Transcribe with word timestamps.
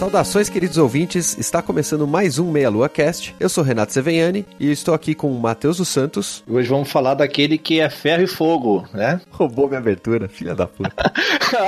Saudações, 0.00 0.48
queridos 0.48 0.78
ouvintes. 0.78 1.36
Está 1.36 1.60
começando 1.60 2.06
mais 2.06 2.38
um 2.38 2.50
Meia 2.50 2.70
Lua 2.70 2.88
Cast. 2.88 3.36
Eu 3.38 3.50
sou 3.50 3.62
Renato 3.62 3.92
Seveniani 3.92 4.46
e 4.58 4.70
estou 4.72 4.94
aqui 4.94 5.14
com 5.14 5.30
o 5.30 5.38
Matheus 5.38 5.76
dos 5.76 5.88
Santos. 5.88 6.42
Hoje 6.48 6.70
vamos 6.70 6.90
falar 6.90 7.12
daquele 7.12 7.58
que 7.58 7.80
é 7.80 7.90
ferro 7.90 8.22
e 8.22 8.26
fogo, 8.26 8.88
né? 8.94 9.20
Roubou 9.30 9.68
minha 9.68 9.78
abertura, 9.78 10.26
filha 10.26 10.54
da 10.54 10.66
puta. 10.66 11.12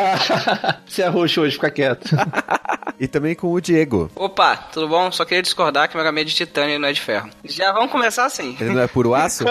Você 0.88 1.02
é 1.02 1.08
roxo 1.08 1.42
hoje, 1.42 1.56
fica 1.56 1.70
quieto. 1.70 2.08
e 2.98 3.06
também 3.06 3.34
com 3.34 3.52
o 3.52 3.60
Diego. 3.60 4.10
Opa, 4.14 4.56
tudo 4.56 4.88
bom? 4.88 5.12
Só 5.12 5.26
queria 5.26 5.42
discordar 5.42 5.90
que 5.90 5.94
o 5.94 6.02
Mega 6.02 6.18
é 6.18 6.24
de 6.24 6.34
titânio 6.34 6.76
e 6.76 6.78
não 6.78 6.88
é 6.88 6.92
de 6.94 7.02
ferro. 7.02 7.28
Já 7.44 7.70
vamos 7.70 7.92
começar 7.92 8.24
assim. 8.24 8.56
Ele 8.58 8.72
não 8.72 8.80
é 8.80 8.86
puro 8.86 9.14
aço? 9.14 9.44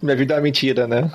Minha 0.00 0.16
vida 0.16 0.32
é 0.32 0.36
uma 0.38 0.42
mentira, 0.42 0.86
né? 0.86 1.10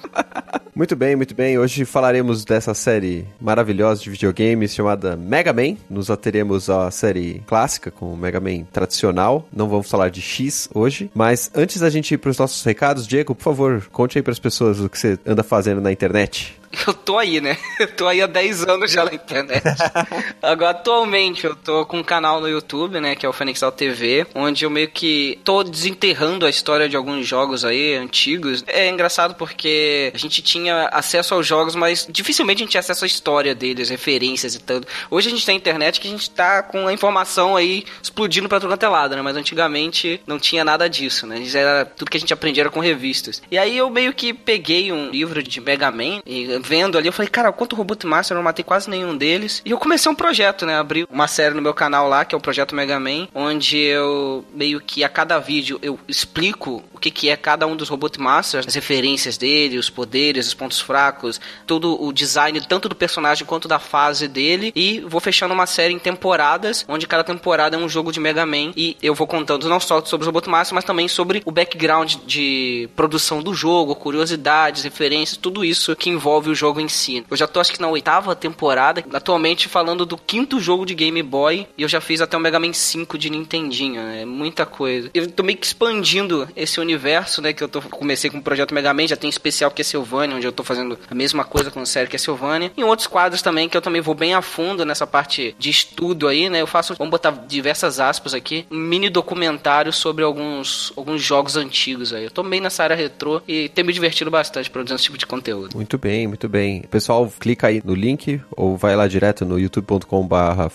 Muito 0.79 0.95
bem, 0.95 1.13
muito 1.13 1.35
bem. 1.35 1.59
Hoje 1.59 1.83
falaremos 1.83 2.45
dessa 2.45 2.73
série 2.73 3.27
maravilhosa 3.37 4.01
de 4.01 4.09
videogames 4.09 4.73
chamada 4.73 5.17
Mega 5.17 5.51
Man. 5.51 5.75
Nos 5.89 6.09
ateremos 6.09 6.69
à 6.69 6.89
série 6.89 7.43
clássica 7.45 7.91
com 7.91 8.13
o 8.13 8.15
Mega 8.15 8.39
Man 8.39 8.63
tradicional. 8.71 9.45
Não 9.51 9.67
vamos 9.67 9.89
falar 9.89 10.09
de 10.09 10.21
X 10.21 10.69
hoje. 10.73 11.11
Mas 11.13 11.51
antes 11.53 11.81
da 11.81 11.89
gente 11.89 12.13
ir 12.13 12.17
para 12.17 12.29
os 12.29 12.37
nossos 12.37 12.63
recados, 12.63 13.05
Diego, 13.05 13.35
por 13.35 13.43
favor, 13.43 13.89
conte 13.91 14.17
aí 14.17 14.23
para 14.23 14.31
as 14.31 14.39
pessoas 14.39 14.79
o 14.79 14.87
que 14.87 14.97
você 14.97 15.19
anda 15.25 15.43
fazendo 15.43 15.81
na 15.81 15.91
internet. 15.91 16.57
Eu 16.85 16.93
tô 16.93 17.17
aí, 17.17 17.41
né? 17.41 17.57
Eu 17.79 17.87
tô 17.87 18.07
aí 18.07 18.21
há 18.21 18.27
10 18.27 18.63
anos 18.67 18.91
já 18.91 19.03
na 19.03 19.13
internet. 19.13 19.63
Agora, 20.41 20.71
atualmente, 20.71 21.45
eu 21.45 21.55
tô 21.55 21.85
com 21.85 21.97
um 21.97 22.03
canal 22.03 22.39
no 22.39 22.47
YouTube, 22.47 22.99
né? 22.99 23.15
Que 23.15 23.25
é 23.25 23.29
o 23.29 23.33
Fenixal 23.33 23.71
TV, 23.71 24.27
onde 24.35 24.65
eu 24.65 24.69
meio 24.69 24.89
que 24.89 25.39
tô 25.43 25.63
desenterrando 25.63 26.45
a 26.45 26.49
história 26.49 26.87
de 26.87 26.95
alguns 26.95 27.25
jogos 27.25 27.63
aí, 27.65 27.95
antigos. 27.95 28.63
É 28.67 28.89
engraçado 28.89 29.35
porque 29.35 30.11
a 30.13 30.17
gente 30.17 30.41
tinha 30.41 30.68
acesso 30.91 31.33
aos 31.33 31.45
jogos, 31.45 31.75
mas 31.75 32.07
dificilmente 32.09 32.61
a 32.61 32.63
gente 32.63 32.71
tinha 32.71 32.79
acesso 32.79 33.03
à 33.03 33.07
história 33.07 33.55
deles, 33.55 33.89
referências 33.89 34.55
e 34.55 34.59
tanto. 34.59 34.87
Hoje 35.09 35.27
a 35.27 35.31
gente 35.31 35.45
tem 35.45 35.55
internet 35.55 35.99
que 35.99 36.07
a 36.07 36.11
gente 36.11 36.29
tá 36.29 36.63
com 36.63 36.87
a 36.87 36.93
informação 36.93 37.55
aí 37.55 37.83
explodindo 38.01 38.47
pra 38.47 38.59
tudo 38.59 38.69
quanto 38.69 38.83
é 38.83 38.89
lado, 38.89 39.15
né? 39.15 39.21
Mas 39.21 39.35
antigamente 39.35 40.21
não 40.25 40.39
tinha 40.39 40.63
nada 40.63 40.89
disso, 40.89 41.25
né? 41.25 41.43
Era 41.53 41.85
tudo 41.85 42.09
que 42.09 42.17
a 42.17 42.19
gente 42.19 42.33
aprendia 42.33 42.63
era 42.63 42.69
com 42.69 42.79
revistas. 42.79 43.41
E 43.49 43.57
aí 43.57 43.77
eu 43.77 43.89
meio 43.89 44.13
que 44.13 44.33
peguei 44.33 44.91
um 44.91 45.09
livro 45.09 45.41
de 45.41 45.59
Mega 45.59 45.91
Man 45.91 46.21
e 46.25 46.59
vendo 46.61 46.97
ali, 46.97 47.07
eu 47.07 47.13
falei, 47.13 47.29
cara, 47.29 47.51
quanto 47.51 47.75
Robot 47.75 48.05
Master, 48.05 48.35
eu 48.35 48.37
não 48.37 48.43
matei 48.43 48.63
quase 48.63 48.89
nenhum 48.89 49.15
deles. 49.15 49.61
E 49.65 49.71
eu 49.71 49.77
comecei 49.77 50.11
um 50.11 50.15
projeto, 50.15 50.65
né? 50.65 50.77
Abri 50.77 51.05
uma 51.09 51.27
série 51.27 51.55
no 51.55 51.61
meu 51.61 51.73
canal 51.73 52.07
lá, 52.07 52.25
que 52.25 52.35
é 52.35 52.37
o 52.37 52.41
Projeto 52.41 52.75
Mega 52.75 52.99
Man, 52.99 53.27
onde 53.33 53.77
eu 53.77 54.45
meio 54.53 54.79
que 54.79 55.03
a 55.03 55.09
cada 55.09 55.39
vídeo 55.39 55.79
eu 55.81 55.99
explico 56.07 56.83
o 56.93 56.99
que, 56.99 57.11
que 57.11 57.29
é 57.29 57.35
cada 57.35 57.65
um 57.65 57.75
dos 57.75 57.89
Robot 57.89 58.19
Masters, 58.19 58.67
as 58.67 58.75
referências 58.75 59.37
dele, 59.37 59.77
os 59.77 59.89
poderes, 59.89 60.47
os 60.47 60.53
pontos 60.59 60.81
fracos, 60.81 61.39
todo 61.65 62.01
o 62.03 62.11
design, 62.11 62.59
tanto 62.61 62.89
do 62.89 62.95
personagem 62.95 63.45
quanto 63.45 63.67
da 63.67 63.79
fase 63.79 64.27
dele. 64.27 64.73
E 64.75 64.99
vou 64.99 65.21
fechando 65.21 65.53
uma 65.53 65.65
série 65.65 65.93
em 65.93 65.99
temporadas, 65.99 66.85
onde 66.87 67.07
cada 67.07 67.23
temporada 67.23 67.77
é 67.77 67.79
um 67.79 67.87
jogo 67.87 68.11
de 68.11 68.19
Mega 68.19 68.45
Man. 68.45 68.73
E 68.75 68.97
eu 69.01 69.15
vou 69.15 69.25
contando 69.25 69.69
não 69.69 69.79
só 69.79 70.03
sobre 70.03 70.23
os 70.23 70.27
Robot 70.27 70.49
Masters, 70.49 70.75
mas 70.75 70.83
também 70.83 71.07
sobre 71.07 71.41
o 71.45 71.51
background 71.51 72.15
de 72.25 72.89
produção 72.95 73.41
do 73.41 73.53
jogo, 73.53 73.95
curiosidades, 73.95 74.83
referências, 74.83 75.37
tudo 75.37 75.63
isso 75.63 75.95
que 75.95 76.09
envolve 76.09 76.49
o 76.49 76.55
jogo 76.55 76.79
em 76.79 76.89
si. 76.89 77.25
Eu 77.29 77.37
já 77.37 77.47
tô 77.47 77.59
acho 77.59 77.71
que 77.71 77.81
na 77.81 77.87
oitava 77.87 78.35
temporada, 78.35 79.03
atualmente 79.13 79.69
falando 79.69 80.05
do 80.05 80.17
quinto 80.17 80.59
jogo 80.59 80.85
de 80.85 80.93
Game 80.93 81.21
Boy, 81.23 81.67
e 81.77 81.83
eu 81.83 81.87
já 81.87 82.01
fiz 82.01 82.21
até 82.21 82.35
o 82.35 82.39
Mega 82.39 82.59
Man 82.59 82.73
5 82.73 83.17
de 83.17 83.29
Nintendinho, 83.29 84.01
é 84.01 84.25
muita 84.25 84.65
coisa. 84.65 85.09
Eu 85.13 85.29
tô 85.31 85.43
meio 85.43 85.57
que 85.57 85.65
expandindo 85.65 86.47
esse 86.55 86.79
universo, 86.79 87.41
né, 87.41 87.53
que 87.53 87.63
eu 87.63 87.69
tô 87.69 87.81
comecei 87.81 88.29
com 88.29 88.37
o 88.37 88.41
projeto 88.41 88.73
Mega 88.73 88.93
Man, 88.93 89.07
já 89.07 89.15
tem 89.15 89.29
especial 89.29 89.71
que 89.71 89.81
é 89.81 89.85
Silvânia, 89.85 90.35
onde 90.35 90.47
eu 90.47 90.48
tô 90.51 90.63
fazendo 90.63 90.97
a 91.09 91.15
mesma 91.15 91.43
coisa 91.43 91.71
com 91.71 91.79
a 91.79 91.85
série 91.85 92.07
que 92.07 92.15
é 92.15 92.19
Silvânia, 92.19 92.71
e 92.75 92.83
outros 92.83 93.07
quadros 93.07 93.41
também 93.41 93.69
que 93.69 93.75
eu 93.75 93.81
também 93.81 94.01
vou 94.01 94.15
bem 94.15 94.33
a 94.33 94.41
fundo 94.41 94.85
nessa 94.85 95.05
parte 95.07 95.55
de 95.57 95.69
estudo 95.69 96.27
aí, 96.27 96.49
né? 96.49 96.61
Eu 96.61 96.67
faço, 96.67 96.95
vamos 96.95 97.11
botar 97.11 97.31
diversas 97.47 97.99
aspas 97.99 98.33
aqui, 98.33 98.65
um 98.71 98.77
mini 98.77 99.09
documentário 99.09 99.91
sobre 99.91 100.23
alguns 100.23 100.93
alguns 100.95 101.21
jogos 101.21 101.55
antigos 101.55 102.13
aí. 102.13 102.25
Eu 102.25 102.31
tô 102.31 102.43
bem 102.43 102.61
nessa 102.61 102.83
área 102.83 102.95
retrô 102.95 103.41
e 103.47 103.69
tenho 103.69 103.87
me 103.87 103.93
divertido 103.93 104.31
bastante 104.31 104.69
produzindo 104.69 104.95
esse 104.95 105.05
tipo 105.05 105.17
de 105.17 105.25
conteúdo. 105.25 105.75
Muito 105.75 105.97
bem, 105.97 106.27
muito 106.27 106.47
bem. 106.47 106.81
Pessoal, 106.83 107.31
clica 107.39 107.67
aí 107.67 107.81
no 107.83 107.93
link 107.93 108.41
ou 108.55 108.77
vai 108.77 108.95
lá 108.95 109.07
direto 109.07 109.45
no 109.45 109.59
youtube.com/barra 109.59 110.69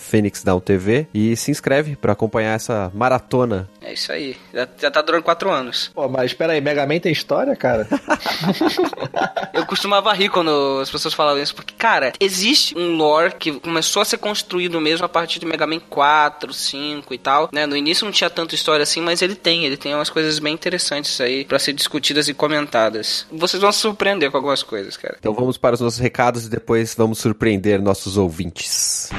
TV 0.63 1.07
e 1.13 1.35
se 1.35 1.51
inscreve 1.51 1.95
para 1.95 2.13
acompanhar 2.13 2.55
essa 2.55 2.91
maratona. 2.93 3.69
É 3.81 3.93
isso 3.93 4.11
aí. 4.11 4.35
Já, 4.53 4.67
já 4.77 4.91
tá 4.91 5.01
durando 5.01 5.23
quatro 5.23 5.49
anos. 5.51 5.91
Pô, 5.93 6.07
mas 6.07 6.31
espera 6.31 6.53
aí, 6.53 6.61
Mega 6.61 6.85
Man 6.85 6.99
tem 6.99 7.11
história, 7.11 7.55
cara? 7.55 7.87
Eu 9.55 9.65
costumava 9.65 10.11
rir 10.11 10.27
quando 10.27 10.79
as 10.81 10.91
pessoas 10.91 11.13
falavam 11.13 11.41
isso, 11.41 11.55
porque, 11.55 11.73
cara, 11.77 12.11
existe 12.19 12.77
um 12.77 12.97
lore 12.97 13.35
que 13.39 13.53
começou 13.53 14.01
a 14.01 14.05
ser 14.05 14.17
construído 14.17 14.81
mesmo 14.81 15.05
a 15.05 15.09
partir 15.09 15.39
de 15.39 15.45
Mega 15.45 15.65
Man 15.65 15.79
4, 15.79 16.53
5 16.53 17.13
e 17.13 17.17
tal, 17.17 17.49
né? 17.53 17.65
No 17.65 17.77
início 17.77 18.03
não 18.03 18.11
tinha 18.11 18.29
tanta 18.29 18.53
história 18.53 18.83
assim, 18.83 18.99
mas 18.99 19.21
ele 19.21 19.33
tem, 19.33 19.63
ele 19.63 19.77
tem 19.77 19.95
umas 19.95 20.09
coisas 20.09 20.39
bem 20.39 20.53
interessantes 20.53 21.21
aí 21.21 21.45
para 21.45 21.57
ser 21.57 21.71
discutidas 21.71 22.27
e 22.27 22.33
comentadas. 22.33 23.25
Vocês 23.31 23.61
vão 23.61 23.71
se 23.71 23.79
surpreender 23.79 24.29
com 24.29 24.35
algumas 24.35 24.61
coisas, 24.61 24.97
cara. 24.97 25.15
Então 25.17 25.33
vamos 25.33 25.57
para 25.57 25.75
os 25.75 25.79
nossos 25.79 25.99
recados 25.99 26.45
e 26.45 26.49
depois 26.49 26.93
vamos 26.93 27.19
surpreender 27.19 27.81
nossos 27.81 28.17
ouvintes. 28.17 29.09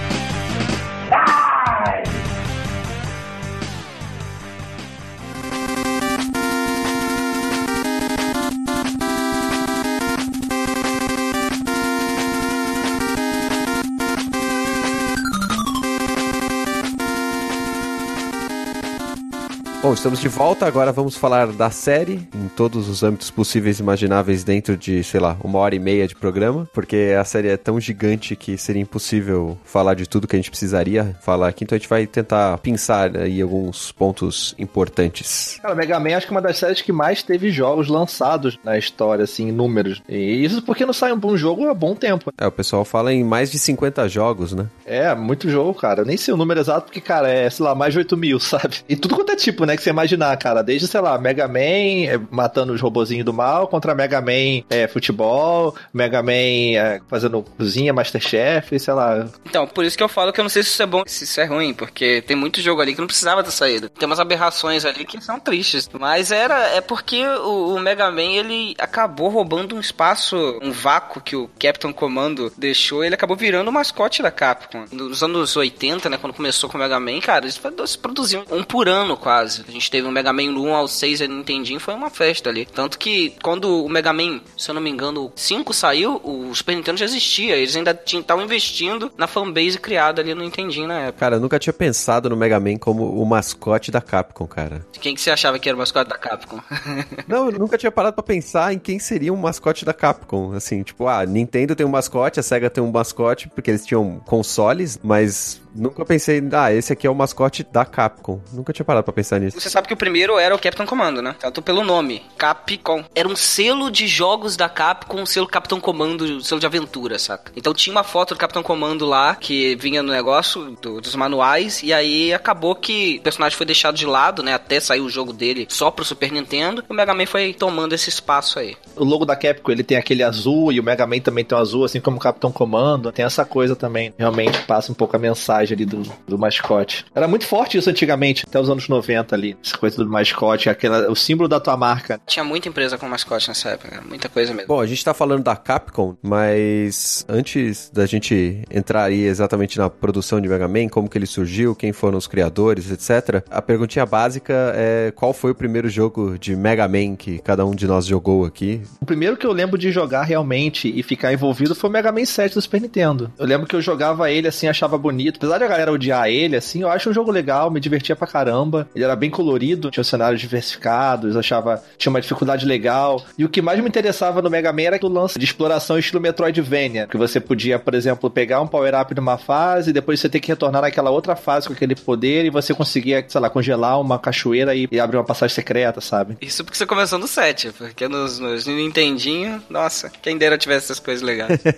Bom, 19.92 19.94
estamos 19.94 20.20
de 20.20 20.28
volta. 20.28 20.64
Agora 20.64 20.90
vamos 20.90 21.18
falar 21.18 21.48
da 21.48 21.70
série 21.70 22.26
em 22.34 22.48
todos 22.48 22.88
os 22.88 23.02
âmbitos 23.02 23.30
possíveis 23.30 23.78
e 23.78 23.82
imagináveis 23.82 24.42
dentro 24.42 24.74
de, 24.74 25.04
sei 25.04 25.20
lá, 25.20 25.36
uma 25.44 25.58
hora 25.58 25.74
e 25.74 25.78
meia 25.78 26.08
de 26.08 26.16
programa, 26.16 26.66
porque 26.72 27.14
a 27.20 27.22
série 27.24 27.48
é 27.48 27.58
tão 27.58 27.78
gigante 27.78 28.34
que 28.34 28.56
seria 28.56 28.80
impossível 28.80 29.58
falar 29.66 29.92
de 29.92 30.08
tudo 30.08 30.26
que 30.26 30.34
a 30.34 30.38
gente 30.38 30.48
precisaria 30.48 31.14
falar 31.20 31.48
aqui. 31.48 31.64
Então 31.64 31.76
a 31.76 31.78
gente 31.78 31.90
vai 31.90 32.06
tentar 32.06 32.56
pensar 32.58 33.14
aí 33.18 33.42
alguns 33.42 33.92
pontos 33.92 34.54
importantes. 34.58 35.58
Cara, 35.60 35.74
Mega 35.74 36.00
Man 36.00 36.16
acho 36.16 36.26
que 36.26 36.32
é 36.32 36.36
uma 36.36 36.40
das 36.40 36.56
séries 36.56 36.80
que 36.80 36.90
mais 36.90 37.22
teve 37.22 37.50
jogos 37.50 37.88
lançados 37.88 38.58
na 38.64 38.78
história, 38.78 39.24
assim, 39.24 39.50
em 39.50 39.52
números. 39.52 40.00
E 40.08 40.42
isso 40.42 40.62
porque 40.62 40.86
não 40.86 40.94
sai 40.94 41.12
um 41.12 41.18
bom 41.18 41.36
jogo 41.36 41.68
há 41.68 41.74
bom 41.74 41.94
tempo. 41.94 42.32
É, 42.38 42.46
o 42.46 42.52
pessoal 42.52 42.86
fala 42.86 43.12
em 43.12 43.22
mais 43.22 43.50
de 43.50 43.58
50 43.58 44.08
jogos, 44.08 44.54
né? 44.54 44.68
É, 44.86 45.14
muito 45.14 45.50
jogo, 45.50 45.74
cara. 45.74 46.00
Eu 46.00 46.06
nem 46.06 46.16
sei 46.16 46.32
o 46.32 46.36
número 46.38 46.60
exato, 46.60 46.86
porque, 46.86 47.00
cara, 47.02 47.28
é, 47.28 47.50
sei 47.50 47.62
lá, 47.62 47.74
mais 47.74 47.92
de 47.92 47.98
8 47.98 48.16
mil, 48.16 48.40
sabe? 48.40 48.76
E 48.88 48.96
tudo 48.96 49.16
quanto 49.16 49.32
é 49.32 49.36
tipo, 49.36 49.66
né, 49.66 49.76
que 49.82 49.84
você 49.84 49.90
imaginar, 49.90 50.36
cara. 50.36 50.62
Desde, 50.62 50.86
sei 50.86 51.00
lá, 51.00 51.18
Mega 51.18 51.48
Man 51.48 51.58
é, 51.58 52.20
matando 52.30 52.72
os 52.72 52.80
robozinhos 52.80 53.24
do 53.24 53.32
mal, 53.32 53.66
contra 53.66 53.94
Mega 53.94 54.20
Man 54.20 54.62
é, 54.70 54.86
futebol, 54.86 55.74
Mega 55.92 56.22
Man 56.22 56.32
é, 56.32 57.00
fazendo 57.08 57.42
cozinha, 57.42 57.92
Masterchef, 57.92 58.78
sei 58.78 58.94
lá. 58.94 59.26
Então, 59.44 59.66
por 59.66 59.84
isso 59.84 59.96
que 59.96 60.02
eu 60.02 60.08
falo 60.08 60.32
que 60.32 60.40
eu 60.40 60.44
não 60.44 60.50
sei 60.50 60.62
se 60.62 60.70
isso 60.70 60.82
é 60.82 60.86
bom, 60.86 61.02
se 61.06 61.24
isso 61.24 61.40
é 61.40 61.44
ruim, 61.44 61.74
porque 61.74 62.22
tem 62.22 62.36
muito 62.36 62.60
jogo 62.60 62.80
ali 62.80 62.94
que 62.94 63.00
não 63.00 63.06
precisava 63.06 63.42
ter 63.42 63.50
saído. 63.50 63.88
Tem 63.88 64.06
umas 64.06 64.20
aberrações 64.20 64.84
ali 64.84 65.04
que 65.04 65.20
são 65.20 65.40
tristes. 65.40 65.88
Mas 65.92 66.30
era, 66.30 66.68
é 66.68 66.80
porque 66.80 67.26
o, 67.26 67.74
o 67.74 67.80
Mega 67.80 68.10
Man, 68.10 68.22
ele 68.22 68.74
acabou 68.78 69.28
roubando 69.28 69.74
um 69.74 69.80
espaço, 69.80 70.58
um 70.62 70.70
vácuo 70.70 71.20
que 71.20 71.34
o 71.36 71.50
Captain 71.58 71.92
Commando 71.92 72.52
deixou, 72.56 73.04
ele 73.04 73.14
acabou 73.14 73.36
virando 73.36 73.68
o 73.68 73.72
mascote 73.72 74.22
da 74.22 74.30
Capcom. 74.30 74.84
Nos 74.92 75.22
anos 75.22 75.56
80, 75.56 76.08
né, 76.08 76.18
quando 76.18 76.34
começou 76.34 76.70
com 76.70 76.76
o 76.76 76.80
Mega 76.80 77.00
Man, 77.00 77.20
cara, 77.20 77.46
eles 77.46 77.58
produziam 77.96 78.44
um 78.50 78.62
por 78.62 78.88
ano 78.88 79.16
quase. 79.16 79.64
A 79.72 79.74
gente 79.74 79.90
teve 79.90 80.06
o 80.06 80.10
Mega 80.10 80.34
Man 80.34 80.52
do 80.52 80.62
1 80.64 80.74
ao 80.74 80.86
6 80.86 81.20
no 81.20 81.36
Nintendinho, 81.36 81.80
foi 81.80 81.94
uma 81.94 82.10
festa 82.10 82.50
ali. 82.50 82.66
Tanto 82.66 82.98
que 82.98 83.34
quando 83.42 83.86
o 83.86 83.88
Mega 83.88 84.12
Man, 84.12 84.42
se 84.54 84.70
eu 84.70 84.74
não 84.74 84.82
me 84.82 84.90
engano, 84.90 85.24
o 85.24 85.32
5 85.34 85.72
saiu, 85.72 86.20
o 86.22 86.54
Super 86.54 86.76
Nintendo 86.76 86.98
já 86.98 87.06
existia. 87.06 87.56
Eles 87.56 87.74
ainda 87.74 87.98
estavam 88.04 88.44
investindo 88.44 89.10
na 89.16 89.26
fanbase 89.26 89.78
criada 89.78 90.20
ali 90.20 90.34
no 90.34 90.42
Nintendinho 90.42 90.86
na 90.86 91.00
época. 91.00 91.20
Cara, 91.20 91.36
eu 91.36 91.40
nunca 91.40 91.58
tinha 91.58 91.72
pensado 91.72 92.28
no 92.28 92.36
Mega 92.36 92.60
Man 92.60 92.76
como 92.76 93.18
o 93.18 93.24
mascote 93.24 93.90
da 93.90 94.02
Capcom, 94.02 94.46
cara. 94.46 94.86
Quem 95.00 95.14
que 95.14 95.22
você 95.22 95.30
achava 95.30 95.58
que 95.58 95.70
era 95.70 95.74
o 95.74 95.78
mascote 95.78 96.10
da 96.10 96.18
Capcom? 96.18 96.60
Não, 97.26 97.46
eu 97.46 97.58
nunca 97.58 97.78
tinha 97.78 97.90
parado 97.90 98.12
pra 98.12 98.22
pensar 98.22 98.74
em 98.74 98.78
quem 98.78 98.98
seria 98.98 99.32
um 99.32 99.38
mascote 99.38 99.86
da 99.86 99.94
Capcom. 99.94 100.52
Assim, 100.52 100.82
tipo, 100.82 101.08
ah, 101.08 101.24
Nintendo 101.24 101.74
tem 101.74 101.86
um 101.86 101.90
mascote, 101.90 102.38
a 102.38 102.42
Sega 102.42 102.68
tem 102.68 102.84
um 102.84 102.90
mascote, 102.90 103.48
porque 103.48 103.70
eles 103.70 103.86
tinham 103.86 104.20
consoles, 104.26 105.00
mas 105.02 105.61
nunca 105.74 106.04
pensei, 106.04 106.42
ah, 106.52 106.72
esse 106.72 106.92
aqui 106.92 107.06
é 107.06 107.10
o 107.10 107.14
mascote 107.14 107.64
da 107.70 107.84
Capcom. 107.84 108.40
Nunca 108.52 108.72
tinha 108.72 108.84
parado 108.84 109.04
pra 109.04 109.12
pensar 109.12 109.38
nisso. 109.40 109.58
Você 109.60 109.70
sabe 109.70 109.88
que 109.88 109.94
o 109.94 109.96
primeiro 109.96 110.38
era 110.38 110.54
o 110.54 110.58
Capitão 110.58 110.86
Comando, 110.86 111.22
né? 111.22 111.34
Tanto 111.40 111.62
pelo 111.62 111.84
nome, 111.84 112.22
Capcom. 112.36 113.04
Era 113.14 113.28
um 113.28 113.36
selo 113.36 113.90
de 113.90 114.06
jogos 114.06 114.56
da 114.56 114.68
Capcom, 114.68 115.20
um 115.22 115.26
selo 115.26 115.46
Capitão 115.46 115.80
Comando, 115.80 116.24
um 116.24 116.40
selo 116.40 116.60
de 116.60 116.66
aventura, 116.66 117.18
saca? 117.18 117.52
Então 117.56 117.72
tinha 117.74 117.92
uma 117.92 118.04
foto 118.04 118.34
do 118.34 118.38
Capitão 118.38 118.62
Comando 118.62 119.06
lá, 119.06 119.34
que 119.34 119.74
vinha 119.76 120.02
no 120.02 120.12
negócio 120.12 120.76
do- 120.80 121.00
dos 121.00 121.14
manuais, 121.16 121.82
e 121.82 121.92
aí 121.92 122.32
acabou 122.32 122.74
que 122.74 123.18
o 123.18 123.22
personagem 123.22 123.56
foi 123.56 123.66
deixado 123.66 123.96
de 123.96 124.06
lado, 124.06 124.42
né? 124.42 124.54
Até 124.54 124.80
sair 124.80 125.00
o 125.00 125.08
jogo 125.08 125.32
dele 125.32 125.66
só 125.70 125.90
pro 125.90 126.04
Super 126.04 126.30
Nintendo, 126.32 126.84
e 126.88 126.92
o 126.92 126.94
Mega 126.94 127.14
Man 127.14 127.26
foi 127.26 127.52
tomando 127.52 127.94
esse 127.94 128.08
espaço 128.08 128.58
aí. 128.58 128.76
O 128.96 129.04
logo 129.04 129.24
da 129.24 129.36
Capcom, 129.36 129.72
ele 129.72 129.82
tem 129.82 129.96
aquele 129.96 130.22
azul, 130.22 130.72
e 130.72 130.80
o 130.80 130.82
Mega 130.82 131.06
Man 131.06 131.20
também 131.20 131.44
tem 131.44 131.56
um 131.56 131.60
azul, 131.60 131.84
assim 131.84 132.00
como 132.00 132.16
o 132.16 132.20
Capitão 132.20 132.50
Comando. 132.52 133.10
Tem 133.12 133.24
essa 133.24 133.44
coisa 133.44 133.74
também. 133.76 134.12
Realmente 134.18 134.58
passa 134.62 134.90
um 134.90 134.94
pouco 134.94 135.16
a 135.16 135.18
mensagem 135.18 135.61
ali 135.70 135.84
do, 135.84 136.02
do 136.26 136.38
mascote. 136.38 137.04
Era 137.14 137.28
muito 137.28 137.46
forte 137.46 137.78
isso 137.78 137.90
antigamente, 137.90 138.44
até 138.46 138.58
os 138.58 138.70
anos 138.70 138.88
90 138.88 139.34
ali. 139.34 139.56
Essa 139.62 139.76
coisa 139.76 139.96
do 139.96 140.08
mascote, 140.08 140.68
aquela, 140.68 141.10
o 141.10 141.14
símbolo 141.14 141.48
da 141.48 141.60
tua 141.60 141.76
marca. 141.76 142.20
Tinha 142.26 142.44
muita 142.44 142.68
empresa 142.68 142.96
com 142.98 143.06
mascote 143.08 143.48
nessa 143.48 143.70
época, 143.70 144.02
muita 144.08 144.28
coisa 144.28 144.52
mesmo. 144.52 144.68
Bom, 144.68 144.80
a 144.80 144.86
gente 144.86 145.04
tá 145.04 145.12
falando 145.12 145.42
da 145.42 145.56
Capcom, 145.56 146.16
mas 146.22 147.24
antes 147.28 147.90
da 147.92 148.06
gente 148.06 148.62
entrar 148.70 149.04
aí 149.04 149.24
exatamente 149.24 149.78
na 149.78 149.88
produção 149.88 150.40
de 150.40 150.48
Mega 150.48 150.66
Man, 150.66 150.88
como 150.88 151.08
que 151.08 151.18
ele 151.18 151.26
surgiu, 151.26 151.74
quem 151.74 151.92
foram 151.92 152.18
os 152.18 152.26
criadores, 152.26 152.90
etc. 152.90 153.44
A 153.50 153.60
perguntinha 153.60 154.06
básica 154.06 154.72
é 154.74 155.12
qual 155.14 155.32
foi 155.32 155.50
o 155.50 155.54
primeiro 155.54 155.88
jogo 155.88 156.38
de 156.38 156.56
Mega 156.56 156.88
Man 156.88 157.16
que 157.16 157.38
cada 157.38 157.64
um 157.64 157.74
de 157.74 157.86
nós 157.86 158.06
jogou 158.06 158.44
aqui? 158.44 158.82
O 159.00 159.06
primeiro 159.06 159.36
que 159.36 159.46
eu 159.46 159.52
lembro 159.52 159.78
de 159.78 159.90
jogar 159.90 160.22
realmente 160.22 160.92
e 160.94 161.02
ficar 161.02 161.32
envolvido 161.32 161.74
foi 161.74 161.90
o 161.90 161.92
Mega 161.92 162.12
Man 162.12 162.24
7 162.24 162.54
do 162.54 162.62
Super 162.62 162.80
Nintendo. 162.80 163.32
Eu 163.38 163.46
lembro 163.46 163.66
que 163.66 163.76
eu 163.76 163.82
jogava 163.82 164.30
ele 164.30 164.48
assim, 164.48 164.68
achava 164.68 164.96
bonito. 164.96 165.38
Apesar 165.52 165.58
de 165.58 165.64
a 165.64 165.68
galera 165.68 165.92
odiar 165.92 166.28
ele, 166.28 166.56
assim, 166.56 166.80
eu 166.80 166.88
acho 166.88 167.10
um 167.10 167.12
jogo 167.12 167.30
legal, 167.30 167.70
me 167.70 167.78
divertia 167.78 168.16
pra 168.16 168.26
caramba. 168.26 168.88
Ele 168.94 169.04
era 169.04 169.14
bem 169.14 169.28
colorido, 169.28 169.90
tinha 169.90 170.02
cenários 170.02 170.40
diversificados, 170.40 171.36
achava. 171.36 171.82
tinha 171.98 172.08
uma 172.08 172.22
dificuldade 172.22 172.64
legal. 172.64 173.22
E 173.36 173.44
o 173.44 173.50
que 173.50 173.60
mais 173.60 173.78
me 173.78 173.86
interessava 173.86 174.40
no 174.40 174.48
Mega 174.48 174.72
Man 174.72 174.82
era 174.82 174.98
o 175.02 175.08
lance 175.08 175.38
de 175.38 175.44
exploração 175.44 175.98
estilo 175.98 176.22
Metroidvania. 176.22 177.06
Que 177.06 177.18
você 177.18 177.38
podia, 177.38 177.78
por 177.78 177.94
exemplo, 177.94 178.30
pegar 178.30 178.62
um 178.62 178.66
power-up 178.66 179.14
numa 179.14 179.36
fase, 179.36 179.92
depois 179.92 180.20
você 180.20 180.28
ter 180.30 180.40
que 180.40 180.48
retornar 180.48 180.80
naquela 180.80 181.10
outra 181.10 181.36
fase 181.36 181.66
com 181.66 181.74
aquele 181.74 181.94
poder 181.94 182.46
e 182.46 182.50
você 182.50 182.72
conseguia, 182.72 183.22
sei 183.28 183.40
lá, 183.40 183.50
congelar 183.50 184.00
uma 184.00 184.18
cachoeira 184.18 184.74
e, 184.74 184.88
e 184.90 184.98
abrir 184.98 185.18
uma 185.18 185.24
passagem 185.24 185.54
secreta, 185.54 186.00
sabe? 186.00 186.38
Isso 186.40 186.64
porque 186.64 186.78
você 186.78 186.86
começou 186.86 187.18
no 187.18 187.28
7, 187.28 187.72
porque 187.72 188.08
nos, 188.08 188.38
nos 188.38 188.66
Nintendinho, 188.66 189.62
nossa, 189.68 190.10
quem 190.22 190.38
dera 190.38 190.56
tivesse 190.56 190.86
essas 190.86 190.98
coisas 190.98 191.22
legais. 191.22 191.60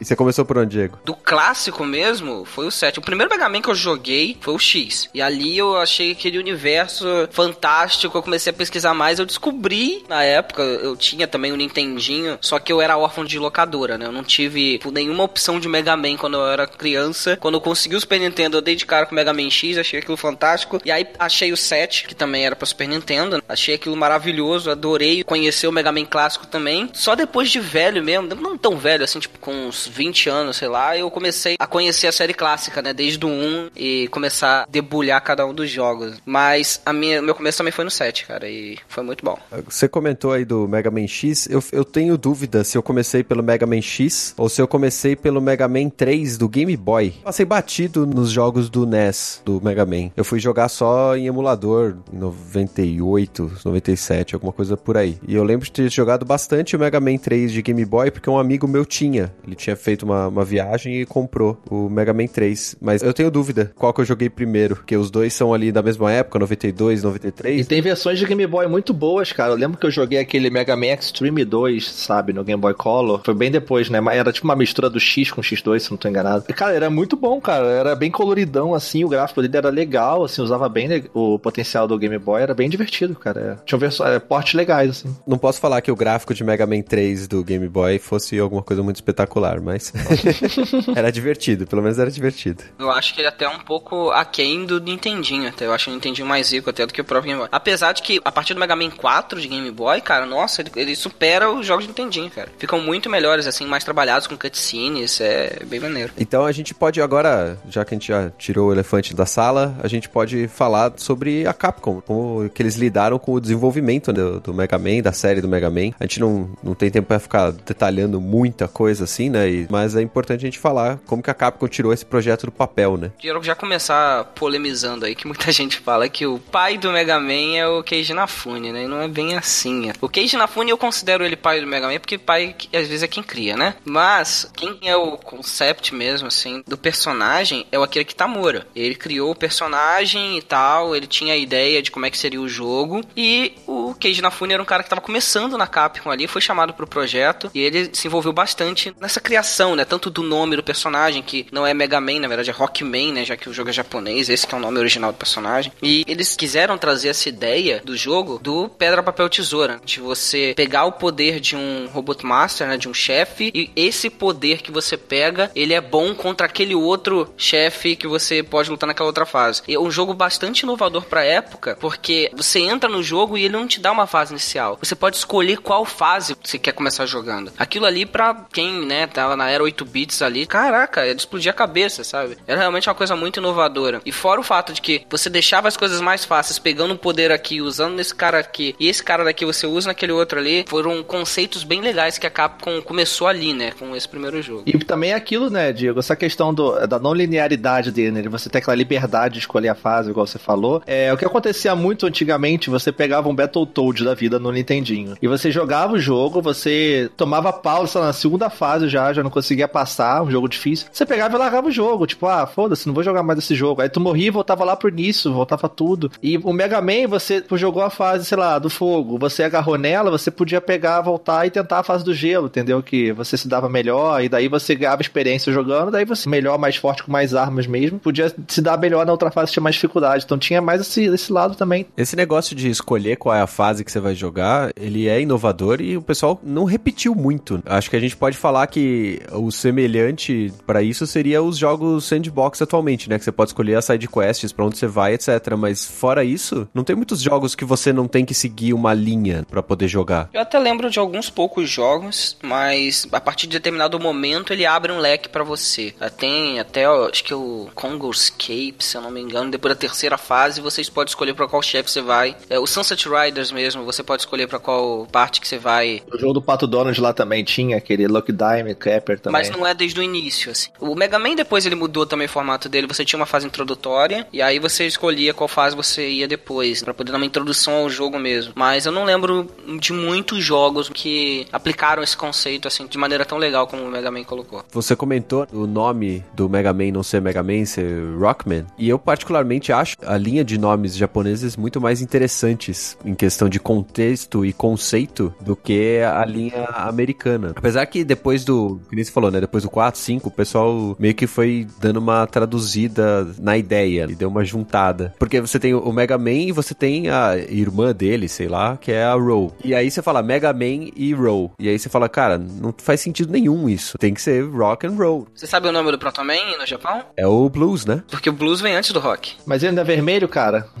E 0.00 0.04
você 0.04 0.16
começou 0.16 0.46
por 0.46 0.56
onde, 0.56 0.70
Diego? 0.70 0.98
Do 1.04 1.14
clássico 1.14 1.84
mesmo, 1.84 2.46
foi 2.46 2.66
o 2.66 2.70
7. 2.70 2.98
O 2.98 3.02
primeiro 3.10 3.30
Mega 3.30 3.48
Man 3.48 3.60
que 3.60 3.68
eu 3.68 3.74
joguei 3.74 4.36
foi 4.40 4.54
o 4.54 4.58
X. 4.58 5.08
E 5.12 5.20
ali 5.20 5.58
eu 5.58 5.76
achei 5.76 6.12
aquele 6.12 6.38
universo 6.38 7.04
fantástico, 7.32 8.16
eu 8.16 8.22
comecei 8.22 8.50
a 8.52 8.54
pesquisar 8.54 8.94
mais, 8.94 9.18
eu 9.18 9.26
descobri, 9.26 10.04
na 10.08 10.22
época, 10.22 10.62
eu 10.62 10.96
tinha 10.96 11.26
também 11.26 11.52
o 11.52 11.56
Nintendinho, 11.56 12.38
só 12.40 12.58
que 12.58 12.72
eu 12.72 12.80
era 12.80 12.96
órfão 12.96 13.24
de 13.24 13.38
locadora, 13.38 13.98
né? 13.98 14.06
Eu 14.06 14.12
não 14.12 14.22
tive 14.22 14.80
nenhuma 14.92 15.24
opção 15.24 15.58
de 15.58 15.68
Mega 15.68 15.96
Man 15.96 16.16
quando 16.16 16.34
eu 16.34 16.46
era 16.46 16.66
criança. 16.66 17.36
Quando 17.36 17.54
eu 17.54 17.60
consegui 17.60 17.96
o 17.96 18.00
Super 18.00 18.20
Nintendo, 18.20 18.58
eu 18.58 18.62
dei 18.62 18.76
de 18.76 18.86
cara 18.86 19.06
com 19.06 19.12
o 19.12 19.16
Mega 19.16 19.32
Man 19.32 19.50
X, 19.50 19.76
achei 19.76 19.98
aquilo 19.98 20.16
fantástico. 20.16 20.80
E 20.84 20.90
aí 20.92 21.06
achei 21.18 21.52
o 21.52 21.56
7, 21.56 22.06
que 22.06 22.14
também 22.14 22.46
era 22.46 22.54
pra 22.54 22.66
Super 22.66 22.86
Nintendo. 22.86 23.42
Achei 23.48 23.74
aquilo 23.74 23.96
maravilhoso, 23.96 24.70
adorei 24.70 25.24
conhecer 25.24 25.66
o 25.66 25.72
Mega 25.72 25.90
Man 25.90 26.04
clássico 26.04 26.46
também. 26.46 26.88
Só 26.92 27.16
depois 27.16 27.50
de 27.50 27.58
velho 27.58 28.02
mesmo, 28.02 28.34
não 28.36 28.56
tão 28.56 28.76
velho 28.76 29.02
assim, 29.02 29.18
tipo 29.18 29.38
com 29.40 29.52
uns 29.52 29.86
20 29.86 30.28
anos, 30.28 30.56
sei 30.56 30.68
lá, 30.68 30.96
eu 30.96 31.10
comecei 31.10 31.56
a 31.58 31.66
conhecer 31.66 32.06
a 32.06 32.12
série 32.12 32.34
clássica, 32.34 32.80
né? 32.80 32.92
Desde 33.00 33.24
o 33.24 33.30
1 33.30 33.70
e 33.74 34.08
começar 34.08 34.64
a 34.64 34.66
debulhar 34.70 35.22
cada 35.24 35.46
um 35.46 35.54
dos 35.54 35.70
jogos. 35.70 36.20
Mas 36.26 36.82
a 36.84 36.92
minha, 36.92 37.22
meu 37.22 37.34
começo 37.34 37.56
também 37.56 37.72
foi 37.72 37.82
no 37.82 37.90
7, 37.90 38.26
cara, 38.26 38.46
e 38.46 38.76
foi 38.88 39.02
muito 39.02 39.24
bom. 39.24 39.38
Você 39.64 39.88
comentou 39.88 40.32
aí 40.32 40.44
do 40.44 40.68
Mega 40.68 40.90
Man 40.90 41.06
X. 41.06 41.48
Eu, 41.48 41.64
eu 41.72 41.82
tenho 41.82 42.18
dúvida 42.18 42.62
se 42.62 42.76
eu 42.76 42.82
comecei 42.82 43.24
pelo 43.24 43.42
Mega 43.42 43.66
Man 43.66 43.80
X 43.80 44.34
ou 44.36 44.50
se 44.50 44.60
eu 44.60 44.68
comecei 44.68 45.16
pelo 45.16 45.40
Mega 45.40 45.66
Man 45.66 45.88
3 45.88 46.36
do 46.36 46.46
Game 46.46 46.76
Boy. 46.76 47.14
Passei 47.24 47.46
batido 47.46 48.06
nos 48.06 48.30
jogos 48.30 48.68
do 48.68 48.84
NES, 48.84 49.40
do 49.46 49.62
Mega 49.62 49.86
Man. 49.86 50.10
Eu 50.14 50.24
fui 50.24 50.38
jogar 50.38 50.68
só 50.68 51.16
em 51.16 51.26
emulador 51.26 51.96
em 52.12 52.18
98, 52.18 53.52
97, 53.64 54.34
alguma 54.34 54.52
coisa 54.52 54.76
por 54.76 54.98
aí. 54.98 55.16
E 55.26 55.34
eu 55.34 55.42
lembro 55.42 55.64
de 55.64 55.72
ter 55.72 55.90
jogado 55.90 56.26
bastante 56.26 56.76
o 56.76 56.78
Mega 56.78 57.00
Man 57.00 57.16
3 57.16 57.50
de 57.50 57.62
Game 57.62 57.82
Boy 57.86 58.10
porque 58.10 58.28
um 58.28 58.38
amigo 58.38 58.68
meu 58.68 58.84
tinha. 58.84 59.32
Ele 59.46 59.56
tinha 59.56 59.74
feito 59.74 60.02
uma, 60.02 60.28
uma 60.28 60.44
viagem 60.44 61.00
e 61.00 61.06
comprou 61.06 61.58
o 61.70 61.88
Mega 61.88 62.12
Man 62.12 62.26
3. 62.26 62.76
Mas 62.80 62.89
eu 62.98 63.12
tenho 63.12 63.30
dúvida 63.30 63.72
qual 63.76 63.92
que 63.92 64.00
eu 64.00 64.04
joguei 64.04 64.28
primeiro, 64.28 64.76
porque 64.76 64.96
os 64.96 65.10
dois 65.10 65.32
são 65.32 65.52
ali 65.52 65.72
da 65.72 65.82
mesma 65.82 66.10
época, 66.12 66.38
92, 66.38 67.02
93. 67.02 67.60
E 67.60 67.64
tem 67.64 67.80
versões 67.80 68.18
de 68.18 68.26
Game 68.26 68.46
Boy 68.46 68.66
muito 68.66 68.92
boas, 68.92 69.32
cara. 69.32 69.52
Eu 69.52 69.56
lembro 69.56 69.78
que 69.78 69.86
eu 69.86 69.90
joguei 69.90 70.18
aquele 70.18 70.50
Mega 70.50 70.76
Man 70.76 70.86
Extreme 70.86 71.44
2, 71.44 71.90
sabe, 71.90 72.32
no 72.32 72.44
Game 72.44 72.60
Boy 72.60 72.74
Color. 72.74 73.20
Foi 73.24 73.34
bem 73.34 73.50
depois, 73.50 73.88
né? 73.88 74.00
Mas 74.00 74.18
Era 74.18 74.32
tipo 74.32 74.46
uma 74.46 74.56
mistura 74.56 74.90
do 74.90 75.00
X 75.00 75.30
com 75.30 75.40
X2, 75.40 75.78
se 75.78 75.90
não 75.90 75.98
tô 75.98 76.08
enganado. 76.08 76.44
E, 76.48 76.52
cara, 76.52 76.74
era 76.74 76.90
muito 76.90 77.16
bom, 77.16 77.40
cara. 77.40 77.66
Era 77.66 77.94
bem 77.94 78.10
coloridão, 78.10 78.74
assim. 78.74 79.04
O 79.04 79.08
gráfico 79.08 79.42
dele 79.42 79.56
era 79.56 79.70
legal, 79.70 80.24
assim. 80.24 80.42
Usava 80.42 80.68
bem 80.68 81.04
o 81.14 81.38
potencial 81.38 81.86
do 81.86 81.98
Game 81.98 82.18
Boy. 82.18 82.42
Era 82.42 82.54
bem 82.54 82.68
divertido, 82.68 83.14
cara. 83.14 83.60
Tinha 83.64 83.78
versões, 83.78 84.10
é, 84.10 84.18
portes 84.18 84.54
legais, 84.54 84.90
assim. 84.90 85.14
Não 85.26 85.38
posso 85.38 85.60
falar 85.60 85.80
que 85.80 85.90
o 85.90 85.96
gráfico 85.96 86.34
de 86.34 86.44
Mega 86.44 86.66
Man 86.66 86.82
3 86.82 87.28
do 87.28 87.44
Game 87.44 87.68
Boy 87.68 87.98
fosse 87.98 88.38
alguma 88.38 88.62
coisa 88.62 88.82
muito 88.82 88.96
espetacular, 88.96 89.60
mas 89.60 89.92
era 90.94 91.10
divertido, 91.10 91.66
pelo 91.66 91.82
menos 91.82 91.98
era 91.98 92.10
divertido. 92.10 92.62
Eu 92.78 92.90
acho 92.90 93.14
que 93.14 93.20
ele 93.20 93.26
é 93.26 93.28
até 93.30 93.48
um 93.48 93.58
pouco 93.60 94.10
aquém 94.10 94.64
do 94.64 94.80
Nintendinho, 94.80 95.48
até. 95.48 95.66
Eu 95.66 95.72
acho 95.72 95.90
o 95.90 95.92
Nintendinho 95.92 96.26
mais 96.26 96.52
rico 96.52 96.70
até 96.70 96.86
do 96.86 96.92
que 96.92 97.00
o 97.00 97.04
próprio 97.04 97.28
Game 97.30 97.38
Boy. 97.40 97.48
Apesar 97.52 97.92
de 97.92 98.02
que, 98.02 98.20
a 98.24 98.32
partir 98.32 98.54
do 98.54 98.60
Mega 98.60 98.74
Man 98.76 98.90
4 98.90 99.40
de 99.40 99.48
Game 99.48 99.70
Boy, 99.70 100.00
cara, 100.00 100.26
nossa, 100.26 100.62
ele, 100.62 100.70
ele 100.76 100.96
supera 100.96 101.50
os 101.50 101.66
jogos 101.66 101.84
de 101.84 101.88
Nintendinho, 101.88 102.30
cara. 102.30 102.48
Ficam 102.58 102.80
muito 102.80 103.08
melhores, 103.10 103.46
assim, 103.46 103.66
mais 103.66 103.84
trabalhados 103.84 104.26
com 104.26 104.36
cutscenes, 104.36 105.20
é 105.20 105.60
bem 105.66 105.80
maneiro. 105.80 106.12
Então 106.18 106.44
a 106.44 106.52
gente 106.52 106.74
pode 106.74 107.00
agora, 107.00 107.58
já 107.68 107.84
que 107.84 107.94
a 107.94 107.96
gente 107.98 108.08
já 108.08 108.30
tirou 108.38 108.68
o 108.68 108.72
elefante 108.72 109.14
da 109.14 109.26
sala, 109.26 109.76
a 109.82 109.88
gente 109.88 110.08
pode 110.08 110.48
falar 110.48 110.92
sobre 110.96 111.46
a 111.46 111.52
Capcom, 111.52 112.00
como 112.00 112.48
que 112.50 112.62
eles 112.62 112.76
lidaram 112.76 113.18
com 113.18 113.32
o 113.32 113.40
desenvolvimento 113.40 114.12
do, 114.12 114.40
do 114.40 114.54
Mega 114.54 114.78
Man, 114.78 115.00
da 115.02 115.12
série 115.12 115.40
do 115.40 115.48
Mega 115.48 115.70
Man. 115.70 115.90
A 115.98 116.04
gente 116.04 116.20
não, 116.20 116.50
não 116.62 116.74
tem 116.74 116.90
tempo 116.90 117.08
pra 117.08 117.18
ficar 117.18 117.52
detalhando 117.52 118.20
muita 118.20 118.66
coisa 118.68 119.04
assim, 119.04 119.28
né? 119.30 119.48
E- 119.48 119.66
mas 119.70 119.94
é 119.96 120.02
importante 120.02 120.40
a 120.40 120.46
gente 120.46 120.58
falar 120.58 120.98
como 121.06 121.22
que 121.22 121.30
a 121.30 121.34
Capcom 121.34 121.68
tirou 121.68 121.92
esse 121.92 122.04
projeto 122.04 122.46
do 122.46 122.52
papel, 122.60 122.98
né? 122.98 123.10
Quero 123.18 123.42
já 123.42 123.54
começar 123.54 124.24
polemizando 124.34 125.06
aí, 125.06 125.14
que 125.14 125.26
muita 125.26 125.48
gente 125.50 125.78
fala 125.78 126.10
que 126.10 126.26
o 126.26 126.38
pai 126.38 126.76
do 126.76 126.92
Mega 126.92 127.18
Man 127.18 127.56
é 127.56 127.66
o 127.66 127.82
Keiji 127.82 128.12
Inafune, 128.12 128.70
né? 128.70 128.84
E 128.84 128.86
não 128.86 129.00
é 129.00 129.08
bem 129.08 129.34
assim. 129.34 129.90
O 129.98 130.10
Keiji 130.10 130.36
Inafune 130.36 130.70
eu 130.70 130.76
considero 130.76 131.24
ele 131.24 131.36
pai 131.36 131.62
do 131.62 131.66
Mega 131.66 131.86
Man, 131.86 131.98
porque 131.98 132.18
pai 132.18 132.54
às 132.74 132.86
vezes 132.86 133.02
é 133.02 133.08
quem 133.08 133.22
cria, 133.22 133.56
né? 133.56 133.76
Mas 133.82 134.50
quem 134.54 134.78
é 134.82 134.94
o 134.94 135.16
concept 135.16 135.94
mesmo, 135.94 136.28
assim, 136.28 136.62
do 136.66 136.76
personagem 136.76 137.64
é 137.72 137.78
o 137.78 137.82
Akira 137.82 138.04
Kitamura. 138.04 138.66
Ele 138.76 138.94
criou 138.94 139.30
o 139.30 139.34
personagem 139.34 140.36
e 140.36 140.42
tal, 140.42 140.94
ele 140.94 141.06
tinha 141.06 141.32
a 141.32 141.38
ideia 141.38 141.80
de 141.80 141.90
como 141.90 142.04
é 142.04 142.10
que 142.10 142.18
seria 142.18 142.42
o 142.42 142.48
jogo, 142.48 143.00
e 143.16 143.54
o 143.66 143.94
Keiji 143.94 144.20
Inafune 144.20 144.52
era 144.52 144.62
um 144.62 144.66
cara 144.66 144.82
que 144.82 144.90
tava 144.90 145.00
começando 145.00 145.56
na 145.56 145.66
Capcom 145.66 146.10
ali, 146.10 146.26
foi 146.26 146.42
chamado 146.42 146.74
pro 146.74 146.86
projeto, 146.86 147.50
e 147.54 147.60
ele 147.60 147.88
se 147.94 148.06
envolveu 148.06 148.34
bastante 148.34 148.94
nessa 149.00 149.18
criação, 149.18 149.74
né? 149.74 149.86
Tanto 149.86 150.10
do 150.10 150.22
nome 150.22 150.56
do 150.56 150.62
personagem, 150.62 151.22
que 151.22 151.46
não 151.50 151.66
é 151.66 151.72
Mega 151.72 152.02
Man, 152.02 152.20
na 152.20 152.28
verdade 152.28 152.49
é 152.50 152.52
Rockman, 152.52 153.12
né? 153.12 153.24
Já 153.24 153.36
que 153.36 153.48
o 153.48 153.52
jogo 153.52 153.70
é 153.70 153.72
japonês, 153.72 154.28
esse 154.28 154.46
que 154.46 154.54
é 154.54 154.58
o 154.58 154.60
nome 154.60 154.78
original 154.78 155.12
do 155.12 155.18
personagem. 155.18 155.72
E 155.82 156.04
eles 156.06 156.36
quiseram 156.36 156.76
trazer 156.76 157.08
essa 157.08 157.28
ideia 157.28 157.80
do 157.84 157.96
jogo 157.96 158.38
do 158.42 158.68
pedra, 158.68 159.02
papel, 159.02 159.28
tesoura. 159.28 159.80
De 159.84 160.00
você 160.00 160.52
pegar 160.56 160.84
o 160.84 160.92
poder 160.92 161.40
de 161.40 161.56
um 161.56 161.88
Robot 161.92 162.24
Master, 162.24 162.68
né? 162.68 162.76
De 162.76 162.88
um 162.88 162.94
chefe, 162.94 163.50
e 163.54 163.70
esse 163.74 164.10
poder 164.10 164.62
que 164.62 164.70
você 164.70 164.96
pega, 164.96 165.50
ele 165.54 165.74
é 165.74 165.80
bom 165.80 166.14
contra 166.14 166.46
aquele 166.46 166.74
outro 166.74 167.32
chefe 167.36 167.96
que 167.96 168.06
você 168.06 168.42
pode 168.42 168.70
lutar 168.70 168.86
naquela 168.86 169.08
outra 169.08 169.26
fase. 169.26 169.62
É 169.68 169.78
um 169.78 169.90
jogo 169.90 170.14
bastante 170.14 170.60
inovador 170.60 171.04
pra 171.04 171.24
época, 171.24 171.76
porque 171.80 172.30
você 172.34 172.60
entra 172.60 172.88
no 172.88 173.02
jogo 173.02 173.36
e 173.36 173.44
ele 173.44 173.56
não 173.56 173.66
te 173.66 173.80
dá 173.80 173.92
uma 173.92 174.06
fase 174.06 174.32
inicial. 174.32 174.78
Você 174.82 174.94
pode 174.94 175.16
escolher 175.16 175.58
qual 175.58 175.84
fase 175.84 176.36
você 176.42 176.58
quer 176.58 176.72
começar 176.72 177.06
jogando. 177.06 177.52
Aquilo 177.58 177.86
ali, 177.86 178.04
pra 178.06 178.46
quem, 178.52 178.86
né, 178.86 179.06
tava 179.06 179.36
na 179.36 179.50
era 179.50 179.62
8 179.62 179.84
bits 179.84 180.22
ali, 180.22 180.46
caraca, 180.46 181.06
ele 181.06 181.18
explodia 181.18 181.50
a 181.50 181.54
cabeça, 181.54 182.04
sabe? 182.04 182.36
Era 182.46 182.60
realmente 182.60 182.88
uma 182.88 182.94
coisa 182.94 183.16
muito 183.16 183.38
inovadora. 183.38 184.00
E 184.04 184.12
fora 184.12 184.40
o 184.40 184.44
fato 184.44 184.72
de 184.72 184.80
que 184.80 185.02
você 185.08 185.30
deixava 185.30 185.68
as 185.68 185.76
coisas 185.76 186.00
mais 186.00 186.24
fáceis, 186.24 186.58
pegando 186.58 186.94
um 186.94 186.96
poder 186.96 187.30
aqui, 187.32 187.60
usando 187.60 187.94
nesse 187.94 188.14
cara 188.14 188.38
aqui, 188.38 188.74
e 188.78 188.88
esse 188.88 189.02
cara 189.02 189.24
daqui 189.24 189.44
você 189.44 189.66
usa 189.66 189.88
naquele 189.88 190.12
outro 190.12 190.38
ali, 190.38 190.64
foram 190.68 191.02
conceitos 191.02 191.64
bem 191.64 191.80
legais 191.80 192.18
que 192.18 192.26
a 192.26 192.30
Capcom 192.30 192.80
começou 192.82 193.26
ali, 193.26 193.52
né, 193.52 193.72
com 193.78 193.94
esse 193.94 194.08
primeiro 194.08 194.40
jogo. 194.42 194.62
E 194.66 194.78
também 194.78 195.12
é 195.12 195.14
aquilo, 195.14 195.50
né, 195.50 195.72
Diego? 195.72 195.98
Essa 195.98 196.16
questão 196.16 196.52
do, 196.52 196.86
da 196.86 196.98
não 196.98 197.14
linearidade 197.14 197.90
dele, 197.90 198.10
né? 198.10 198.28
Você 198.28 198.48
ter 198.48 198.58
aquela 198.58 198.76
liberdade 198.76 199.34
de 199.34 199.40
escolher 199.40 199.68
a 199.68 199.74
fase, 199.74 200.10
igual 200.10 200.26
você 200.26 200.38
falou. 200.38 200.82
É, 200.86 201.12
o 201.12 201.16
que 201.16 201.24
acontecia 201.24 201.74
muito 201.74 202.06
antigamente, 202.06 202.70
você 202.70 202.92
pegava 202.92 203.28
um 203.28 203.34
Battletoad 203.34 204.04
da 204.04 204.14
vida 204.14 204.38
no 204.38 204.52
Nintendinho. 204.52 205.16
E 205.20 205.28
você 205.28 205.50
jogava 205.50 205.94
o 205.94 205.98
jogo, 205.98 206.42
você 206.42 207.10
tomava 207.16 207.52
pausa 207.52 208.00
na 208.00 208.12
segunda 208.12 208.50
fase 208.50 208.88
já, 208.88 209.12
já 209.12 209.22
não 209.22 209.30
conseguia 209.30 209.68
passar, 209.68 210.22
um 210.22 210.30
jogo 210.30 210.48
difícil. 210.48 210.88
Você 210.92 211.06
pegava 211.06 211.36
e 211.36 211.38
largava 211.38 211.68
o 211.68 211.72
jogo. 211.72 212.06
Tipo, 212.06 212.26
ah, 212.30 212.46
foda-se, 212.46 212.86
não 212.86 212.94
vou 212.94 213.02
jogar 213.02 213.22
mais 213.22 213.38
esse 213.38 213.54
jogo. 213.54 213.82
Aí 213.82 213.88
tu 213.88 214.00
morria 214.00 214.28
e 214.28 214.30
voltava 214.30 214.64
lá 214.64 214.76
pro 214.76 214.88
início, 214.88 215.32
voltava 215.32 215.68
tudo. 215.68 216.10
E 216.22 216.38
o 216.38 216.52
Mega 216.52 216.80
Man, 216.80 217.08
você 217.08 217.44
jogou 217.54 217.82
a 217.82 217.90
fase, 217.90 218.24
sei 218.24 218.38
lá, 218.38 218.58
do 218.58 218.70
fogo. 218.70 219.18
Você 219.18 219.42
agarrou 219.42 219.76
nela, 219.76 220.10
você 220.10 220.30
podia 220.30 220.60
pegar, 220.60 221.00
voltar 221.00 221.46
e 221.46 221.50
tentar 221.50 221.80
a 221.80 221.82
fase 221.82 222.04
do 222.04 222.14
gelo, 222.14 222.46
entendeu? 222.46 222.82
Que 222.82 223.12
você 223.12 223.36
se 223.36 223.48
dava 223.48 223.68
melhor, 223.68 224.22
e 224.22 224.28
daí 224.28 224.48
você 224.48 224.74
ganhava 224.74 225.02
experiência 225.02 225.52
jogando, 225.52 225.90
daí 225.90 226.04
você 226.04 226.28
melhor, 226.28 226.58
mais 226.58 226.76
forte, 226.76 227.02
com 227.02 227.12
mais 227.12 227.34
armas 227.34 227.66
mesmo, 227.66 227.98
podia 227.98 228.32
se 228.48 228.60
dar 228.60 228.78
melhor 228.78 229.04
na 229.04 229.12
outra 229.12 229.30
fase, 229.30 229.52
tinha 229.52 229.62
mais 229.62 229.74
dificuldade. 229.74 230.24
Então 230.24 230.38
tinha 230.38 230.60
mais 230.60 230.80
esse, 230.80 231.04
esse 231.04 231.32
lado 231.32 231.54
também. 231.54 231.86
Esse 231.96 232.16
negócio 232.16 232.54
de 232.54 232.68
escolher 232.68 233.16
qual 233.16 233.34
é 233.34 233.40
a 233.40 233.46
fase 233.46 233.84
que 233.84 233.90
você 233.90 234.00
vai 234.00 234.14
jogar, 234.14 234.70
ele 234.76 235.08
é 235.08 235.20
inovador 235.20 235.80
e 235.80 235.96
o 235.96 236.02
pessoal 236.02 236.40
não 236.42 236.64
repetiu 236.64 237.14
muito. 237.14 237.62
Acho 237.66 237.90
que 237.90 237.96
a 237.96 238.00
gente 238.00 238.16
pode 238.16 238.36
falar 238.36 238.66
que 238.66 239.20
o 239.32 239.50
semelhante 239.50 240.52
pra 240.66 240.82
isso 240.82 241.06
seria 241.06 241.42
os 241.42 241.56
jogos 241.56 242.04
sandbox 242.20 242.60
atualmente, 242.60 243.08
né? 243.08 243.18
Que 243.18 243.24
você 243.24 243.32
pode 243.32 243.50
escolher 243.50 243.76
as 243.76 243.84
side 243.84 244.06
quests 244.06 244.52
pra 244.52 244.64
onde 244.64 244.76
você 244.78 244.86
vai, 244.86 245.14
etc. 245.14 245.28
Mas 245.56 245.84
fora 245.84 246.22
isso, 246.24 246.68
não 246.74 246.84
tem 246.84 246.94
muitos 246.94 247.20
jogos 247.20 247.54
que 247.54 247.64
você 247.64 247.92
não 247.92 248.06
tem 248.06 248.24
que 248.24 248.34
seguir 248.34 248.74
uma 248.74 248.92
linha 248.92 249.44
pra 249.48 249.62
poder 249.62 249.88
jogar. 249.88 250.28
Eu 250.32 250.40
até 250.40 250.58
lembro 250.58 250.90
de 250.90 250.98
alguns 250.98 251.30
poucos 251.30 251.68
jogos, 251.68 252.36
mas 252.42 253.06
a 253.10 253.20
partir 253.20 253.46
de 253.46 253.54
determinado 253.54 253.98
momento 253.98 254.52
ele 254.52 254.66
abre 254.66 254.92
um 254.92 254.98
leque 254.98 255.28
pra 255.28 255.42
você. 255.42 255.94
Ah, 256.00 256.10
Tem 256.10 256.60
até, 256.60 256.88
ó, 256.88 257.08
acho 257.08 257.24
que 257.24 257.34
o 257.34 257.68
Congo 257.74 258.10
Escape, 258.10 258.76
se 258.80 258.96
eu 258.96 259.00
não 259.00 259.10
me 259.10 259.20
engano, 259.20 259.50
depois 259.50 259.74
da 259.74 259.80
terceira 259.80 260.18
fase 260.18 260.60
vocês 260.60 260.90
podem 260.90 261.08
escolher 261.10 261.34
pra 261.34 261.48
qual 261.48 261.62
chefe 261.62 261.90
você 261.90 262.02
vai. 262.02 262.36
É, 262.48 262.58
o 262.58 262.66
Sunset 262.66 263.08
Riders 263.08 263.50
mesmo, 263.52 263.84
você 263.84 264.02
pode 264.02 264.22
escolher 264.22 264.46
pra 264.46 264.58
qual 264.58 265.06
parte 265.10 265.40
que 265.40 265.48
você 265.48 265.58
vai. 265.58 266.02
O 266.12 266.18
jogo 266.18 266.34
do 266.34 266.42
Pato 266.42 266.66
Donald 266.66 267.00
lá 267.00 267.12
também 267.12 267.42
tinha, 267.44 267.76
aquele 267.76 268.06
Lucky 268.06 268.32
Dime, 268.32 268.74
Capper 268.74 269.18
também. 269.18 269.40
Mas 269.40 269.50
não 269.50 269.66
é 269.66 269.72
desde 269.74 269.98
o 270.00 270.02
início, 270.02 270.50
assim. 270.50 270.70
O 270.78 270.94
Mega 270.94 271.18
Man 271.18 271.34
depois 271.34 271.64
ele 271.64 271.74
mudou 271.74 272.04
também 272.10 272.26
o 272.26 272.30
formato 272.30 272.68
dele. 272.68 272.86
Você 272.86 273.04
tinha 273.04 273.18
uma 273.18 273.26
fase 273.26 273.46
introdutória 273.46 274.26
e 274.32 274.42
aí 274.42 274.58
você 274.58 274.86
escolhia 274.86 275.32
qual 275.32 275.48
fase 275.48 275.74
você 275.74 276.08
ia 276.08 276.28
depois, 276.28 276.82
Pra 276.82 276.92
poder 276.92 277.12
dar 277.12 277.18
uma 277.18 277.26
introdução 277.26 277.74
ao 277.74 277.88
jogo 277.88 278.18
mesmo. 278.18 278.52
Mas 278.56 278.84
eu 278.84 278.92
não 278.92 279.04
lembro 279.04 279.48
de 279.78 279.92
muitos 279.92 280.44
jogos 280.44 280.88
que 280.88 281.46
aplicaram 281.52 282.02
esse 282.02 282.16
conceito 282.16 282.66
assim 282.66 282.86
de 282.86 282.98
maneira 282.98 283.24
tão 283.24 283.38
legal 283.38 283.66
como 283.66 283.82
o 283.84 283.90
Mega 283.90 284.10
Man 284.10 284.24
colocou. 284.24 284.64
Você 284.72 284.96
comentou 284.96 285.46
o 285.52 285.66
nome 285.66 286.24
do 286.34 286.48
Mega 286.48 286.72
Man 286.72 286.90
não 286.92 287.02
ser 287.02 287.20
Mega 287.20 287.42
Man, 287.42 287.64
ser 287.64 288.02
Rockman. 288.18 288.66
E 288.76 288.88
eu 288.88 288.98
particularmente 288.98 289.72
acho 289.72 289.96
a 290.04 290.16
linha 290.16 290.44
de 290.44 290.58
nomes 290.58 290.96
japoneses 290.96 291.56
muito 291.56 291.80
mais 291.80 292.00
interessantes 292.00 292.96
em 293.04 293.14
questão 293.14 293.48
de 293.48 293.60
contexto 293.60 294.44
e 294.44 294.52
conceito 294.52 295.32
do 295.40 295.54
que 295.54 296.00
a 296.00 296.24
linha 296.24 296.64
americana. 296.64 297.52
Apesar 297.54 297.86
que 297.86 298.02
depois 298.04 298.44
do, 298.44 298.80
que 298.88 298.96
nem 298.96 299.04
você 299.04 299.12
falou, 299.12 299.30
né, 299.30 299.40
depois 299.40 299.62
do 299.62 299.70
4, 299.70 300.00
5, 300.00 300.28
o 300.28 300.30
pessoal 300.30 300.96
meio 300.98 301.14
que 301.14 301.26
foi 301.26 301.66
dando 301.80 301.99
uma 302.00 302.26
traduzida 302.26 303.28
na 303.38 303.56
ideia 303.56 304.06
e 304.08 304.14
deu 304.14 304.28
uma 304.28 304.44
juntada. 304.44 305.14
Porque 305.18 305.40
você 305.40 305.58
tem 305.58 305.74
o 305.74 305.92
Mega 305.92 306.18
Man 306.18 306.30
e 306.30 306.52
você 306.52 306.74
tem 306.74 307.08
a 307.08 307.36
irmã 307.36 307.92
dele, 307.94 308.28
sei 308.28 308.48
lá, 308.48 308.76
que 308.76 308.90
é 308.92 309.04
a 309.04 309.14
Row. 309.14 309.54
E 309.64 309.74
aí 309.74 309.90
você 309.90 310.02
fala 310.02 310.22
Mega 310.22 310.52
Man 310.52 310.90
e 310.96 311.12
Row. 311.14 311.52
E 311.58 311.68
aí 311.68 311.78
você 311.78 311.88
fala, 311.88 312.08
cara, 312.08 312.38
não 312.38 312.74
faz 312.76 313.00
sentido 313.00 313.32
nenhum 313.32 313.68
isso. 313.68 313.98
Tem 313.98 314.14
que 314.14 314.22
ser 314.22 314.42
rock 314.50 314.86
and 314.86 314.96
roll. 314.96 315.26
Você 315.34 315.46
sabe 315.46 315.68
o 315.68 315.72
nome 315.72 315.92
do 315.92 315.98
Proto 315.98 316.24
Man 316.24 316.58
no 316.58 316.66
Japão? 316.66 317.02
É 317.16 317.26
o 317.26 317.48
blues, 317.48 317.84
né? 317.84 318.02
Porque 318.10 318.30
o 318.30 318.32
blues 318.32 318.60
vem 318.60 318.74
antes 318.74 318.92
do 318.92 319.00
rock. 319.00 319.34
Mas 319.46 319.62
ele 319.62 319.72
não 319.72 319.82
é 319.82 319.84
vermelho, 319.84 320.28
cara? 320.28 320.66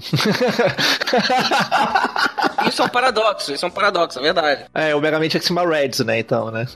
Isso 2.68 2.82
é 2.82 2.84
um 2.84 2.88
paradoxo, 2.88 3.54
isso 3.54 3.64
é 3.64 3.68
um 3.68 3.70
paradoxo, 3.70 4.18
é 4.18 4.22
verdade. 4.22 4.64
É, 4.74 4.94
o 4.94 5.00
Mega 5.00 5.18
Man 5.18 5.28
tinha 5.28 5.40
que 5.40 5.46
se 5.46 5.48
chamar 5.48 5.66
Reds, 5.66 6.00
né, 6.00 6.18
então, 6.18 6.50
né? 6.50 6.66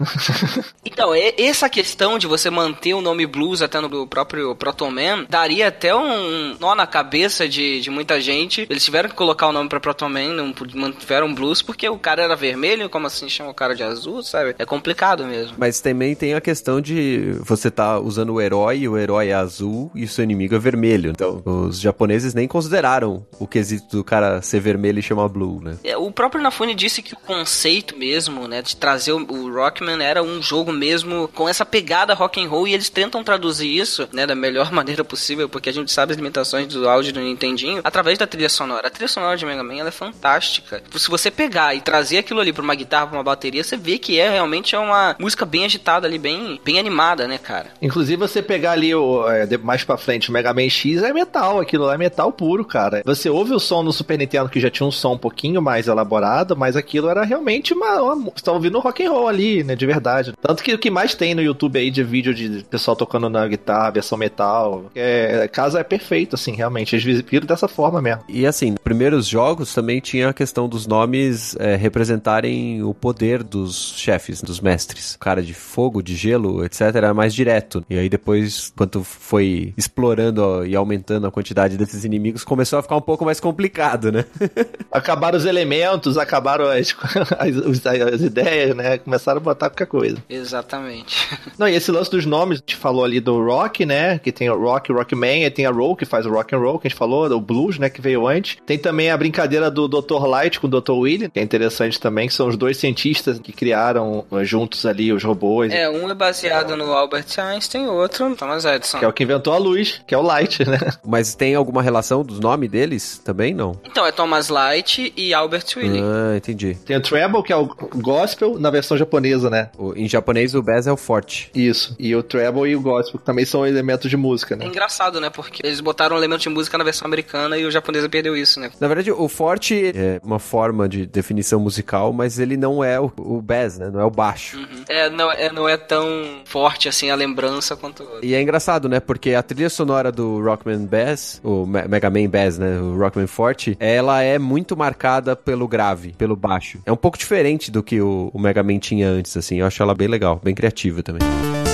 Então, 0.85 1.13
essa 1.15 1.69
questão 1.69 2.19
de 2.19 2.27
você 2.27 2.49
manter 2.51 2.95
o 2.95 3.01
nome 3.01 3.27
Blues 3.27 3.61
até 3.61 3.81
no 3.81 4.07
próprio 4.07 4.24
Proton 4.25 4.91
Man 4.91 5.27
daria 5.29 5.69
até 5.69 5.95
um 5.95 6.57
nó 6.59 6.75
na 6.75 6.87
cabeça 6.87 7.49
de, 7.49 7.81
de 7.81 7.91
muita 7.91 8.21
gente. 8.21 8.67
Eles 8.69 8.85
tiveram 8.85 9.09
que 9.09 9.15
colocar 9.15 9.49
o 9.49 9.53
nome 9.53 9.69
pra 9.69 9.81
Proton 9.81 10.09
Man, 10.09 10.29
não 10.35 10.55
mantiveram 10.75 11.35
Blues 11.35 11.63
porque 11.63 11.89
o 11.89 11.99
cara 11.99 12.23
era 12.23 12.37
vermelho, 12.37 12.89
como 12.89 13.07
assim 13.07 13.29
chama 13.29 13.51
o 13.51 13.55
cara 13.55 13.75
de 13.75 13.83
azul, 13.83 14.23
sabe? 14.23 14.55
É 14.59 14.65
complicado 14.65 15.25
mesmo. 15.25 15.57
Mas 15.59 15.81
também 15.81 16.15
tem 16.15 16.35
a 16.35 16.41
questão 16.41 16.81
de 16.81 17.33
você 17.41 17.71
tá 17.71 17.99
usando 17.99 18.35
o 18.35 18.41
herói, 18.41 18.79
e 18.79 18.89
o 18.89 18.99
herói 18.99 19.29
é 19.29 19.35
azul 19.35 19.91
e 19.95 20.05
o 20.05 20.09
seu 20.09 20.25
inimigo 20.25 20.55
é 20.55 20.59
vermelho. 20.59 21.11
Então, 21.11 21.43
os 21.45 21.81
japoneses 21.81 22.35
nem 22.35 22.49
consideraram 22.49 23.27
o 23.39 23.47
quesito 23.47 23.97
do 23.97 24.05
cara 24.05 24.41
ser 24.43 24.61
vermelho 24.61 24.99
e 24.99 25.03
chamar 25.03 25.29
Blue, 25.29 25.61
né? 25.63 25.77
É, 25.85 25.97
O 25.97 26.11
próprio 26.11 26.43
Nafune 26.43 26.75
disse 26.75 27.03
que 27.03 27.15
o 27.15 27.19
conceito 27.19 27.97
mesmo, 27.97 28.49
né, 28.49 28.63
de 28.63 28.77
trazer 28.77 29.13
o, 29.13 29.19
o 29.19 29.53
Rockman 29.53 30.03
era 30.03 30.23
um 30.23 30.43
jogo 30.43 30.73
mesmo 30.73 31.29
com 31.29 31.49
essa 31.49 31.65
pegada 31.65 32.15
rock 32.15 32.43
and 32.43 32.49
roll 32.49 32.67
e 32.67 32.75
eles 32.75 32.89
tentam 32.89 33.23
traduzir 33.23 33.69
isso, 33.69 34.09
né, 34.15 34.27
da 34.27 34.35
melhor 34.35 34.71
maneira 34.73 35.05
possível, 35.05 35.49
porque 35.49 35.69
a 35.69 35.73
gente 35.73 35.93
sabe 35.93 36.13
as 36.13 36.17
limitações 36.17 36.69
do 36.69 36.89
áudio 36.89 37.13
do 37.13 37.21
Nintendinho 37.21 37.81
através 37.85 38.19
da 38.19 38.27
trilha 38.27 38.49
sonora. 38.49 38.89
A 38.89 38.91
trilha 38.91 39.09
sonora 39.09 39.37
de 39.37 39.45
Mega 39.45 39.63
Man 39.63 39.77
ela 39.77 39.89
é 39.89 39.93
fantástica. 39.93 40.83
Se 40.97 41.11
você 41.11 41.31
pegar 41.31 41.75
e 41.75 41.81
trazer 41.81 42.19
aquilo 42.19 42.41
ali 42.41 42.53
pra 42.53 42.63
uma 42.63 42.75
guitarra, 42.75 43.09
pra 43.09 43.19
uma 43.19 43.25
bateria, 43.25 43.63
você 43.63 43.77
vê 43.77 43.99
que 43.99 44.19
é 44.19 44.31
realmente 44.31 44.75
é 44.75 44.79
uma 44.79 45.17
música 45.19 45.45
bem 45.45 45.65
agitada 45.65 46.07
ali, 46.07 46.19
bem, 46.19 46.61
bem 46.65 46.79
animada, 46.79 47.27
né, 47.27 47.39
cara? 47.39 47.67
Inclusive, 47.83 48.17
você 48.17 48.43
pegar 48.43 48.73
ali 48.73 48.95
o, 48.95 49.29
é, 49.29 49.57
mais 49.59 49.85
pra 49.85 49.97
frente 49.97 50.31
o 50.31 50.33
Mega 50.33 50.53
Man 50.53 50.69
X 50.69 51.03
é 51.03 51.13
metal, 51.13 51.61
aquilo 51.61 51.85
lá 51.85 51.95
é 51.95 51.99
metal 51.99 52.33
puro, 52.33 52.65
cara. 52.65 53.03
Você 53.05 53.29
ouve 53.29 53.53
o 53.53 53.61
som 53.61 53.83
no 53.83 53.93
Super 53.93 54.19
Nintendo 54.19 54.49
que 54.49 54.61
já 54.61 54.71
tinha 54.71 54.87
um 54.87 54.93
som 54.93 55.15
um 55.15 55.19
pouquinho 55.19 55.61
mais 55.61 55.89
elaborado, 55.89 56.57
mas 56.57 56.77
aquilo 56.77 57.09
era 57.09 57.25
realmente 57.25 57.73
uma. 57.73 58.01
uma 58.03 58.31
você 58.35 58.45
tá 58.45 58.53
ouvindo 58.53 58.79
rock 58.79 59.05
and 59.05 59.11
roll 59.11 59.29
ali, 59.29 59.65
né? 59.65 59.75
De 59.75 59.87
verdade. 59.87 60.33
Tanto 60.41 60.63
que 60.63 60.75
o 60.75 60.79
que 60.79 60.91
mais 60.91 61.15
tem 61.15 61.35
no 61.35 61.43
YouTube 61.43 61.79
aí 61.79 61.91
de 61.91 62.03
vídeo 62.03 62.35
de 62.35 62.65
pessoal 62.65 62.97
tocando 62.97 63.29
na 63.29 63.47
guitarra, 63.47 63.91
versão 64.05 64.19
metal. 64.19 64.91
É, 64.95 65.49
casa 65.49 65.81
é 65.81 65.83
perfeito, 65.83 66.35
assim, 66.35 66.53
realmente. 66.53 66.95
Eles 66.95 67.23
viram 67.23 67.47
dessa 67.47 67.67
forma 67.67 68.01
mesmo. 68.01 68.23
E 68.29 68.47
assim, 68.47 68.71
nos 68.71 68.81
primeiros 68.83 69.27
jogos 69.27 69.73
também 69.73 70.01
tinha 70.01 70.29
a 70.29 70.35
questão 70.35 70.69
dos 70.69 70.87
nomes 70.87 71.57
é, 71.59 71.75
representarem 71.75 72.83
o 72.83 72.93
poder 72.93 73.43
dos 73.43 73.95
chefes, 73.97 74.43
dos 74.43 74.61
mestres. 74.61 75.15
O 75.15 75.19
cara 75.19 75.43
de 75.43 75.55
fogo, 75.55 76.03
de 76.03 76.15
gelo, 76.15 76.65
etc. 76.65 76.83
era 76.95 77.15
mais 77.15 77.35
direto. 77.35 77.85
E 77.89 77.99
aí 77.99 78.09
depois, 78.09 78.73
quando 78.77 79.03
foi 79.03 79.73
explorando 79.77 80.43
ó, 80.43 80.65
e 80.65 80.77
aumentando 80.77 81.27
a 81.27 81.31
quantidade 81.31 81.77
desses 81.77 82.05
inimigos, 82.05 82.45
começou 82.45 82.79
a 82.79 82.83
ficar 82.83 82.97
um 82.97 83.01
pouco 83.01 83.25
mais 83.25 83.41
complicado, 83.41 84.13
né? 84.13 84.25
Acabaram 84.93 85.39
os 85.39 85.47
elementos, 85.47 86.19
acabaram 86.19 86.67
as, 86.67 86.95
as, 87.39 87.87
as 87.87 88.21
ideias, 88.21 88.77
né? 88.77 88.99
Começaram 88.99 89.39
a 89.39 89.43
botar 89.43 89.71
qualquer 89.71 89.87
coisa. 89.87 90.19
Exatamente. 90.29 91.29
Não, 91.59 91.69
e 91.69 91.75
esse 91.75 91.91
lance 91.91 92.11
dos 92.11 92.27
nomes, 92.27 92.59
a 92.59 92.61
gente 92.61 92.77
falou 92.77 93.05
ali 93.05 93.21
do 93.21 93.43
Rock, 93.43 93.87
né? 93.87 93.94
Que 94.23 94.33
tem 94.33 94.49
o 94.51 94.59
Rock, 94.59 94.91
o 94.93 94.95
Rockman, 94.97 95.45
e 95.45 95.51
tem 95.51 95.67
a 95.67 95.71
Roll, 95.71 95.97
que 95.97 96.05
faz 96.05 96.27
o 96.27 96.31
Rock 96.31 96.55
and 96.55 96.59
Roll, 96.59 96.79
que 96.79 96.87
a 96.87 96.91
gente 96.91 96.99
falou, 96.99 97.27
o 97.31 97.41
Blues, 97.41 97.79
né? 97.79 97.89
Que 97.89 98.01
veio 98.01 98.27
antes. 98.27 98.57
Tem 98.67 98.79
também 98.79 99.11
a 99.11 99.17
brincadeira 99.17 99.71
do 99.71 99.89
Dr. 99.89 100.25
Light 100.27 100.61
com 100.61 100.67
o 100.67 100.71
Dr. 100.81 100.93
Willy, 100.93 101.29
que 101.31 101.39
é 101.41 101.43
interessante 101.43 101.99
também, 102.01 102.29
que 102.29 102.35
são 102.35 102.49
os 102.49 102.57
dois 102.57 102.77
cientistas 102.77 103.39
que 103.39 103.53
criaram 103.53 104.25
eh, 104.33 104.45
juntos 104.45 104.85
ali 104.87 105.13
os 105.13 105.23
robôs. 105.23 105.73
É, 105.73 105.89
um 105.89 106.11
é 106.11 106.15
baseado 106.15 106.77
no 106.77 106.93
Albert 106.93 107.27
Einstein, 107.39 107.87
o 107.87 107.95
outro 107.95 108.29
no 108.29 108.37
Thomas 108.37 108.65
Edison. 108.65 108.99
Que 108.99 109.05
é 109.05 109.09
o 109.09 109.13
que 109.13 109.23
inventou 109.23 109.53
a 109.53 109.59
luz, 109.59 110.01
que 110.07 110.15
é 110.15 110.19
o 110.19 110.23
Light, 110.23 110.65
né? 110.69 110.79
Mas 111.05 111.35
tem 111.35 111.55
alguma 111.55 111.83
relação 111.83 112.23
dos 112.23 112.41
nomes 112.41 112.71
deles 112.71 113.19
também? 113.25 113.55
Não. 113.55 113.79
Então, 113.85 114.07
é 114.07 114.13
Thomas 114.13 114.49
Light 114.49 115.13
e 115.17 115.33
Albert 115.35 115.65
Willing. 115.77 116.03
Ah, 116.03 116.37
entendi. 116.37 116.75
Tem 116.87 116.97
o 116.97 117.01
Treble, 117.01 117.43
que 117.43 117.53
é 117.53 117.57
o 117.57 117.67
Gospel 117.67 118.59
na 118.59 118.71
versão 118.71 118.97
japonesa, 118.97 119.49
né? 119.51 119.71
O- 119.79 119.95
em 119.95 120.09
japonês, 120.09 120.55
o 120.55 120.63
Bass 120.63 120.87
é 120.87 120.93
o 120.93 120.97
forte. 120.97 121.51
Isso. 121.55 121.95
E 121.99 122.15
o 122.15 122.23
Treble 122.23 122.69
e 122.71 122.77
o 122.77 122.81
Gospel, 122.81 123.19
que 123.21 123.25
também 123.27 123.45
são 123.45 123.67
elementos 123.67 123.84
de 123.85 124.17
música, 124.17 124.55
É 124.55 124.59
né? 124.59 124.67
engraçado, 124.67 125.21
né? 125.21 125.31
Porque 125.31 125.61
eles 125.65 125.81
botaram 125.81 126.17
um 126.17 126.19
elemento 126.19 126.41
de 126.43 126.49
música 126.49 126.77
na 126.79 126.85
versão 126.85 127.07
americana 127.07 127.57
e 127.59 127.65
o 127.65 127.71
japonês 127.71 128.07
perdeu 128.09 128.37
isso, 128.37 128.59
né? 128.61 128.71
Na 128.81 128.89
verdade, 128.89 129.11
o 129.13 129.29
forte 129.29 129.93
é 129.95 130.21
uma 130.25 130.39
forma 130.39 130.89
de 130.89 131.07
definição 131.07 131.61
musical, 131.61 132.13
mas 132.13 132.39
ele 132.39 132.57
não 132.57 132.83
é 132.83 132.99
o, 133.01 133.13
o 133.19 133.41
bass, 133.43 133.79
né? 133.79 133.91
Não 133.93 134.01
é 134.01 134.05
o 134.05 134.11
baixo. 134.11 134.57
Uhum. 134.57 134.85
É 134.89 135.09
não, 135.11 135.31
é, 135.33 135.53
não 135.53 135.69
é 135.69 135.77
tão 135.77 136.07
forte 136.45 136.89
assim 136.89 137.11
a 137.11 137.15
lembrança 137.15 137.77
quanto. 137.77 138.05
E 138.23 138.35
é 138.35 138.41
engraçado, 138.43 138.89
né? 138.89 139.01
Porque 139.01 139.35
a 139.35 139.43
trilha 139.43 139.69
sonora 139.71 140.11
do 140.11 140.41
Rockman 140.43 140.87
Bass, 140.87 141.41
o 141.45 141.67
Me- 141.67 141.87
Mega 141.89 142.11
Man 142.11 142.29
Bass, 142.29 142.59
né? 142.59 142.79
O 142.81 142.97
Rockman 142.99 143.27
Forte, 143.27 143.77
ela 143.79 144.23
é 144.23 144.39
muito 144.39 144.77
marcada 144.77 145.37
pelo 145.37 145.69
grave, 145.69 146.13
pelo 146.17 146.37
baixo. 146.37 146.79
É 146.87 146.93
um 146.93 146.97
pouco 146.97 147.19
diferente 147.19 147.71
do 147.71 147.83
que 147.83 148.01
o, 148.01 148.31
o 148.33 148.39
Mega 148.39 148.63
Man 148.63 148.79
tinha 148.79 149.09
antes, 149.09 149.37
assim. 149.37 149.61
Eu 149.61 149.67
acho 149.67 149.83
ela 149.83 149.95
bem 149.95 150.09
legal, 150.09 150.41
bem 150.43 150.55
criativa 150.55 151.03
também. 151.03 151.21
Vamos 151.29 151.74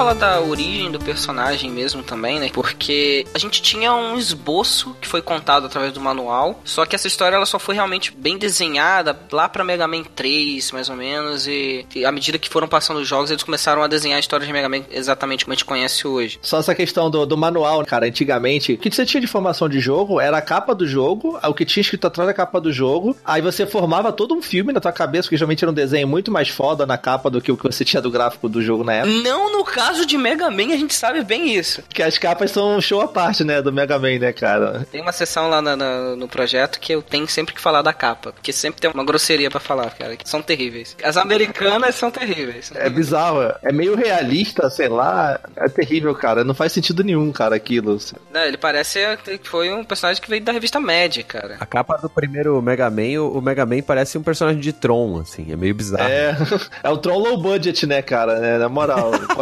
falar 0.00 0.14
da 0.14 0.40
origem 0.40 0.90
do 0.90 0.98
personagem 0.98 1.70
mesmo 1.70 2.02
também, 2.02 2.40
né? 2.40 2.48
Porque 2.54 3.26
a 3.34 3.38
gente 3.38 3.60
tinha 3.60 3.92
um 3.92 4.16
esboço 4.16 4.96
que 4.98 5.06
foi 5.06 5.20
contado 5.20 5.66
através 5.66 5.92
do 5.92 6.00
manual, 6.00 6.58
só 6.64 6.86
que 6.86 6.96
essa 6.96 7.06
história 7.06 7.36
ela 7.36 7.44
só 7.44 7.58
foi 7.58 7.74
realmente 7.74 8.10
bem 8.10 8.38
desenhada 8.38 9.14
lá 9.30 9.46
pra 9.46 9.62
Mega 9.62 9.86
Man 9.86 10.02
3, 10.02 10.72
mais 10.72 10.88
ou 10.88 10.96
menos, 10.96 11.46
e, 11.46 11.84
e 11.94 12.06
à 12.06 12.10
medida 12.10 12.38
que 12.38 12.48
foram 12.48 12.66
passando 12.66 12.98
os 12.98 13.06
jogos, 13.06 13.30
eles 13.30 13.42
começaram 13.42 13.82
a 13.82 13.86
desenhar 13.86 14.16
a 14.16 14.20
história 14.20 14.46
de 14.46 14.52
Mega 14.54 14.70
Man 14.70 14.84
exatamente 14.90 15.44
como 15.44 15.52
a 15.52 15.56
gente 15.56 15.66
conhece 15.66 16.06
hoje. 16.06 16.38
Só 16.40 16.60
essa 16.60 16.74
questão 16.74 17.10
do, 17.10 17.26
do 17.26 17.36
manual, 17.36 17.84
cara, 17.84 18.06
antigamente, 18.06 18.72
o 18.72 18.78
que 18.78 18.90
você 18.90 19.04
tinha 19.04 19.20
de 19.20 19.26
informação 19.26 19.68
de 19.68 19.80
jogo 19.80 20.18
era 20.18 20.38
a 20.38 20.42
capa 20.42 20.74
do 20.74 20.86
jogo, 20.86 21.38
o 21.42 21.52
que 21.52 21.66
tinha 21.66 21.82
escrito 21.82 22.06
atrás 22.06 22.26
da 22.26 22.32
capa 22.32 22.58
do 22.58 22.72
jogo, 22.72 23.14
aí 23.22 23.42
você 23.42 23.66
formava 23.66 24.10
todo 24.14 24.34
um 24.34 24.40
filme 24.40 24.72
na 24.72 24.80
tua 24.80 24.92
cabeça, 24.92 25.24
porque 25.24 25.36
geralmente 25.36 25.62
era 25.62 25.70
um 25.70 25.74
desenho 25.74 26.08
muito 26.08 26.30
mais 26.30 26.48
foda 26.48 26.86
na 26.86 26.96
capa 26.96 27.28
do 27.28 27.42
que 27.42 27.52
o 27.52 27.56
que 27.58 27.64
você 27.64 27.84
tinha 27.84 28.00
do 28.00 28.10
gráfico 28.10 28.48
do 28.48 28.62
jogo 28.62 28.82
na 28.82 28.94
época. 28.94 29.12
Não 29.12 29.52
no 29.52 29.62
caso 29.62 29.89
de 30.06 30.16
Mega 30.18 30.50
Man, 30.50 30.72
a 30.72 30.76
gente 30.76 30.94
sabe 30.94 31.22
bem 31.22 31.54
isso. 31.54 31.82
Porque 31.82 32.02
as 32.02 32.16
capas 32.18 32.50
são 32.50 32.76
um 32.76 32.80
show 32.80 33.00
à 33.00 33.08
parte, 33.08 33.44
né, 33.44 33.60
do 33.62 33.72
Mega 33.72 33.98
Man, 33.98 34.18
né, 34.18 34.32
cara? 34.32 34.86
Tem 34.90 35.00
uma 35.00 35.12
sessão 35.12 35.48
lá 35.48 35.60
na- 35.60 35.76
na- 35.76 36.16
no 36.16 36.28
projeto 36.28 36.78
que 36.80 36.92
eu 36.92 37.02
tenho 37.02 37.26
sempre 37.28 37.54
que 37.54 37.60
falar 37.60 37.82
da 37.82 37.92
capa, 37.92 38.32
porque 38.32 38.52
sempre 38.52 38.80
tem 38.80 38.90
uma 38.92 39.04
grosseria 39.04 39.50
pra 39.50 39.60
falar, 39.60 39.90
cara, 39.90 40.16
que 40.16 40.28
são 40.28 40.40
terríveis. 40.42 40.96
As 41.02 41.16
americanas 41.16 41.94
são 41.94 42.10
terríveis. 42.10 42.70
É 42.74 42.88
bizarro, 42.88 43.52
é 43.62 43.72
meio 43.72 43.94
realista, 43.96 44.68
sei 44.70 44.88
lá, 44.88 45.38
é 45.56 45.68
terrível, 45.68 46.14
cara, 46.14 46.44
não 46.44 46.54
faz 46.54 46.72
sentido 46.72 47.02
nenhum, 47.04 47.30
cara, 47.32 47.56
aquilo. 47.56 47.98
Não, 48.32 48.42
ele 48.42 48.56
parece 48.56 49.00
que 49.42 49.48
foi 49.48 49.72
um 49.72 49.84
personagem 49.84 50.22
que 50.22 50.28
veio 50.30 50.42
da 50.42 50.52
revista 50.52 50.78
Mad, 50.80 51.18
cara. 51.26 51.56
A 51.60 51.66
capa 51.66 51.96
do 51.96 52.08
primeiro 52.08 52.60
Mega 52.62 52.88
Man, 52.90 53.20
o, 53.22 53.40
Mega 53.40 53.64
Man 53.66 53.82
parece 53.82 54.16
um 54.18 54.22
personagem 54.22 54.60
de 54.60 54.72
Tron, 54.72 55.20
assim. 55.20 55.52
É 55.52 55.56
meio 55.56 55.74
bizarro. 55.74 56.08
É, 56.08 56.36
é 56.84 56.90
o 56.90 56.96
Tron 56.98 57.18
low 57.18 57.40
budget, 57.40 57.86
né, 57.86 58.02
cara, 58.02 58.38
né, 58.38 58.58
na 58.58 58.68
moral, 58.68 59.10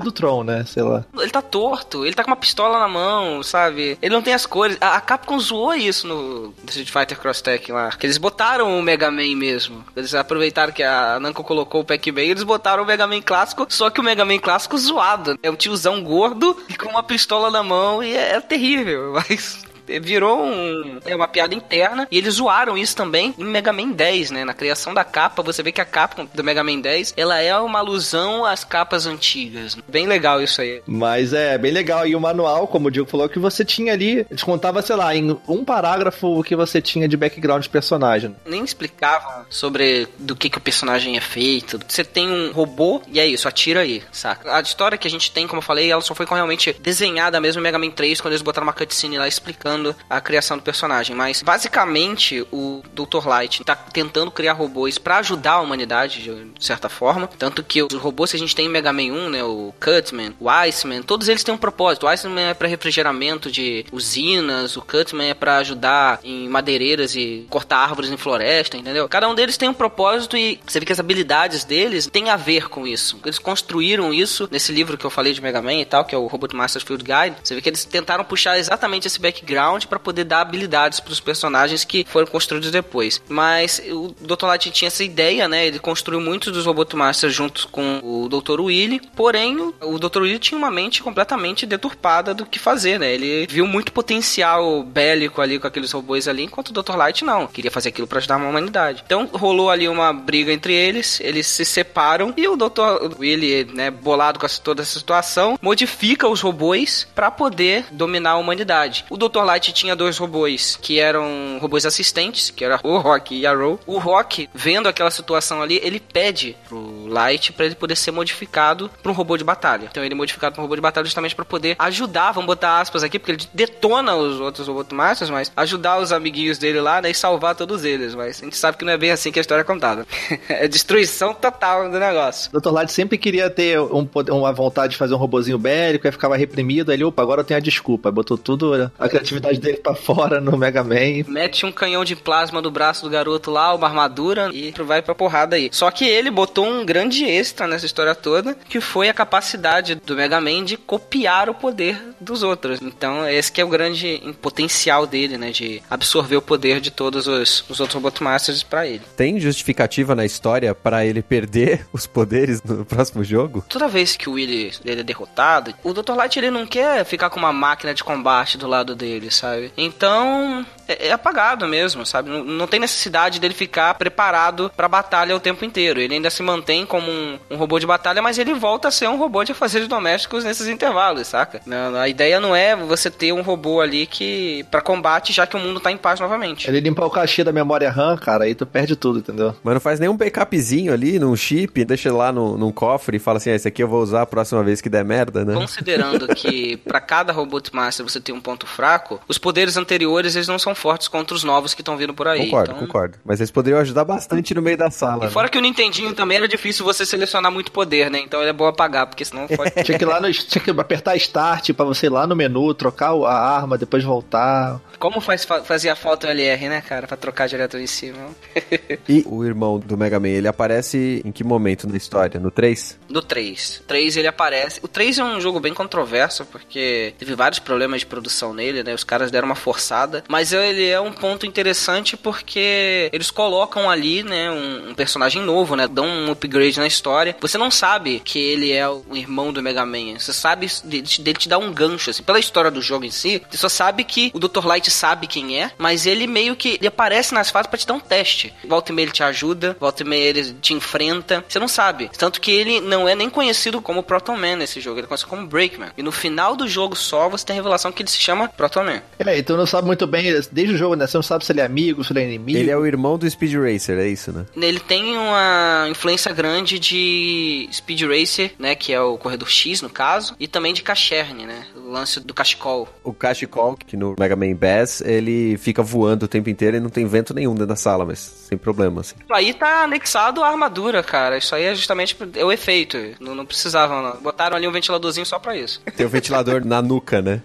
do 0.00 0.12
Tron, 0.12 0.44
né, 0.44 0.64
sei 0.66 0.82
lá. 0.82 1.04
Ele 1.18 1.30
tá 1.30 1.42
torto, 1.42 2.04
ele 2.04 2.14
tá 2.14 2.24
com 2.24 2.30
uma 2.30 2.36
pistola 2.36 2.78
na 2.78 2.88
mão, 2.88 3.42
sabe? 3.42 3.98
Ele 4.00 4.14
não 4.14 4.22
tem 4.22 4.34
as 4.34 4.46
cores. 4.46 4.76
A, 4.80 4.96
a 4.96 5.00
Capcom 5.00 5.38
zoou 5.38 5.74
isso 5.74 6.06
no 6.06 6.54
Street 6.68 6.90
Fighter 6.90 7.18
Cross 7.18 7.40
Tech 7.40 7.70
lá. 7.70 7.90
Que 7.90 8.06
eles 8.06 8.18
botaram 8.18 8.78
o 8.78 8.82
Mega 8.82 9.10
Man 9.10 9.36
mesmo. 9.36 9.84
Eles 9.96 10.14
aproveitaram 10.14 10.72
que 10.72 10.82
a 10.82 11.18
Namco 11.20 11.44
colocou 11.44 11.80
o 11.80 11.84
Pac-Man 11.84 12.22
e 12.22 12.30
eles 12.30 12.42
botaram 12.42 12.82
o 12.82 12.86
Mega 12.86 13.06
Man 13.06 13.20
clássico, 13.20 13.66
só 13.68 13.90
que 13.90 14.00
o 14.00 14.04
Mega 14.04 14.24
Man 14.24 14.38
clássico 14.38 14.76
zoado. 14.78 15.38
É 15.42 15.50
um 15.50 15.56
tiozão 15.56 16.02
gordo 16.02 16.56
e 16.68 16.74
com 16.74 16.88
uma 16.88 17.02
pistola 17.02 17.50
na 17.50 17.62
mão 17.62 18.02
e 18.02 18.16
é, 18.16 18.36
é 18.36 18.40
terrível, 18.40 19.14
mas... 19.28 19.64
Virou 20.00 20.42
um, 20.42 21.00
é 21.04 21.14
uma 21.14 21.28
piada 21.28 21.54
interna 21.54 22.06
e 22.10 22.18
eles 22.18 22.34
zoaram 22.34 22.76
isso 22.76 22.96
também 22.96 23.34
em 23.38 23.44
Mega 23.44 23.72
Man 23.72 23.90
10, 23.90 24.30
né? 24.30 24.44
Na 24.44 24.54
criação 24.54 24.92
da 24.92 25.04
capa, 25.04 25.42
você 25.42 25.62
vê 25.62 25.72
que 25.72 25.80
a 25.80 25.84
capa 25.84 26.26
do 26.32 26.44
Mega 26.44 26.64
Man 26.64 26.80
10 26.80 27.14
ela 27.16 27.40
é 27.40 27.56
uma 27.58 27.78
alusão 27.78 28.44
às 28.44 28.64
capas 28.64 29.06
antigas. 29.06 29.76
Bem 29.88 30.06
legal 30.06 30.42
isso 30.42 30.60
aí. 30.60 30.82
Mas 30.86 31.32
é 31.32 31.56
bem 31.58 31.72
legal. 31.72 32.06
E 32.06 32.14
o 32.14 32.20
manual, 32.20 32.66
como 32.66 32.88
o 32.88 32.90
Diego 32.90 33.08
falou, 33.08 33.28
que 33.28 33.38
você 33.38 33.64
tinha 33.64 33.92
ali, 33.92 34.24
te 34.24 34.44
contava, 34.44 34.82
sei 34.82 34.96
lá, 34.96 35.14
em 35.14 35.38
um 35.48 35.64
parágrafo 35.64 36.38
o 36.38 36.42
que 36.42 36.56
você 36.56 36.80
tinha 36.80 37.08
de 37.08 37.16
background 37.16 37.62
de 37.62 37.68
personagem. 37.68 38.34
nem 38.44 38.64
explicava 38.64 39.46
sobre 39.48 40.08
do 40.18 40.34
que, 40.34 40.50
que 40.50 40.58
o 40.58 40.60
personagem 40.60 41.16
é 41.16 41.20
feito. 41.20 41.78
Você 41.86 42.04
tem 42.04 42.28
um 42.28 42.52
robô 42.52 43.00
e 43.08 43.20
é 43.20 43.26
isso, 43.26 43.48
atira 43.48 43.80
aí, 43.80 44.02
saca? 44.10 44.56
A 44.56 44.60
história 44.60 44.98
que 44.98 45.06
a 45.06 45.10
gente 45.10 45.30
tem, 45.30 45.46
como 45.46 45.58
eu 45.58 45.64
falei, 45.64 45.90
ela 45.90 46.00
só 46.00 46.14
foi 46.14 46.26
realmente 46.26 46.74
desenhada 46.80 47.40
mesmo 47.40 47.60
em 47.60 47.62
Mega 47.62 47.78
Man 47.78 47.90
3, 47.90 48.20
quando 48.20 48.32
eles 48.32 48.42
botaram 48.42 48.66
uma 48.66 48.72
cutscene 48.72 49.18
lá 49.18 49.28
explicando 49.28 49.75
a 50.08 50.20
criação 50.20 50.56
do 50.56 50.62
personagem. 50.62 51.14
Mas 51.14 51.42
basicamente 51.42 52.46
o 52.52 52.82
Dr. 52.92 53.26
Light 53.26 53.64
tá 53.64 53.74
tentando 53.74 54.30
criar 54.30 54.52
robôs 54.52 54.98
para 54.98 55.18
ajudar 55.18 55.52
a 55.52 55.60
humanidade 55.60 56.22
de 56.22 56.64
certa 56.64 56.88
forma. 56.88 57.28
Tanto 57.38 57.62
que 57.62 57.82
os 57.82 57.92
robôs 57.94 58.30
que 58.30 58.36
a 58.36 58.40
gente 58.40 58.54
tem 58.54 58.66
em 58.66 58.68
Mega 58.68 58.92
Man 58.92 59.12
1, 59.12 59.30
né? 59.30 59.44
O 59.44 59.74
Cutman, 59.80 60.34
o 60.40 60.48
Iceman, 60.48 61.02
todos 61.02 61.28
eles 61.28 61.44
têm 61.44 61.54
um 61.54 61.58
propósito. 61.58 62.06
O 62.06 62.08
Iceman 62.08 62.50
é 62.50 62.54
para 62.54 62.68
refrigeramento 62.68 63.50
de 63.50 63.84
usinas, 63.92 64.76
o 64.76 64.82
Cutman 64.82 65.30
é 65.30 65.34
para 65.34 65.58
ajudar 65.58 66.20
em 66.22 66.48
madeireiras 66.48 67.14
e 67.14 67.46
cortar 67.50 67.78
árvores 67.78 68.10
em 68.10 68.16
floresta, 68.16 68.76
entendeu? 68.76 69.08
Cada 69.08 69.28
um 69.28 69.34
deles 69.34 69.56
tem 69.56 69.68
um 69.68 69.74
propósito 69.74 70.36
e 70.36 70.60
você 70.66 70.80
vê 70.80 70.86
que 70.86 70.92
as 70.92 71.00
habilidades 71.00 71.64
deles 71.64 72.06
têm 72.06 72.30
a 72.30 72.36
ver 72.36 72.68
com 72.68 72.86
isso. 72.86 73.18
Eles 73.24 73.38
construíram 73.38 74.12
isso 74.12 74.48
nesse 74.50 74.72
livro 74.72 74.96
que 74.96 75.04
eu 75.04 75.10
falei 75.10 75.32
de 75.32 75.40
Mega 75.40 75.62
Man 75.62 75.74
e 75.74 75.84
tal, 75.84 76.04
que 76.04 76.14
é 76.14 76.18
o 76.18 76.26
Robot 76.26 76.54
Master 76.54 76.84
Field 76.84 77.04
Guide. 77.04 77.36
Você 77.42 77.54
vê 77.54 77.60
que 77.60 77.68
eles 77.68 77.84
tentaram 77.84 78.24
puxar 78.24 78.58
exatamente 78.58 79.06
esse 79.06 79.20
background 79.20 79.65
para 79.86 79.98
poder 79.98 80.24
dar 80.24 80.40
habilidades 80.40 81.00
para 81.00 81.12
os 81.12 81.20
personagens 81.20 81.84
que 81.84 82.06
foram 82.08 82.26
construídos 82.26 82.70
depois. 82.70 83.22
Mas 83.28 83.80
o 83.90 84.14
Dr. 84.20 84.46
Light 84.46 84.70
tinha 84.70 84.88
essa 84.88 85.04
ideia, 85.04 85.48
né? 85.48 85.66
Ele 85.66 85.78
construiu 85.78 86.20
muitos 86.20 86.52
dos 86.52 86.66
Robot 86.66 86.96
Masters 86.96 87.34
juntos 87.34 87.64
com 87.64 88.00
o 88.02 88.28
Dr. 88.28 88.60
Willy, 88.60 89.00
porém 89.14 89.72
o 89.80 89.98
Dr. 89.98 90.22
Willy 90.22 90.38
tinha 90.38 90.58
uma 90.58 90.70
mente 90.70 91.02
completamente 91.02 91.66
deturpada 91.66 92.34
do 92.34 92.46
que 92.46 92.58
fazer, 92.58 92.98
né? 92.98 93.12
Ele 93.12 93.46
viu 93.48 93.66
muito 93.66 93.92
potencial 93.92 94.82
bélico 94.82 95.40
ali 95.40 95.58
com 95.58 95.66
aqueles 95.66 95.92
robôs 95.92 96.28
ali, 96.28 96.44
enquanto 96.44 96.70
o 96.70 96.72
Dr. 96.72 96.96
Light 96.96 97.24
não, 97.24 97.46
queria 97.46 97.70
fazer 97.70 97.88
aquilo 97.88 98.06
para 98.06 98.18
ajudar 98.18 98.36
a 98.36 98.48
humanidade. 98.48 99.02
Então 99.04 99.28
rolou 99.32 99.70
ali 99.70 99.88
uma 99.88 100.12
briga 100.12 100.52
entre 100.52 100.72
eles, 100.72 101.20
eles 101.20 101.46
se 101.46 101.64
separam 101.64 102.32
e 102.36 102.46
o 102.46 102.56
Dr. 102.56 103.18
Willy, 103.18 103.64
né, 103.72 103.90
bolado 103.90 104.38
com 104.38 104.46
toda 104.62 104.82
essa 104.82 104.98
situação, 104.98 105.58
modifica 105.60 106.28
os 106.28 106.40
robôs 106.40 107.06
para 107.14 107.30
poder 107.30 107.86
dominar 107.90 108.30
a 108.30 108.36
humanidade. 108.36 109.04
O 109.10 109.16
Dr. 109.16 109.42
Light 109.42 109.55
tinha 109.60 109.96
dois 109.96 110.18
robôs 110.18 110.78
que 110.80 110.98
eram 110.98 111.58
robôs 111.60 111.86
assistentes, 111.86 112.50
que 112.50 112.64
era 112.64 112.80
o 112.82 112.98
Rock 112.98 113.34
e 113.34 113.46
a 113.46 113.54
Roll. 113.54 113.80
O 113.86 113.98
Rock, 113.98 114.48
vendo 114.54 114.88
aquela 114.88 115.10
situação 115.10 115.62
ali, 115.62 115.80
ele 115.82 116.00
pede 116.00 116.56
pro 116.68 117.06
Light 117.06 117.52
para 117.52 117.66
ele 117.66 117.74
poder 117.74 117.96
ser 117.96 118.10
modificado 118.10 118.90
para 119.02 119.10
um 119.10 119.14
robô 119.14 119.36
de 119.36 119.44
batalha. 119.44 119.88
Então 119.90 120.04
ele 120.04 120.14
é 120.14 120.16
modificado 120.16 120.54
para 120.54 120.62
um 120.62 120.64
robô 120.64 120.74
de 120.74 120.80
batalha 120.80 121.04
justamente 121.04 121.34
para 121.34 121.44
poder 121.44 121.76
ajudar, 121.78 122.32
vamos 122.32 122.46
botar 122.46 122.80
aspas 122.80 123.02
aqui, 123.02 123.18
porque 123.18 123.32
ele 123.32 123.42
detona 123.52 124.14
os 124.14 124.40
outros 124.40 124.66
robôs 124.68 124.86
masters, 124.90 125.30
mas 125.30 125.52
ajudar 125.56 125.98
os 125.98 126.12
amiguinhos 126.12 126.58
dele 126.58 126.80
lá, 126.80 127.00
né, 127.00 127.10
e 127.10 127.14
salvar 127.14 127.54
todos 127.54 127.84
eles. 127.84 128.14
Mas 128.14 128.40
a 128.40 128.44
gente 128.44 128.56
sabe 128.56 128.76
que 128.76 128.84
não 128.84 128.92
é 128.92 128.96
bem 128.96 129.10
assim 129.10 129.32
que 129.32 129.38
a 129.38 129.42
história 129.42 129.62
é 129.62 129.64
contada. 129.64 130.06
é 130.48 130.68
destruição 130.68 131.34
total 131.34 131.90
do 131.90 131.98
negócio. 131.98 132.50
Dr. 132.52 132.70
Light 132.70 132.92
sempre 132.92 133.18
queria 133.18 133.48
ter 133.50 133.78
um, 133.80 134.08
uma 134.30 134.52
vontade 134.52 134.92
de 134.92 134.96
fazer 134.96 135.14
um 135.14 135.18
robozinho 135.18 135.58
bélico, 135.58 136.06
aí 136.06 136.12
ficava 136.12 136.36
reprimido, 136.36 136.90
aí 136.90 136.96
ele, 136.96 137.04
opa, 137.04 137.22
agora 137.22 137.40
eu 137.40 137.44
tenho 137.44 137.58
a 137.58 137.60
desculpa. 137.60 138.10
Botou 138.10 138.36
tudo, 138.36 138.90
a 138.98 139.08
criatividade 139.08 139.45
dele 139.54 139.78
pra 139.78 139.94
fora 139.94 140.40
no 140.40 140.56
Mega 140.56 140.82
Man. 140.82 141.24
Mete 141.26 141.64
um 141.64 141.72
canhão 141.72 142.04
de 142.04 142.16
plasma 142.16 142.60
do 142.60 142.70
braço 142.70 143.02
do 143.02 143.10
garoto 143.10 143.50
lá, 143.50 143.74
uma 143.74 143.86
armadura, 143.86 144.50
e 144.52 144.72
vai 144.84 145.02
pra 145.02 145.14
porrada 145.14 145.56
aí. 145.56 145.68
Só 145.72 145.90
que 145.90 146.04
ele 146.04 146.30
botou 146.30 146.66
um 146.66 146.84
grande 146.84 147.24
extra 147.24 147.66
nessa 147.66 147.86
história 147.86 148.14
toda, 148.14 148.56
que 148.68 148.80
foi 148.80 149.08
a 149.08 149.14
capacidade 149.14 149.94
do 149.94 150.16
Mega 150.16 150.40
Man 150.40 150.64
de 150.64 150.76
copiar 150.76 151.48
o 151.48 151.54
poder 151.54 152.00
dos 152.20 152.42
outros. 152.42 152.80
Então, 152.82 153.26
esse 153.28 153.50
que 153.50 153.60
é 153.60 153.64
o 153.64 153.68
grande 153.68 154.20
potencial 154.40 155.06
dele, 155.06 155.38
né? 155.38 155.50
De 155.50 155.82
absorver 155.88 156.36
o 156.36 156.42
poder 156.42 156.80
de 156.80 156.90
todos 156.90 157.26
os, 157.26 157.64
os 157.68 157.80
outros 157.80 157.94
Robot 157.94 158.22
Masters 158.22 158.62
pra 158.62 158.86
ele. 158.86 159.02
Tem 159.16 159.38
justificativa 159.40 160.14
na 160.14 160.24
história 160.24 160.74
para 160.74 161.04
ele 161.04 161.22
perder 161.22 161.86
os 161.92 162.06
poderes 162.06 162.62
no 162.62 162.84
próximo 162.84 163.24
jogo? 163.24 163.64
Toda 163.68 163.88
vez 163.88 164.16
que 164.16 164.28
o 164.28 164.32
Willy 164.32 164.72
ele 164.84 165.00
é 165.00 165.04
derrotado, 165.04 165.74
o 165.82 165.92
Dr. 165.92 166.14
Light 166.14 166.38
ele 166.38 166.50
não 166.50 166.66
quer 166.66 167.04
ficar 167.04 167.30
com 167.30 167.38
uma 167.38 167.52
máquina 167.52 167.94
de 167.94 168.04
combate 168.04 168.58
do 168.58 168.66
lado 168.66 168.94
dele, 168.94 169.30
sabe? 169.36 169.72
Então, 169.76 170.64
é, 170.88 171.08
é 171.08 171.12
apagado 171.12 171.66
mesmo, 171.66 172.04
sabe? 172.06 172.30
Não, 172.30 172.44
não, 172.44 172.66
tem 172.66 172.80
necessidade 172.80 173.40
dele 173.40 173.54
ficar 173.54 173.94
preparado 173.94 174.70
pra 174.76 174.88
batalha 174.88 175.34
o 175.34 175.40
tempo 175.40 175.64
inteiro. 175.64 176.00
Ele 176.00 176.14
ainda 176.14 176.30
se 176.30 176.42
mantém 176.42 176.86
como 176.86 177.10
um, 177.10 177.38
um 177.50 177.56
robô 177.56 177.78
de 177.78 177.86
batalha, 177.86 178.22
mas 178.22 178.38
ele 178.38 178.54
volta 178.54 178.88
a 178.88 178.90
ser 178.90 179.08
um 179.08 179.16
robô 179.16 179.44
de 179.44 179.54
fazer 179.54 179.86
domésticos 179.86 180.44
nesses 180.44 180.68
intervalos, 180.68 181.26
saca? 181.26 181.60
Não, 181.66 181.96
a 181.96 182.08
ideia 182.08 182.40
não 182.40 182.54
é 182.54 182.74
você 182.76 183.10
ter 183.10 183.32
um 183.32 183.42
robô 183.42 183.80
ali 183.80 184.06
que 184.06 184.64
para 184.70 184.80
combate, 184.80 185.32
já 185.32 185.46
que 185.46 185.56
o 185.56 185.60
mundo 185.60 185.80
tá 185.80 185.90
em 185.90 185.96
paz 185.96 186.20
novamente. 186.20 186.68
Ele 186.68 186.80
limpa 186.80 187.04
o 187.04 187.10
cachê 187.10 187.42
da 187.42 187.52
memória 187.52 187.90
RAM, 187.90 188.16
cara, 188.16 188.44
aí 188.44 188.54
tu 188.54 188.66
perde 188.66 188.96
tudo, 188.96 189.18
entendeu? 189.18 189.54
Mas 189.62 189.74
não 189.74 189.80
faz 189.80 190.00
nenhum 190.00 190.16
backupzinho 190.16 190.92
ali 190.92 191.18
num 191.18 191.36
chip, 191.36 191.84
deixa 191.84 192.12
lá 192.12 192.32
no, 192.32 192.56
num 192.56 192.72
cofre 192.72 193.16
e 193.16 193.20
fala 193.20 193.38
assim: 193.38 193.50
ah, 193.50 193.54
esse 193.54 193.68
aqui 193.68 193.82
eu 193.82 193.88
vou 193.88 194.02
usar 194.02 194.22
a 194.22 194.26
próxima 194.26 194.62
vez 194.62 194.80
que 194.80 194.88
der 194.88 195.04
merda, 195.04 195.44
né? 195.44 195.54
Considerando 195.54 196.28
que 196.34 196.76
para 196.78 197.00
cada 197.00 197.32
Robot 197.32 197.74
Master 197.74 198.06
você 198.06 198.20
tem 198.20 198.34
um 198.34 198.40
ponto 198.40 198.66
fraco, 198.66 199.20
os 199.28 199.38
poderes 199.38 199.76
anteriores 199.76 200.36
eles 200.36 200.48
não 200.48 200.58
são 200.58 200.74
fortes 200.74 201.08
contra 201.08 201.34
os 201.34 201.44
novos 201.44 201.74
que 201.74 201.80
estão 201.80 201.96
vindo 201.96 202.14
por 202.14 202.28
aí. 202.28 202.44
Concordo, 202.46 202.72
então... 202.72 202.86
concordo. 202.86 203.18
Mas 203.24 203.40
eles 203.40 203.50
poderiam 203.50 203.80
ajudar 203.80 204.04
bastante 204.04 204.54
no 204.54 204.62
meio 204.62 204.76
da 204.76 204.90
sala. 204.90 205.24
E 205.24 205.26
né? 205.26 205.32
fora 205.32 205.48
que 205.48 205.58
o 205.58 205.60
Nintendinho 205.60 206.14
também 206.14 206.38
era 206.38 206.48
difícil 206.48 206.84
você 206.84 207.04
selecionar 207.04 207.50
muito 207.50 207.72
poder, 207.72 208.10
né? 208.10 208.20
Então 208.20 208.42
é 208.42 208.52
bom 208.52 208.66
apagar, 208.66 209.06
porque 209.06 209.24
senão 209.24 209.46
pode... 209.46 209.70
tinha 209.84 209.98
que 209.98 210.04
ir 210.04 210.06
lá 210.06 210.20
no, 210.20 210.32
tinha 210.32 210.62
que 210.62 210.70
apertar 210.70 211.16
Start 211.16 211.72
pra 211.72 211.84
você 211.84 212.06
ir 212.06 212.10
lá 212.10 212.26
no 212.26 212.36
menu, 212.36 212.72
trocar 212.74 213.12
a 213.12 213.56
arma, 213.56 213.78
depois 213.78 214.04
voltar. 214.04 214.80
Como 214.98 215.20
faz, 215.20 215.44
fazia 215.44 215.94
falta 215.96 216.26
o 216.26 216.30
LR, 216.30 216.68
né, 216.68 216.80
cara? 216.80 217.06
Pra 217.06 217.16
trocar 217.16 217.48
direto 217.48 217.76
em 217.78 217.86
cima. 217.86 218.18
e 219.08 219.24
o 219.26 219.44
irmão 219.44 219.78
do 219.78 219.96
Mega 219.96 220.18
Man, 220.18 220.28
ele 220.28 220.48
aparece 220.48 221.22
em 221.24 221.32
que 221.32 221.44
momento 221.44 221.88
na 221.88 221.96
história? 221.96 222.40
No 222.40 222.50
3? 222.50 222.98
No 223.08 223.22
3. 223.22 223.82
3 223.86 224.16
ele 224.16 224.28
aparece. 224.28 224.80
O 224.82 224.88
3 224.88 225.18
é 225.18 225.24
um 225.24 225.40
jogo 225.40 225.60
bem 225.60 225.74
controverso, 225.74 226.44
porque 226.46 227.14
teve 227.18 227.34
vários 227.34 227.58
problemas 227.58 228.00
de 228.00 228.06
produção 228.06 228.54
nele, 228.54 228.82
né? 228.82 228.94
Os 228.94 229.04
caras 229.06 229.30
deram 229.30 229.46
uma 229.46 229.54
forçada. 229.54 230.24
Mas 230.28 230.52
ele 230.52 230.86
é 230.86 231.00
um 231.00 231.12
ponto 231.12 231.46
interessante 231.46 232.16
porque 232.16 233.08
eles 233.12 233.30
colocam 233.30 233.88
ali, 233.88 234.22
né, 234.22 234.50
um, 234.50 234.90
um 234.90 234.94
personagem 234.94 235.42
novo, 235.42 235.76
né? 235.76 235.88
Dão 235.88 236.06
um 236.06 236.30
upgrade 236.30 236.78
na 236.78 236.86
história. 236.86 237.36
Você 237.40 237.56
não 237.56 237.70
sabe 237.70 238.20
que 238.20 238.38
ele 238.38 238.72
é 238.72 238.88
o 238.88 239.04
irmão 239.12 239.52
do 239.52 239.62
Mega 239.62 239.86
Man. 239.86 240.18
Você 240.18 240.32
sabe 240.32 240.66
dele, 240.84 241.06
te 241.06 241.48
dar 241.48 241.58
um 241.58 241.72
gancho, 241.72 242.10
assim. 242.10 242.22
Pela 242.22 242.38
história 242.38 242.70
do 242.70 242.82
jogo 242.82 243.04
em 243.04 243.10
si, 243.10 243.42
você 243.48 243.56
só 243.56 243.68
sabe 243.68 244.04
que 244.04 244.30
o 244.34 244.38
Dr. 244.38 244.66
Light 244.66 244.90
sabe 244.90 245.26
quem 245.26 245.60
é, 245.60 245.70
mas 245.78 246.06
ele 246.06 246.26
meio 246.26 246.56
que 246.56 246.74
ele 246.74 246.88
aparece 246.88 247.34
nas 247.34 247.50
fases 247.50 247.68
para 247.68 247.78
te 247.78 247.86
dar 247.86 247.94
um 247.94 248.00
teste. 248.00 248.52
Volta 248.66 248.92
e 248.92 248.94
meia 248.94 249.04
ele 249.04 249.12
te 249.12 249.22
ajuda, 249.22 249.76
volta 249.78 250.02
e 250.02 250.06
meia 250.06 250.24
ele 250.24 250.52
te 250.54 250.74
enfrenta. 250.74 251.44
Você 251.48 251.58
não 251.58 251.68
sabe. 251.68 252.10
Tanto 252.16 252.40
que 252.40 252.50
ele 252.50 252.80
não 252.80 253.08
é 253.08 253.14
nem 253.14 253.30
conhecido 253.30 253.80
como 253.80 254.02
Proton 254.02 254.36
Man 254.36 254.56
nesse 254.56 254.80
jogo, 254.80 254.98
ele 254.98 255.06
é 255.06 255.08
conhecido 255.08 255.28
como 255.28 255.46
Breakman. 255.46 255.90
E 255.96 256.02
no 256.02 256.12
final 256.12 256.56
do 256.56 256.66
jogo 256.66 256.96
só 256.96 257.28
você 257.28 257.44
tem 257.44 257.54
a 257.54 257.56
revelação 257.56 257.92
que 257.92 258.02
ele 258.02 258.10
se 258.10 258.18
chama 258.18 258.48
Proton 258.48 258.84
Man. 258.84 258.95
É, 259.18 259.38
então 259.38 259.56
não 259.56 259.66
sabe 259.66 259.86
muito 259.86 260.06
bem, 260.06 260.24
desde 260.52 260.74
o 260.74 260.76
jogo, 260.76 260.94
né? 260.94 261.06
Você 261.06 261.16
não 261.16 261.22
sabe 261.22 261.44
se 261.44 261.52
ele 261.52 261.60
é 261.60 261.64
amigo, 261.64 262.04
se 262.04 262.12
ele 262.12 262.20
é 262.20 262.24
inimigo. 262.24 262.58
Ele 262.58 262.70
é 262.70 262.76
o 262.76 262.86
irmão 262.86 263.18
do 263.18 263.28
Speed 263.28 263.54
Racer, 263.54 263.98
é 263.98 264.08
isso, 264.08 264.32
né? 264.32 264.46
Ele 264.56 264.80
tem 264.80 265.16
uma 265.16 265.86
influência 265.90 266.32
grande 266.32 266.78
de 266.78 267.68
Speed 267.72 268.02
Racer, 268.02 268.52
né? 268.58 268.74
Que 268.74 268.92
é 268.92 269.00
o 269.00 269.16
corredor 269.18 269.48
X, 269.48 269.82
no 269.82 269.90
caso, 269.90 270.34
e 270.38 270.46
também 270.46 270.72
de 270.72 270.82
Cacherne, 270.82 271.46
né? 271.46 271.66
O 271.76 271.90
lance 271.90 272.20
do 272.20 272.34
cachecol. 272.34 272.88
O 273.02 273.12
cachecol, 273.12 273.76
que 273.76 273.96
no 273.96 274.14
Mega 274.18 274.36
Man 274.36 274.54
Bass, 274.54 275.00
ele 275.00 275.56
fica 275.58 275.82
voando 275.82 276.24
o 276.24 276.28
tempo 276.28 276.50
inteiro 276.50 276.76
e 276.76 276.80
não 276.80 276.90
tem 276.90 277.06
vento 277.06 277.32
nenhum 277.34 277.52
dentro 277.52 277.68
da 277.68 277.76
sala, 277.76 278.04
mas 278.04 278.18
sem 278.18 278.58
problema, 278.58 279.00
assim. 279.00 279.14
Aí 279.30 279.52
tá 279.52 279.84
anexado 279.84 280.42
a 280.42 280.48
armadura, 280.48 281.02
cara. 281.02 281.38
Isso 281.38 281.54
aí 281.54 281.64
é 281.64 281.74
justamente 281.74 282.16
é 282.34 282.44
o 282.44 282.52
efeito. 282.52 282.96
Não, 283.20 283.34
não 283.34 283.46
precisavam, 283.46 284.02
não. 284.02 284.16
Botaram 284.20 284.56
ali 284.56 284.66
um 284.66 284.72
ventiladorzinho 284.72 285.26
só 285.26 285.38
pra 285.38 285.56
isso. 285.56 285.80
Tem 285.96 286.06
o 286.06 286.08
um 286.08 286.12
ventilador 286.12 286.64
na 286.64 286.80
nuca, 286.80 287.20
né? 287.20 287.42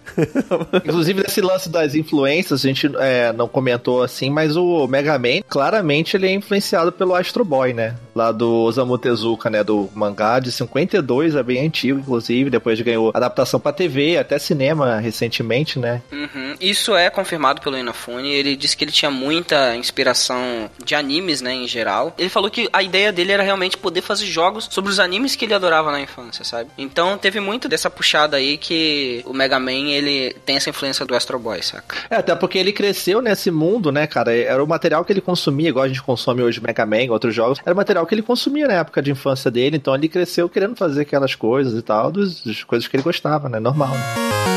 Inclusive, 0.85 1.21
nesse 1.23 1.40
lance 1.41 1.69
das 1.69 1.95
influências, 1.95 2.63
a 2.63 2.67
gente 2.67 2.89
é, 2.97 3.33
não 3.33 3.47
comentou 3.47 4.03
assim, 4.03 4.29
mas 4.29 4.55
o 4.55 4.87
Mega 4.87 5.17
Man, 5.17 5.41
claramente, 5.47 6.15
ele 6.15 6.27
é 6.27 6.33
influenciado 6.33 6.91
pelo 6.91 7.15
Astro 7.15 7.43
Boy, 7.43 7.73
né? 7.73 7.95
Lá 8.15 8.31
do 8.31 8.49
Osamu 8.63 8.97
Tezuka, 8.97 9.49
né? 9.49 9.63
Do 9.63 9.89
mangá 9.93 10.39
de 10.39 10.51
52, 10.51 11.35
é 11.35 11.43
bem 11.43 11.65
antigo, 11.65 11.99
inclusive. 11.99 12.49
Depois 12.49 12.79
ganhou 12.81 13.11
adaptação 13.13 13.59
pra 13.59 13.71
TV, 13.71 14.17
até 14.17 14.37
cinema 14.37 14.99
recentemente, 14.99 15.79
né? 15.79 16.01
Uhum. 16.11 16.55
Isso 16.59 16.95
é 16.95 17.09
confirmado 17.09 17.61
pelo 17.61 17.77
Inafune. 17.77 18.31
Ele 18.31 18.55
disse 18.55 18.75
que 18.75 18.83
ele 18.83 18.91
tinha 18.91 19.11
muita 19.11 19.75
inspiração 19.75 20.69
de 20.83 20.95
animes, 20.95 21.41
né? 21.41 21.53
Em 21.53 21.67
geral. 21.67 22.13
Ele 22.17 22.29
falou 22.29 22.49
que 22.49 22.69
a 22.71 22.83
ideia 22.83 23.11
dele 23.11 23.31
era 23.31 23.43
realmente 23.43 23.77
poder 23.77 24.01
fazer 24.01 24.25
jogos 24.25 24.67
sobre 24.69 24.91
os 24.91 24.99
animes 24.99 25.35
que 25.35 25.45
ele 25.45 25.53
adorava 25.53 25.91
na 25.91 26.01
infância, 26.01 26.43
sabe? 26.43 26.69
Então 26.77 27.17
teve 27.17 27.39
muito 27.39 27.67
dessa 27.67 27.89
puxada 27.89 28.37
aí 28.37 28.57
que 28.57 29.23
o 29.25 29.33
Mega 29.33 29.59
Man, 29.59 29.89
ele 29.89 30.35
tem 30.45 30.55
essa 30.55 30.69
influência 30.69 31.05
do 31.05 31.15
Astro 31.15 31.30
Boy, 31.39 31.61
saca? 31.61 31.95
É, 32.09 32.17
até 32.17 32.35
porque 32.35 32.57
ele 32.57 32.71
cresceu 32.71 33.21
nesse 33.21 33.51
mundo, 33.51 33.91
né, 33.91 34.07
cara? 34.07 34.33
Era 34.33 34.63
o 34.63 34.67
material 34.67 35.03
que 35.03 35.13
ele 35.13 35.21
consumia, 35.21 35.69
igual 35.69 35.85
a 35.85 35.87
gente 35.87 36.01
consome 36.01 36.41
hoje 36.41 36.61
Mega 36.61 36.85
Man, 36.85 37.11
outros 37.11 37.33
jogos. 37.33 37.59
Era 37.65 37.73
o 37.73 37.77
material 37.77 38.05
que 38.05 38.15
ele 38.15 38.21
consumia 38.21 38.67
na 38.67 38.73
época 38.75 39.01
de 39.01 39.11
infância 39.11 39.49
dele, 39.49 39.77
então 39.77 39.95
ele 39.95 40.07
cresceu 40.07 40.49
querendo 40.49 40.75
fazer 40.75 41.01
aquelas 41.01 41.35
coisas 41.35 41.77
e 41.77 41.81
tal, 41.81 42.11
das, 42.11 42.41
das 42.41 42.63
coisas 42.63 42.87
que 42.87 42.95
ele 42.95 43.03
gostava, 43.03 43.49
né? 43.49 43.59
Normal, 43.59 43.89
né? 43.89 44.50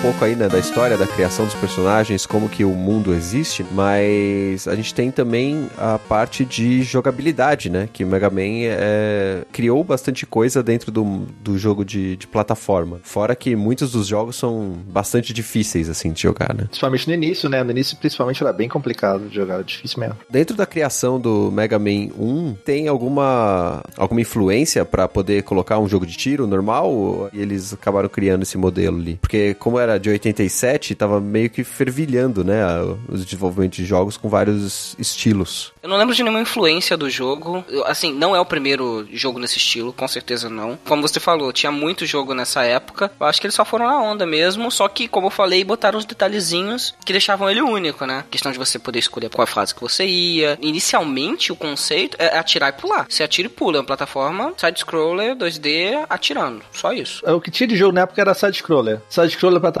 Pouco 0.00 0.24
aí, 0.24 0.34
né, 0.34 0.48
da 0.48 0.58
história, 0.58 0.96
da 0.96 1.06
criação 1.06 1.44
dos 1.44 1.54
personagens, 1.54 2.24
como 2.24 2.48
que 2.48 2.64
o 2.64 2.70
mundo 2.70 3.12
existe, 3.12 3.64
mas 3.72 4.66
a 4.66 4.74
gente 4.74 4.94
tem 4.94 5.10
também 5.10 5.68
a 5.76 5.98
parte 5.98 6.44
de 6.44 6.82
jogabilidade, 6.82 7.68
né, 7.68 7.88
que 7.92 8.02
o 8.02 8.06
Mega 8.06 8.30
Man 8.30 8.64
é, 8.64 9.42
criou 9.52 9.84
bastante 9.84 10.24
coisa 10.24 10.62
dentro 10.62 10.90
do, 10.90 11.26
do 11.42 11.58
jogo 11.58 11.84
de, 11.84 12.16
de 12.16 12.26
plataforma. 12.26 13.00
Fora 13.02 13.36
que 13.36 13.54
muitos 13.54 13.92
dos 13.92 14.06
jogos 14.06 14.36
são 14.36 14.72
bastante 14.88 15.34
difíceis, 15.34 15.90
assim, 15.90 16.12
de 16.12 16.22
jogar, 16.22 16.54
né. 16.54 16.64
Principalmente 16.64 17.06
no 17.06 17.14
início, 17.14 17.48
né, 17.50 17.62
no 17.62 17.70
início 17.70 17.96
principalmente 17.98 18.42
era 18.42 18.52
bem 18.54 18.68
complicado 18.68 19.28
de 19.28 19.34
jogar, 19.34 19.54
era 19.54 19.64
difícil 19.64 20.00
mesmo. 20.00 20.16
Dentro 20.30 20.56
da 20.56 20.64
criação 20.64 21.20
do 21.20 21.50
Mega 21.52 21.78
Man 21.78 22.08
1, 22.18 22.56
tem 22.64 22.88
alguma, 22.88 23.82
alguma 23.98 24.22
influência 24.22 24.82
para 24.84 25.06
poder 25.06 25.42
colocar 25.42 25.78
um 25.78 25.88
jogo 25.88 26.06
de 26.06 26.16
tiro 26.16 26.46
normal? 26.46 27.28
E 27.34 27.40
eles 27.40 27.74
acabaram 27.74 28.08
criando 28.08 28.42
esse 28.42 28.56
modelo 28.56 28.98
ali? 28.98 29.18
Porque 29.20 29.54
como 29.54 29.78
era 29.78 29.89
de 29.98 30.10
87, 30.10 30.94
tava 30.94 31.20
meio 31.20 31.50
que 31.50 31.64
fervilhando, 31.64 32.44
né, 32.44 32.62
os 33.08 33.24
desenvolvimentos 33.24 33.76
de 33.76 33.84
jogos 33.84 34.16
com 34.16 34.28
vários 34.28 34.94
estilos. 34.98 35.72
Eu 35.82 35.88
não 35.88 35.96
lembro 35.96 36.14
de 36.14 36.22
nenhuma 36.22 36.40
influência 36.40 36.96
do 36.96 37.08
jogo. 37.08 37.64
Eu, 37.68 37.84
assim, 37.86 38.12
não 38.12 38.36
é 38.36 38.40
o 38.40 38.44
primeiro 38.44 39.08
jogo 39.12 39.38
nesse 39.38 39.58
estilo, 39.58 39.92
com 39.92 40.06
certeza 40.06 40.48
não. 40.48 40.78
Como 40.84 41.02
você 41.02 41.18
falou, 41.18 41.52
tinha 41.52 41.72
muito 41.72 42.06
jogo 42.06 42.34
nessa 42.34 42.62
época. 42.62 43.10
Eu 43.18 43.26
acho 43.26 43.40
que 43.40 43.46
eles 43.46 43.54
só 43.54 43.64
foram 43.64 43.86
na 43.86 44.00
onda 44.00 44.26
mesmo, 44.26 44.70
só 44.70 44.88
que, 44.88 45.08
como 45.08 45.28
eu 45.28 45.30
falei, 45.30 45.64
botaram 45.64 45.98
uns 45.98 46.04
detalhezinhos 46.04 46.94
que 47.04 47.12
deixavam 47.12 47.48
ele 47.48 47.62
único, 47.62 48.04
né? 48.04 48.18
A 48.18 48.30
questão 48.30 48.52
de 48.52 48.58
você 48.58 48.78
poder 48.78 48.98
escolher 48.98 49.30
qual 49.30 49.46
fase 49.46 49.74
que 49.74 49.80
você 49.80 50.04
ia. 50.04 50.58
Inicialmente, 50.60 51.52
o 51.52 51.56
conceito 51.56 52.16
é 52.18 52.38
atirar 52.38 52.70
e 52.70 52.80
pular. 52.80 53.06
Você 53.08 53.22
atira 53.22 53.46
e 53.46 53.50
pula. 53.50 53.78
É 53.78 53.80
uma 53.80 53.86
plataforma, 53.86 54.52
side-scroller, 54.56 55.34
2D, 55.36 56.04
atirando. 56.08 56.62
Só 56.72 56.92
isso. 56.92 57.24
O 57.26 57.40
que 57.40 57.50
tinha 57.50 57.66
de 57.66 57.76
jogo 57.76 57.92
na 57.92 58.02
época 58.02 58.20
era 58.20 58.34
side-scroller. 58.34 59.00
Side-scroller, 59.08 59.60
plataforma 59.60 59.79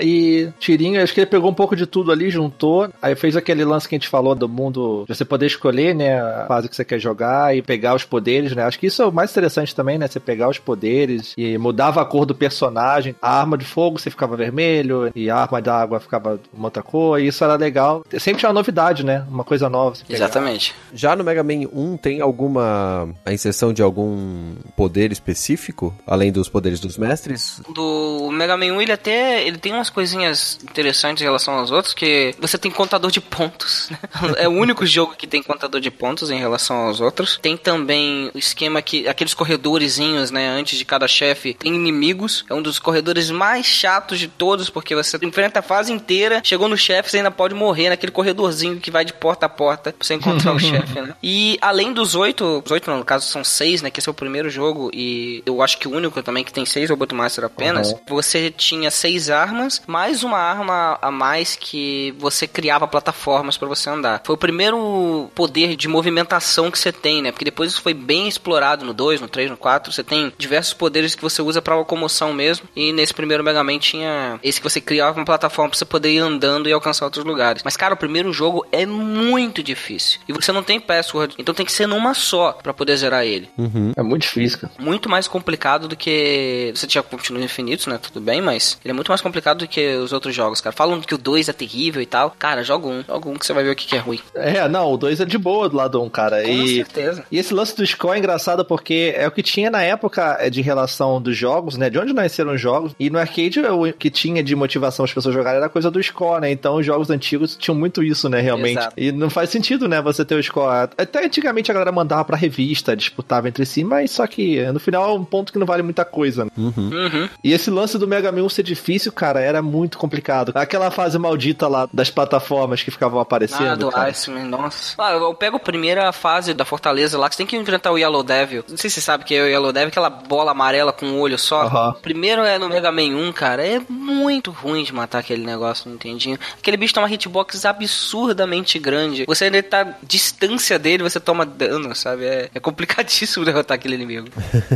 e 0.00 0.48
tirinho. 0.58 1.02
Acho 1.02 1.12
que 1.12 1.20
ele 1.20 1.26
pegou 1.26 1.50
um 1.50 1.54
pouco 1.54 1.76
de 1.76 1.86
tudo 1.86 2.12
ali, 2.12 2.30
juntou. 2.30 2.88
Aí 3.00 3.14
fez 3.14 3.36
aquele 3.36 3.64
lance 3.64 3.88
que 3.88 3.94
a 3.94 3.98
gente 3.98 4.08
falou 4.08 4.34
do 4.34 4.48
mundo, 4.48 5.04
de 5.08 5.14
você 5.14 5.24
poder 5.24 5.46
escolher, 5.46 5.94
né, 5.94 6.20
a 6.20 6.46
fase 6.46 6.68
que 6.68 6.76
você 6.76 6.84
quer 6.84 6.98
jogar 6.98 7.56
e 7.56 7.62
pegar 7.62 7.94
os 7.94 8.04
poderes, 8.04 8.54
né? 8.54 8.64
Acho 8.64 8.78
que 8.78 8.86
isso 8.86 9.02
é 9.02 9.06
o 9.06 9.12
mais 9.12 9.30
interessante 9.30 9.74
também, 9.74 9.98
né? 9.98 10.06
Você 10.06 10.20
pegar 10.20 10.48
os 10.48 10.58
poderes 10.58 11.34
e 11.36 11.56
mudava 11.58 12.00
a 12.00 12.04
cor 12.04 12.26
do 12.26 12.34
personagem. 12.34 13.14
A 13.20 13.40
arma 13.40 13.56
de 13.56 13.64
fogo 13.64 13.98
você 13.98 14.10
ficava 14.10 14.36
vermelho 14.36 15.10
e 15.14 15.30
a 15.30 15.36
arma 15.36 15.60
da 15.60 15.74
água 15.74 16.00
ficava 16.00 16.40
uma 16.52 16.66
outra 16.66 16.82
cor. 16.82 17.20
E 17.20 17.26
isso 17.26 17.42
era 17.44 17.56
legal. 17.56 18.04
Sempre 18.18 18.40
tinha 18.40 18.48
uma 18.48 18.54
novidade, 18.54 19.04
né? 19.04 19.24
Uma 19.28 19.44
coisa 19.44 19.68
nova. 19.68 19.96
Exatamente. 20.08 20.74
Já 20.92 21.16
no 21.16 21.24
Mega 21.24 21.42
Man 21.42 21.68
1 21.72 21.96
tem 21.96 22.20
alguma 22.20 23.08
a 23.24 23.32
inserção 23.32 23.72
de 23.72 23.82
algum 23.82 24.54
poder 24.76 25.12
específico, 25.12 25.94
além 26.06 26.32
dos 26.32 26.48
poderes 26.48 26.80
dos 26.80 26.98
mestres? 26.98 27.60
Do 27.74 28.30
Mega 28.30 28.56
Man 28.56 28.72
1, 28.74 28.82
ele 28.82 28.92
até 28.92 29.31
ele 29.40 29.58
tem 29.58 29.72
umas 29.72 29.90
coisinhas 29.90 30.58
interessantes 30.62 31.22
em 31.22 31.24
relação 31.24 31.54
aos 31.54 31.70
outros, 31.70 31.94
que 31.94 32.34
você 32.38 32.58
tem 32.58 32.70
contador 32.70 33.10
de 33.10 33.20
pontos, 33.20 33.88
né? 33.90 33.98
É 34.42 34.48
o 34.48 34.52
único 34.52 34.86
jogo 34.86 35.14
que 35.16 35.26
tem 35.26 35.42
contador 35.42 35.80
de 35.80 35.90
pontos 35.90 36.30
em 36.30 36.38
relação 36.38 36.76
aos 36.86 37.00
outros. 37.00 37.38
Tem 37.40 37.56
também 37.56 38.30
o 38.34 38.38
esquema 38.38 38.80
que 38.80 39.06
aqueles 39.06 39.34
corredorzinhos, 39.34 40.30
né, 40.30 40.48
antes 40.48 40.78
de 40.78 40.84
cada 40.84 41.06
chefe, 41.06 41.54
tem 41.54 41.74
inimigos. 41.74 42.44
É 42.48 42.54
um 42.54 42.62
dos 42.62 42.78
corredores 42.78 43.30
mais 43.30 43.66
chatos 43.66 44.18
de 44.18 44.28
todos, 44.28 44.70
porque 44.70 44.94
você 44.94 45.18
enfrenta 45.22 45.60
a 45.60 45.62
fase 45.62 45.92
inteira, 45.92 46.40
chegou 46.44 46.68
no 46.68 46.76
chefe, 46.76 47.10
você 47.10 47.18
ainda 47.18 47.30
pode 47.30 47.54
morrer 47.54 47.88
naquele 47.90 48.12
corredorzinho 48.12 48.80
que 48.80 48.90
vai 48.90 49.04
de 49.04 49.12
porta 49.12 49.46
a 49.46 49.48
porta 49.48 49.92
pra 49.92 50.06
você 50.06 50.14
encontrar 50.14 50.54
o 50.54 50.58
chefe, 50.60 51.00
né? 51.00 51.14
E 51.22 51.58
além 51.60 51.92
dos 51.92 52.14
oito, 52.14 52.62
os 52.64 52.70
oito 52.70 52.90
não, 52.90 52.98
no 52.98 53.04
caso 53.04 53.26
são 53.26 53.44
seis, 53.44 53.82
né, 53.82 53.90
que 53.90 54.00
esse 54.00 54.08
é 54.08 54.12
o 54.12 54.14
primeiro 54.14 54.50
jogo 54.50 54.90
e 54.92 55.42
eu 55.44 55.62
acho 55.62 55.78
que 55.78 55.88
o 55.88 55.92
único 55.92 56.22
também 56.22 56.44
que 56.44 56.52
tem 56.52 56.64
seis 56.64 56.90
Robot 56.90 57.14
Master 57.14 57.44
apenas, 57.44 57.92
uhum. 57.92 58.00
você 58.08 58.50
tinha 58.50 58.90
seis 58.90 59.21
armas, 59.30 59.82
mais 59.86 60.22
uma 60.22 60.38
arma 60.38 60.98
a 61.00 61.10
mais 61.10 61.56
que 61.56 62.14
você 62.18 62.46
criava 62.46 62.86
plataformas 62.86 63.56
para 63.56 63.68
você 63.68 63.90
andar. 63.90 64.22
Foi 64.24 64.34
o 64.34 64.38
primeiro 64.38 65.30
poder 65.34 65.76
de 65.76 65.88
movimentação 65.88 66.70
que 66.70 66.78
você 66.78 66.92
tem, 66.92 67.22
né? 67.22 67.32
Porque 67.32 67.44
depois 67.44 67.72
isso 67.72 67.82
foi 67.82 67.94
bem 67.94 68.28
explorado 68.28 68.84
no 68.84 68.92
2, 68.92 69.20
no 69.20 69.28
3, 69.28 69.50
no 69.50 69.56
4. 69.56 69.92
Você 69.92 70.02
tem 70.02 70.32
diversos 70.36 70.74
poderes 70.74 71.14
que 71.14 71.22
você 71.22 71.42
usa 71.42 71.62
para 71.62 71.76
locomoção 71.76 72.32
mesmo. 72.32 72.68
E 72.74 72.92
nesse 72.92 73.14
primeiro 73.14 73.44
Mega 73.44 73.62
Man 73.62 73.78
tinha 73.78 74.38
esse 74.42 74.60
que 74.60 74.68
você 74.68 74.80
criava 74.80 75.18
uma 75.18 75.24
plataforma 75.24 75.70
pra 75.70 75.78
você 75.78 75.84
poder 75.84 76.12
ir 76.12 76.18
andando 76.18 76.68
e 76.68 76.72
alcançar 76.72 77.04
outros 77.04 77.24
lugares. 77.24 77.62
Mas, 77.64 77.76
cara, 77.76 77.94
o 77.94 77.96
primeiro 77.96 78.32
jogo 78.32 78.66
é 78.72 78.86
muito 78.86 79.62
difícil. 79.62 80.20
E 80.28 80.32
você 80.32 80.52
não 80.52 80.62
tem 80.62 80.80
password. 80.80 81.34
Então 81.38 81.54
tem 81.54 81.66
que 81.66 81.72
ser 81.72 81.86
numa 81.86 82.14
só 82.14 82.52
para 82.52 82.72
poder 82.72 82.96
zerar 82.96 83.24
ele. 83.24 83.48
Uhum. 83.56 83.92
É 83.96 84.02
muito 84.02 84.22
difícil, 84.22 84.58
cara. 84.58 84.72
Muito 84.78 85.08
mais 85.08 85.28
complicado 85.28 85.88
do 85.88 85.96
que. 85.96 86.72
Você 86.74 86.86
tinha 86.86 87.02
continuos 87.02 87.44
infinitos, 87.44 87.86
né? 87.86 87.98
Tudo 87.98 88.20
bem, 88.20 88.40
mas 88.40 88.78
ele 88.84 88.92
é 88.92 88.94
muito 88.94 89.11
mais 89.12 89.20
complicado 89.20 89.58
do 89.58 89.68
que 89.68 89.96
os 89.96 90.12
outros 90.12 90.34
jogos, 90.34 90.60
cara. 90.60 90.74
Falam 90.74 91.00
que 91.00 91.14
o 91.14 91.18
2 91.18 91.48
é 91.48 91.52
terrível 91.52 92.00
e 92.02 92.06
tal. 92.06 92.34
Cara, 92.38 92.62
joga 92.62 92.86
um. 92.86 93.04
Joga 93.06 93.28
um 93.28 93.34
que 93.34 93.46
você 93.46 93.52
vai 93.52 93.64
ver 93.64 93.70
o 93.70 93.76
que, 93.76 93.86
que 93.86 93.96
é 93.96 93.98
ruim. 93.98 94.20
É, 94.34 94.68
não, 94.68 94.92
o 94.92 94.96
2 94.96 95.20
é 95.20 95.24
de 95.24 95.38
boa 95.38 95.68
do 95.68 95.76
lado 95.76 96.00
1, 96.00 96.04
um, 96.04 96.08
cara. 96.08 96.42
Com 96.42 96.48
e, 96.48 96.76
certeza. 96.76 97.24
E 97.30 97.38
esse 97.38 97.52
lance 97.52 97.76
do 97.76 97.86
score 97.86 98.16
é 98.16 98.18
engraçado 98.18 98.64
porque 98.64 99.14
é 99.16 99.26
o 99.26 99.30
que 99.30 99.42
tinha 99.42 99.70
na 99.70 99.82
época 99.82 100.36
é, 100.40 100.48
de 100.48 100.62
relação 100.62 101.20
dos 101.20 101.36
jogos, 101.36 101.76
né? 101.76 101.90
De 101.90 101.98
onde 101.98 102.12
nasceram 102.12 102.54
os 102.54 102.60
jogos. 102.60 102.92
E 102.98 103.10
no 103.10 103.18
arcade, 103.18 103.60
o 103.60 103.92
que 103.92 104.10
tinha 104.10 104.42
de 104.42 104.54
motivação 104.54 105.04
as 105.04 105.12
pessoas 105.12 105.34
jogarem 105.34 105.58
era 105.58 105.66
a 105.66 105.70
coisa 105.70 105.90
do 105.90 106.02
score, 106.02 106.40
né? 106.40 106.50
Então 106.50 106.76
os 106.76 106.86
jogos 106.86 107.10
antigos 107.10 107.56
tinham 107.56 107.76
muito 107.76 108.02
isso, 108.02 108.28
né? 108.28 108.40
Realmente. 108.40 108.78
Exato. 108.78 108.94
E 108.96 109.12
não 109.12 109.30
faz 109.30 109.50
sentido, 109.50 109.88
né? 109.88 110.00
Você 110.00 110.24
ter 110.24 110.34
o 110.34 110.42
score. 110.42 110.90
Até 110.96 111.24
antigamente 111.24 111.70
a 111.70 111.74
galera 111.74 111.92
mandava 111.92 112.24
pra 112.24 112.36
revista, 112.36 112.96
disputava 112.96 113.48
entre 113.48 113.66
si, 113.66 113.84
mas 113.84 114.10
só 114.10 114.26
que 114.26 114.62
no 114.72 114.80
final 114.80 115.10
é 115.10 115.14
um 115.14 115.24
ponto 115.24 115.52
que 115.52 115.58
não 115.58 115.66
vale 115.66 115.82
muita 115.82 116.04
coisa. 116.04 116.44
Né? 116.44 116.50
Uhum. 116.56 116.72
Uhum. 116.76 117.28
E 117.42 117.52
esse 117.52 117.70
lance 117.70 117.98
do 117.98 118.06
Mega 118.06 118.30
Man 118.30 118.48
ser 118.48 118.62
difícil, 118.62 118.91
cara, 119.12 119.40
era 119.40 119.62
muito 119.62 119.96
complicado. 119.96 120.52
Aquela 120.54 120.90
fase 120.90 121.18
maldita 121.18 121.68
lá 121.68 121.88
das 121.92 122.10
plataformas 122.10 122.82
que 122.82 122.90
ficavam 122.90 123.20
aparecendo. 123.20 123.70
Ah, 123.70 123.74
do 123.74 123.90
cara. 123.90 124.10
Iceman, 124.10 124.44
nossa. 124.44 124.94
Ah, 124.98 125.12
eu 125.12 125.34
pego 125.34 125.56
a 125.56 125.60
primeira 125.60 126.12
fase 126.12 126.52
da 126.52 126.64
fortaleza 126.64 127.16
lá, 127.18 127.28
que 127.28 127.34
você 127.34 127.38
tem 127.38 127.46
que 127.46 127.56
enfrentar 127.56 127.92
o 127.92 127.98
Yellow 127.98 128.22
Devil. 128.22 128.64
Não 128.68 128.76
sei 128.76 128.90
se 128.90 128.94
você 128.94 129.00
sabe 129.00 129.24
que 129.24 129.34
é 129.34 129.42
o 129.42 129.46
Yellow 129.46 129.72
Devil, 129.72 129.88
aquela 129.88 130.10
bola 130.10 130.52
amarela 130.52 130.92
com 130.92 131.06
um 131.06 131.20
olho 131.20 131.38
só. 131.38 131.66
Uhum. 131.66 131.92
Primeiro 132.00 132.42
é 132.42 132.58
no 132.58 132.68
Mega 132.68 132.92
Man 132.92 133.16
1, 133.28 133.32
cara. 133.32 133.66
É 133.66 133.80
muito 133.88 134.50
ruim 134.50 134.84
de 134.84 134.92
matar 134.92 135.18
aquele 135.18 135.44
negócio, 135.44 135.88
não 135.88 135.94
entendi. 135.94 136.38
Aquele 136.58 136.76
bicho 136.76 136.94
tem 136.94 137.02
uma 137.02 137.10
hitbox 137.10 137.64
absurdamente 137.64 138.78
grande. 138.78 139.24
Você 139.26 139.44
ainda 139.44 139.62
tá 139.62 139.94
distância 140.02 140.78
dele, 140.78 141.02
você 141.02 141.20
toma 141.20 141.46
dano, 141.46 141.94
sabe? 141.94 142.24
É, 142.24 142.50
é 142.54 142.60
complicadíssimo 142.60 143.44
derrotar 143.46 143.76
aquele 143.76 143.94
inimigo. 143.94 144.28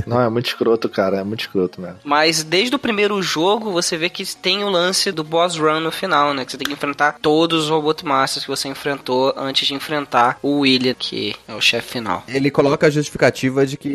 não, 0.07 0.20
é 0.20 0.29
muito 0.29 0.46
escroto, 0.46 0.88
cara. 0.88 1.18
É 1.18 1.24
muito 1.24 1.40
escroto 1.40 1.81
mesmo. 1.81 1.98
Mas 2.05 2.42
desde 2.42 2.74
o 2.74 2.79
primeiro 2.79 3.20
jogo, 3.22 3.70
você 3.70 3.96
vê 3.96 4.06
que 4.09 4.25
tem 4.37 4.64
o 4.64 4.69
lance 4.69 5.11
do 5.12 5.25
boss 5.25 5.57
run 5.57 5.81
no 5.81 5.90
final, 5.90 6.35
né? 6.35 6.45
Que 6.45 6.53
você 6.53 6.59
tem 6.59 6.66
que 6.66 6.73
enfrentar 6.73 7.19
todos 7.21 7.64
os 7.64 7.71
Robot 7.71 8.05
Masters 8.05 8.45
que 8.45 8.51
você 8.51 8.69
enfrentou 8.69 9.33
antes 9.37 9.66
de 9.66 9.75
enfrentar 9.75 10.38
o 10.42 10.61
William, 10.61 10.95
que 10.95 11.35
é 11.47 11.55
o 11.55 11.61
chefe 11.61 11.92
final. 11.92 12.25
Ele 12.29 12.51
coloca 12.51 12.87
a 12.87 12.90
justificativa 12.90 13.66
de 13.66 13.77
que 13.77 13.88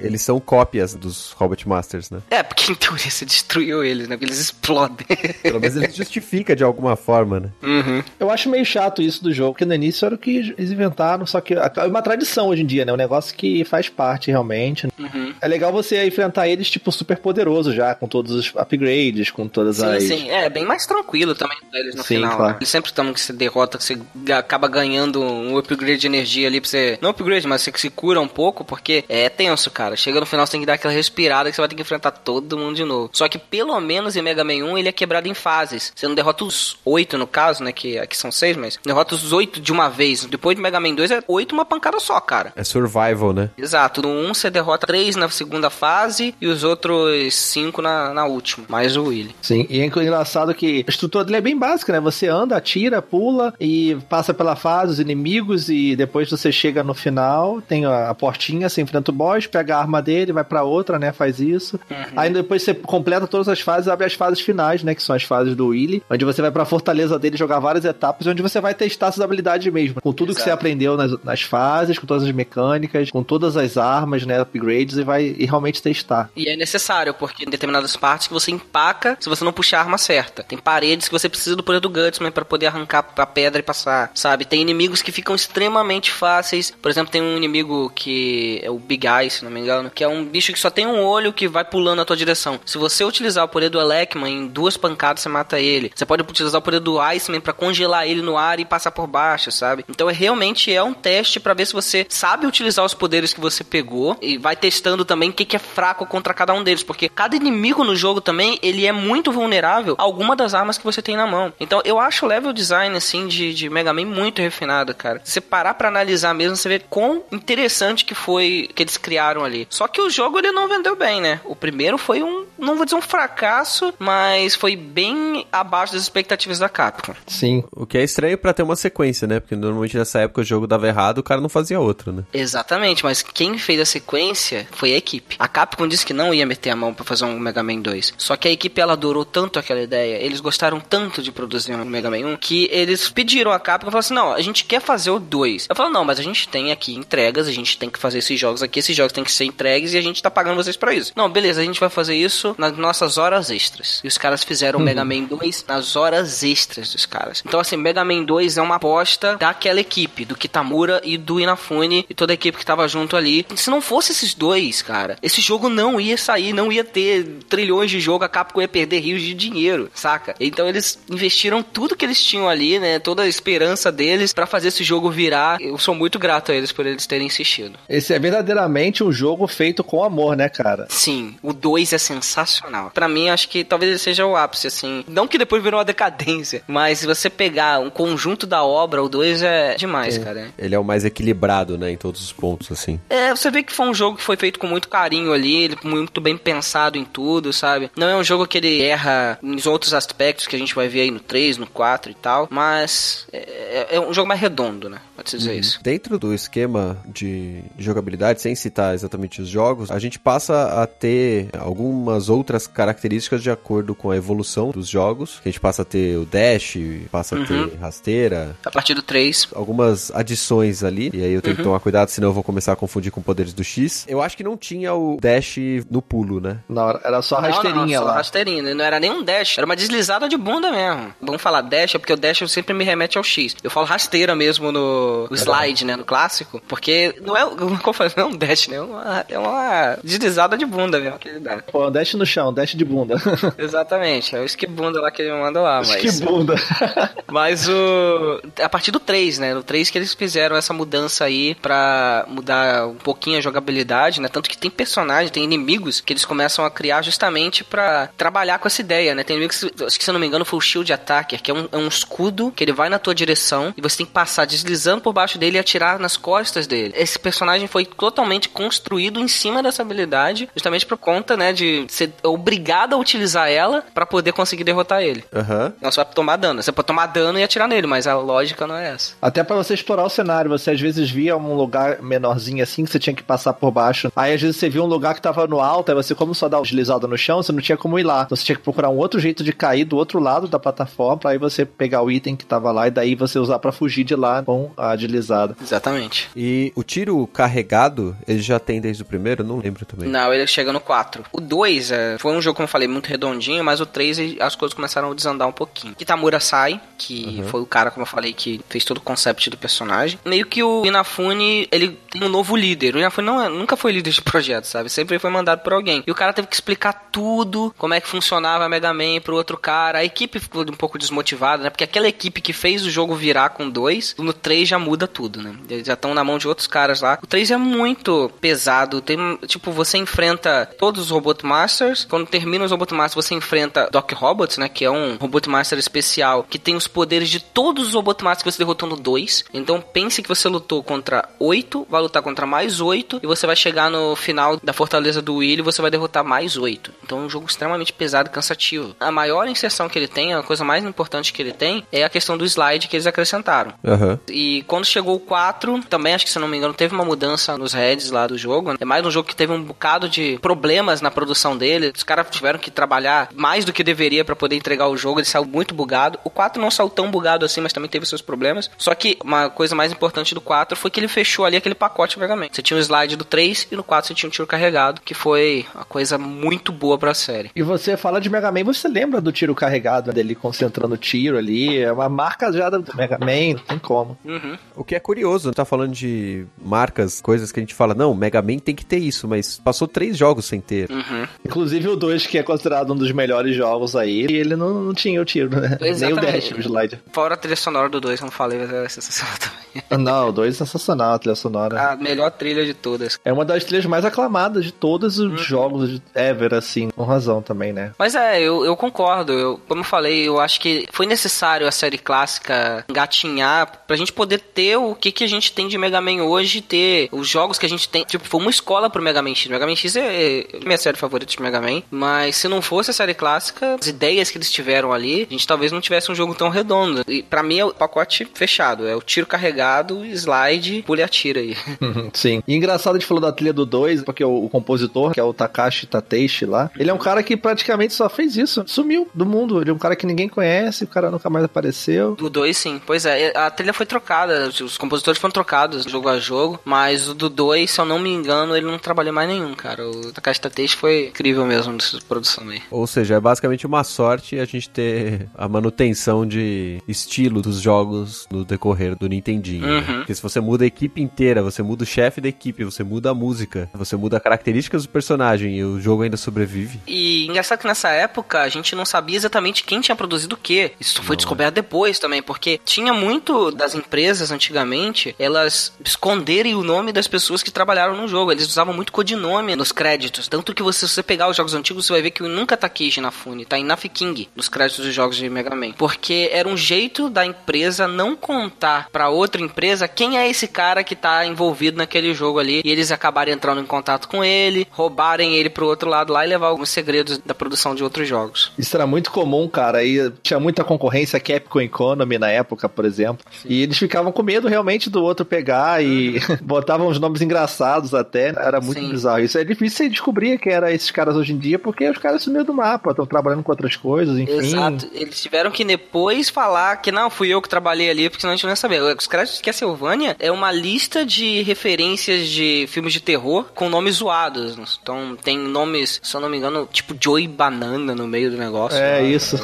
eles 0.00 0.22
são 0.22 0.38
cópias 0.40 0.94
dos 0.94 1.32
Robot 1.32 1.68
Masters, 1.68 2.10
né? 2.10 2.20
É, 2.30 2.42
porque 2.42 2.72
em 2.72 2.74
teoria 2.74 3.10
você 3.10 3.24
destruiu 3.24 3.84
eles, 3.84 4.08
né? 4.08 4.16
Porque 4.16 4.26
eles 4.26 4.38
explodem. 4.38 5.06
Pelo 5.42 5.60
menos 5.60 5.76
ele 5.76 5.90
justifica 5.90 6.54
de 6.54 6.64
alguma 6.64 6.96
forma, 6.96 7.40
né? 7.40 7.48
Uhum. 7.62 8.02
Eu 8.18 8.30
acho 8.30 8.48
meio 8.48 8.64
chato 8.64 9.02
isso 9.02 9.22
do 9.22 9.32
jogo, 9.32 9.52
porque 9.52 9.64
no 9.64 9.74
início 9.74 10.06
era 10.06 10.14
o 10.14 10.18
que 10.18 10.54
eles 10.58 10.70
inventaram, 10.70 11.26
só 11.26 11.40
que 11.40 11.54
é 11.54 11.86
uma 11.86 12.02
tradição 12.02 12.48
hoje 12.48 12.62
em 12.62 12.66
dia, 12.66 12.84
né? 12.84 12.92
Um 12.92 12.96
negócio 12.96 13.34
que 13.34 13.64
faz 13.64 13.88
parte 13.88 14.30
realmente. 14.30 14.86
Uhum. 14.98 15.34
É 15.40 15.48
legal 15.48 15.72
você 15.72 16.04
enfrentar 16.06 16.48
eles, 16.48 16.70
tipo, 16.70 16.90
super 16.92 17.18
poderoso 17.18 17.72
já, 17.72 17.94
com 17.94 18.06
todos 18.06 18.32
os 18.32 18.52
upgrades, 18.54 19.11
com 19.32 19.48
todas 19.48 19.76
sim, 19.76 19.84
as. 19.84 20.02
Sim, 20.04 20.30
é 20.30 20.48
bem 20.48 20.64
mais 20.64 20.86
tranquilo 20.86 21.34
também 21.34 21.56
eles 21.72 21.94
no 21.94 22.02
Sim, 22.02 22.16
final. 22.16 22.36
claro. 22.36 22.52
Né? 22.52 22.58
Eles 22.58 22.68
sempre 22.68 22.90
estão 22.90 23.12
que 23.12 23.20
você 23.20 23.32
derrota, 23.32 23.78
que 23.78 23.84
você 23.84 23.98
acaba 24.32 24.68
ganhando 24.68 25.22
um 25.22 25.56
upgrade 25.56 25.98
de 25.98 26.06
energia 26.06 26.48
ali 26.48 26.60
pra 26.60 26.68
você. 26.68 26.98
Não 27.00 27.10
upgrade, 27.10 27.46
mas 27.46 27.62
você 27.62 27.72
que 27.72 27.80
se 27.80 27.90
cura 27.90 28.20
um 28.20 28.28
pouco, 28.28 28.64
porque 28.64 29.04
é 29.08 29.28
tenso, 29.28 29.70
cara. 29.70 29.96
Chega 29.96 30.20
no 30.20 30.26
final, 30.26 30.46
você 30.46 30.52
tem 30.52 30.60
que 30.60 30.66
dar 30.66 30.74
aquela 30.74 30.92
respirada 30.92 31.50
que 31.50 31.56
você 31.56 31.62
vai 31.62 31.68
ter 31.68 31.76
que 31.76 31.82
enfrentar 31.82 32.10
todo 32.10 32.58
mundo 32.58 32.76
de 32.76 32.84
novo. 32.84 33.10
Só 33.12 33.28
que 33.28 33.38
pelo 33.38 33.78
menos 33.80 34.16
em 34.16 34.22
Mega 34.22 34.44
Man 34.44 34.64
1 34.64 34.78
ele 34.78 34.88
é 34.88 34.92
quebrado 34.92 35.28
em 35.28 35.34
fases. 35.34 35.92
Você 35.94 36.06
não 36.06 36.14
derrota 36.14 36.44
os 36.44 36.76
oito 36.84 37.16
no 37.16 37.26
caso, 37.26 37.62
né? 37.62 37.72
Que 37.72 37.98
aqui 37.98 38.16
são 38.16 38.30
seis, 38.30 38.56
mas 38.56 38.78
derrota 38.84 39.14
os 39.14 39.32
oito 39.32 39.60
de 39.60 39.72
uma 39.72 39.88
vez. 39.88 40.24
Depois 40.24 40.56
de 40.56 40.62
Mega 40.62 40.80
Man 40.80 40.94
2 40.94 41.10
é 41.10 41.22
oito 41.28 41.52
uma 41.52 41.64
pancada 41.64 41.98
só, 42.00 42.20
cara. 42.20 42.52
É 42.56 42.64
survival, 42.64 43.32
né? 43.32 43.50
Exato. 43.56 44.02
No 44.02 44.08
1 44.08 44.34
você 44.34 44.50
derrota 44.50 44.86
três 44.86 45.16
na 45.16 45.28
segunda 45.28 45.70
fase 45.70 46.34
e 46.40 46.46
os 46.46 46.64
outros 46.64 47.34
cinco 47.34 47.80
na, 47.80 48.12
na 48.12 48.24
última. 48.24 48.66
Mais 48.68 48.96
o 48.96 49.01
Willy. 49.06 49.34
Sim, 49.40 49.66
e 49.68 49.80
é 49.80 49.84
engraçado 49.84 50.54
que 50.54 50.84
a 50.86 50.90
estrutura 50.90 51.24
dele 51.24 51.38
é 51.38 51.40
bem 51.40 51.56
básica, 51.56 51.92
né? 51.92 52.00
Você 52.00 52.28
anda, 52.28 52.56
atira, 52.56 53.02
pula 53.02 53.54
e 53.60 53.96
passa 54.08 54.32
pela 54.32 54.56
fase, 54.56 54.92
os 54.92 55.00
inimigos, 55.00 55.68
e 55.68 55.96
depois 55.96 56.30
você 56.30 56.50
chega 56.52 56.82
no 56.82 56.94
final, 56.94 57.60
tem 57.60 57.84
a, 57.84 58.14
portinha, 58.14 58.68
você 58.68 58.80
enfrenta 58.80 59.10
o 59.10 59.14
boss, 59.14 59.46
pega 59.46 59.76
a 59.76 59.80
arma 59.80 60.02
dele, 60.02 60.32
vai 60.32 60.44
pra 60.44 60.62
outra, 60.62 60.98
né? 60.98 61.12
Faz 61.12 61.40
isso. 61.40 61.78
Aí 62.16 62.30
depois 62.30 62.62
você 62.62 62.74
completa 62.74 63.26
todas 63.26 63.48
as 63.48 63.60
fases, 63.60 63.88
abre 63.88 64.06
as 64.06 64.14
fases 64.14 64.40
finais, 64.40 64.82
né? 64.82 64.94
Que 64.94 65.02
são 65.02 65.14
as 65.14 65.22
fases 65.22 65.56
do 65.56 65.68
Willy, 65.68 66.02
onde 66.10 66.24
você 66.24 66.40
vai 66.40 66.50
pra 66.50 66.64
fortaleza 66.64 67.18
dele 67.18 67.36
jogar 67.36 67.58
várias 67.58 67.84
etapas, 67.84 68.26
onde 68.26 68.42
você 68.42 68.60
vai 68.60 68.74
testar 68.74 69.12
suas 69.12 69.24
habilidades 69.24 69.72
mesmo. 69.72 70.00
Com 70.00 70.12
tudo 70.12 70.28
que 70.28 70.40
Exato. 70.40 70.44
você 70.44 70.50
aprendeu 70.50 70.96
nas, 70.96 71.22
nas 71.24 71.42
fases, 71.42 71.98
com 71.98 72.06
todas 72.06 72.24
as 72.24 72.32
mecânicas, 72.32 73.10
com 73.10 73.22
todas 73.22 73.56
as 73.56 73.76
armas, 73.76 74.24
né? 74.24 74.40
Upgrades, 74.40 74.96
e 74.96 75.02
vai 75.02 75.34
e 75.38 75.44
realmente 75.44 75.82
testar. 75.82 76.30
E 76.36 76.48
é 76.48 76.56
necessário, 76.56 77.14
porque 77.14 77.44
em 77.44 77.50
determinadas 77.50 77.96
partes 77.96 78.26
que 78.26 78.32
você 78.32 78.50
empata 78.50 78.91
se 79.20 79.28
você 79.28 79.44
não 79.44 79.52
puxar 79.52 79.78
a 79.78 79.80
arma 79.82 79.98
certa. 79.98 80.42
Tem 80.42 80.58
paredes 80.58 81.08
que 81.08 81.12
você 81.12 81.28
precisa 81.28 81.56
do 81.56 81.62
poder 81.62 81.80
do 81.80 81.90
Gutsman 81.90 82.30
para 82.30 82.44
poder 82.44 82.66
arrancar 82.66 83.06
a 83.16 83.26
pedra 83.26 83.60
e 83.60 83.62
passar, 83.62 84.10
sabe? 84.14 84.44
Tem 84.44 84.60
inimigos 84.60 85.02
que 85.02 85.12
ficam 85.12 85.34
extremamente 85.34 86.10
fáceis. 86.10 86.70
Por 86.70 86.90
exemplo, 86.90 87.12
tem 87.12 87.22
um 87.22 87.36
inimigo 87.36 87.90
que 87.94 88.60
é 88.62 88.70
o 88.70 88.78
Big 88.78 89.06
Eye, 89.06 89.30
se 89.30 89.44
não 89.44 89.50
me 89.50 89.60
engano, 89.60 89.90
que 89.90 90.04
é 90.04 90.08
um 90.08 90.24
bicho 90.24 90.52
que 90.52 90.58
só 90.58 90.70
tem 90.70 90.86
um 90.86 91.02
olho 91.02 91.32
que 91.32 91.48
vai 91.48 91.64
pulando 91.64 91.98
na 91.98 92.04
tua 92.04 92.16
direção. 92.16 92.60
Se 92.64 92.78
você 92.78 93.04
utilizar 93.04 93.44
o 93.44 93.48
poder 93.48 93.68
do 93.68 93.80
Elecman 93.80 94.32
em 94.32 94.46
duas 94.46 94.76
pancadas, 94.76 95.22
você 95.22 95.28
mata 95.28 95.58
ele. 95.60 95.92
Você 95.94 96.06
pode 96.06 96.22
utilizar 96.22 96.58
o 96.58 96.62
poder 96.62 96.80
do 96.80 97.00
Iceman 97.00 97.40
para 97.40 97.52
congelar 97.52 98.06
ele 98.06 98.22
no 98.22 98.36
ar 98.36 98.60
e 98.60 98.64
passar 98.64 98.90
por 98.90 99.06
baixo, 99.06 99.50
sabe? 99.50 99.84
Então 99.88 100.08
é 100.08 100.12
realmente 100.12 100.72
é 100.72 100.82
um 100.82 100.94
teste 100.94 101.40
para 101.40 101.54
ver 101.54 101.66
se 101.66 101.72
você 101.72 102.06
sabe 102.08 102.46
utilizar 102.46 102.84
os 102.84 102.94
poderes 102.94 103.32
que 103.32 103.40
você 103.40 103.64
pegou 103.64 104.16
e 104.20 104.38
vai 104.38 104.56
testando 104.56 105.04
também 105.04 105.30
o 105.30 105.32
que, 105.32 105.44
que 105.44 105.56
é 105.56 105.58
fraco 105.58 106.06
contra 106.06 106.34
cada 106.34 106.52
um 106.52 106.62
deles, 106.62 106.82
porque 106.82 107.08
cada 107.08 107.36
inimigo 107.36 107.84
no 107.84 107.96
jogo 107.96 108.20
também 108.20 108.58
ele 108.62 108.81
é 108.86 108.92
muito 108.92 109.32
vulnerável 109.32 109.94
a 109.98 110.02
alguma 110.02 110.36
das 110.36 110.54
armas 110.54 110.78
que 110.78 110.84
você 110.84 111.02
tem 111.02 111.16
na 111.16 111.26
mão. 111.26 111.52
Então 111.60 111.80
eu 111.84 111.98
acho 111.98 112.24
o 112.24 112.28
level 112.28 112.52
design 112.52 112.96
assim 112.96 113.26
de, 113.26 113.54
de 113.54 113.68
Mega 113.70 113.92
Man 113.92 114.06
muito 114.06 114.40
refinado, 114.40 114.94
cara. 114.94 115.20
Se 115.24 115.32
você 115.32 115.40
parar 115.40 115.74
para 115.74 115.88
analisar 115.88 116.34
mesmo, 116.34 116.56
você 116.56 116.68
vê 116.68 116.78
quão 116.78 117.22
interessante 117.30 118.04
que 118.04 118.14
foi 118.14 118.68
que 118.74 118.82
eles 118.82 118.96
criaram 118.96 119.44
ali. 119.44 119.66
Só 119.70 119.88
que 119.88 120.00
o 120.00 120.10
jogo 120.10 120.38
ele 120.38 120.52
não 120.52 120.68
vendeu 120.68 120.96
bem, 120.96 121.20
né? 121.20 121.40
O 121.44 121.54
primeiro 121.54 121.98
foi 121.98 122.22
um, 122.22 122.44
não 122.58 122.76
vou 122.76 122.84
dizer 122.84 122.96
um 122.96 123.02
fracasso, 123.02 123.92
mas 123.98 124.54
foi 124.54 124.76
bem 124.76 125.46
abaixo 125.52 125.92
das 125.92 126.02
expectativas 126.02 126.58
da 126.58 126.68
Capcom. 126.68 127.14
Sim. 127.26 127.64
O 127.72 127.86
que 127.86 127.98
é 127.98 128.02
estranho 128.02 128.38
para 128.38 128.52
ter 128.52 128.62
uma 128.62 128.76
sequência, 128.76 129.26
né? 129.26 129.40
Porque 129.40 129.56
normalmente 129.56 129.96
nessa 129.96 130.20
época 130.20 130.40
o 130.40 130.44
jogo 130.44 130.66
dava 130.66 130.88
errado, 130.88 131.18
o 131.18 131.22
cara 131.22 131.40
não 131.40 131.48
fazia 131.48 131.80
outro, 131.80 132.12
né? 132.12 132.24
Exatamente, 132.32 133.04
mas 133.04 133.22
quem 133.22 133.58
fez 133.58 133.80
a 133.80 133.84
sequência 133.84 134.66
foi 134.70 134.92
a 134.92 134.96
equipe. 134.96 135.36
A 135.38 135.48
Capcom 135.48 135.86
disse 135.86 136.04
que 136.04 136.12
não 136.12 136.32
ia 136.32 136.46
meter 136.46 136.70
a 136.70 136.76
mão 136.76 136.94
para 136.94 137.04
fazer 137.04 137.24
um 137.24 137.38
Mega 137.38 137.62
Man 137.62 137.80
2. 137.80 138.14
Só 138.16 138.36
que 138.36 138.48
a 138.48 138.50
equipe 138.50 138.71
ela 138.80 138.92
adorou 138.94 139.24
tanto 139.24 139.58
aquela 139.58 139.80
ideia, 139.80 140.16
eles 140.16 140.40
gostaram 140.40 140.80
tanto 140.80 141.22
de 141.22 141.32
produzir 141.32 141.72
um 141.74 141.84
Mega 141.84 142.10
Man 142.10 142.26
1 142.34 142.36
que 142.36 142.68
eles 142.70 143.08
pediram 143.10 143.52
a 143.52 143.58
Capcom 143.58 143.88
e 143.88 143.90
falaram 143.90 143.98
assim: 143.98 144.14
"Não, 144.14 144.32
a 144.32 144.40
gente 144.40 144.64
quer 144.64 144.80
fazer 144.80 145.10
o 145.10 145.18
2". 145.18 145.66
Eu 145.68 145.76
falo: 145.76 145.90
"Não, 145.90 146.04
mas 146.04 146.18
a 146.18 146.22
gente 146.22 146.48
tem 146.48 146.72
aqui 146.72 146.94
entregas, 146.94 147.48
a 147.48 147.52
gente 147.52 147.76
tem 147.78 147.90
que 147.90 147.98
fazer 147.98 148.18
esses 148.18 148.38
jogos 148.38 148.62
aqui, 148.62 148.78
esses 148.78 148.96
jogos 148.96 149.12
têm 149.12 149.24
que 149.24 149.32
ser 149.32 149.44
entregues 149.44 149.92
e 149.94 149.98
a 149.98 150.02
gente 150.02 150.22
tá 150.22 150.30
pagando 150.30 150.56
vocês 150.56 150.76
para 150.76 150.94
isso". 150.94 151.12
Não, 151.16 151.28
beleza, 151.28 151.60
a 151.60 151.64
gente 151.64 151.80
vai 151.80 151.88
fazer 151.88 152.14
isso 152.14 152.54
nas 152.58 152.76
nossas 152.76 153.18
horas 153.18 153.50
extras. 153.50 154.00
E 154.02 154.08
os 154.08 154.18
caras 154.18 154.42
fizeram 154.44 154.78
o 154.78 154.82
Mega 154.82 155.04
Man 155.04 155.24
2 155.24 155.64
nas 155.68 155.96
horas 155.96 156.42
extras 156.42 156.92
dos 156.92 157.06
caras. 157.06 157.42
Então 157.46 157.60
assim, 157.60 157.76
Mega 157.76 158.04
Man 158.04 158.24
2 158.24 158.56
é 158.56 158.62
uma 158.62 158.76
aposta 158.76 159.36
daquela 159.36 159.80
equipe, 159.80 160.24
do 160.24 160.36
Kitamura 160.36 161.00
e 161.04 161.16
do 161.18 161.38
Inafune 161.40 162.06
e 162.08 162.14
toda 162.14 162.32
a 162.32 162.34
equipe 162.34 162.58
que 162.58 162.64
tava 162.64 162.86
junto 162.88 163.16
ali. 163.16 163.46
Se 163.54 163.70
não 163.70 163.80
fosse 163.80 164.12
esses 164.12 164.34
dois, 164.34 164.82
cara, 164.82 165.18
esse 165.22 165.40
jogo 165.40 165.68
não 165.68 166.00
ia 166.00 166.16
sair, 166.16 166.52
não 166.52 166.72
ia 166.72 166.84
ter 166.84 167.24
trilhões 167.48 167.90
de 167.90 168.00
jogo, 168.00 168.24
a 168.24 168.28
Capcom 168.28 168.61
ia 168.62 168.68
perder 168.68 169.00
rios 169.00 169.22
de 169.22 169.34
dinheiro, 169.34 169.90
saca? 169.94 170.34
Então 170.40 170.68
eles 170.68 170.98
investiram 171.10 171.62
tudo 171.62 171.96
que 171.96 172.04
eles 172.04 172.22
tinham 172.22 172.48
ali, 172.48 172.78
né? 172.78 172.98
Toda 172.98 173.22
a 173.22 173.28
esperança 173.28 173.90
deles 173.92 174.32
para 174.32 174.46
fazer 174.46 174.68
esse 174.68 174.84
jogo 174.84 175.10
virar. 175.10 175.60
Eu 175.60 175.78
sou 175.78 175.94
muito 175.94 176.18
grato 176.18 176.52
a 176.52 176.54
eles 176.54 176.72
por 176.72 176.86
eles 176.86 177.06
terem 177.06 177.26
insistido. 177.26 177.78
Esse 177.88 178.14
é 178.14 178.18
verdadeiramente 178.18 179.04
um 179.04 179.12
jogo 179.12 179.46
feito 179.46 179.84
com 179.84 180.02
amor, 180.02 180.36
né, 180.36 180.48
cara? 180.48 180.86
Sim, 180.88 181.36
o 181.42 181.52
2 181.52 181.92
é 181.92 181.98
sensacional. 181.98 182.90
Para 182.92 183.08
mim, 183.08 183.28
acho 183.28 183.48
que 183.48 183.64
talvez 183.64 183.90
ele 183.90 183.98
seja 183.98 184.26
o 184.26 184.36
ápice, 184.36 184.66
assim. 184.66 185.04
Não 185.08 185.28
que 185.28 185.38
depois 185.38 185.62
virou 185.62 185.78
uma 185.78 185.84
decadência, 185.84 186.62
mas 186.66 186.98
se 186.98 187.06
você 187.06 187.28
pegar 187.28 187.80
um 187.80 187.90
conjunto 187.90 188.46
da 188.46 188.64
obra, 188.64 189.02
o 189.02 189.08
2 189.08 189.42
é 189.42 189.74
demais, 189.74 190.18
cara. 190.18 190.52
Ele 190.58 190.74
é 190.74 190.78
o 190.78 190.84
mais 190.84 191.04
equilibrado, 191.04 191.76
né, 191.76 191.90
em 191.90 191.96
todos 191.96 192.22
os 192.22 192.32
pontos, 192.32 192.70
assim. 192.70 193.00
É, 193.08 193.30
você 193.30 193.50
vê 193.50 193.62
que 193.62 193.72
foi 193.72 193.86
um 193.86 193.94
jogo 193.94 194.16
que 194.16 194.22
foi 194.22 194.36
feito 194.36 194.58
com 194.58 194.66
muito 194.66 194.88
carinho 194.88 195.32
ali, 195.32 195.64
ele 195.64 195.78
muito 195.82 196.20
bem 196.20 196.36
pensado 196.36 196.98
em 196.98 197.04
tudo, 197.04 197.52
sabe? 197.52 197.90
Não 197.96 198.08
é 198.08 198.16
um 198.16 198.24
jogo 198.24 198.41
que 198.46 198.58
ele 198.58 198.82
erra 198.82 199.38
nos 199.42 199.66
outros 199.66 199.94
aspectos 199.94 200.46
que 200.46 200.56
a 200.56 200.58
gente 200.58 200.74
vai 200.74 200.88
ver 200.88 201.02
aí 201.02 201.10
no 201.10 201.20
3, 201.20 201.58
no 201.58 201.66
4 201.66 202.10
e 202.10 202.14
tal, 202.14 202.48
mas 202.50 203.26
é, 203.32 203.96
é 203.96 204.00
um 204.00 204.12
jogo 204.12 204.28
mais 204.28 204.40
redondo, 204.40 204.88
né? 204.88 205.00
Pode-se 205.16 205.38
dizer 205.38 205.58
isso. 205.58 205.80
Dentro 205.82 206.18
do 206.18 206.34
esquema 206.34 206.98
de 207.06 207.62
jogabilidade, 207.78 208.40
sem 208.40 208.54
citar 208.54 208.94
exatamente 208.94 209.40
os 209.40 209.48
jogos, 209.48 209.90
a 209.90 209.98
gente 209.98 210.18
passa 210.18 210.82
a 210.82 210.86
ter 210.86 211.48
algumas 211.58 212.28
outras 212.28 212.66
características 212.66 213.42
de 213.42 213.50
acordo 213.50 213.94
com 213.94 214.10
a 214.10 214.16
evolução 214.16 214.70
dos 214.70 214.88
jogos. 214.88 215.40
A 215.44 215.48
gente 215.48 215.60
passa 215.60 215.82
a 215.82 215.84
ter 215.84 216.16
o 216.16 216.24
dash, 216.24 216.76
passa 217.10 217.36
a 217.36 217.44
ter 217.44 217.76
rasteira, 217.80 218.56
A 218.64 218.70
partir 218.70 218.94
do 218.94 219.02
3, 219.02 219.48
algumas 219.54 220.10
adições 220.14 220.82
ali, 220.82 221.10
e 221.12 221.22
aí 221.22 221.32
eu 221.32 221.42
tenho 221.42 221.56
que 221.56 221.62
tomar 221.62 221.80
cuidado, 221.80 222.08
senão 222.08 222.28
eu 222.28 222.32
vou 222.32 222.42
começar 222.42 222.72
a 222.72 222.76
confundir 222.76 223.12
com 223.12 223.20
poderes 223.22 223.52
do 223.52 223.62
X. 223.62 224.04
Eu 224.08 224.22
acho 224.22 224.36
que 224.36 224.42
não 224.42 224.56
tinha 224.56 224.94
o 224.94 225.18
dash 225.20 225.56
no 225.90 226.00
pulo, 226.02 226.40
né? 226.40 226.58
Na 226.68 226.84
hora, 226.84 227.00
era 227.04 227.22
só 227.22 227.36
a 227.36 227.40
rasteirinha 227.42 227.74
não, 227.74 227.86
não, 227.86 227.98
só 227.98 228.04
lá. 228.04 228.14
Rasteirinha, 228.32 228.62
né? 228.62 228.74
não 228.74 228.84
era 228.84 228.98
nem 228.98 229.10
um 229.10 229.22
dash, 229.22 229.58
era 229.58 229.66
uma 229.66 229.76
deslizada 229.76 230.28
de 230.28 230.36
bunda 230.36 230.70
mesmo. 230.70 231.14
Vamos 231.20 231.42
falar 231.42 231.60
dash, 231.60 231.94
é 231.94 231.98
porque 231.98 232.12
o 232.12 232.16
dash 232.16 232.42
sempre 232.50 232.72
me 232.74 232.84
remete 232.84 233.18
ao 233.18 233.24
X. 233.24 233.54
Eu 233.62 233.70
falo 233.70 233.86
rasteira 233.86 234.34
mesmo 234.34 234.72
no, 234.72 235.28
slide, 235.32 235.84
né, 235.84 235.96
no 235.96 236.04
clássico, 236.04 236.60
porque 236.66 237.14
não 237.20 237.36
é, 237.36 237.44
como 237.54 237.80
eu 237.86 237.92
falei, 237.92 238.12
não 238.16 238.24
é 238.24 238.26
um 238.28 238.36
dash, 238.36 238.68
né, 238.68 238.76
é 238.76 238.80
uma, 238.80 239.24
é 239.28 239.38
uma 239.38 239.98
deslizada 240.02 240.56
de 240.56 240.64
bunda 240.64 240.98
mesmo 240.98 241.18
que 241.18 241.28
ele 241.28 241.40
dá. 241.40 241.58
Pô, 241.70 241.86
um 241.86 241.90
dash 241.90 242.14
no 242.14 242.24
chão, 242.24 242.52
dash 242.52 242.74
de 242.74 242.84
bunda. 242.84 243.16
Exatamente, 243.58 244.34
é 244.34 244.40
o 244.40 244.44
esquibunda 244.44 245.00
lá 245.00 245.10
que 245.10 245.22
ele 245.22 245.32
manda 245.32 245.60
lá, 245.60 245.82
mas... 245.84 245.96
que 245.96 246.24
bunda. 246.24 246.54
Mas 247.32 247.66
o. 247.66 248.42
A 248.62 248.68
partir 248.68 248.90
do 248.90 249.00
3, 249.00 249.38
né? 249.38 249.54
No 249.54 249.62
3 249.62 249.88
que 249.88 249.96
eles 249.96 250.12
fizeram 250.12 250.54
essa 250.54 250.74
mudança 250.74 251.24
aí 251.24 251.54
pra 251.54 252.26
mudar 252.28 252.86
um 252.86 252.96
pouquinho 252.96 253.38
a 253.38 253.40
jogabilidade, 253.40 254.20
né? 254.20 254.28
Tanto 254.28 254.50
que 254.50 254.58
tem 254.58 254.70
personagens, 254.70 255.30
tem 255.30 255.42
inimigos 255.42 256.00
que 256.00 256.12
eles 256.12 256.26
começam 256.26 256.62
a 256.62 256.70
criar 256.70 257.00
justamente 257.00 257.64
pra 257.64 258.10
trabalhar 258.22 258.60
com 258.60 258.68
essa 258.68 258.80
ideia, 258.80 259.16
né? 259.16 259.24
Tem 259.24 259.34
inimigos, 259.34 259.58
que, 259.58 259.84
acho 259.84 259.98
que 259.98 260.04
se 260.04 260.08
eu 260.08 260.12
não 260.12 260.20
me 260.20 260.26
engano, 260.28 260.44
foi 260.44 260.56
o 260.56 260.60
Shield 260.60 260.92
Attacker, 260.92 261.42
que 261.42 261.50
é 261.50 261.54
um, 261.54 261.68
é 261.72 261.76
um 261.76 261.88
escudo 261.88 262.52
que 262.54 262.62
ele 262.62 262.72
vai 262.72 262.88
na 262.88 262.96
tua 262.96 263.12
direção 263.12 263.74
e 263.76 263.80
você 263.80 263.96
tem 263.96 264.06
que 264.06 264.12
passar 264.12 264.44
deslizando 264.44 265.02
por 265.02 265.12
baixo 265.12 265.38
dele 265.38 265.56
e 265.56 265.58
atirar 265.58 265.98
nas 265.98 266.16
costas 266.16 266.68
dele. 266.68 266.94
Esse 266.96 267.18
personagem 267.18 267.66
foi 267.66 267.84
totalmente 267.84 268.48
construído 268.48 269.18
em 269.18 269.26
cima 269.26 269.60
dessa 269.60 269.82
habilidade, 269.82 270.48
justamente 270.54 270.86
por 270.86 270.96
conta, 270.96 271.36
né? 271.36 271.52
De 271.52 271.84
ser 271.88 272.12
obrigado 272.22 272.94
a 272.94 272.96
utilizar 272.96 273.50
ela 273.50 273.84
pra 273.92 274.06
poder 274.06 274.30
conseguir 274.30 274.62
derrotar 274.62 275.02
ele. 275.02 275.24
Aham. 275.34 275.72
Não 275.80 275.90
só 275.90 276.04
pra 276.04 276.14
tomar 276.14 276.36
dano. 276.36 276.62
Você 276.62 276.70
pode 276.70 276.86
tomar 276.86 277.06
dano 277.06 277.40
e 277.40 277.42
atirar 277.42 277.66
nele, 277.66 277.88
mas 277.88 278.06
a 278.06 278.14
lógica 278.16 278.68
não 278.68 278.76
é 278.76 278.90
essa. 278.90 279.14
Até 279.20 279.42
pra 279.42 279.56
você 279.56 279.74
explorar 279.74 280.04
o 280.04 280.08
cenário, 280.08 280.48
você 280.48 280.70
às 280.70 280.80
vezes 280.80 281.10
via 281.10 281.36
um 281.36 281.54
lugar 281.54 282.00
menorzinho 282.00 282.62
assim 282.62 282.84
que 282.84 282.92
você 282.92 283.00
tinha 283.00 283.16
que 283.16 283.22
passar 283.24 283.52
por 283.52 283.72
baixo. 283.72 284.12
Aí 284.14 284.32
às 284.32 284.40
vezes 284.40 284.58
você 284.58 284.68
via 284.68 284.82
um 284.82 284.86
lugar 284.86 285.14
que 285.16 285.20
tava 285.20 285.44
no 285.48 285.60
alto, 285.60 285.88
aí 285.90 285.96
você, 285.96 286.14
como 286.14 286.36
só 286.36 286.48
dá 286.48 286.58
uma 286.58 286.62
deslizada 286.62 287.08
no 287.08 287.18
chão, 287.18 287.42
você 287.42 287.50
não 287.50 287.60
tinha 287.60 287.76
como 287.76 287.98
ir 287.98 288.04
lá. 288.04 288.11
Então 288.26 288.36
você 288.36 288.44
tinha 288.44 288.56
que 288.56 288.62
procurar 288.62 288.90
um 288.90 288.96
outro 288.98 289.18
jeito 289.18 289.42
de 289.42 289.52
cair 289.52 289.84
do 289.84 289.96
outro 289.96 290.18
lado 290.18 290.46
da 290.46 290.58
plataforma, 290.58 291.16
pra 291.16 291.30
aí 291.30 291.38
você 291.38 291.64
pegar 291.64 292.02
o 292.02 292.10
item 292.10 292.36
que 292.36 292.44
tava 292.44 292.70
lá 292.70 292.86
e 292.88 292.90
daí 292.90 293.14
você 293.14 293.38
usar 293.38 293.58
pra 293.58 293.72
fugir 293.72 294.04
de 294.04 294.14
lá 294.14 294.42
com 294.42 294.70
a 294.76 294.94
deslizada. 294.94 295.56
Exatamente. 295.60 296.28
E 296.36 296.72
o 296.76 296.82
tiro 296.82 297.26
carregado, 297.28 298.16
ele 298.26 298.40
já 298.42 298.58
tem 298.58 298.80
desde 298.80 299.02
o 299.02 299.06
primeiro? 299.06 299.42
Eu 299.42 299.46
Não 299.46 299.58
lembro 299.58 299.84
também. 299.86 300.08
Não, 300.08 300.32
ele 300.32 300.46
chega 300.46 300.72
no 300.72 300.80
4. 300.80 301.24
O 301.32 301.40
2 301.40 301.90
é, 301.90 302.16
foi 302.18 302.32
um 302.36 302.42
jogo, 302.42 302.56
como 302.56 302.64
eu 302.64 302.68
falei, 302.68 302.86
muito 302.88 303.06
redondinho, 303.06 303.64
mas 303.64 303.80
o 303.80 303.86
3 303.86 304.18
ele- 304.18 304.40
as 304.40 304.54
coisas 304.54 304.74
começaram 304.74 305.10
a 305.10 305.14
desandar 305.14 305.48
um 305.48 305.52
pouquinho. 305.52 305.94
Kitamura 305.94 306.40
Sai, 306.40 306.80
que 306.98 307.42
foi 307.48 307.60
o 307.60 307.66
cara, 307.66 307.90
como 307.90 308.02
eu 308.02 308.06
falei, 308.06 308.32
que 308.32 308.60
fez 308.68 308.84
todo 308.84 308.98
o 308.98 309.00
concept 309.00 309.48
do 309.50 309.56
personagem. 309.56 310.18
Meio 310.24 310.46
que 310.46 310.62
o 310.62 310.84
Inafune, 310.84 311.68
ele 311.70 311.98
tem 312.10 312.22
um 312.24 312.28
novo 312.28 312.56
líder. 312.56 312.94
O 312.94 312.98
Inafune 312.98 313.26
não 313.26 313.42
é- 313.42 313.48
nunca 313.48 313.76
foi 313.76 313.92
líder 313.92 314.10
de 314.10 314.20
projeto, 314.22 314.64
sabe? 314.64 314.88
Sempre 314.90 315.18
foi 315.18 315.30
mandado 315.30 315.60
por 315.62 315.72
alguém. 315.72 316.02
E 316.06 316.10
o 316.10 316.14
cara 316.14 316.32
teve 316.32 316.48
que 316.48 316.54
explicar 316.54 317.08
tudo, 317.12 317.74
como 317.78 317.94
é 317.94 318.00
que 318.02 318.08
funcionava 318.08 318.68
Mega 318.68 318.92
Man 318.92 319.20
pro 319.22 319.36
outro 319.36 319.56
cara. 319.56 319.98
A 319.98 320.04
equipe 320.04 320.38
ficou 320.38 320.62
um 320.62 320.76
pouco 320.76 320.98
desmotivada, 320.98 321.62
né? 321.62 321.70
Porque 321.70 321.84
aquela 321.84 322.08
equipe 322.08 322.40
que 322.40 322.52
fez 322.52 322.84
o 322.84 322.90
jogo 322.90 323.14
virar 323.14 323.50
com 323.50 323.68
dois, 323.68 324.14
no 324.18 324.32
3 324.32 324.68
já 324.68 324.78
muda 324.78 325.06
tudo, 325.06 325.42
né? 325.42 325.54
Eles 325.68 325.86
já 325.86 325.94
estão 325.94 326.14
na 326.14 326.24
mão 326.24 326.38
de 326.38 326.48
outros 326.48 326.66
caras 326.66 327.00
lá. 327.00 327.18
O 327.22 327.26
3 327.26 327.50
é 327.52 327.56
muito 327.56 328.30
pesado. 328.40 329.00
Tem, 329.00 329.36
tipo, 329.46 329.70
você 329.70 329.98
enfrenta 329.98 330.68
todos 330.78 331.02
os 331.02 331.10
Robot 331.10 331.46
Masters. 331.46 332.06
Quando 332.08 332.26
termina 332.26 332.64
os 332.64 332.70
Robot 332.70 332.94
Masters, 332.94 333.26
você 333.26 333.34
enfrenta 333.34 333.88
Doc 333.90 334.10
Robots, 334.12 334.58
né? 334.58 334.68
Que 334.68 334.84
é 334.84 334.90
um 334.90 335.16
Robot 335.16 335.48
Master 335.48 335.78
especial 335.78 336.42
que 336.48 336.58
tem 336.58 336.74
os 336.76 336.86
poderes 336.86 337.28
de 337.28 337.40
todos 337.40 337.88
os 337.88 337.94
Robot 337.94 338.22
Masters 338.24 338.42
que 338.42 338.52
você 338.52 338.58
derrotou 338.58 338.88
no 338.88 338.96
2. 338.96 339.44
Então 339.54 339.80
pense 339.80 340.22
que 340.22 340.28
você 340.28 340.48
lutou 340.48 340.82
contra 340.82 341.28
8, 341.38 341.86
vai 341.88 342.00
lutar 342.00 342.22
contra 342.22 342.46
mais 342.46 342.80
8 342.80 343.20
e 343.22 343.26
você 343.26 343.46
vai 343.46 343.56
chegar 343.56 343.90
no 343.90 344.16
final 344.16 344.58
da 344.62 344.72
Fortaleza 344.72 345.20
do 345.20 345.36
Willy 345.36 345.60
e 345.60 345.62
você 345.62 345.80
vai 345.82 345.90
derrotar 345.90 346.24
mais 346.24 346.56
8. 346.56 346.92
Então 347.02 347.18
é 347.18 347.22
um 347.22 347.30
jogo 347.30 347.46
extremamente 347.46 347.91
pesado 347.92 348.28
e 348.28 348.32
cansativo. 348.32 348.94
A 348.98 349.10
maior 349.10 349.46
inserção 349.46 349.88
que 349.88 349.98
ele 349.98 350.08
tem, 350.08 350.34
a 350.34 350.42
coisa 350.42 350.64
mais 350.64 350.84
importante 350.84 351.32
que 351.32 351.42
ele 351.42 351.52
tem, 351.52 351.84
é 351.92 352.04
a 352.04 352.08
questão 352.08 352.36
do 352.36 352.44
slide 352.44 352.88
que 352.88 352.96
eles 352.96 353.06
acrescentaram. 353.06 353.74
Aham. 353.84 354.18
E 354.28 354.64
quando 354.66 354.84
chegou 354.84 355.16
o 355.16 355.20
4, 355.20 355.82
também 355.88 356.14
acho 356.14 356.24
que 356.24 356.30
se 356.30 356.38
não 356.38 356.48
me 356.48 356.56
engano, 356.56 356.74
teve 356.74 356.94
uma 356.94 357.04
mudança 357.04 357.56
nos 357.56 357.72
heads 357.72 358.10
lá 358.10 358.26
do 358.26 358.36
jogo. 358.38 358.72
Né? 358.72 358.78
É 358.80 358.84
mais 358.84 359.04
um 359.04 359.10
jogo 359.10 359.28
que 359.28 359.36
teve 359.36 359.52
um 359.52 359.62
bocado 359.62 360.08
de 360.08 360.38
problemas 360.40 361.00
na 361.00 361.10
produção 361.10 361.56
dele. 361.56 361.92
Os 361.94 362.02
caras 362.02 362.26
tiveram 362.30 362.58
que 362.58 362.70
trabalhar 362.70 363.28
mais 363.34 363.64
do 363.64 363.72
que 363.72 363.84
deveria 363.84 364.24
para 364.24 364.36
poder 364.36 364.56
entregar 364.56 364.88
o 364.88 364.96
jogo. 364.96 365.20
Ele 365.20 365.26
saiu 365.26 365.44
muito 365.44 365.74
bugado. 365.74 366.18
O 366.24 366.30
4 366.30 366.60
não 366.60 366.70
saiu 366.70 366.88
tão 366.88 367.10
bugado 367.10 367.44
assim, 367.44 367.60
mas 367.60 367.72
também 367.72 367.90
teve 367.90 368.06
seus 368.06 368.22
problemas. 368.22 368.70
Só 368.78 368.94
que 368.94 369.18
uma 369.22 369.50
coisa 369.50 369.74
mais 369.74 369.92
importante 369.92 370.34
do 370.34 370.40
4 370.40 370.76
foi 370.76 370.90
que 370.90 371.00
ele 371.00 371.08
fechou 371.08 371.44
ali 371.44 371.56
aquele 371.56 371.74
pacote 371.74 372.18
Man. 372.18 372.48
Você 372.50 372.62
tinha 372.62 372.76
o 372.76 372.80
slide 372.80 373.16
do 373.16 373.24
3 373.24 373.68
e 373.70 373.76
no 373.76 373.82
4 373.82 374.08
você 374.08 374.14
tinha 374.14 374.28
um 374.28 374.30
tiro 374.30 374.46
carregado, 374.46 375.00
que 375.00 375.14
foi 375.14 375.66
uma 375.74 375.84
coisa 375.84 376.16
muito 376.18 376.72
boa 376.72 376.98
pra 376.98 377.14
série. 377.14 377.50
E 377.54 377.62
você 377.62 377.81
fala 377.96 378.20
de 378.20 378.30
Mega 378.30 378.50
Man, 378.50 378.64
você 378.64 378.88
lembra 378.88 379.20
do 379.20 379.32
tiro 379.32 379.54
carregado 379.54 380.12
dele 380.12 380.34
concentrando 380.34 380.94
o 380.94 380.98
tiro 380.98 381.36
ali? 381.36 381.78
É 381.78 381.92
uma 381.92 382.08
marca 382.08 382.52
já 382.52 382.70
do 382.70 382.84
Mega 382.96 383.18
Man, 383.18 383.54
não 383.56 383.64
tem 383.64 383.78
como. 383.78 384.16
Uhum. 384.24 384.56
O 384.76 384.84
que 384.84 384.94
é 384.94 385.00
curioso, 385.00 385.52
tá 385.52 385.64
falando 385.64 385.92
de 385.92 386.44
marcas, 386.62 387.20
coisas 387.20 387.52
que 387.52 387.60
a 387.60 387.62
gente 387.62 387.74
fala, 387.74 387.94
não, 387.94 388.14
Mega 388.14 388.42
Man 388.42 388.58
tem 388.58 388.74
que 388.74 388.84
ter 388.84 388.98
isso, 388.98 389.26
mas 389.28 389.58
passou 389.58 389.86
três 389.88 390.16
jogos 390.16 390.46
sem 390.46 390.60
ter. 390.60 390.90
Uhum. 390.90 391.26
Inclusive 391.44 391.88
o 391.88 391.96
2, 391.96 392.26
que 392.26 392.38
é 392.38 392.42
considerado 392.42 392.92
um 392.92 392.96
dos 392.96 393.12
melhores 393.12 393.54
jogos 393.54 393.96
aí, 393.96 394.26
e 394.28 394.34
ele 394.34 394.56
não, 394.56 394.82
não 394.82 394.94
tinha 394.94 395.20
o 395.20 395.24
tiro, 395.24 395.50
né? 395.50 395.78
Nem 395.80 395.90
o 395.90 395.94
Exatamente. 395.94 396.32
dash, 396.32 396.52
o 396.52 396.60
slide. 396.60 397.00
Fora 397.12 397.34
a 397.34 397.36
trilha 397.36 397.56
sonora 397.56 397.88
do 397.88 398.00
2, 398.00 398.20
como 398.20 398.32
falei, 398.32 398.58
mas 398.58 398.72
é 398.72 398.88
sensacional 398.88 399.36
também. 399.38 399.62
Não, 400.02 400.28
o 400.28 400.32
2 400.32 400.54
é 400.54 400.58
sensacional, 400.58 401.14
a 401.14 401.18
trilha 401.18 401.34
sonora. 401.34 401.92
A 401.92 401.96
melhor 401.96 402.30
trilha 402.30 402.64
de 402.64 402.74
todas. 402.74 403.18
É 403.24 403.32
uma 403.32 403.44
das 403.44 403.64
trilhas 403.64 403.86
mais 403.86 404.04
aclamadas 404.04 404.64
de 404.64 404.72
todos 404.72 405.18
os 405.18 405.40
jogos 405.40 405.90
de 405.90 406.02
ever, 406.14 406.54
assim, 406.54 406.90
com 406.90 407.04
razão 407.04 407.42
também, 407.42 407.71
né? 407.72 407.92
Mas 407.98 408.14
é, 408.14 408.40
eu, 408.40 408.64
eu 408.64 408.76
concordo. 408.76 409.32
Eu, 409.32 409.60
como 409.68 409.80
eu 409.80 409.84
falei, 409.84 410.26
eu 410.28 410.40
acho 410.40 410.60
que 410.60 410.86
foi 410.92 411.06
necessário 411.06 411.66
a 411.66 411.70
série 411.70 411.98
clássica 411.98 412.84
engatinhar 412.88 413.84
pra 413.86 413.96
gente 413.96 414.12
poder 414.12 414.38
ter 414.38 414.76
o 414.76 414.94
que, 414.94 415.12
que 415.12 415.24
a 415.24 415.28
gente 415.28 415.52
tem 415.52 415.68
de 415.68 415.78
Mega 415.78 416.00
Man 416.00 416.22
hoje, 416.22 416.60
ter 416.60 417.08
os 417.12 417.28
jogos 417.28 417.58
que 417.58 417.66
a 417.66 417.68
gente 417.68 417.88
tem. 417.88 418.04
Tipo, 418.04 418.24
foi 418.24 418.40
uma 418.40 418.50
escola 418.50 418.90
pro 418.90 419.02
Mega 419.02 419.22
Man 419.22 419.34
X. 419.34 419.48
Mega 419.48 419.66
Man 419.66 419.76
X 419.76 419.96
é, 419.96 420.40
é 420.40 420.46
minha 420.64 420.78
série 420.78 420.96
favorita 420.96 421.32
de 421.32 421.42
Mega 421.42 421.60
Man, 421.60 421.82
mas 421.90 422.36
se 422.36 422.48
não 422.48 422.62
fosse 422.62 422.90
a 422.90 422.94
série 422.94 423.14
clássica, 423.14 423.76
as 423.80 423.86
ideias 423.86 424.30
que 424.30 424.38
eles 424.38 424.50
tiveram 424.50 424.92
ali, 424.92 425.26
a 425.28 425.32
gente 425.32 425.46
talvez 425.46 425.72
não 425.72 425.80
tivesse 425.80 426.10
um 426.10 426.14
jogo 426.14 426.34
tão 426.34 426.48
redondo. 426.48 427.04
E 427.08 427.22
pra 427.22 427.42
mim 427.42 427.58
é 427.58 427.64
o 427.64 427.74
pacote 427.74 428.28
fechado. 428.34 428.86
É 428.86 428.94
o 428.94 429.02
tiro 429.02 429.26
carregado, 429.26 430.04
slide, 430.06 430.82
pule 430.82 431.02
atira 431.02 431.40
aí. 431.40 431.56
Sim. 432.12 432.42
E 432.46 432.54
engraçado 432.54 432.96
a 432.96 432.98
gente 432.98 433.06
falou 433.06 433.20
da 433.20 433.32
trilha 433.32 433.52
do 433.52 433.66
2, 433.66 434.02
porque 434.02 434.24
o, 434.24 434.44
o 434.44 434.48
compositor, 434.48 435.12
que 435.12 435.20
é 435.20 435.24
o 435.24 435.32
Takashi 435.32 435.86
Tateishi 435.86 436.46
lá, 436.46 436.70
ele 436.78 436.90
é 436.90 436.94
um 436.94 436.98
cara 436.98 437.22
que 437.22 437.36
praticamente 437.36 437.61
só 437.90 438.08
fez 438.08 438.36
isso. 438.36 438.64
Sumiu 438.66 439.08
do 439.14 439.26
mundo. 439.26 439.60
Ele 439.60 439.70
é 439.70 439.72
um 439.72 439.78
cara 439.78 439.96
que 439.96 440.06
ninguém 440.06 440.28
conhece, 440.28 440.84
o 440.84 440.88
cara 440.88 441.10
nunca 441.10 441.28
mais 441.30 441.44
apareceu. 441.44 442.14
Do 442.16 442.30
2, 442.30 442.56
sim. 442.56 442.80
Pois 442.84 443.04
é, 443.06 443.36
a 443.36 443.50
trilha 443.50 443.72
foi 443.72 443.86
trocada, 443.86 444.48
os 444.48 444.78
compositores 444.78 445.20
foram 445.20 445.32
trocados 445.32 445.84
jogo 445.84 446.08
a 446.08 446.18
jogo, 446.18 446.60
mas 446.64 447.08
o 447.08 447.14
do 447.14 447.28
2, 447.28 447.70
se 447.70 447.80
eu 447.80 447.84
não 447.84 447.98
me 447.98 448.10
engano, 448.10 448.56
ele 448.56 448.66
não 448.66 448.78
trabalhou 448.78 449.12
mais 449.12 449.28
nenhum, 449.28 449.54
cara. 449.54 449.88
O 449.88 450.12
Takashi 450.12 450.40
Tateishi 450.40 450.76
foi 450.76 451.08
incrível 451.08 451.44
mesmo 451.44 451.72
nessa 451.72 451.98
produção 452.08 452.48
aí. 452.48 452.62
Ou 452.70 452.86
seja, 452.86 453.16
é 453.16 453.20
basicamente 453.20 453.66
uma 453.66 453.84
sorte 453.84 454.38
a 454.38 454.44
gente 454.44 454.68
ter 454.70 455.28
a 455.34 455.48
manutenção 455.48 456.26
de 456.26 456.82
estilo 456.88 457.42
dos 457.42 457.60
jogos 457.60 458.26
no 458.30 458.44
decorrer 458.44 458.96
do 458.96 459.08
Nintendinho. 459.08 459.66
né? 459.66 459.78
Uhum. 459.78 459.96
Porque 459.98 460.14
se 460.14 460.22
você 460.22 460.40
muda 460.40 460.64
a 460.64 460.66
equipe 460.66 461.00
inteira, 461.00 461.42
você 461.42 461.62
muda 461.62 461.84
o 461.84 461.86
chefe 461.86 462.20
da 462.20 462.28
equipe, 462.28 462.64
você 462.64 462.82
muda 462.82 463.10
a 463.10 463.14
música, 463.14 463.68
você 463.74 463.96
muda 463.96 464.18
características 464.20 464.84
do 464.84 464.88
personagem 464.88 465.58
e 465.58 465.64
o 465.64 465.80
jogo 465.80 466.02
ainda 466.02 466.16
sobrevive. 466.16 466.80
E 466.86 467.26
engraçado 467.42 467.58
que 467.58 467.66
nessa 467.66 467.90
época 467.90 468.40
a 468.40 468.48
gente 468.48 468.74
não 468.74 468.84
sabia 468.84 469.16
exatamente 469.16 469.64
quem 469.64 469.80
tinha 469.80 469.96
produzido 469.96 470.34
o 470.34 470.38
quê. 470.38 470.72
Isso 470.78 471.02
foi 471.02 471.16
descoberto 471.16 471.54
depois 471.54 471.98
também, 471.98 472.22
porque 472.22 472.60
tinha 472.64 472.92
muito 472.92 473.50
das 473.50 473.74
empresas 473.74 474.30
antigamente, 474.30 475.14
elas 475.18 475.72
esconderem 475.84 476.54
o 476.54 476.62
nome 476.62 476.92
das 476.92 477.08
pessoas 477.08 477.42
que 477.42 477.50
trabalharam 477.50 477.96
no 477.96 478.08
jogo. 478.08 478.32
Eles 478.32 478.46
usavam 478.46 478.74
muito 478.74 478.92
codinome 478.92 479.56
nos 479.56 479.72
créditos. 479.72 480.28
Tanto 480.28 480.54
que 480.54 480.62
você, 480.62 480.86
se 480.86 480.94
você 480.94 481.02
pegar 481.02 481.28
os 481.28 481.36
jogos 481.36 481.54
antigos, 481.54 481.86
você 481.86 481.92
vai 481.92 482.02
ver 482.02 482.10
que 482.10 482.22
nunca 482.22 482.56
tá 482.56 482.68
Keiji 482.68 483.00
Inafune, 483.00 483.44
tá 483.44 483.58
Inafi 483.58 483.88
King 483.88 484.28
nos 484.34 484.48
créditos 484.48 484.84
dos 484.84 484.94
jogos 484.94 485.16
de 485.16 485.28
Mega 485.28 485.54
Man. 485.54 485.72
Porque 485.72 486.30
era 486.32 486.48
um 486.48 486.56
jeito 486.56 487.10
da 487.10 487.26
empresa 487.26 487.88
não 487.88 488.14
contar 488.14 488.88
pra 488.90 489.08
outra 489.08 489.42
empresa 489.42 489.88
quem 489.88 490.18
é 490.18 490.28
esse 490.28 490.46
cara 490.46 490.84
que 490.84 490.94
tá 490.94 491.26
envolvido 491.26 491.76
naquele 491.76 492.14
jogo 492.14 492.38
ali. 492.38 492.62
E 492.64 492.70
eles 492.70 492.92
acabarem 492.92 493.34
entrando 493.34 493.60
em 493.60 493.66
contato 493.66 494.08
com 494.08 494.24
ele, 494.24 494.66
roubarem 494.70 495.34
ele 495.34 495.50
pro 495.50 495.66
outro 495.66 495.90
lado 495.90 496.12
lá 496.12 496.24
e 496.24 496.28
levar 496.28 496.46
alguns 496.46 496.70
segredos 496.70 497.18
da 497.18 497.31
produção 497.34 497.74
de 497.74 497.82
outros 497.82 498.08
jogos. 498.08 498.52
Isso 498.58 498.76
era 498.76 498.86
muito 498.86 499.10
comum, 499.10 499.48
cara. 499.48 499.84
E 499.84 500.10
tinha 500.22 500.40
muita 500.40 500.64
concorrência, 500.64 501.20
Capcom 501.20 501.60
Economy 501.60 502.18
na 502.18 502.28
época, 502.28 502.68
por 502.68 502.84
exemplo. 502.84 503.24
E 503.44 503.62
eles 503.62 503.78
ficavam 503.78 504.12
com 504.12 504.22
medo 504.22 504.48
realmente 504.48 504.90
do 504.90 505.02
outro 505.02 505.24
pegar 505.24 505.82
e 505.82 506.20
botavam 506.42 506.88
os 506.88 506.98
nomes 506.98 507.20
engraçados 507.20 507.94
até. 507.94 508.28
Era 508.28 508.60
muito 508.60 508.80
Sim. 508.80 508.90
bizarro. 508.90 509.20
Isso 509.20 509.38
é 509.38 509.44
difícil 509.44 509.78
você 509.78 509.88
descobrir 509.88 510.38
quem 510.38 510.52
eram 510.52 510.68
esses 510.68 510.90
caras 510.90 511.16
hoje 511.16 511.32
em 511.32 511.38
dia, 511.38 511.58
porque 511.58 511.88
os 511.88 511.98
caras 511.98 512.22
sumiram 512.22 512.44
do 512.44 512.54
mapa, 512.54 512.90
estão 512.90 513.06
trabalhando 513.06 513.42
com 513.42 513.52
outras 513.52 513.76
coisas, 513.76 514.18
enfim. 514.18 514.32
Exato. 514.32 514.88
Eles 514.92 515.20
tiveram 515.20 515.50
que 515.50 515.64
depois 515.64 516.28
falar 516.28 516.76
que 516.76 516.92
não, 516.92 517.10
fui 517.10 517.28
eu 517.28 517.40
que 517.40 517.48
trabalhei 517.48 517.90
ali, 517.90 518.08
porque 518.08 518.20
senão 518.20 518.32
a 518.32 518.36
gente 518.36 518.44
não 518.44 518.50
ia 518.50 518.56
saber. 518.56 518.82
Os 518.82 519.06
créditos 519.06 519.38
de 519.38 519.44
Castlevania 519.44 520.16
é 520.18 520.30
uma 520.30 520.50
lista 520.52 521.04
de 521.04 521.42
referências 521.42 522.28
de 522.28 522.66
filmes 522.68 522.92
de 522.92 523.00
terror 523.00 523.46
com 523.54 523.68
nomes 523.68 523.96
zoados. 523.96 524.78
Então 524.82 525.16
tem 525.22 525.38
nomes, 525.38 526.00
se 526.02 526.16
eu 526.16 526.20
não 526.20 526.28
me 526.28 526.36
engano, 526.36 526.68
tipo 526.72 526.94
Joey 527.22 527.28
Banana 527.28 527.94
no 527.94 528.06
meio 528.06 528.30
do 528.30 528.36
negócio. 528.36 528.78
É 528.78 529.00
lá. 529.00 529.02
isso. 529.02 529.36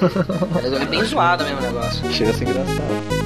É 0.80 0.84
bem 0.86 1.04
zoado 1.04 1.44
mesmo 1.44 1.58
o 1.58 1.62
negócio. 1.62 2.12
Chega 2.12 2.30
a 2.30 2.34
ser 2.34 2.48
engraçado. 2.48 3.17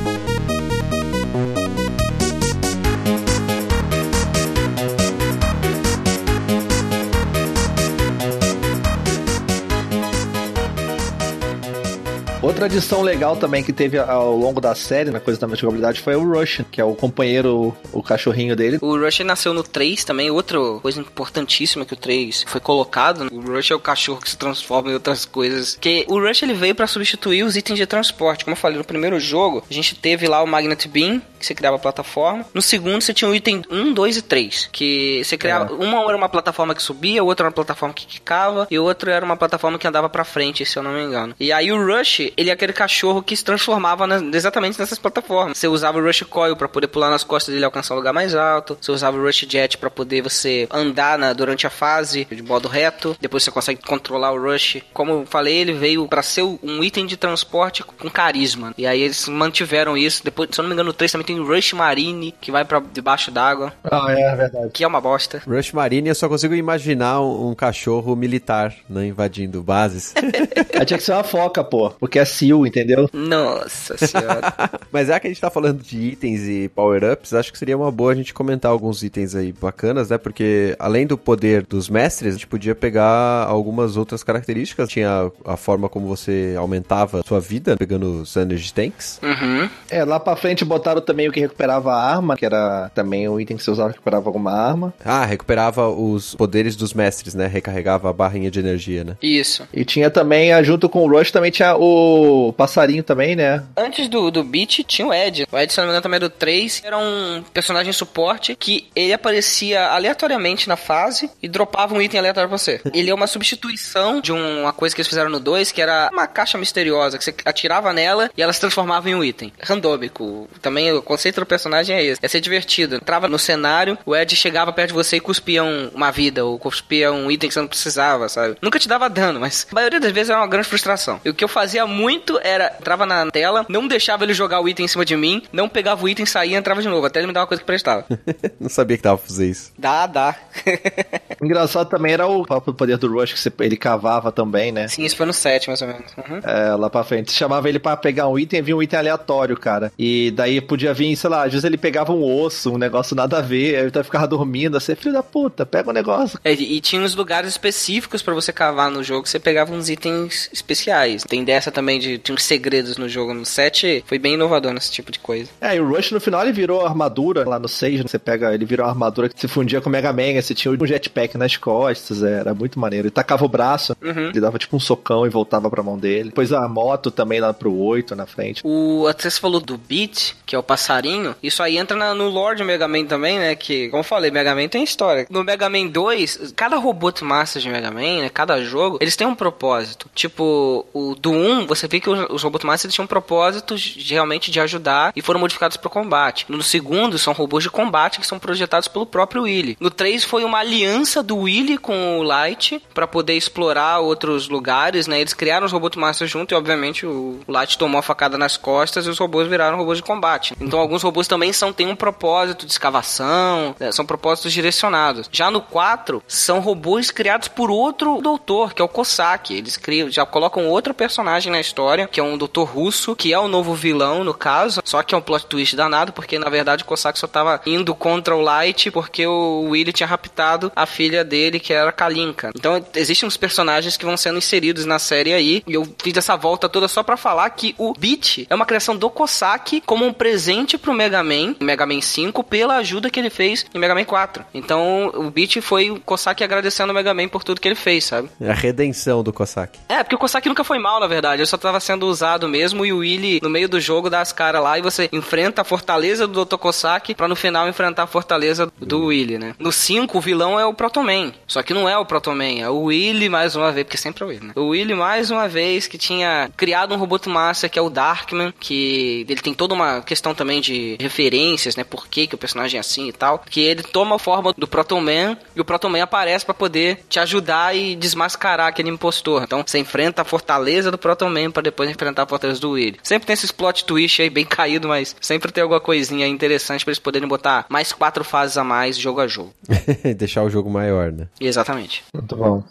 Outra 12.62 12.76
adição 12.76 13.02
legal 13.02 13.36
também 13.36 13.64
que 13.64 13.72
teve 13.72 13.98
ao 13.98 14.36
longo 14.36 14.60
da 14.60 14.72
série, 14.72 15.10
na 15.10 15.18
coisa 15.18 15.40
da 15.40 15.52
jogabilidade, 15.56 16.00
foi 16.00 16.14
o 16.14 16.22
Rush, 16.22 16.60
que 16.70 16.80
é 16.80 16.84
o 16.84 16.94
companheiro, 16.94 17.76
o 17.92 18.00
cachorrinho 18.00 18.54
dele. 18.54 18.78
O 18.80 18.96
Rush 18.96 19.18
nasceu 19.24 19.52
no 19.52 19.64
3 19.64 20.04
também, 20.04 20.30
outra 20.30 20.60
coisa 20.80 21.00
importantíssima 21.00 21.84
que 21.84 21.94
o 21.94 21.96
3 21.96 22.44
foi 22.46 22.60
colocado. 22.60 23.24
né? 23.24 23.30
O 23.32 23.40
Rush 23.40 23.72
é 23.72 23.74
o 23.74 23.80
cachorro 23.80 24.20
que 24.20 24.30
se 24.30 24.36
transforma 24.36 24.90
em 24.90 24.94
outras 24.94 25.24
coisas. 25.24 25.76
Que 25.80 26.06
o 26.08 26.20
Rush 26.20 26.44
ele 26.44 26.54
veio 26.54 26.72
pra 26.72 26.86
substituir 26.86 27.42
os 27.42 27.56
itens 27.56 27.80
de 27.80 27.84
transporte. 27.84 28.44
Como 28.44 28.52
eu 28.52 28.60
falei, 28.60 28.78
no 28.78 28.84
primeiro 28.84 29.18
jogo, 29.18 29.64
a 29.68 29.74
gente 29.74 29.96
teve 29.96 30.28
lá 30.28 30.40
o 30.40 30.46
Magnet 30.46 30.86
Beam, 30.86 31.20
que 31.40 31.46
você 31.46 31.56
criava 31.56 31.74
a 31.74 31.80
plataforma. 31.80 32.46
No 32.54 32.62
segundo, 32.62 33.00
você 33.00 33.12
tinha 33.12 33.28
o 33.28 33.34
item 33.34 33.62
1, 33.68 33.92
2 33.92 34.18
e 34.18 34.22
3, 34.22 34.68
que 34.70 35.20
você 35.24 35.36
criava. 35.36 35.74
Uma 35.74 36.04
era 36.04 36.16
uma 36.16 36.28
plataforma 36.28 36.76
que 36.76 36.82
subia, 36.82 37.24
outra 37.24 37.46
era 37.46 37.48
uma 37.48 37.54
plataforma 37.54 37.92
que 37.92 38.06
quicava, 38.06 38.68
e 38.70 38.78
outra 38.78 39.12
era 39.12 39.24
uma 39.24 39.36
plataforma 39.36 39.80
que 39.80 39.88
andava 39.88 40.08
pra 40.08 40.24
frente, 40.24 40.64
se 40.64 40.78
eu 40.78 40.82
não 40.84 40.92
me 40.92 41.02
engano. 41.02 41.34
E 41.40 41.50
aí 41.50 41.72
o 41.72 41.84
Rush, 41.84 42.30
ele 42.36 42.51
é 42.51 42.51
aquele 42.52 42.72
cachorro 42.72 43.22
que 43.22 43.36
se 43.36 43.44
transformava 43.44 44.06
na- 44.06 44.36
exatamente 44.36 44.78
nessas 44.78 44.98
plataformas. 44.98 45.58
Você 45.58 45.68
usava 45.68 45.98
o 45.98 46.04
Rush 46.04 46.22
Coil 46.22 46.56
pra 46.56 46.68
poder 46.68 46.86
pular 46.88 47.10
nas 47.10 47.24
costas 47.24 47.52
dele 47.52 47.64
e 47.64 47.66
alcançar 47.66 47.94
um 47.94 47.98
lugar 47.98 48.12
mais 48.12 48.34
alto. 48.34 48.76
Você 48.80 48.90
usava 48.92 49.16
o 49.16 49.22
Rush 49.24 49.46
Jet 49.48 49.78
pra 49.78 49.90
poder 49.90 50.22
você 50.22 50.66
andar 50.70 51.18
na- 51.18 51.32
durante 51.32 51.66
a 51.66 51.70
fase 51.70 52.24
de 52.30 52.42
modo 52.42 52.68
reto. 52.68 53.16
Depois 53.20 53.42
você 53.42 53.50
consegue 53.50 53.80
controlar 53.82 54.32
o 54.32 54.40
Rush. 54.42 54.78
Como 54.92 55.12
eu 55.12 55.26
falei, 55.26 55.56
ele 55.56 55.72
veio 55.72 56.06
pra 56.08 56.22
ser 56.22 56.42
um 56.42 56.82
item 56.84 57.06
de 57.06 57.16
transporte 57.16 57.82
com 57.82 58.10
carisma. 58.10 58.74
E 58.76 58.86
aí 58.86 59.00
eles 59.02 59.28
mantiveram 59.28 59.96
isso. 59.96 60.22
Depois, 60.24 60.48
se 60.52 60.60
eu 60.60 60.62
não 60.62 60.68
me 60.68 60.74
engano, 60.74 60.88
no 60.88 60.92
3 60.92 61.10
também 61.12 61.26
tem 61.26 61.40
o 61.40 61.46
Rush 61.46 61.72
Marine, 61.72 62.34
que 62.40 62.50
vai 62.50 62.64
pra 62.64 62.80
debaixo 62.92 63.30
d'água, 63.30 63.72
Ah, 63.84 64.06
é 64.10 64.34
verdade. 64.36 64.70
que 64.72 64.84
é 64.84 64.86
uma 64.86 65.00
bosta. 65.00 65.42
Rush 65.46 65.72
Marine, 65.72 66.08
eu 66.08 66.14
só 66.14 66.28
consigo 66.28 66.54
imaginar 66.54 67.20
um, 67.20 67.50
um 67.50 67.54
cachorro 67.54 68.14
militar, 68.16 68.74
né, 68.88 69.06
invadindo 69.06 69.62
bases. 69.62 70.14
Aí 70.78 70.84
tinha 70.84 70.98
que 70.98 71.04
ser 71.04 71.12
uma 71.12 71.24
foca, 71.24 71.62
pô, 71.62 71.90
porque 71.90 72.18
é 72.18 72.24
SEAL, 72.42 72.66
entendeu? 72.66 73.08
Nossa 73.12 73.96
senhora. 73.96 74.52
Mas 74.90 75.08
já 75.08 75.20
que 75.20 75.26
a 75.26 75.30
gente 75.30 75.40
tá 75.40 75.50
falando 75.50 75.82
de 75.82 75.98
itens 75.98 76.42
e 76.42 76.68
power-ups, 76.68 77.32
acho 77.32 77.52
que 77.52 77.58
seria 77.58 77.76
uma 77.76 77.90
boa 77.90 78.12
a 78.12 78.14
gente 78.14 78.34
comentar 78.34 78.70
alguns 78.70 79.02
itens 79.02 79.34
aí 79.34 79.52
bacanas, 79.52 80.10
né? 80.10 80.18
Porque 80.18 80.74
além 80.78 81.06
do 81.06 81.16
poder 81.16 81.64
dos 81.64 81.88
mestres, 81.88 82.30
a 82.30 82.32
gente 82.32 82.46
podia 82.46 82.74
pegar 82.74 83.46
algumas 83.46 83.96
outras 83.96 84.22
características. 84.22 84.88
Tinha 84.88 85.30
a 85.44 85.56
forma 85.56 85.88
como 85.88 86.06
você 86.06 86.54
aumentava 86.58 87.22
sua 87.26 87.40
vida, 87.40 87.76
pegando 87.76 88.22
os 88.22 88.36
Energy 88.36 88.72
Tanks. 88.72 89.20
uhum. 89.22 89.68
É, 89.90 90.04
lá 90.04 90.18
pra 90.18 90.36
frente 90.36 90.64
botaram 90.64 91.00
também 91.00 91.28
o 91.28 91.32
que 91.32 91.40
recuperava 91.40 91.92
a 91.92 92.02
arma, 92.02 92.36
que 92.36 92.44
era 92.44 92.90
também 92.94 93.28
o 93.28 93.40
item 93.40 93.56
que 93.56 93.62
você 93.62 93.70
usava 93.70 93.90
que 93.90 93.96
recuperava 93.96 94.28
alguma 94.28 94.52
arma. 94.52 94.92
Ah, 95.04 95.24
recuperava 95.24 95.88
os 95.88 96.34
poderes 96.34 96.74
dos 96.74 96.94
mestres, 96.94 97.34
né? 97.34 97.46
Recarregava 97.46 98.08
a 98.10 98.12
barrinha 98.12 98.50
de 98.50 98.58
energia, 98.58 99.04
né? 99.04 99.16
Isso. 99.22 99.66
E 99.72 99.84
tinha 99.84 100.10
também, 100.10 100.52
junto 100.64 100.88
com 100.88 101.04
o 101.04 101.08
Rush, 101.08 101.30
também 101.30 101.50
tinha 101.50 101.76
o 101.76 102.31
o 102.32 102.52
passarinho 102.52 103.02
também, 103.02 103.36
né? 103.36 103.62
Antes 103.76 104.08
do, 104.08 104.30
do 104.30 104.42
Beat 104.42 104.84
tinha 104.84 105.06
o 105.06 105.14
Ed. 105.14 105.46
O 105.50 105.58
Ed, 105.58 105.72
se 105.72 105.78
não 105.78 105.86
me 105.86 105.90
engano, 105.90 106.02
também 106.02 106.16
é 106.16 106.20
do 106.20 106.30
3. 106.30 106.82
Era 106.84 106.98
um 106.98 107.42
personagem 107.52 107.92
suporte 107.92 108.54
que 108.54 108.88
ele 108.94 109.12
aparecia 109.12 109.86
aleatoriamente 109.88 110.68
na 110.68 110.76
fase 110.76 111.30
e 111.42 111.48
dropava 111.48 111.94
um 111.94 112.02
item 112.02 112.20
aleatório 112.20 112.48
pra 112.48 112.58
você. 112.58 112.80
Ele 112.92 113.10
é 113.10 113.14
uma 113.14 113.26
substituição 113.26 114.20
de 114.20 114.32
uma 114.32 114.72
coisa 114.72 114.94
que 114.94 115.00
eles 115.00 115.08
fizeram 115.08 115.30
no 115.30 115.40
2, 115.40 115.72
que 115.72 115.80
era 115.80 116.10
uma 116.12 116.26
caixa 116.26 116.58
misteriosa, 116.58 117.18
que 117.18 117.24
você 117.24 117.34
atirava 117.44 117.92
nela 117.92 118.30
e 118.36 118.42
ela 118.42 118.52
se 118.52 118.60
transformava 118.60 119.08
em 119.08 119.14
um 119.14 119.24
item. 119.24 119.52
Randômico. 119.60 120.48
Também 120.60 120.92
o 120.92 121.02
conceito 121.02 121.40
do 121.40 121.46
personagem 121.46 121.96
é 121.96 122.04
esse. 122.04 122.20
É 122.22 122.28
ser 122.28 122.40
divertido. 122.40 122.96
Entrava 122.96 123.28
no 123.28 123.38
cenário, 123.38 123.98
o 124.04 124.14
Ed 124.14 124.34
chegava 124.36 124.72
perto 124.72 124.88
de 124.88 124.94
você 124.94 125.16
e 125.16 125.20
cuspia 125.20 125.62
um, 125.62 125.88
uma 125.94 126.10
vida, 126.10 126.44
ou 126.44 126.58
cuspia 126.58 127.12
um 127.12 127.30
item 127.30 127.48
que 127.48 127.54
você 127.54 127.60
não 127.60 127.68
precisava, 127.68 128.28
sabe? 128.28 128.56
Nunca 128.60 128.78
te 128.78 128.88
dava 128.88 129.08
dano, 129.08 129.40
mas 129.40 129.66
a 129.70 129.74
maioria 129.74 130.00
das 130.00 130.12
vezes 130.12 130.30
era 130.30 130.38
uma 130.38 130.46
grande 130.46 130.68
frustração. 130.68 131.20
E 131.24 131.30
o 131.30 131.34
que 131.34 131.44
eu 131.44 131.48
fazia 131.48 131.86
muito 131.86 132.11
era, 132.42 132.76
entrava 132.78 133.06
na 133.06 133.30
tela, 133.30 133.64
não 133.68 133.86
deixava 133.86 134.24
ele 134.24 134.34
jogar 134.34 134.60
o 134.60 134.68
item 134.68 134.84
em 134.84 134.88
cima 134.88 135.04
de 135.04 135.16
mim, 135.16 135.42
não 135.52 135.68
pegava 135.68 136.04
o 136.04 136.08
item, 136.08 136.26
saía 136.26 136.56
e 136.56 136.58
entrava 136.58 136.82
de 136.82 136.88
novo, 136.88 137.06
até 137.06 137.20
ele 137.20 137.26
me 137.26 137.32
dar 137.32 137.40
uma 137.40 137.46
coisa 137.46 137.60
que 137.60 137.66
prestava. 137.66 138.04
não 138.60 138.68
sabia 138.68 138.96
que 138.96 139.02
dava 139.02 139.18
pra 139.18 139.26
fazer 139.26 139.48
isso. 139.48 139.72
Dá, 139.78 140.06
dá. 140.06 140.36
Engraçado 141.42 141.88
também 141.88 142.12
era 142.12 142.26
o 142.26 142.44
próprio 142.44 142.74
poder 142.74 142.96
do 142.98 143.12
Rush, 143.12 143.32
que 143.32 143.40
você, 143.40 143.52
ele 143.60 143.76
cavava 143.76 144.30
também, 144.30 144.70
né? 144.72 144.88
Sim, 144.88 145.04
isso 145.04 145.16
foi 145.16 145.26
no 145.26 145.32
7, 145.32 145.68
mais 145.68 145.82
ou 145.82 145.88
menos. 145.88 146.12
Uhum. 146.16 146.40
É, 146.42 146.74
lá 146.74 146.88
pra 146.88 147.04
frente. 147.04 147.32
Você 147.32 147.38
chamava 147.38 147.68
ele 147.68 147.78
para 147.78 147.96
pegar 147.96 148.28
um 148.28 148.38
item, 148.38 148.62
vinha 148.62 148.76
um 148.76 148.82
item 148.82 148.98
aleatório, 148.98 149.56
cara. 149.56 149.92
E 149.98 150.30
daí 150.32 150.60
podia 150.60 150.94
vir, 150.94 151.16
sei 151.16 151.30
lá, 151.30 151.44
às 151.44 151.52
vezes 151.52 151.64
ele 151.64 151.76
pegava 151.76 152.12
um 152.12 152.22
osso, 152.22 152.72
um 152.72 152.78
negócio 152.78 153.16
nada 153.16 153.38
a 153.38 153.40
ver, 153.40 153.76
aí 153.76 153.82
ele 153.82 154.04
ficava 154.04 154.26
dormindo, 154.26 154.76
assim, 154.76 154.94
filho 154.94 155.12
da 155.12 155.22
puta, 155.22 155.66
pega 155.66 155.88
o 155.88 155.90
um 155.90 155.94
negócio. 155.94 156.38
É, 156.44 156.52
e 156.52 156.80
tinha 156.80 157.02
uns 157.02 157.14
lugares 157.14 157.50
específicos 157.50 158.22
para 158.22 158.34
você 158.34 158.52
cavar 158.52 158.90
no 158.90 159.02
jogo, 159.02 159.26
você 159.26 159.38
pegava 159.38 159.72
uns 159.72 159.88
itens 159.88 160.48
especiais. 160.52 161.24
Tem 161.24 161.44
dessa 161.44 161.70
também 161.70 161.98
de 162.02 162.18
tinha 162.18 162.34
uns 162.34 162.44
segredos 162.44 162.96
no 162.96 163.08
jogo. 163.08 163.32
No 163.32 163.44
7 163.44 164.04
foi 164.06 164.18
bem 164.18 164.34
inovador 164.34 164.72
nesse 164.72 164.90
tipo 164.90 165.10
de 165.10 165.18
coisa. 165.18 165.48
É, 165.60 165.76
e 165.76 165.80
o 165.80 165.88
Rush 165.88 166.12
no 166.12 166.20
final 166.20 166.42
ele 166.42 166.52
virou 166.52 166.84
armadura, 166.84 167.48
lá 167.48 167.58
no 167.58 167.68
6, 167.68 168.02
você 168.02 168.18
pega, 168.18 168.52
ele 168.54 168.64
virou 168.64 168.84
uma 168.86 168.92
armadura 168.92 169.28
que 169.28 169.40
se 169.40 169.48
fundia 169.48 169.80
com 169.80 169.88
o 169.88 169.92
Mega 169.92 170.12
Man, 170.12 170.40
você 170.40 170.54
tinha 170.54 170.72
um 170.72 170.86
jetpack 170.86 171.36
nas 171.38 171.56
costas, 171.56 172.22
é, 172.22 172.40
era 172.40 172.54
muito 172.54 172.78
maneiro. 172.78 173.06
Ele 173.06 173.12
tacava 173.12 173.44
o 173.44 173.48
braço, 173.48 173.96
uhum. 174.02 174.28
ele 174.28 174.40
dava 174.40 174.58
tipo 174.58 174.76
um 174.76 174.80
socão 174.80 175.26
e 175.26 175.30
voltava 175.30 175.70
pra 175.70 175.82
mão 175.82 175.98
dele. 175.98 176.30
Depois 176.30 176.52
a 176.52 176.68
moto 176.68 177.10
também 177.10 177.40
lá 177.40 177.52
pro 177.52 177.74
8 177.74 178.14
na 178.16 178.26
frente. 178.26 178.62
O, 178.64 179.06
até 179.06 179.30
você 179.30 179.40
falou 179.40 179.60
do 179.60 179.78
Beat, 179.78 180.34
que 180.44 180.54
é 180.54 180.58
o 180.58 180.62
passarinho, 180.62 181.34
isso 181.42 181.62
aí 181.62 181.78
entra 181.78 181.96
na, 181.96 182.14
no 182.14 182.28
Lord 182.28 182.62
Mega 182.64 182.88
Man 182.88 183.04
também, 183.04 183.38
né? 183.38 183.54
Que, 183.54 183.88
como 183.88 184.00
eu 184.00 184.04
falei, 184.04 184.30
Mega 184.30 184.54
Man 184.54 184.68
tem 184.68 184.82
história. 184.82 185.26
No 185.30 185.44
Mega 185.44 185.68
Man 185.68 185.86
2, 185.86 186.52
cada 186.56 186.76
Robot 186.76 187.24
Master 187.24 187.62
de 187.62 187.68
Mega 187.68 187.90
Man, 187.90 188.22
né? 188.22 188.30
Cada 188.32 188.62
jogo, 188.62 188.98
eles 189.00 189.16
têm 189.16 189.26
um 189.26 189.34
propósito. 189.34 190.10
Tipo, 190.14 190.86
o 190.92 191.14
do 191.14 191.30
1, 191.30 191.66
você 191.66 191.88
vê 191.92 192.00
que 192.00 192.08
os, 192.08 192.26
os 192.30 192.42
Robot 192.42 192.64
Masters 192.64 192.94
tinham 192.94 193.04
um 193.04 193.08
propósito 193.08 193.74
realmente 194.08 194.50
de 194.50 194.58
ajudar 194.58 195.12
e 195.14 195.20
foram 195.20 195.38
modificados 195.38 195.76
para 195.76 195.90
combate. 195.90 196.46
No 196.48 196.62
segundo, 196.62 197.18
são 197.18 197.34
robôs 197.34 197.62
de 197.62 197.70
combate 197.70 198.18
que 198.18 198.26
são 198.26 198.38
projetados 198.38 198.88
pelo 198.88 199.04
próprio 199.04 199.42
Willy. 199.42 199.76
No 199.78 199.90
3 199.90 200.24
foi 200.24 200.42
uma 200.42 200.58
aliança 200.58 201.22
do 201.22 201.36
Willy 201.36 201.76
com 201.76 202.18
o 202.18 202.22
Light 202.22 202.82
para 202.94 203.06
poder 203.06 203.34
explorar 203.34 203.98
outros 203.98 204.48
lugares, 204.48 205.06
né? 205.06 205.20
Eles 205.20 205.34
criaram 205.34 205.66
os 205.66 205.72
Robot 205.72 205.98
Masters 205.98 206.30
junto 206.30 206.54
e, 206.54 206.56
obviamente, 206.56 207.04
o 207.04 207.40
Light 207.46 207.76
tomou 207.76 207.98
a 207.98 208.02
facada 208.02 208.38
nas 208.38 208.56
costas 208.56 209.06
e 209.06 209.10
os 209.10 209.18
robôs 209.18 209.46
viraram 209.46 209.76
robôs 209.76 209.98
de 209.98 210.02
combate. 210.02 210.54
Então, 210.60 210.78
alguns 210.78 211.02
robôs 211.02 211.28
também 211.28 211.52
são, 211.52 211.72
têm 211.72 211.88
um 211.88 211.96
propósito 211.96 212.64
de 212.64 212.72
escavação, 212.72 213.76
né? 213.78 213.92
são 213.92 214.06
propósitos 214.06 214.52
direcionados. 214.52 215.28
Já 215.30 215.50
no 215.50 215.60
4, 215.60 216.22
são 216.26 216.60
robôs 216.60 217.10
criados 217.10 217.48
por 217.48 217.70
outro 217.70 218.20
doutor, 218.22 218.72
que 218.72 218.80
é 218.80 218.84
o 218.84 218.88
Cossack. 218.88 219.54
Eles 219.54 219.76
criam, 219.76 220.10
já 220.10 220.24
colocam 220.24 220.68
outro 220.68 220.94
personagem 220.94 221.52
na 221.52 221.60
história, 221.60 221.81
que 222.10 222.20
é 222.20 222.22
um 222.22 222.38
doutor 222.38 222.64
russo, 222.64 223.14
que 223.16 223.32
é 223.32 223.38
o 223.38 223.48
novo 223.48 223.74
vilão, 223.74 224.24
no 224.24 224.34
caso. 224.34 224.80
Só 224.84 225.02
que 225.02 225.14
é 225.14 225.18
um 225.18 225.22
plot 225.22 225.46
twist 225.46 225.76
danado, 225.76 226.12
porque 226.12 226.38
na 226.38 226.48
verdade 226.48 226.82
o 226.82 226.86
Cossack 226.86 227.18
só 227.18 227.26
tava 227.26 227.60
indo 227.66 227.94
contra 227.94 228.36
o 228.36 228.40
Light 228.40 228.90
porque 228.90 229.26
o 229.26 229.68
Willy 229.70 229.92
tinha 229.92 230.06
raptado 230.06 230.72
a 230.74 230.86
filha 230.86 231.24
dele, 231.24 231.60
que 231.60 231.72
era 231.72 231.92
Kalinka. 231.92 232.50
Então, 232.54 232.84
existem 232.94 233.26
uns 233.26 233.36
personagens 233.36 233.96
que 233.96 234.04
vão 234.04 234.16
sendo 234.16 234.38
inseridos 234.38 234.84
na 234.84 234.98
série 234.98 235.32
aí, 235.32 235.62
e 235.66 235.74
eu 235.74 235.86
fiz 236.02 236.16
essa 236.16 236.36
volta 236.36 236.68
toda 236.68 236.88
só 236.88 237.02
para 237.02 237.16
falar 237.16 237.48
que 237.50 237.74
o 237.78 237.92
Beat 237.94 238.46
é 238.48 238.54
uma 238.54 238.66
criação 238.66 238.96
do 238.96 239.10
Cossack 239.10 239.80
como 239.82 240.04
um 240.04 240.12
presente 240.12 240.76
pro 240.78 240.92
Mega 240.92 241.22
Man, 241.22 241.54
Mega 241.60 241.86
Man 241.86 242.00
5, 242.00 242.44
pela 242.44 242.76
ajuda 242.76 243.10
que 243.10 243.20
ele 243.20 243.30
fez 243.30 243.66
em 243.74 243.78
Mega 243.78 243.94
Man 243.94 244.04
4. 244.04 244.44
Então, 244.54 245.10
o 245.14 245.30
Beat 245.30 245.60
foi 245.60 245.90
o 245.90 246.00
Cossack 246.00 246.42
agradecendo 246.42 246.92
o 246.92 246.94
Mega 246.94 247.14
Man 247.14 247.28
por 247.28 247.44
tudo 247.44 247.60
que 247.60 247.68
ele 247.68 247.74
fez, 247.74 248.04
sabe? 248.04 248.28
É 248.40 248.50
a 248.50 248.54
redenção 248.54 249.22
do 249.22 249.32
Cossack. 249.32 249.78
É, 249.88 250.02
porque 250.02 250.14
o 250.14 250.18
Cossack 250.18 250.48
nunca 250.48 250.64
foi 250.64 250.78
mal, 250.78 251.00
na 251.00 251.06
verdade. 251.06 251.42
Ele 251.42 251.46
só 251.46 251.56
tava 251.56 251.71
sendo 251.80 252.06
usado 252.06 252.48
mesmo 252.48 252.84
e 252.84 252.92
o 252.92 252.98
Willy, 252.98 253.40
no 253.42 253.50
meio 253.50 253.68
do 253.68 253.80
jogo, 253.80 254.10
dá 254.10 254.20
as 254.20 254.32
caras 254.32 254.62
lá 254.62 254.78
e 254.78 254.82
você 254.82 255.08
enfrenta 255.12 255.62
a 255.62 255.64
fortaleza 255.64 256.26
do 256.26 256.44
Dr. 256.44 256.56
Cossack 256.56 257.14
pra 257.14 257.28
no 257.28 257.36
final 257.36 257.68
enfrentar 257.68 258.04
a 258.04 258.06
fortaleza 258.06 258.70
do 258.78 259.06
Willy, 259.06 259.38
né? 259.38 259.54
No 259.58 259.72
5, 259.72 260.16
o 260.16 260.20
vilão 260.20 260.58
é 260.58 260.66
o 260.66 260.74
Protoman. 260.74 261.32
Só 261.46 261.62
que 261.62 261.74
não 261.74 261.88
é 261.88 261.96
o 261.96 262.04
Protoman, 262.04 262.60
é 262.60 262.68
o 262.68 262.84
Willy 262.84 263.28
mais 263.28 263.56
uma 263.56 263.72
vez, 263.72 263.84
porque 263.84 263.96
sempre 263.96 264.22
é 264.22 264.26
o 264.26 264.28
Willy, 264.28 264.46
né? 264.46 264.52
O 264.56 264.68
Willy 264.68 264.94
mais 264.94 265.30
uma 265.30 265.48
vez 265.48 265.86
que 265.86 265.98
tinha 265.98 266.50
criado 266.56 266.94
um 266.94 266.98
robô 266.98 267.18
master 267.26 267.70
que 267.70 267.78
é 267.78 267.82
o 267.82 267.90
Darkman, 267.90 268.52
que 268.58 269.26
ele 269.28 269.40
tem 269.40 269.54
toda 269.54 269.74
uma 269.74 270.00
questão 270.02 270.34
também 270.34 270.60
de 270.60 270.96
referências, 271.00 271.76
né? 271.76 271.84
Por 271.84 272.06
que, 272.06 272.26
que 272.26 272.34
o 272.34 272.38
personagem 272.38 272.78
é 272.78 272.80
assim 272.80 273.08
e 273.08 273.12
tal. 273.12 273.38
Que 273.38 273.60
ele 273.60 273.82
toma 273.82 274.16
a 274.16 274.18
forma 274.18 274.52
do 274.56 274.66
Protoman 274.66 275.36
e 275.54 275.60
o 275.60 275.64
Protoman 275.64 276.02
aparece 276.02 276.44
para 276.44 276.54
poder 276.54 277.04
te 277.08 277.18
ajudar 277.18 277.76
e 277.76 277.94
desmascarar 277.94 278.68
aquele 278.68 278.88
impostor. 278.88 279.42
Então 279.42 279.62
você 279.66 279.78
enfrenta 279.78 280.22
a 280.22 280.24
fortaleza 280.24 280.90
do 280.90 280.98
Protoman 280.98 281.50
para 281.62 281.70
depois 281.70 281.88
enfrentar 281.88 282.24
a 282.24 282.26
fortaleza 282.26 282.60
do 282.60 282.72
Willy. 282.72 282.98
Sempre 283.02 283.26
tem 283.26 283.34
esses 283.34 283.52
plot 283.52 283.84
twist 283.84 284.20
aí 284.20 284.28
bem 284.28 284.44
caído, 284.44 284.88
mas 284.88 285.14
sempre 285.20 285.52
tem 285.52 285.62
alguma 285.62 285.80
coisinha 285.80 286.26
interessante 286.26 286.84
para 286.84 286.90
eles 286.90 286.98
poderem 286.98 287.28
botar 287.28 287.66
mais 287.68 287.92
quatro 287.92 288.24
fases 288.24 288.56
a 288.56 288.64
mais 288.64 288.98
jogo 288.98 289.20
a 289.20 289.28
jogo. 289.28 289.54
Deixar 290.16 290.42
o 290.42 290.50
jogo 290.50 290.68
maior, 290.68 291.12
né? 291.12 291.28
Exatamente. 291.40 292.02
Muito 292.12 292.36
bom. 292.36 292.64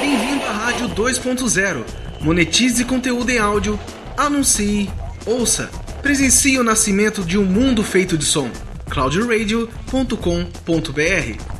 Bem-vindo 0.00 0.44
à 0.44 0.52
Rádio 0.52 0.88
2.0. 0.90 1.84
Monetize 2.20 2.84
conteúdo 2.84 3.30
em 3.30 3.38
áudio, 3.38 3.78
anuncie, 4.16 4.90
ouça, 5.24 5.70
presencie 6.02 6.58
o 6.58 6.64
nascimento 6.64 7.22
de 7.22 7.38
um 7.38 7.44
mundo 7.44 7.84
feito 7.84 8.18
de 8.18 8.24
som. 8.24 8.50
cloudradio.com.br 8.88 11.55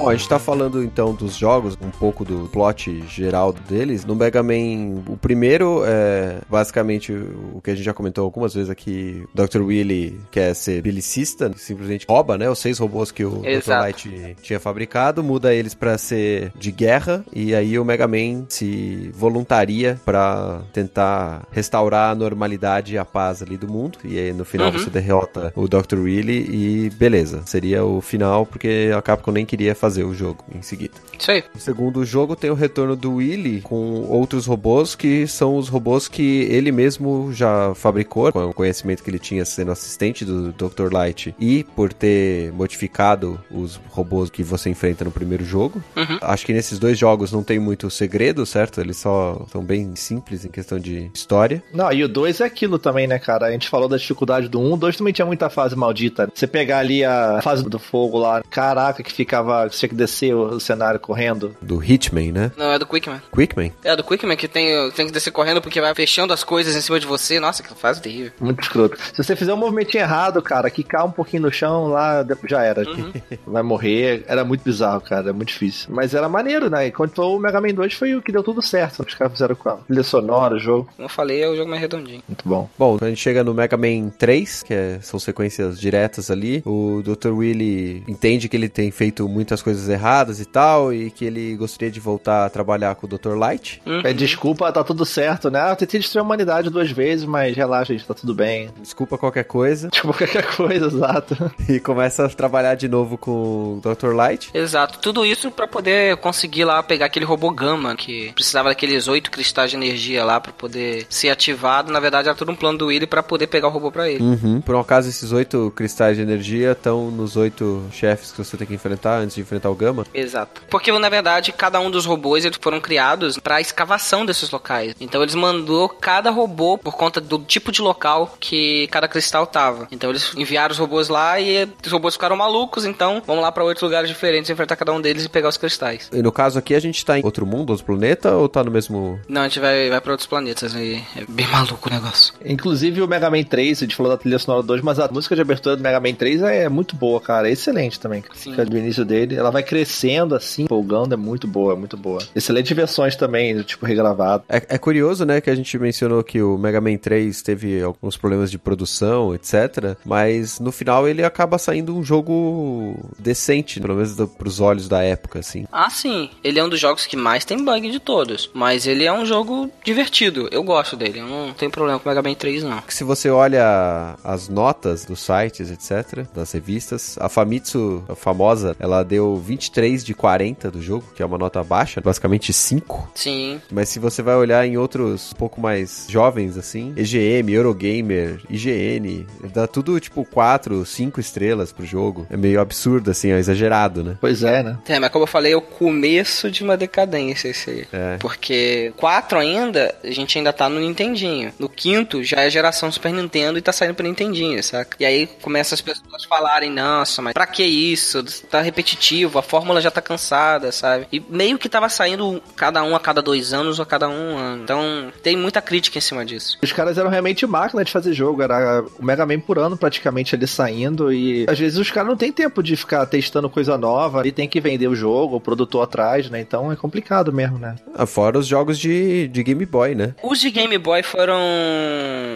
Bom, 0.00 0.08
a 0.08 0.16
gente 0.16 0.30
tá 0.30 0.38
falando 0.38 0.82
então 0.82 1.12
dos 1.14 1.36
jogos, 1.36 1.76
um 1.78 1.90
pouco 1.90 2.24
do 2.24 2.48
plot 2.48 3.04
geral 3.06 3.52
deles. 3.52 4.02
No 4.02 4.16
Mega 4.16 4.42
Man, 4.42 5.02
o 5.06 5.14
primeiro 5.14 5.82
é 5.84 6.38
basicamente 6.48 7.12
o 7.12 7.60
que 7.62 7.70
a 7.70 7.74
gente 7.74 7.84
já 7.84 7.92
comentou 7.92 8.24
algumas 8.24 8.54
vezes 8.54 8.70
aqui. 8.70 9.22
Dr. 9.34 9.60
Willy 9.60 10.18
quer 10.30 10.54
ser 10.54 10.80
belicista, 10.80 11.52
simplesmente 11.54 12.06
rouba, 12.08 12.38
né? 12.38 12.48
Os 12.48 12.58
seis 12.58 12.78
robôs 12.78 13.12
que 13.12 13.22
o 13.26 13.44
Exato. 13.44 13.78
Dr. 13.78 14.08
Light 14.08 14.36
tinha 14.40 14.58
fabricado, 14.58 15.22
muda 15.22 15.52
eles 15.52 15.74
para 15.74 15.98
ser 15.98 16.50
de 16.58 16.72
guerra 16.72 17.22
e 17.30 17.54
aí 17.54 17.78
o 17.78 17.84
Mega 17.84 18.08
Man 18.08 18.46
se 18.48 19.10
voluntaria 19.12 20.00
para 20.02 20.62
tentar 20.72 21.46
restaurar 21.52 22.12
a 22.12 22.14
normalidade 22.14 22.94
e 22.94 22.98
a 22.98 23.04
paz 23.04 23.42
ali 23.42 23.58
do 23.58 23.70
mundo. 23.70 23.98
E 24.02 24.18
aí 24.18 24.32
no 24.32 24.46
final 24.46 24.68
uhum. 24.68 24.78
você 24.78 24.88
derrota 24.88 25.52
o 25.54 25.68
Dr. 25.68 25.98
Willy 25.98 26.86
e 26.86 26.90
beleza. 26.90 27.42
Seria 27.44 27.84
o 27.84 28.00
final 28.00 28.46
porque 28.46 28.90
a 28.96 29.02
Capcom 29.02 29.32
nem 29.32 29.44
queria 29.44 29.74
fazer 29.74 29.89
fazer 29.90 30.04
o 30.04 30.14
jogo 30.14 30.44
em 30.54 30.62
seguida. 30.62 30.94
Isso 31.18 31.30
aí. 31.30 31.42
O 31.54 31.58
segundo 31.58 32.04
jogo 32.04 32.36
tem 32.36 32.48
o 32.48 32.54
retorno 32.54 32.94
do 32.94 33.16
Willy 33.16 33.60
com 33.60 34.02
outros 34.08 34.46
robôs 34.46 34.94
que 34.94 35.26
são 35.26 35.56
os 35.56 35.68
robôs 35.68 36.06
que 36.06 36.42
ele 36.42 36.70
mesmo 36.70 37.32
já 37.32 37.74
fabricou, 37.74 38.32
com 38.32 38.46
o 38.46 38.54
conhecimento 38.54 39.02
que 39.02 39.10
ele 39.10 39.18
tinha 39.18 39.44
sendo 39.44 39.72
assistente 39.72 40.24
do 40.24 40.52
Dr. 40.52 40.92
Light 40.92 41.34
e 41.40 41.64
por 41.64 41.92
ter 41.92 42.52
modificado 42.52 43.40
os 43.50 43.80
robôs 43.88 44.30
que 44.30 44.44
você 44.44 44.70
enfrenta 44.70 45.04
no 45.04 45.10
primeiro 45.10 45.44
jogo. 45.44 45.82
Uhum. 45.96 46.18
Acho 46.20 46.46
que 46.46 46.52
nesses 46.52 46.78
dois 46.78 46.96
jogos 46.96 47.32
não 47.32 47.42
tem 47.42 47.58
muito 47.58 47.90
segredo, 47.90 48.46
certo? 48.46 48.80
Eles 48.80 48.96
só 48.96 49.44
são 49.50 49.64
bem 49.64 49.96
simples 49.96 50.44
em 50.44 50.48
questão 50.48 50.78
de 50.78 51.10
história. 51.12 51.62
Não, 51.74 51.92
e 51.92 52.04
o 52.04 52.08
2 52.08 52.40
é 52.40 52.44
aquilo 52.44 52.78
também, 52.78 53.08
né, 53.08 53.18
cara? 53.18 53.46
A 53.46 53.50
gente 53.50 53.68
falou 53.68 53.88
da 53.88 53.96
dificuldade 53.96 54.48
do 54.48 54.60
1, 54.60 54.68
um, 54.68 54.72
o 54.74 54.76
2 54.76 54.96
também 54.96 55.12
tinha 55.12 55.26
muita 55.26 55.50
fase 55.50 55.74
maldita. 55.74 56.30
Você 56.32 56.46
pegar 56.46 56.78
ali 56.78 57.04
a 57.04 57.40
fase 57.42 57.64
do 57.64 57.78
fogo 57.78 58.18
lá, 58.18 58.42
caraca, 58.48 59.02
que 59.02 59.12
ficava 59.12 59.68
tinha 59.80 59.88
que 59.88 59.94
descer 59.94 60.34
o 60.34 60.58
cenário 60.60 61.00
correndo. 61.00 61.54
do 61.60 61.82
Hitman, 61.82 62.32
né? 62.32 62.52
Não, 62.56 62.72
é 62.72 62.78
do 62.78 62.86
Quickman. 62.86 63.20
Quickman? 63.34 63.72
É 63.84 63.96
do 63.96 64.04
Quickman 64.04 64.36
que 64.36 64.48
tem, 64.48 64.90
tem 64.92 65.06
que 65.06 65.12
descer 65.12 65.30
correndo 65.30 65.60
porque 65.60 65.80
vai 65.80 65.94
fechando 65.94 66.32
as 66.32 66.44
coisas 66.44 66.74
em 66.76 66.80
cima 66.80 66.98
de 67.00 67.06
você. 67.06 67.40
Nossa, 67.40 67.62
que 67.62 67.74
fase 67.74 68.00
terrível. 68.00 68.32
Muito 68.40 68.60
escroto. 68.62 68.96
Se 69.14 69.22
você 69.22 69.34
fizer 69.36 69.52
um 69.54 69.56
movimentinho 69.56 70.02
errado, 70.02 70.40
cara, 70.42 70.70
que 70.70 70.82
cai 70.82 71.02
um 71.04 71.10
pouquinho 71.10 71.42
no 71.42 71.52
chão, 71.52 71.88
lá 71.88 72.24
já 72.48 72.62
era. 72.62 72.82
Vai 73.46 73.62
morrer. 73.62 74.24
Era 74.26 74.44
muito 74.44 74.62
bizarro, 74.62 75.00
cara. 75.00 75.24
Era 75.24 75.32
muito 75.32 75.48
difícil. 75.48 75.88
Mas 75.92 76.14
era 76.14 76.28
maneiro, 76.28 76.68
né? 76.70 76.86
E 76.86 76.92
quando 76.92 77.10
foi 77.14 77.24
o 77.24 77.38
Mega 77.38 77.60
Man 77.60 77.74
2 77.74 77.94
foi 77.94 78.14
o 78.14 78.22
que 78.22 78.32
deu 78.32 78.42
tudo 78.42 78.62
certo. 78.62 79.04
Os 79.06 79.14
caras 79.14 79.32
fizeram 79.32 79.54
com 79.54 79.68
a 79.68 79.76
trilha 79.76 80.02
sonora, 80.02 80.54
o 80.54 80.58
jogo. 80.58 80.88
Como 80.96 81.06
eu 81.06 81.08
falei, 81.10 81.42
é 81.42 81.48
o 81.48 81.56
jogo 81.56 81.68
mais 81.70 81.80
redondinho. 81.80 82.22
Muito 82.28 82.48
bom. 82.48 82.68
Bom, 82.78 82.92
quando 82.98 83.04
a 83.04 83.08
gente 83.08 83.20
chega 83.20 83.42
no 83.44 83.54
Mega 83.54 83.76
Man 83.76 84.10
3, 84.18 84.62
que 84.62 84.74
é- 84.74 84.98
são 85.00 85.18
sequências 85.18 85.80
diretas 85.80 86.30
ali, 86.30 86.62
o 86.66 87.02
Dr. 87.02 87.30
Willy 87.30 88.02
entende 88.08 88.48
que 88.48 88.56
ele 88.56 88.68
tem 88.68 88.90
feito 88.90 89.28
muitas 89.28 89.62
coisas 89.62 89.69
erradas 89.88 90.40
e 90.40 90.44
tal, 90.44 90.92
e 90.92 91.10
que 91.10 91.24
ele 91.24 91.56
gostaria 91.56 91.90
de 91.90 92.00
voltar 92.00 92.46
a 92.46 92.50
trabalhar 92.50 92.94
com 92.94 93.06
o 93.06 93.08
Dr. 93.08 93.34
Light. 93.36 93.82
Uhum. 93.86 94.02
Pede 94.02 94.18
desculpa, 94.18 94.70
tá 94.72 94.84
tudo 94.84 95.04
certo, 95.04 95.50
né? 95.50 95.70
Eu 95.70 95.76
tentei 95.76 96.00
destruir 96.00 96.20
a 96.20 96.24
humanidade 96.24 96.70
duas 96.70 96.90
vezes, 96.90 97.24
mas 97.24 97.56
relaxa, 97.56 97.92
gente, 97.92 98.06
tá 98.06 98.14
tudo 98.14 98.34
bem. 98.34 98.70
Desculpa 98.80 99.18
qualquer 99.18 99.44
coisa. 99.44 99.88
Tipo, 100.00 100.14
qualquer 100.14 100.46
coisa, 100.56 100.86
exato. 100.86 101.52
E 101.68 101.78
começa 101.78 102.24
a 102.24 102.28
trabalhar 102.28 102.74
de 102.74 102.88
novo 102.88 103.18
com 103.18 103.30
o 103.30 103.80
Dr. 103.82 104.14
Light. 104.14 104.50
Exato, 104.54 104.98
tudo 104.98 105.26
isso 105.26 105.50
pra 105.50 105.66
poder 105.66 106.16
conseguir 106.16 106.64
lá 106.64 106.82
pegar 106.82 107.06
aquele 107.06 107.24
robô 107.24 107.50
Gama 107.50 107.94
que 107.94 108.32
precisava 108.32 108.70
daqueles 108.70 109.08
oito 109.08 109.30
cristais 109.30 109.70
de 109.70 109.76
energia 109.76 110.24
lá 110.24 110.40
pra 110.40 110.52
poder 110.52 111.06
ser 111.10 111.28
ativado. 111.28 111.92
Na 111.92 112.00
verdade, 112.00 112.28
era 112.28 112.36
tudo 112.36 112.52
um 112.52 112.56
plano 112.56 112.78
do 112.78 112.86
Willy 112.86 113.06
pra 113.06 113.22
poder 113.22 113.46
pegar 113.48 113.68
o 113.68 113.70
robô 113.70 113.92
pra 113.92 114.08
ele. 114.08 114.22
Uhum. 114.22 114.60
Por 114.60 114.74
um 114.74 114.80
acaso, 114.80 115.08
esses 115.08 115.32
oito 115.32 115.72
cristais 115.76 116.16
de 116.16 116.22
energia 116.22 116.72
estão 116.72 117.10
nos 117.10 117.36
oito 117.36 117.82
chefes 117.92 118.32
que 118.32 118.38
você 118.38 118.56
tem 118.56 118.66
que 118.66 118.74
enfrentar 118.74 119.18
antes 119.18 119.34
de 119.34 119.42
enfrentar 119.42 119.59
o 119.68 119.74
Gama. 119.74 120.06
Exato. 120.14 120.62
Porque, 120.70 120.90
na 120.92 121.08
verdade, 121.08 121.52
cada 121.52 121.80
um 121.80 121.90
dos 121.90 122.06
robôs 122.06 122.44
eles 122.44 122.58
foram 122.60 122.80
criados 122.80 123.38
pra 123.38 123.60
escavação 123.60 124.24
desses 124.24 124.50
locais. 124.50 124.94
Então, 125.00 125.22
eles 125.22 125.34
mandou 125.34 125.88
cada 125.88 126.30
robô 126.30 126.78
por 126.78 126.96
conta 126.96 127.20
do 127.20 127.38
tipo 127.38 127.72
de 127.72 127.82
local 127.82 128.36
que 128.38 128.86
cada 128.88 129.08
cristal 129.08 129.46
tava. 129.46 129.88
Então, 129.90 130.10
eles 130.10 130.32
enviaram 130.36 130.72
os 130.72 130.78
robôs 130.78 131.08
lá 131.08 131.40
e 131.40 131.68
os 131.84 131.92
robôs 131.92 132.14
ficaram 132.14 132.36
malucos. 132.36 132.84
Então, 132.84 133.22
vamos 133.26 133.42
lá 133.42 133.52
pra 133.52 133.64
oito 133.64 133.84
lugares 133.84 134.08
diferentes, 134.08 134.50
enfrentar 134.50 134.76
cada 134.76 134.92
um 134.92 135.00
deles 135.00 135.24
e 135.24 135.28
pegar 135.28 135.48
os 135.48 135.56
cristais. 135.56 136.08
E 136.12 136.22
no 136.22 136.32
caso 136.32 136.58
aqui, 136.58 136.74
a 136.74 136.80
gente 136.80 137.04
tá 137.04 137.18
em 137.18 137.24
outro 137.24 137.46
mundo, 137.46 137.70
outro 137.70 137.86
planeta, 137.86 138.34
ou 138.34 138.48
tá 138.48 138.62
no 138.62 138.70
mesmo... 138.70 139.20
Não, 139.28 139.42
a 139.42 139.44
gente 139.44 139.60
vai, 139.60 139.88
vai 139.90 140.00
pra 140.00 140.12
outros 140.12 140.28
planetas 140.28 140.74
aí. 140.74 141.02
É 141.16 141.24
bem 141.28 141.46
maluco 141.46 141.88
o 141.88 141.92
negócio. 141.92 142.34
Inclusive 142.44 143.02
o 143.02 143.08
Mega 143.08 143.30
Man 143.30 143.42
3, 143.42 143.78
a 143.78 143.80
gente 143.80 143.96
falou 143.96 144.12
da 144.12 144.18
trilha 144.18 144.38
sonora 144.38 144.62
2, 144.62 144.82
mas 144.82 144.98
a 144.98 145.08
música 145.08 145.34
de 145.34 145.42
abertura 145.42 145.76
do 145.76 145.82
Mega 145.82 146.00
Man 146.00 146.14
3 146.14 146.42
é 146.42 146.68
muito 146.68 146.96
boa, 146.96 147.20
cara. 147.20 147.48
É 147.48 147.52
excelente 147.52 147.98
também. 147.98 148.24
Sim. 148.32 148.50
Fica 148.50 148.64
do 148.64 148.76
início 148.76 149.04
dele. 149.04 149.36
Ela 149.36 149.49
vai 149.50 149.62
crescendo 149.62 150.34
assim, 150.34 150.64
empolgando, 150.64 151.14
é 151.14 151.16
muito 151.16 151.46
boa, 151.46 151.76
muito 151.76 151.96
boa. 151.96 152.20
Excelentes 152.34 152.74
versões 152.76 153.16
também, 153.16 153.62
tipo, 153.62 153.86
regravado. 153.86 154.44
É, 154.48 154.62
é 154.68 154.78
curioso, 154.78 155.24
né, 155.24 155.40
que 155.40 155.50
a 155.50 155.54
gente 155.54 155.78
mencionou 155.78 156.22
que 156.22 156.42
o 156.42 156.56
Mega 156.58 156.80
Man 156.80 156.96
3 156.96 157.42
teve 157.42 157.82
alguns 157.82 158.16
problemas 158.16 158.50
de 158.50 158.58
produção, 158.58 159.34
etc. 159.34 159.96
Mas 160.04 160.60
no 160.60 160.72
final 160.72 161.08
ele 161.08 161.24
acaba 161.24 161.58
saindo 161.58 161.96
um 161.96 162.02
jogo 162.02 162.98
decente, 163.18 163.80
pelo 163.80 163.94
menos 163.94 164.16
do, 164.16 164.26
pros 164.26 164.60
olhos 164.60 164.88
da 164.88 165.02
época, 165.02 165.40
assim. 165.40 165.66
Ah, 165.72 165.90
sim. 165.90 166.30
Ele 166.42 166.58
é 166.58 166.64
um 166.64 166.68
dos 166.68 166.80
jogos 166.80 167.06
que 167.06 167.16
mais 167.16 167.44
tem 167.44 167.62
bug 167.64 167.90
de 167.90 168.00
todos. 168.00 168.50
Mas 168.54 168.86
ele 168.86 169.04
é 169.04 169.12
um 169.12 169.24
jogo 169.24 169.70
divertido. 169.84 170.48
Eu 170.50 170.62
gosto 170.62 170.96
dele. 170.96 171.20
Eu 171.20 171.26
não 171.26 171.52
tenho 171.52 171.70
problema 171.70 171.98
com 171.98 172.08
o 172.08 172.12
Mega 172.12 172.22
Man 172.22 172.34
3, 172.34 172.62
não. 172.64 172.82
Se 172.88 173.04
você 173.04 173.30
olha 173.30 174.16
as 174.24 174.48
notas 174.48 175.04
dos 175.04 175.20
sites, 175.20 175.70
etc., 175.70 176.26
das 176.34 176.52
revistas, 176.52 177.16
a 177.20 177.28
Famitsu, 177.28 178.04
a 178.08 178.14
famosa, 178.14 178.76
ela 178.78 179.02
deu 179.02 179.39
23 179.40 180.04
de 180.04 180.14
40 180.14 180.70
do 180.70 180.82
jogo, 180.82 181.04
que 181.14 181.22
é 181.22 181.26
uma 181.26 181.38
nota 181.38 181.62
baixa, 181.62 182.00
basicamente 182.00 182.52
5. 182.52 183.12
Sim. 183.14 183.60
Mas 183.70 183.88
se 183.88 183.98
você 183.98 184.22
vai 184.22 184.36
olhar 184.36 184.66
em 184.66 184.76
outros 184.76 185.32
um 185.32 185.36
pouco 185.36 185.60
mais 185.60 186.06
jovens, 186.08 186.56
assim, 186.56 186.92
EGM, 186.96 187.52
Eurogamer, 187.52 188.40
IGN, 188.48 189.26
dá 189.52 189.66
tudo 189.66 189.98
tipo 190.00 190.24
4, 190.24 190.84
5 190.84 191.20
estrelas 191.20 191.72
pro 191.72 191.84
jogo. 191.84 192.26
É 192.30 192.36
meio 192.36 192.60
absurdo, 192.60 193.10
assim, 193.10 193.30
é 193.30 193.38
exagerado, 193.38 194.02
né? 194.02 194.16
Pois 194.20 194.42
é, 194.42 194.62
né? 194.62 194.78
É, 194.88 194.98
mas 194.98 195.10
como 195.10 195.24
eu 195.24 195.28
falei, 195.28 195.52
é 195.52 195.56
o 195.56 195.62
começo 195.62 196.50
de 196.50 196.62
uma 196.62 196.76
decadência 196.76 197.48
esse 197.48 197.70
aí. 197.70 197.86
É. 197.92 198.16
Porque 198.18 198.92
4 198.96 199.38
ainda, 199.38 199.94
a 200.02 200.10
gente 200.10 200.38
ainda 200.38 200.52
tá 200.52 200.68
no 200.68 200.80
Nintendinho. 200.80 201.52
No 201.58 201.68
quinto, 201.68 202.22
já 202.22 202.42
é 202.42 202.50
geração 202.50 202.90
Super 202.90 203.12
Nintendo 203.12 203.58
e 203.58 203.62
tá 203.62 203.72
saindo 203.72 203.94
pro 203.94 204.06
Nintendinho, 204.06 204.62
saca? 204.62 204.96
E 204.98 205.04
aí 205.04 205.26
começa 205.40 205.74
as 205.74 205.80
pessoas 205.80 206.24
falarem, 206.24 206.70
nossa, 206.70 207.22
mas 207.22 207.32
pra 207.32 207.46
que 207.46 207.62
isso? 207.62 208.22
Tá 208.48 208.60
repetitivo, 208.60 209.29
a 209.38 209.42
fórmula 209.42 209.80
já 209.80 209.90
tá 209.90 210.00
cansada, 210.00 210.72
sabe? 210.72 211.06
E 211.12 211.20
meio 211.28 211.58
que 211.58 211.68
tava 211.68 211.88
saindo 211.88 212.42
cada 212.56 212.82
um 212.82 212.94
a 212.94 213.00
cada 213.00 213.22
dois 213.22 213.52
anos 213.52 213.78
ou 213.78 213.82
a 213.82 213.86
cada 213.86 214.08
um 214.08 214.38
ano. 214.38 214.62
Então 214.62 215.12
tem 215.22 215.36
muita 215.36 215.60
crítica 215.60 215.98
em 215.98 216.00
cima 216.00 216.24
disso. 216.24 216.58
Os 216.62 216.72
caras 216.72 216.98
eram 216.98 217.10
realmente 217.10 217.46
máquina 217.46 217.84
de 217.84 217.92
fazer 217.92 218.12
jogo, 218.12 218.42
era 218.42 218.84
o 218.98 219.04
Mega 219.04 219.26
Man 219.26 219.40
por 219.40 219.58
ano 219.58 219.76
praticamente 219.76 220.34
ali 220.34 220.46
saindo 220.46 221.12
e 221.12 221.46
às 221.48 221.58
vezes 221.58 221.78
os 221.78 221.90
caras 221.90 222.08
não 222.08 222.16
tem 222.16 222.32
tempo 222.32 222.62
de 222.62 222.76
ficar 222.76 223.04
testando 223.06 223.48
coisa 223.48 223.76
nova 223.76 224.26
e 224.26 224.32
tem 224.32 224.48
que 224.48 224.60
vender 224.60 224.88
o 224.88 224.94
jogo, 224.94 225.36
o 225.36 225.40
produtor 225.40 225.82
atrás, 225.82 226.28
né? 226.30 226.40
Então 226.40 226.70
é 226.70 226.76
complicado 226.76 227.32
mesmo, 227.32 227.58
né? 227.58 227.76
Ah, 227.94 228.06
Fora 228.06 228.38
os 228.38 228.46
jogos 228.46 228.78
de, 228.78 229.28
de 229.28 229.42
Game 229.42 229.64
Boy, 229.64 229.94
né? 229.94 230.14
Os 230.22 230.40
de 230.40 230.50
Game 230.50 230.76
Boy 230.78 231.02
foram 231.02 231.40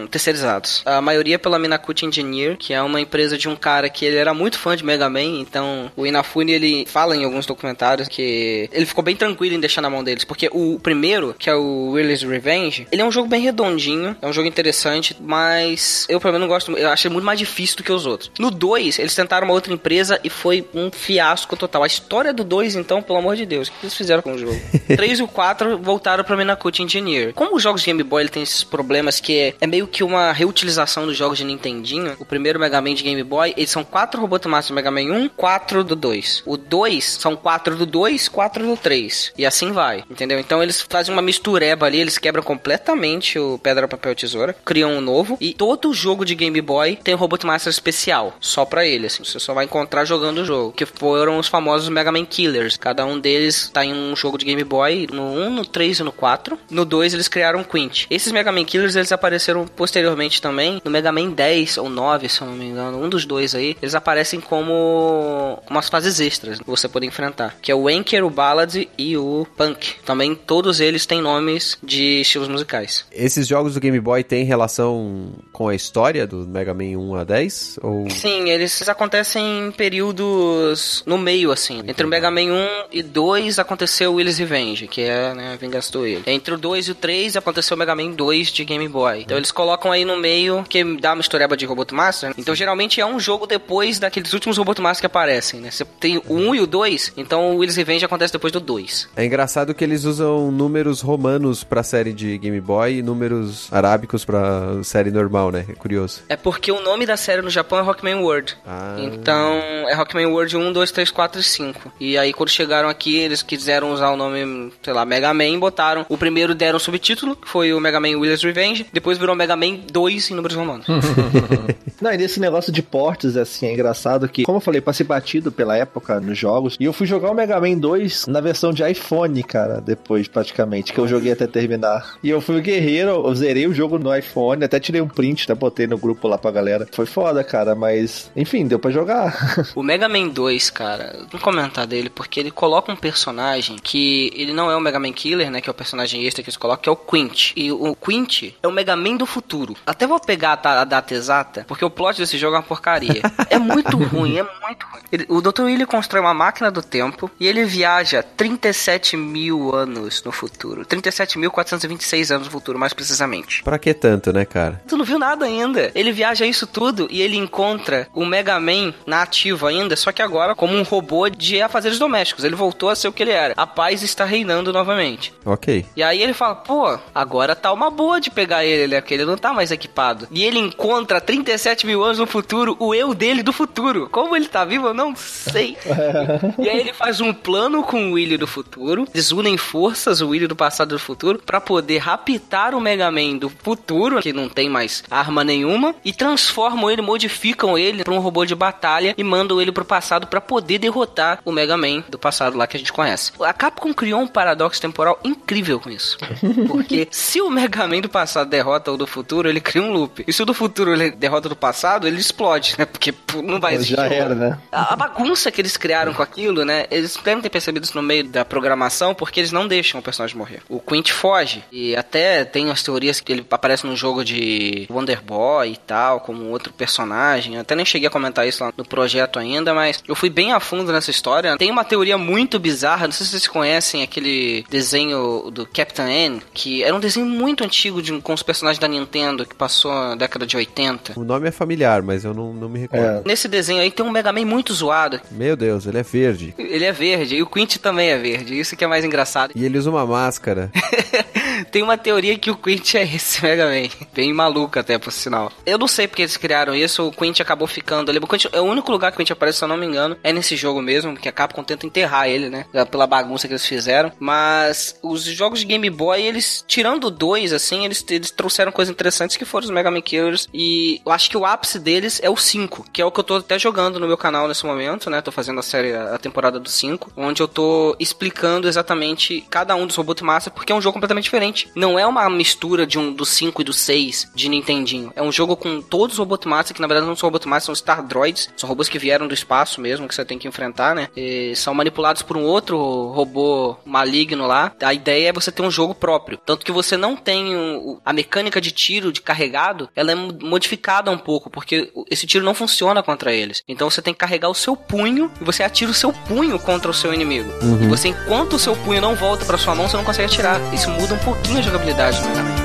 terceirizados. 0.09 0.81
A 0.85 1.01
maioria 1.01 1.37
pela 1.39 1.59
Minakuchi 1.59 2.05
Engineer, 2.05 2.57
que 2.57 2.73
é 2.73 2.81
uma 2.81 2.99
empresa 3.01 3.37
de 3.37 3.47
um 3.47 3.55
cara 3.55 3.89
que 3.89 4.05
ele 4.05 4.17
era 4.17 4.33
muito 4.33 4.57
fã 4.57 4.75
de 4.75 4.83
Mega 4.83 5.09
Man, 5.09 5.39
então 5.39 5.91
o 5.95 6.05
Inafune 6.05 6.51
ele 6.51 6.74
fala 6.87 7.15
em 7.15 7.23
alguns 7.23 7.45
documentários 7.45 8.07
que 8.07 8.69
ele 8.71 8.85
ficou 8.85 9.03
bem 9.03 9.15
tranquilo 9.15 9.55
em 9.55 9.59
deixar 9.59 9.81
na 9.81 9.89
mão 9.89 10.03
deles, 10.03 10.23
porque 10.23 10.49
o 10.51 10.79
primeiro, 10.79 11.35
que 11.37 11.49
é 11.49 11.55
o 11.55 11.91
Willy's 11.91 12.23
Revenge, 12.23 12.87
ele 12.91 13.01
é 13.01 13.05
um 13.05 13.11
jogo 13.11 13.27
bem 13.27 13.41
redondinho, 13.41 14.15
é 14.21 14.27
um 14.27 14.33
jogo 14.33 14.47
interessante, 14.47 15.15
mas 15.19 16.05
eu 16.09 16.19
pelo 16.19 16.33
menos 16.33 16.47
não 16.47 16.53
gosto, 16.53 16.71
eu 16.71 16.89
achei 16.89 17.09
muito 17.09 17.23
mais 17.23 17.39
difícil 17.39 17.77
do 17.77 17.83
que 17.83 17.91
os 17.91 18.05
outros. 18.05 18.31
No 18.39 18.51
2, 18.51 18.99
eles 18.99 19.15
tentaram 19.15 19.47
uma 19.47 19.53
outra 19.53 19.73
empresa 19.73 20.19
e 20.23 20.29
foi 20.29 20.67
um 20.73 20.91
fiasco 20.91 21.55
total. 21.55 21.83
A 21.83 21.87
história 21.87 22.33
do 22.33 22.43
2, 22.43 22.75
então, 22.75 23.01
pelo 23.01 23.19
amor 23.19 23.35
de 23.35 23.45
Deus, 23.45 23.67
o 23.67 23.71
que 23.71 23.77
eles 23.83 23.93
fizeram 23.93 24.21
com 24.21 24.33
o 24.33 24.37
jogo? 24.37 24.59
3 24.87 25.19
e 25.19 25.23
o 25.23 25.27
4 25.27 25.77
voltaram 25.77 26.23
pra 26.23 26.35
Minakuchi 26.35 26.83
Engineer. 26.83 27.33
Como 27.33 27.55
os 27.55 27.63
jogos 27.63 27.81
de 27.81 27.85
Game 27.87 28.03
Boy 28.03 28.23
ele 28.23 28.29
tem 28.29 28.43
esses 28.43 28.63
problemas 28.63 29.19
que 29.19 29.37
é, 29.37 29.53
é 29.61 29.67
meio 29.67 29.87
que 29.87 30.03
uma 30.03 30.31
reutilização 30.31 31.05
dos 31.05 31.15
jogos 31.15 31.37
de 31.37 31.43
Nintendinho, 31.43 32.15
o 32.19 32.25
primeiro 32.25 32.59
Mega 32.59 32.81
Man 32.81 32.93
de 32.93 33.03
Game 33.03 33.23
Boy, 33.23 33.53
eles 33.55 33.69
são 33.69 33.83
4 33.83 34.19
Robotomaster 34.19 34.73
do 34.73 34.75
Mega 34.75 34.91
Man 34.91 35.13
1, 35.13 35.29
4 35.29 35.83
do 35.83 35.95
2. 35.95 36.43
O 36.45 36.57
2 36.69 37.03
são 37.03 37.35
4 37.35 37.75
do 37.75 37.85
2, 37.85 38.27
4 38.27 38.65
do 38.65 38.77
3. 38.77 39.33
E 39.37 39.45
assim 39.45 39.71
vai, 39.71 40.03
entendeu? 40.09 40.39
Então 40.39 40.61
eles 40.61 40.81
fazem 40.81 41.13
uma 41.13 41.21
mistureba 41.21 41.85
ali, 41.85 41.99
eles 41.99 42.17
quebram 42.17 42.43
completamente 42.43 43.37
o 43.39 43.59
Pedra, 43.61 43.87
Papel, 43.87 44.15
Tesoura, 44.15 44.55
criam 44.65 44.93
um 44.93 45.01
novo, 45.01 45.37
e 45.39 45.53
todo 45.53 45.93
jogo 45.93 46.25
de 46.25 46.35
Game 46.35 46.59
Boy 46.61 46.95
tem 46.95 47.13
um 47.13 47.17
Robotmaster 47.17 47.69
especial, 47.69 48.35
só 48.39 48.65
pra 48.65 48.85
ele, 48.85 49.07
assim, 49.07 49.23
você 49.23 49.39
só 49.39 49.53
vai 49.53 49.65
encontrar 49.65 50.05
jogando 50.05 50.39
o 50.39 50.45
jogo, 50.45 50.71
que 50.71 50.85
foram 50.85 51.37
os 51.37 51.47
famosos 51.47 51.89
Mega 51.89 52.11
Man 52.11 52.25
Killers. 52.25 52.77
Cada 52.77 53.05
um 53.05 53.19
deles 53.19 53.69
tá 53.73 53.83
em 53.85 53.93
um 53.93 54.15
jogo 54.15 54.37
de 54.37 54.45
Game 54.45 54.63
Boy, 54.63 55.07
no 55.11 55.23
1, 55.23 55.49
no 55.49 55.65
3 55.65 55.99
e 55.99 56.03
no 56.03 56.11
4. 56.11 56.57
No 56.69 56.85
2 56.85 57.13
eles 57.13 57.27
criaram 57.27 57.59
um 57.59 57.63
Quint. 57.63 58.05
Esses 58.09 58.31
Mega 58.31 58.51
Man 58.51 58.65
Killers 58.65 58.95
eles 58.95 59.11
apareceram 59.11 59.65
posteriormente 59.65 60.41
também 60.41 60.81
no 60.83 60.91
Mega 60.91 61.11
Man 61.11 61.29
10 61.29 61.77
ou 61.77 61.89
9, 61.89 62.29
se 62.29 62.41
eu 62.41 62.47
não 62.47 62.55
me 62.55 62.65
engano, 62.65 63.01
um 63.01 63.09
dos 63.09 63.25
dois 63.25 63.55
aí. 63.55 63.77
Eles 63.81 63.95
aparecem 63.95 64.39
como 64.39 65.61
umas 65.69 65.89
fases 65.89 66.19
extras 66.19 66.54
que 66.63 66.69
você 66.69 66.87
pode 66.87 67.05
enfrentar, 67.05 67.57
que 67.61 67.71
é 67.71 67.75
o 67.75 67.87
Anker, 67.87 68.25
o 68.25 68.29
Ballad 68.29 68.87
e 68.97 69.17
o 69.17 69.47
Punk. 69.57 69.95
Também 70.05 70.35
todos 70.35 70.79
eles 70.79 71.05
têm 71.05 71.21
nomes 71.21 71.77
de 71.83 72.21
estilos 72.21 72.47
musicais. 72.47 73.05
Esses 73.11 73.47
jogos 73.47 73.73
do 73.73 73.79
Game 73.79 73.99
Boy 73.99 74.23
têm 74.23 74.45
relação 74.45 75.33
com 75.51 75.67
a 75.67 75.75
história 75.75 76.25
do 76.27 76.47
Mega 76.47 76.73
Man 76.73 76.97
1 76.97 77.15
a 77.15 77.23
10? 77.23 77.79
Ou... 77.81 78.09
Sim, 78.09 78.49
eles 78.49 78.87
acontecem 78.87 79.67
em 79.67 79.71
períodos 79.71 81.03
no 81.05 81.17
meio, 81.17 81.51
assim. 81.51 81.81
Entre 81.87 82.05
o 82.05 82.09
Mega 82.09 82.29
Man 82.31 82.53
1 82.53 82.67
e 82.91 83.03
2 83.03 83.59
aconteceu 83.59 84.11
o 84.11 84.15
Willy's 84.15 84.37
Revenge, 84.37 84.87
que 84.87 85.01
é 85.01 85.33
né, 85.33 85.53
a 85.53 85.55
vingança 85.55 85.91
do. 85.91 86.05
Entre 86.05 86.53
o 86.53 86.57
2 86.57 86.87
e 86.87 86.91
o 86.91 86.95
3 86.95 87.37
aconteceu 87.37 87.75
o 87.75 87.79
Mega 87.79 87.95
Man 87.95 88.11
2 88.11 88.51
de 88.51 88.63
Game 88.65 88.87
Boy. 88.87 89.21
Então 89.21 89.37
eles 89.37 89.51
colocam 89.51 89.91
aí 89.91 90.05
no 90.05 90.17
meio, 90.17 90.63
que 90.67 90.83
dá 90.99 91.13
uma 91.13 91.21
historieba 91.21 91.57
de 91.57 91.65
Robot 91.65 91.93
Master. 91.93 92.33
Então 92.37 92.53
geralmente 92.55 93.01
é 93.01 93.05
um 93.05 93.19
jogo 93.19 93.47
depois 93.47 93.99
daqueles 93.99 94.33
últimos 94.33 94.57
Robot 94.57 94.81
Master 94.81 95.01
que 95.01 95.05
aparecem, 95.05 95.59
né? 95.59 95.71
Você 95.71 95.85
tem 95.99 96.21
o 96.27 96.44
1 96.49 96.55
e 96.55 96.61
o 96.61 96.67
2, 96.67 97.13
então 97.17 97.55
o 97.55 97.57
Willy's 97.57 97.75
Revenge 97.75 98.05
acontece 98.05 98.33
depois 98.33 98.51
do 98.51 98.59
2. 98.59 99.09
É 99.15 99.25
engraçado 99.25 99.73
que 99.73 99.83
eles 99.83 100.03
usam 100.03 100.51
números 100.51 101.01
romanos 101.01 101.63
pra 101.63 101.83
série 101.83 102.13
de 102.13 102.37
Game 102.37 102.59
Boy 102.61 102.97
e 102.97 103.01
números 103.01 103.67
arábicos 103.71 104.23
pra 104.23 104.83
série 104.83 105.11
normal, 105.11 105.51
né? 105.51 105.65
É 105.67 105.73
curioso. 105.73 106.21
É 106.29 106.35
porque 106.35 106.71
o 106.71 106.81
nome 106.81 107.05
da 107.05 107.17
série 107.17 107.41
no 107.41 107.49
Japão 107.49 107.79
é 107.79 107.81
Rockman 107.81 108.15
World. 108.15 108.55
Ah. 108.65 108.95
Então, 108.99 109.53
é 109.87 109.93
Rockman 109.95 110.27
World 110.27 110.55
1, 110.55 110.73
2, 110.73 110.91
3, 110.91 111.11
4 111.11 111.41
e 111.41 111.43
5. 111.43 111.93
E 111.99 112.17
aí, 112.17 112.33
quando 112.33 112.49
chegaram 112.49 112.89
aqui, 112.89 113.17
eles 113.17 113.41
quiseram 113.41 113.91
usar 113.91 114.09
o 114.09 114.17
nome, 114.17 114.71
sei 114.83 114.93
lá, 114.93 115.05
Mega 115.05 115.33
Man, 115.33 115.59
botaram. 115.59 116.05
O 116.09 116.17
primeiro 116.17 116.53
deram 116.53 116.77
um 116.77 116.79
subtítulo, 116.79 117.35
que 117.35 117.47
foi 117.47 117.73
o 117.73 117.79
Mega 117.79 117.99
Man 117.99 118.17
Willis 118.17 118.43
Revenge. 118.43 118.87
Depois 118.91 119.17
virou 119.17 119.35
Mega 119.35 119.55
Man 119.55 119.79
2 119.91 120.31
em 120.31 120.35
números 120.35 120.55
romanos. 120.55 120.85
Não, 122.01 122.13
e 122.13 122.17
nesse 122.17 122.39
negócio 122.39 122.71
de 122.71 122.81
portes, 122.81 123.37
assim, 123.37 123.67
é 123.67 123.73
engraçado 123.73 124.27
que, 124.27 124.43
como 124.43 124.57
eu 124.57 124.61
falei, 124.61 124.81
passei 124.81 125.05
batido 125.05 125.51
pela 125.51 125.77
época 125.77 126.19
nos 126.35 126.39
jogos, 126.39 126.77
e 126.79 126.85
eu 126.85 126.93
fui 126.93 127.07
jogar 127.07 127.31
o 127.31 127.33
Mega 127.33 127.59
Man 127.59 127.77
2 127.77 127.95
2 127.95 128.27
na 128.27 128.41
versão 128.41 128.73
de 128.73 128.89
iPhone, 128.89 129.41
cara, 129.43 129.79
depois 129.79 130.27
praticamente, 130.27 130.91
que 130.91 130.99
eu 130.99 131.07
joguei 131.07 131.31
até 131.31 131.47
terminar. 131.47 132.15
E 132.21 132.29
eu 132.29 132.41
fui 132.41 132.57
o 132.57 132.61
guerreiro, 132.61 133.11
eu 133.25 133.35
zerei 133.35 133.67
o 133.67 133.73
jogo 133.73 133.97
no 133.97 134.15
iPhone, 134.15 134.63
até 134.63 134.79
tirei 134.79 135.01
um 135.01 135.07
print, 135.07 135.43
até 135.43 135.55
botei 135.55 135.87
no 135.87 135.97
grupo 135.97 136.27
lá 136.27 136.37
pra 136.37 136.51
galera. 136.51 136.87
Foi 136.91 137.05
foda, 137.05 137.43
cara, 137.43 137.73
mas 137.73 138.29
enfim, 138.35 138.67
deu 138.67 138.79
pra 138.79 138.91
jogar. 138.91 139.65
o 139.75 139.81
Mega 139.81 140.09
Man 140.09 140.27
2, 140.27 140.69
cara, 140.69 141.25
vamos 141.31 141.41
comentar 141.41 141.87
dele, 141.87 142.09
porque 142.09 142.39
ele 142.39 142.51
coloca 142.51 142.91
um 142.91 142.95
personagem 142.95 143.77
que 143.81 144.31
ele 144.35 144.53
não 144.53 144.69
é 144.69 144.75
o 144.75 144.81
Mega 144.81 144.99
Man 144.99 145.13
Killer, 145.13 145.49
né, 145.49 145.61
que 145.61 145.69
é 145.69 145.71
o 145.71 145.75
personagem 145.75 146.25
extra 146.25 146.43
que 146.43 146.49
eles 146.49 146.57
colocam, 146.57 146.83
que 146.83 146.89
é 146.89 146.91
o 146.91 146.95
Quint. 146.95 147.53
E 147.55 147.71
o 147.71 147.95
Quint 147.95 148.53
é 148.61 148.67
o 148.67 148.71
Mega 148.71 148.95
Man 148.95 149.15
do 149.15 149.25
futuro. 149.25 149.75
Até 149.85 150.05
vou 150.05 150.19
pegar 150.19 150.59
a, 150.61 150.81
a 150.81 150.83
data 150.83 151.13
exata, 151.13 151.65
porque 151.67 151.85
o 151.85 151.89
plot 151.89 152.17
desse 152.17 152.37
jogo 152.37 152.55
é 152.55 152.59
uma 152.59 152.63
porcaria. 152.63 153.21
é 153.49 153.57
muito 153.57 153.97
ruim, 153.97 154.37
é 154.37 154.43
muito 154.43 154.85
ruim. 154.87 155.01
Ele, 155.11 155.25
o 155.29 155.41
Dr. 155.41 155.63
Willy 155.63 155.85
constrói 155.85 156.21
uma 156.25 156.33
máquina 156.33 156.71
do 156.71 156.81
tempo 156.81 157.29
e 157.39 157.47
ele 157.47 157.63
viaja 157.65 158.23
37 158.23 159.15
mil 159.15 159.73
anos 159.73 160.23
no 160.23 160.31
futuro. 160.31 160.85
37.426 160.85 162.33
anos 162.33 162.47
no 162.47 162.51
futuro, 162.51 162.79
mais 162.79 162.93
precisamente. 162.93 163.63
Pra 163.63 163.79
que 163.79 163.93
tanto, 163.93 164.33
né, 164.33 164.45
cara? 164.45 164.81
Tu 164.87 164.97
não 164.97 165.05
viu 165.05 165.19
nada 165.19 165.45
ainda. 165.45 165.91
Ele 165.93 166.11
viaja 166.11 166.45
isso 166.45 166.67
tudo 166.67 167.07
e 167.09 167.21
ele 167.21 167.37
encontra 167.37 168.07
o 168.13 168.25
Mega 168.25 168.59
Man 168.59 168.93
na 169.05 169.21
ativa 169.21 169.69
ainda, 169.69 169.95
só 169.95 170.11
que 170.11 170.21
agora 170.21 170.55
como 170.55 170.75
um 170.75 170.83
robô 170.83 171.29
de 171.29 171.61
afazeres 171.61 171.99
domésticos. 171.99 172.43
Ele 172.43 172.55
voltou 172.55 172.89
a 172.89 172.95
ser 172.95 173.07
o 173.07 173.13
que 173.13 173.23
ele 173.23 173.31
era. 173.31 173.53
A 173.57 173.67
paz 173.67 174.01
está 174.03 174.25
reinando 174.25 174.73
novamente. 174.73 175.33
Ok. 175.45 175.85
E 175.95 176.03
aí 176.03 176.21
ele 176.21 176.33
fala, 176.33 176.55
pô, 176.55 176.97
agora 177.13 177.55
tá 177.55 177.71
uma 177.71 177.89
boa 177.89 178.19
de 178.19 178.29
pegar 178.31 178.65
ele, 178.65 178.87
né? 178.87 179.01
Porque 179.01 179.13
ele 179.13 179.25
não 179.25 179.37
tá 179.37 179.53
mais 179.53 179.71
equipado. 179.71 180.27
E 180.31 180.43
ele 180.43 180.59
encontra 180.59 181.21
37 181.21 181.85
mil 181.85 182.03
anos 182.03 182.19
no 182.19 182.27
futuro 182.27 182.75
o 182.79 182.93
eu 182.93 183.13
dele 183.13 183.43
do 183.43 183.53
futuro. 183.53 184.09
Como 184.11 184.35
ele 184.35 184.47
tá 184.47 184.65
vivo, 184.65 184.87
eu 184.87 184.93
não 184.93 185.15
sei. 185.15 185.77
e 186.59 186.69
aí 186.69 186.79
ele 186.79 186.93
faz 186.93 187.21
um 187.21 187.33
plano 187.33 187.83
com 187.83 188.09
o 188.09 188.13
Willy 188.13 188.37
do 188.37 188.47
futuro. 188.47 189.07
Eles 189.13 189.31
unem 189.31 189.57
forças, 189.57 190.21
o 190.21 190.29
Willy 190.29 190.47
do 190.47 190.55
passado 190.55 190.91
e 190.91 190.95
do 190.95 190.99
futuro, 190.99 191.39
para 191.39 191.61
poder 191.61 191.97
raptar 191.99 192.73
o 192.73 192.81
Mega 192.81 193.11
Man 193.11 193.37
do 193.37 193.49
futuro, 193.49 194.21
que 194.21 194.33
não 194.33 194.49
tem 194.49 194.69
mais 194.69 195.03
arma 195.09 195.43
nenhuma, 195.43 195.95
e 196.03 196.13
transformam 196.13 196.89
ele, 196.89 197.01
modificam 197.01 197.77
ele 197.77 198.03
para 198.03 198.13
um 198.13 198.19
robô 198.19 198.45
de 198.45 198.55
batalha 198.55 199.13
e 199.17 199.23
mandam 199.23 199.61
ele 199.61 199.71
pro 199.71 199.85
passado 199.85 200.27
para 200.27 200.41
poder 200.41 200.79
derrotar 200.79 201.39
o 201.45 201.51
Mega 201.51 201.77
Man 201.77 202.03
do 202.09 202.17
passado 202.17 202.57
lá 202.57 202.67
que 202.67 202.77
a 202.77 202.79
gente 202.79 202.93
conhece. 202.93 203.31
A 203.41 203.53
Capcom 203.53 203.93
criou 203.93 204.21
um 204.21 204.27
paradoxo 204.27 204.81
temporal 204.81 205.19
incrível 205.23 205.79
com 205.79 205.89
isso. 205.89 206.17
Porque 206.67 207.07
se 207.11 207.41
o 207.41 207.49
Mega 207.49 207.87
Man 207.87 208.01
do 208.01 208.09
passado 208.09 208.49
derrota 208.49 208.91
o 208.91 208.97
do 208.97 209.07
futuro, 209.07 209.49
ele 209.49 209.61
cria 209.61 209.81
um 209.81 209.91
loop. 209.91 210.23
E 210.27 210.33
se 210.33 210.41
o 210.41 210.45
do 210.45 210.53
futuro 210.53 210.93
ele 210.93 211.11
derrota 211.11 211.49
do 211.49 211.55
passado, 211.55 212.07
ele 212.07 212.19
explode, 212.19 212.75
né? 212.77 212.85
Porque 212.85 213.13
não 213.43 213.59
vai 213.59 213.75
existir. 213.75 213.95
Já 213.95 214.07
era, 214.07 214.35
né? 214.35 214.57
A, 214.71 214.93
a 214.93 214.95
bagunça 214.95 215.51
que 215.51 215.61
eles 215.61 215.77
criaram 215.77 216.04
com 216.13 216.21
aquilo, 216.21 216.65
né? 216.65 216.85
Eles 216.91 217.17
devem 217.23 217.41
ter 217.41 217.49
percebido 217.49 217.83
isso 217.83 217.95
no 217.95 218.03
meio 218.03 218.23
da 218.23 218.45
programação, 218.45 219.13
porque 219.13 219.39
eles 219.39 219.51
não 219.51 219.67
deixam 219.67 219.99
o 219.99 220.03
personagem 220.03 220.37
morrer. 220.37 220.61
O 220.69 220.79
Quint 220.79 221.11
foge. 221.11 221.63
E 221.71 221.95
até 221.95 222.43
tem 222.45 222.69
as 222.69 222.83
teorias 222.83 223.19
que 223.19 223.31
ele 223.31 223.45
aparece 223.49 223.85
no 223.85 223.95
jogo 223.95 224.23
de 224.23 224.87
Wonder 224.89 225.21
Boy 225.21 225.71
e 225.71 225.77
tal, 225.77 226.19
como 226.19 226.45
outro 226.49 226.73
personagem. 226.73 227.55
Eu 227.55 227.61
até 227.61 227.75
nem 227.75 227.85
cheguei 227.85 228.07
a 228.07 228.11
comentar 228.11 228.47
isso 228.47 228.63
lá 228.63 228.73
no 228.75 228.85
projeto 228.85 229.39
ainda, 229.39 229.73
mas 229.73 230.03
eu 230.07 230.15
fui 230.15 230.29
bem 230.29 230.51
a 230.51 230.59
fundo 230.59 230.91
nessa 230.91 231.11
história. 231.11 231.57
Tem 231.57 231.71
uma 231.71 231.83
teoria 231.83 232.17
muito 232.17 232.59
bizarra, 232.59 233.07
não 233.07 233.11
sei 233.11 233.25
se 233.25 233.31
vocês 233.31 233.47
conhecem 233.47 234.03
aquele 234.03 234.65
desenho 234.69 235.49
do 235.51 235.65
Captain 235.65 236.09
N, 236.09 236.41
que 236.53 236.83
era 236.83 236.95
um 236.95 236.99
desenho 236.99 237.25
muito 237.25 237.63
antigo 237.63 238.01
de, 238.01 238.19
com 238.21 238.33
os 238.33 238.43
personagens 238.43 238.79
da 238.79 238.87
Nintendo, 238.87 239.45
que 239.45 239.55
passou 239.55 239.93
na 239.93 240.15
década 240.15 240.45
de 240.45 240.55
80. 240.55 241.19
O 241.19 241.23
nome 241.23 241.47
é 241.47 241.51
familiar, 241.51 242.01
mas 242.01 242.23
eu 242.23 242.33
não, 242.33 242.53
não 242.53 242.69
me 242.69 242.79
recordo. 242.79 243.05
É. 243.05 243.21
Nesse 243.25 243.47
desenho 243.47 243.81
aí 243.81 243.91
tem 243.91 244.05
um 244.05 244.11
Mega 244.11 244.31
Man 244.31 244.45
muito 244.45 244.73
zoado. 244.73 245.19
Meu 245.31 245.55
Deus, 245.55 245.85
ele 245.85 245.94
é 245.97 246.03
verde. 246.03 246.53
Ele 246.57 246.85
é 246.85 246.91
verde, 246.91 247.35
e 247.35 247.43
o 247.43 247.47
Quint 247.47 247.77
também 247.77 248.09
é 248.09 248.17
verde, 248.17 248.59
isso 248.59 248.75
que 248.75 248.83
é 248.83 248.87
mais 248.87 249.03
engraçado. 249.03 249.51
E 249.55 249.63
ele 249.63 249.77
usa 249.77 249.89
uma 249.89 250.05
máscara. 250.05 250.71
tem 251.71 251.83
uma 251.83 251.97
teoria 251.97 252.37
que 252.37 252.51
o 252.51 252.55
Quint 252.55 252.95
é 252.95 253.03
esse 253.03 253.41
Mega 253.43 253.65
Man. 253.65 253.89
Bem 254.13 254.33
maluco 254.33 254.79
até, 254.79 254.97
por 254.97 255.11
sinal. 255.11 255.51
Eu 255.65 255.77
não 255.77 255.87
sei 255.87 256.07
porque 256.07 256.21
eles 256.21 256.37
criaram 256.37 256.75
isso, 256.75 257.07
o 257.07 257.11
Quint 257.11 257.39
acabou 257.39 257.67
ficando 257.67 258.09
ali. 258.09 258.19
O 258.19 258.27
Quint, 258.27 258.45
é 258.51 258.59
o 258.59 258.63
único 258.63 258.91
lugar 258.91 259.11
que 259.11 259.17
o 259.17 259.19
Quint 259.19 259.31
aparece, 259.31 259.59
se 259.59 259.63
eu 259.63 259.67
não 259.67 259.77
me 259.77 259.85
engano, 259.85 260.17
é 260.23 260.31
nesse 260.31 260.55
jogo 260.55 260.81
mesmo, 260.81 261.15
que 261.15 261.29
a 261.29 261.31
Capcom 261.31 261.63
tenta 261.63 261.85
enterrar 261.85 262.27
ele, 262.27 262.49
né? 262.49 262.65
Pela 262.89 263.07
bagunça 263.07 263.47
que 263.47 263.53
eles 263.53 263.65
fizeram. 263.65 264.11
Mas 264.19 264.97
os 265.01 265.23
jogos 265.23 265.59
de 265.59 265.65
Game 265.65 265.89
Boy, 265.89 266.21
eles, 266.21 266.63
tirando 266.67 267.09
dois, 267.09 267.53
assim, 267.53 267.85
eles, 267.85 268.05
eles 268.09 268.31
trouxeram 268.31 268.71
coisas 268.71 268.91
interessantes 268.91 269.37
que 269.37 269.45
foram 269.45 269.65
os 269.65 269.71
Mega 269.71 269.91
Man 269.91 270.01
Killers. 270.01 270.47
E 270.53 271.01
eu 271.05 271.11
acho 271.11 271.29
que 271.29 271.37
o 271.37 271.45
ápice 271.45 271.79
deles 271.79 272.19
é 272.23 272.29
o 272.29 272.37
5, 272.37 272.87
que 272.91 273.01
é 273.01 273.05
o 273.05 273.11
que 273.11 273.19
eu 273.19 273.23
tô 273.23 273.35
até 273.35 273.57
jogando 273.57 273.99
no 273.99 274.07
meu 274.07 274.17
canal 274.17 274.47
nesse 274.47 274.65
momento, 274.65 275.09
né? 275.09 275.21
Tô 275.21 275.31
fazendo 275.31 275.59
a 275.59 275.63
série, 275.63 275.93
a 275.93 276.17
temporada 276.17 276.59
do 276.59 276.69
5, 276.69 277.11
onde 277.15 277.41
eu 277.41 277.47
tô 277.47 277.95
explicando 277.99 278.67
exatamente 278.67 279.45
cada 279.49 279.75
um 279.75 279.87
dos 279.87 279.95
Robot 279.95 280.23
Master, 280.23 280.53
porque 280.53 280.71
é 280.71 280.75
um 280.75 280.81
jogo 280.81 280.93
completamente 280.93 281.25
diferente. 281.25 281.54
Não 281.75 281.97
é 281.97 282.05
uma 282.05 282.29
mistura 282.29 282.85
de 282.85 282.97
um 282.99 283.13
do 283.13 283.25
5 283.25 283.61
e 283.61 283.65
do 283.65 283.73
6 283.73 284.31
de 284.33 284.49
Nintendinho. 284.49 285.11
É 285.15 285.21
um 285.21 285.31
jogo 285.31 285.55
com 285.55 285.81
todos 285.81 286.15
os 286.15 286.19
Robot 286.19 286.47
Master, 286.47 286.75
que 286.75 286.81
na 286.81 286.87
verdade 286.87 287.07
não 287.07 287.15
são 287.15 287.27
Robot 287.27 287.47
Master, 287.47 287.65
são 287.67 287.75
Star 287.75 288.05
Droids. 288.05 288.49
São 288.57 288.67
robôs 288.67 288.89
que 288.89 288.99
vieram 288.99 289.27
do 289.27 289.33
espaço 289.33 289.79
mesmo, 289.79 290.07
que 290.07 290.15
você 290.15 290.25
tem 290.25 290.37
que 290.37 290.47
enfrentar, 290.47 290.95
né? 290.95 291.07
E 291.15 291.55
são 291.55 291.73
manipulados 291.73 292.21
por 292.21 292.37
um 292.37 292.43
outro 292.43 292.77
robô 293.11 293.77
maligno 293.85 294.47
lá. 294.47 294.73
A 294.81 294.93
ideia 294.93 295.29
é 295.29 295.33
você 295.33 295.51
ter 295.51 295.61
um 295.61 295.71
jogo 295.71 295.95
próprio. 295.95 296.37
Tanto 296.45 296.65
que 296.65 296.71
você 296.71 296.97
não 296.97 297.15
tem 297.15 297.55
um, 297.55 297.99
a 298.03 298.11
mecânica 298.11 298.59
de 298.59 298.71
tiro, 298.71 299.11
de 299.11 299.21
carregado, 299.21 299.89
ela 299.95 300.11
é 300.11 300.15
modificada 300.15 301.11
um 301.11 301.17
pouco, 301.17 301.49
porque 301.49 301.91
esse 302.09 302.27
tiro 302.27 302.45
não 302.45 302.53
funciona 302.53 303.01
contra 303.03 303.33
eles. 303.33 303.63
Então 303.67 303.89
você 303.89 304.01
tem 304.01 304.13
que 304.13 304.19
carregar 304.19 304.49
o 304.49 304.55
seu 304.55 304.75
punho 304.75 305.31
e 305.39 305.43
você 305.43 305.63
atira 305.63 305.91
o 305.91 305.93
seu 305.93 306.11
punho 306.11 306.59
contra 306.59 306.89
o 306.89 306.93
seu 306.93 307.13
inimigo. 307.13 307.51
Uhum. 307.61 307.83
E 307.83 307.87
você, 307.87 308.09
enquanto 308.09 308.53
o 308.53 308.59
seu 308.59 308.75
punho 308.75 309.01
não 309.01 309.15
volta 309.15 309.45
para 309.45 309.57
sua 309.57 309.75
mão, 309.75 309.87
você 309.87 309.97
não 309.97 310.03
consegue 310.03 310.31
atirar. 310.31 310.59
Isso 310.73 310.89
muda 310.89 311.13
um 311.13 311.19
pouquinho 311.19 311.44
a 311.53 311.61
jogabilidade 311.61 312.21
do. 312.21 312.64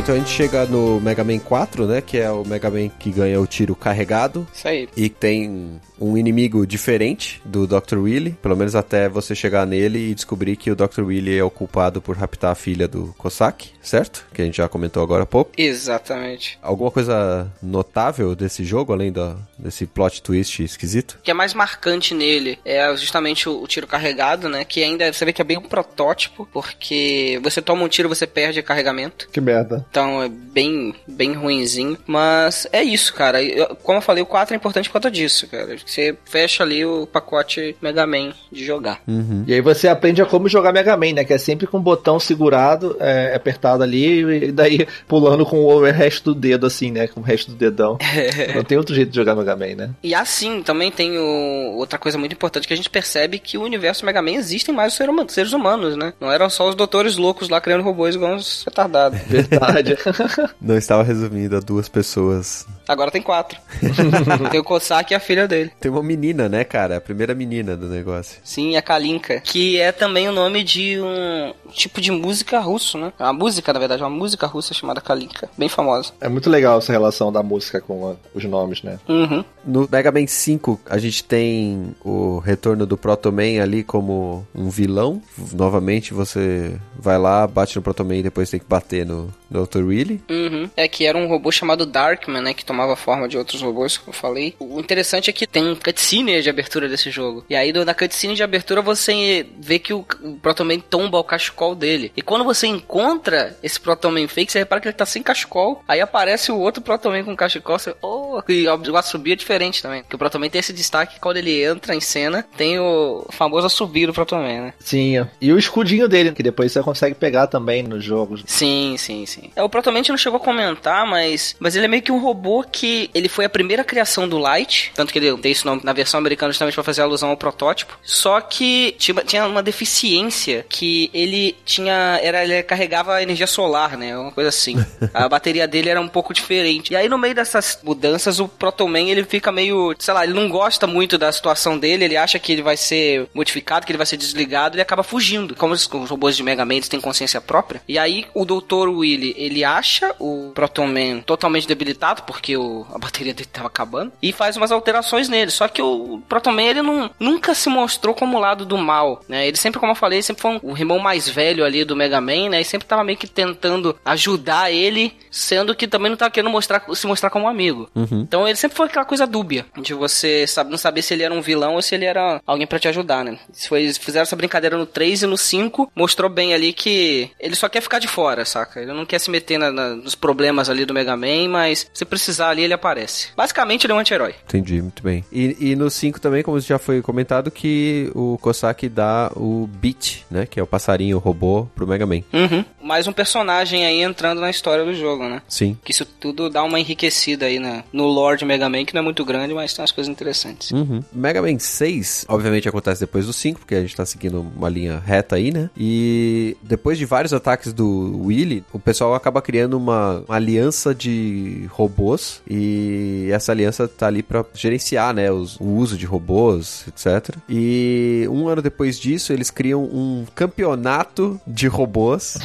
Então 0.00 0.14
a 0.14 0.18
gente 0.18 0.30
chega 0.30 0.64
no 0.64 0.98
Mega 0.98 1.22
Man 1.22 1.38
4, 1.38 1.86
né? 1.86 2.00
Que 2.00 2.16
é 2.16 2.30
o 2.30 2.42
Mega 2.42 2.70
Man 2.70 2.88
que 2.88 3.10
ganha 3.10 3.38
o 3.38 3.46
tiro 3.46 3.76
carregado. 3.76 4.48
Isso 4.52 4.66
aí. 4.66 4.88
E 4.96 5.10
tem 5.10 5.78
um 6.00 6.16
inimigo 6.16 6.66
diferente 6.66 7.42
do 7.44 7.66
Dr. 7.66 7.98
Willy, 7.98 8.32
pelo 8.40 8.56
menos 8.56 8.74
até 8.74 9.08
você 9.08 9.34
chegar 9.34 9.66
nele 9.66 10.10
e 10.10 10.14
descobrir 10.14 10.56
que 10.56 10.70
o 10.70 10.74
Dr. 10.74 11.02
Willy 11.02 11.38
é 11.38 11.44
o 11.44 11.50
culpado 11.50 12.00
por 12.00 12.16
raptar 12.16 12.52
a 12.52 12.54
filha 12.54 12.88
do 12.88 13.14
Cossack, 13.18 13.70
certo? 13.82 14.26
Que 14.32 14.40
a 14.40 14.44
gente 14.44 14.56
já 14.56 14.68
comentou 14.68 15.02
agora 15.02 15.24
há 15.24 15.26
pouco. 15.26 15.52
Exatamente. 15.58 16.58
Alguma 16.62 16.90
coisa 16.90 17.52
notável 17.62 18.34
desse 18.34 18.64
jogo, 18.64 18.94
além 18.94 19.12
da, 19.12 19.36
desse 19.58 19.86
plot 19.86 20.22
twist 20.22 20.62
esquisito? 20.62 21.18
O 21.20 21.22
que 21.22 21.30
é 21.30 21.34
mais 21.34 21.52
marcante 21.52 22.14
nele 22.14 22.58
é 22.64 22.96
justamente 22.96 23.48
o, 23.48 23.62
o, 23.62 23.66
tiro 23.66 23.86
carregado, 23.86 24.48
né? 24.48 24.64
Que 24.64 24.82
ainda 24.82 25.12
você 25.12 25.24
vê 25.26 25.32
que 25.32 25.42
é 25.42 25.44
bem 25.44 25.58
um 25.58 25.62
protótipo, 25.62 26.48
porque 26.50 27.38
você 27.42 27.60
toma 27.60 27.84
um 27.84 27.88
tiro 27.88 28.08
você 28.08 28.26
perde 28.26 28.62
carregamento. 28.62 29.28
Que 29.30 29.40
merda. 29.40 29.84
Então 29.90 30.22
é 30.22 30.28
bem, 30.28 30.94
bem 31.06 31.32
ruinzinho. 31.32 31.98
Mas 32.06 32.66
é 32.72 32.82
isso, 32.82 33.12
cara. 33.14 33.42
Eu, 33.42 33.76
como 33.76 33.98
eu 33.98 34.02
falei, 34.02 34.22
o 34.22 34.26
4 34.26 34.54
é 34.54 34.56
importante 34.56 34.88
por 34.88 34.94
conta 34.94 35.10
disso, 35.10 35.46
cara 35.48 35.70
você 35.90 36.16
fecha 36.24 36.62
ali 36.62 36.84
o 36.84 37.06
pacote 37.06 37.76
Mega 37.80 38.06
Man 38.06 38.32
de 38.50 38.64
jogar. 38.64 39.00
Uhum. 39.06 39.44
E 39.46 39.54
aí 39.54 39.60
você 39.60 39.88
aprende 39.88 40.22
a 40.22 40.26
como 40.26 40.48
jogar 40.48 40.72
Mega 40.72 40.96
Man, 40.96 41.12
né? 41.14 41.24
Que 41.24 41.34
é 41.34 41.38
sempre 41.38 41.66
com 41.66 41.78
o 41.78 41.80
botão 41.80 42.18
segurado, 42.18 42.96
é, 43.00 43.34
apertado 43.34 43.82
ali, 43.82 44.46
e 44.48 44.52
daí 44.52 44.86
pulando 45.06 45.44
com 45.44 45.64
o 45.64 45.82
resto 45.90 46.32
do 46.32 46.40
dedo, 46.40 46.66
assim, 46.66 46.90
né? 46.90 47.06
Com 47.06 47.20
o 47.20 47.22
resto 47.22 47.50
do 47.50 47.56
dedão. 47.56 47.98
Não 48.54 48.64
tem 48.64 48.78
outro 48.78 48.94
jeito 48.94 49.10
de 49.10 49.16
jogar 49.16 49.34
Mega 49.34 49.56
Man, 49.56 49.74
né? 49.76 49.90
E 50.02 50.14
assim, 50.14 50.62
também 50.62 50.90
tem 50.90 51.18
o... 51.18 51.74
outra 51.76 51.98
coisa 51.98 52.18
muito 52.18 52.32
importante 52.32 52.66
que 52.66 52.74
a 52.74 52.76
gente 52.76 52.90
percebe 52.90 53.38
que 53.38 53.58
o 53.58 53.62
universo 53.62 54.04
Mega 54.04 54.22
Man 54.22 54.32
existem 54.32 54.74
mais 54.74 54.98
os 54.98 55.32
seres 55.32 55.52
humanos, 55.52 55.96
né? 55.96 56.12
Não 56.20 56.30
eram 56.30 56.48
só 56.48 56.68
os 56.68 56.74
doutores 56.74 57.16
loucos 57.16 57.48
lá 57.48 57.60
criando 57.60 57.82
robôs 57.82 58.14
igual 58.14 58.34
uns 58.34 58.64
retardados. 58.64 59.20
Verdade. 59.26 59.79
Não 60.60 60.76
estava 60.76 61.02
resumido 61.02 61.56
a 61.56 61.60
duas 61.60 61.88
pessoas. 61.88 62.66
Agora 62.86 63.10
tem 63.10 63.22
quatro. 63.22 63.58
tem 64.50 64.60
o 64.60 64.64
Kosaki 64.64 65.14
e 65.14 65.16
a 65.16 65.20
filha 65.20 65.46
dele. 65.46 65.70
Tem 65.80 65.90
uma 65.90 66.02
menina, 66.02 66.48
né, 66.48 66.64
cara? 66.64 66.96
A 66.96 67.00
primeira 67.00 67.34
menina 67.34 67.76
do 67.76 67.86
negócio. 67.86 68.38
Sim, 68.42 68.76
a 68.76 68.82
Kalinka. 68.82 69.40
Que 69.40 69.78
é 69.78 69.92
também 69.92 70.28
o 70.28 70.32
nome 70.32 70.64
de 70.64 70.98
um 71.00 71.54
tipo 71.70 72.00
de 72.00 72.10
música 72.10 72.58
russo, 72.58 72.98
né? 72.98 73.12
Uma 73.18 73.32
música, 73.32 73.72
na 73.72 73.78
verdade, 73.78 74.02
uma 74.02 74.10
música 74.10 74.46
russa 74.46 74.74
chamada 74.74 75.00
Kalinka. 75.00 75.48
Bem 75.56 75.68
famosa. 75.68 76.12
É 76.20 76.28
muito 76.28 76.50
legal 76.50 76.78
essa 76.78 76.92
relação 76.92 77.32
da 77.32 77.42
música 77.42 77.80
com 77.80 78.10
a, 78.10 78.14
os 78.34 78.44
nomes, 78.44 78.82
né? 78.82 78.98
Uhum. 79.08 79.44
No 79.64 79.88
Mega 79.90 80.10
Man 80.10 80.26
5, 80.26 80.80
a 80.88 80.98
gente 80.98 81.22
tem 81.22 81.94
o 82.04 82.38
retorno 82.38 82.86
do 82.86 82.96
Proto 82.96 83.30
Man 83.30 83.62
ali 83.62 83.84
como 83.84 84.46
um 84.54 84.68
vilão. 84.68 85.22
Novamente, 85.52 86.14
você 86.14 86.76
vai 86.98 87.18
lá, 87.18 87.46
bate 87.46 87.76
no 87.76 87.82
Proto 87.82 88.04
Man 88.04 88.16
e 88.16 88.22
depois 88.22 88.50
tem 88.50 88.58
que 88.58 88.66
bater 88.66 89.06
no, 89.06 89.32
no 89.50 89.60
Dr. 89.70 89.84
Willy. 89.84 90.20
Uhum. 90.28 90.68
É 90.76 90.88
que 90.88 91.06
era 91.06 91.16
um 91.16 91.28
robô 91.28 91.52
chamado 91.52 91.86
Darkman, 91.86 92.42
né? 92.42 92.54
Que 92.54 92.64
tomava 92.64 92.96
forma 92.96 93.28
de 93.28 93.38
outros 93.38 93.62
robôs, 93.62 93.96
como 93.96 94.10
eu 94.10 94.18
falei. 94.18 94.54
O 94.58 94.80
interessante 94.80 95.30
é 95.30 95.32
que 95.32 95.46
tem 95.46 95.68
um 95.68 95.76
cutscene 95.76 96.42
de 96.42 96.50
abertura 96.50 96.88
desse 96.88 97.10
jogo. 97.10 97.44
E 97.48 97.54
aí, 97.54 97.72
na 97.72 97.94
cutscene 97.94 98.34
de 98.34 98.42
abertura, 98.42 98.82
você 98.82 99.46
vê 99.58 99.78
que 99.78 99.92
o 99.92 100.04
Protoman 100.42 100.80
tomba 100.80 101.18
o 101.18 101.24
cachecol 101.24 101.74
dele. 101.74 102.12
E 102.16 102.22
quando 102.22 102.44
você 102.44 102.66
encontra 102.66 103.56
esse 103.62 103.80
Protoman 103.80 104.26
fake, 104.26 104.52
você 104.52 104.58
repara 104.60 104.80
que 104.80 104.88
ele 104.88 104.94
tá 104.94 105.06
sem 105.06 105.22
cachecol. 105.22 105.82
Aí 105.86 106.00
aparece 106.00 106.50
o 106.50 106.58
outro 106.58 106.82
Protoman 106.82 107.24
com 107.24 107.36
cachecol. 107.36 107.78
Você, 107.78 107.94
oh, 108.02 108.40
e 108.48 108.66
o 108.66 108.96
assobio 108.96 109.32
é 109.32 109.36
diferente 109.36 109.82
também. 109.82 110.02
Porque 110.02 110.16
o 110.16 110.18
Protoman 110.18 110.48
tem 110.48 110.58
esse 110.58 110.72
destaque 110.72 111.14
que 111.14 111.20
quando 111.20 111.36
ele 111.36 111.62
entra 111.62 111.94
em 111.94 112.00
cena, 112.00 112.46
tem 112.56 112.78
o 112.78 113.26
famoso 113.30 113.66
assobio 113.66 114.08
do 114.08 114.14
Protoman, 114.14 114.60
né? 114.60 114.74
Sim. 114.78 115.26
E 115.40 115.52
o 115.52 115.58
escudinho 115.58 116.08
dele, 116.08 116.32
que 116.32 116.42
depois 116.42 116.72
você 116.72 116.82
consegue 116.82 117.14
pegar 117.14 117.46
também 117.46 117.82
nos 117.82 118.04
jogos. 118.04 118.42
Sim, 118.46 118.96
sim, 118.98 119.26
sim. 119.26 119.49
É, 119.54 119.62
o 119.62 119.68
Protoman 119.68 119.98
a 119.98 120.02
gente 120.02 120.10
não 120.10 120.16
chegou 120.16 120.38
a 120.38 120.40
comentar, 120.40 121.06
mas, 121.06 121.56
mas 121.58 121.76
ele 121.76 121.84
é 121.84 121.88
meio 121.88 122.02
que 122.02 122.12
um 122.12 122.18
robô 122.18 122.64
que 122.64 123.10
ele 123.14 123.28
foi 123.28 123.44
a 123.44 123.48
primeira 123.48 123.84
criação 123.84 124.28
do 124.28 124.38
Light, 124.38 124.92
tanto 124.94 125.12
que 125.12 125.18
ele 125.18 125.36
tem 125.38 125.52
isso 125.52 125.68
na 125.82 125.92
versão 125.92 126.18
americana 126.18 126.52
justamente 126.52 126.74
para 126.74 126.84
fazer 126.84 127.02
alusão 127.02 127.30
ao 127.30 127.36
protótipo. 127.36 127.98
Só 128.02 128.40
que 128.40 128.94
tinha, 128.98 129.22
tinha 129.24 129.46
uma 129.46 129.62
deficiência 129.62 130.64
que 130.68 131.10
ele 131.12 131.56
tinha 131.64 132.18
era 132.22 132.44
ele 132.44 132.62
carregava 132.62 133.22
energia 133.22 133.46
solar, 133.46 133.96
né? 133.96 134.16
Uma 134.16 134.32
coisa 134.32 134.48
assim. 134.48 134.76
A 135.12 135.28
bateria 135.28 135.66
dele 135.66 135.88
era 135.88 136.00
um 136.00 136.08
pouco 136.08 136.32
diferente. 136.32 136.92
E 136.92 136.96
aí 136.96 137.08
no 137.08 137.18
meio 137.18 137.34
dessas 137.34 137.78
mudanças 137.82 138.40
o 138.40 138.48
Protoman 138.48 139.10
ele 139.10 139.24
fica 139.24 139.52
meio, 139.52 139.94
sei 139.98 140.14
lá, 140.14 140.24
ele 140.24 140.34
não 140.34 140.48
gosta 140.48 140.86
muito 140.86 141.18
da 141.18 141.30
situação 141.32 141.78
dele, 141.78 142.04
ele 142.04 142.16
acha 142.16 142.38
que 142.38 142.52
ele 142.52 142.62
vai 142.62 142.76
ser 142.76 143.28
modificado, 143.34 143.86
que 143.86 143.92
ele 143.92 143.98
vai 143.98 144.06
ser 144.06 144.16
desligado, 144.16 144.76
ele 144.76 144.82
acaba 144.82 145.02
fugindo. 145.02 145.54
Como 145.54 145.74
os, 145.74 145.86
os 145.86 146.10
robôs 146.10 146.36
de 146.36 146.42
Mega 146.42 146.64
Man 146.64 146.80
têm 146.80 147.00
consciência 147.00 147.40
própria. 147.40 147.82
E 147.88 147.98
aí 147.98 148.26
o 148.34 148.44
Dr. 148.44 148.88
Willy, 148.88 149.34
ele 149.40 149.64
acha 149.64 150.14
o 150.18 150.52
Protoman 150.54 151.20
totalmente 151.22 151.66
debilitado 151.66 152.22
porque 152.22 152.56
o, 152.56 152.86
a 152.92 152.98
bateria 152.98 153.32
dele 153.32 153.48
tava 153.50 153.68
acabando 153.68 154.12
e 154.22 154.32
faz 154.32 154.56
umas 154.56 154.70
alterações 154.70 155.28
nele. 155.28 155.50
Só 155.50 155.66
que 155.66 155.80
o 155.80 156.20
Protoman 156.28 156.62
ele 156.62 156.82
não, 156.82 157.10
nunca 157.18 157.54
se 157.54 157.68
mostrou 157.68 158.14
como 158.14 158.36
o 158.36 158.40
lado 158.40 158.66
do 158.66 158.76
mal, 158.76 159.22
né? 159.26 159.46
Ele 159.46 159.56
sempre, 159.56 159.80
como 159.80 159.92
eu 159.92 159.96
falei, 159.96 160.22
sempre 160.22 160.42
foi 160.42 160.50
um, 160.52 160.60
o 160.62 160.76
irmão 160.76 160.98
mais 160.98 161.28
velho 161.28 161.64
ali 161.64 161.84
do 161.84 161.96
Mega 161.96 162.20
Man, 162.20 162.50
né? 162.50 162.60
E 162.60 162.64
sempre 162.64 162.86
tava 162.86 163.02
meio 163.02 163.16
que 163.16 163.26
tentando 163.26 163.96
ajudar 164.04 164.70
ele, 164.70 165.16
sendo 165.30 165.74
que 165.74 165.88
também 165.88 166.10
não 166.10 166.16
tava 166.16 166.30
querendo 166.30 166.50
mostrar, 166.50 166.84
se 166.94 167.06
mostrar 167.06 167.30
como 167.30 167.46
um 167.46 167.48
amigo. 167.48 167.88
Uhum. 167.94 168.20
Então 168.20 168.46
ele 168.46 168.56
sempre 168.56 168.76
foi 168.76 168.86
aquela 168.86 169.04
coisa 169.04 169.26
dúbia, 169.26 169.64
de 169.78 169.94
você 169.94 170.46
sabe, 170.46 170.70
não 170.70 170.78
saber 170.78 171.02
se 171.02 171.14
ele 171.14 171.22
era 171.22 171.32
um 171.32 171.40
vilão 171.40 171.74
ou 171.74 171.82
se 171.82 171.94
ele 171.94 172.04
era 172.04 172.40
alguém 172.46 172.66
para 172.66 172.78
te 172.78 172.88
ajudar, 172.88 173.24
né? 173.24 173.38
Se 173.52 173.68
foi, 173.68 173.82
eles 173.82 173.96
fizeram 173.96 174.22
essa 174.22 174.36
brincadeira 174.36 174.76
no 174.76 174.86
3 174.86 175.22
e 175.22 175.26
no 175.26 175.38
5, 175.38 175.90
mostrou 175.94 176.28
bem 176.28 176.52
ali 176.52 176.72
que 176.72 177.30
ele 177.38 177.54
só 177.54 177.68
quer 177.68 177.80
ficar 177.80 177.98
de 177.98 178.08
fora, 178.08 178.44
saca? 178.44 178.80
Ele 178.80 178.92
não 178.92 179.06
quer 179.06 179.18
se 179.18 179.29
meter 179.30 179.58
na, 179.58 179.70
na, 179.70 179.90
nos 179.90 180.14
problemas 180.14 180.68
ali 180.68 180.84
do 180.84 180.94
Mega 180.94 181.16
Man, 181.16 181.48
mas 181.48 181.88
se 181.92 182.04
precisar 182.04 182.50
ali, 182.50 182.62
ele 182.62 182.74
aparece. 182.74 183.28
Basicamente, 183.36 183.86
ele 183.86 183.92
é 183.92 183.96
um 183.96 183.98
anti-herói. 183.98 184.34
Entendi, 184.44 184.82
muito 184.82 185.02
bem. 185.02 185.24
E, 185.32 185.56
e 185.60 185.76
no 185.76 185.90
5 185.90 186.20
também, 186.20 186.42
como 186.42 186.60
já 186.60 186.78
foi 186.78 187.00
comentado, 187.00 187.50
que 187.50 188.10
o 188.14 188.38
Kosaki 188.38 188.88
dá 188.88 189.30
o 189.34 189.66
Beat, 189.66 190.22
né? 190.30 190.46
Que 190.46 190.60
é 190.60 190.62
o 190.62 190.66
passarinho 190.66 191.16
o 191.16 191.20
robô 191.20 191.66
pro 191.74 191.86
Mega 191.86 192.06
Man. 192.06 192.22
Uhum. 192.32 192.64
Mais 192.82 193.06
um 193.06 193.12
personagem 193.12 193.86
aí 193.86 194.02
entrando 194.02 194.40
na 194.40 194.50
história 194.50 194.84
do 194.84 194.94
jogo, 194.94 195.28
né? 195.28 195.42
Sim. 195.48 195.76
Que 195.84 195.92
isso 195.92 196.04
tudo 196.04 196.48
dá 196.50 196.62
uma 196.62 196.80
enriquecida 196.80 197.46
aí 197.46 197.58
na, 197.58 197.84
no 197.92 198.06
lore 198.06 198.38
de 198.38 198.44
Mega 198.44 198.68
Man, 198.68 198.84
que 198.84 198.94
não 198.94 199.00
é 199.00 199.04
muito 199.04 199.24
grande, 199.24 199.54
mas 199.54 199.72
tem 199.72 199.82
umas 199.82 199.92
coisas 199.92 200.10
interessantes. 200.10 200.70
Uhum. 200.70 201.02
Mega 201.12 201.40
Man 201.40 201.58
6, 201.58 202.26
obviamente, 202.28 202.68
acontece 202.68 203.00
depois 203.00 203.26
do 203.26 203.32
5, 203.32 203.60
porque 203.60 203.74
a 203.74 203.80
gente 203.80 203.94
tá 203.94 204.04
seguindo 204.04 204.40
uma 204.40 204.68
linha 204.68 204.98
reta 204.98 205.36
aí, 205.36 205.52
né? 205.52 205.70
E 205.76 206.56
depois 206.62 206.98
de 206.98 207.04
vários 207.04 207.32
ataques 207.32 207.72
do 207.72 208.22
Willy, 208.24 208.64
o 208.72 208.78
pessoal 208.78 209.14
acaba 209.20 209.42
criando 209.42 209.76
uma, 209.76 210.22
uma 210.26 210.36
aliança 210.36 210.94
de 210.94 211.66
robôs 211.70 212.42
e 212.48 213.28
essa 213.32 213.52
aliança 213.52 213.86
tá 213.86 214.06
ali 214.06 214.22
para 214.22 214.44
gerenciar, 214.54 215.14
né, 215.14 215.30
os, 215.30 215.58
o 215.60 215.64
uso 215.64 215.96
de 215.96 216.06
robôs, 216.06 216.84
etc. 216.88 217.36
E 217.48 218.26
um 218.30 218.48
ano 218.48 218.62
depois 218.62 218.98
disso, 218.98 219.32
eles 219.32 219.50
criam 219.50 219.82
um 219.84 220.24
campeonato 220.34 221.40
de 221.46 221.66
robôs. 221.66 222.38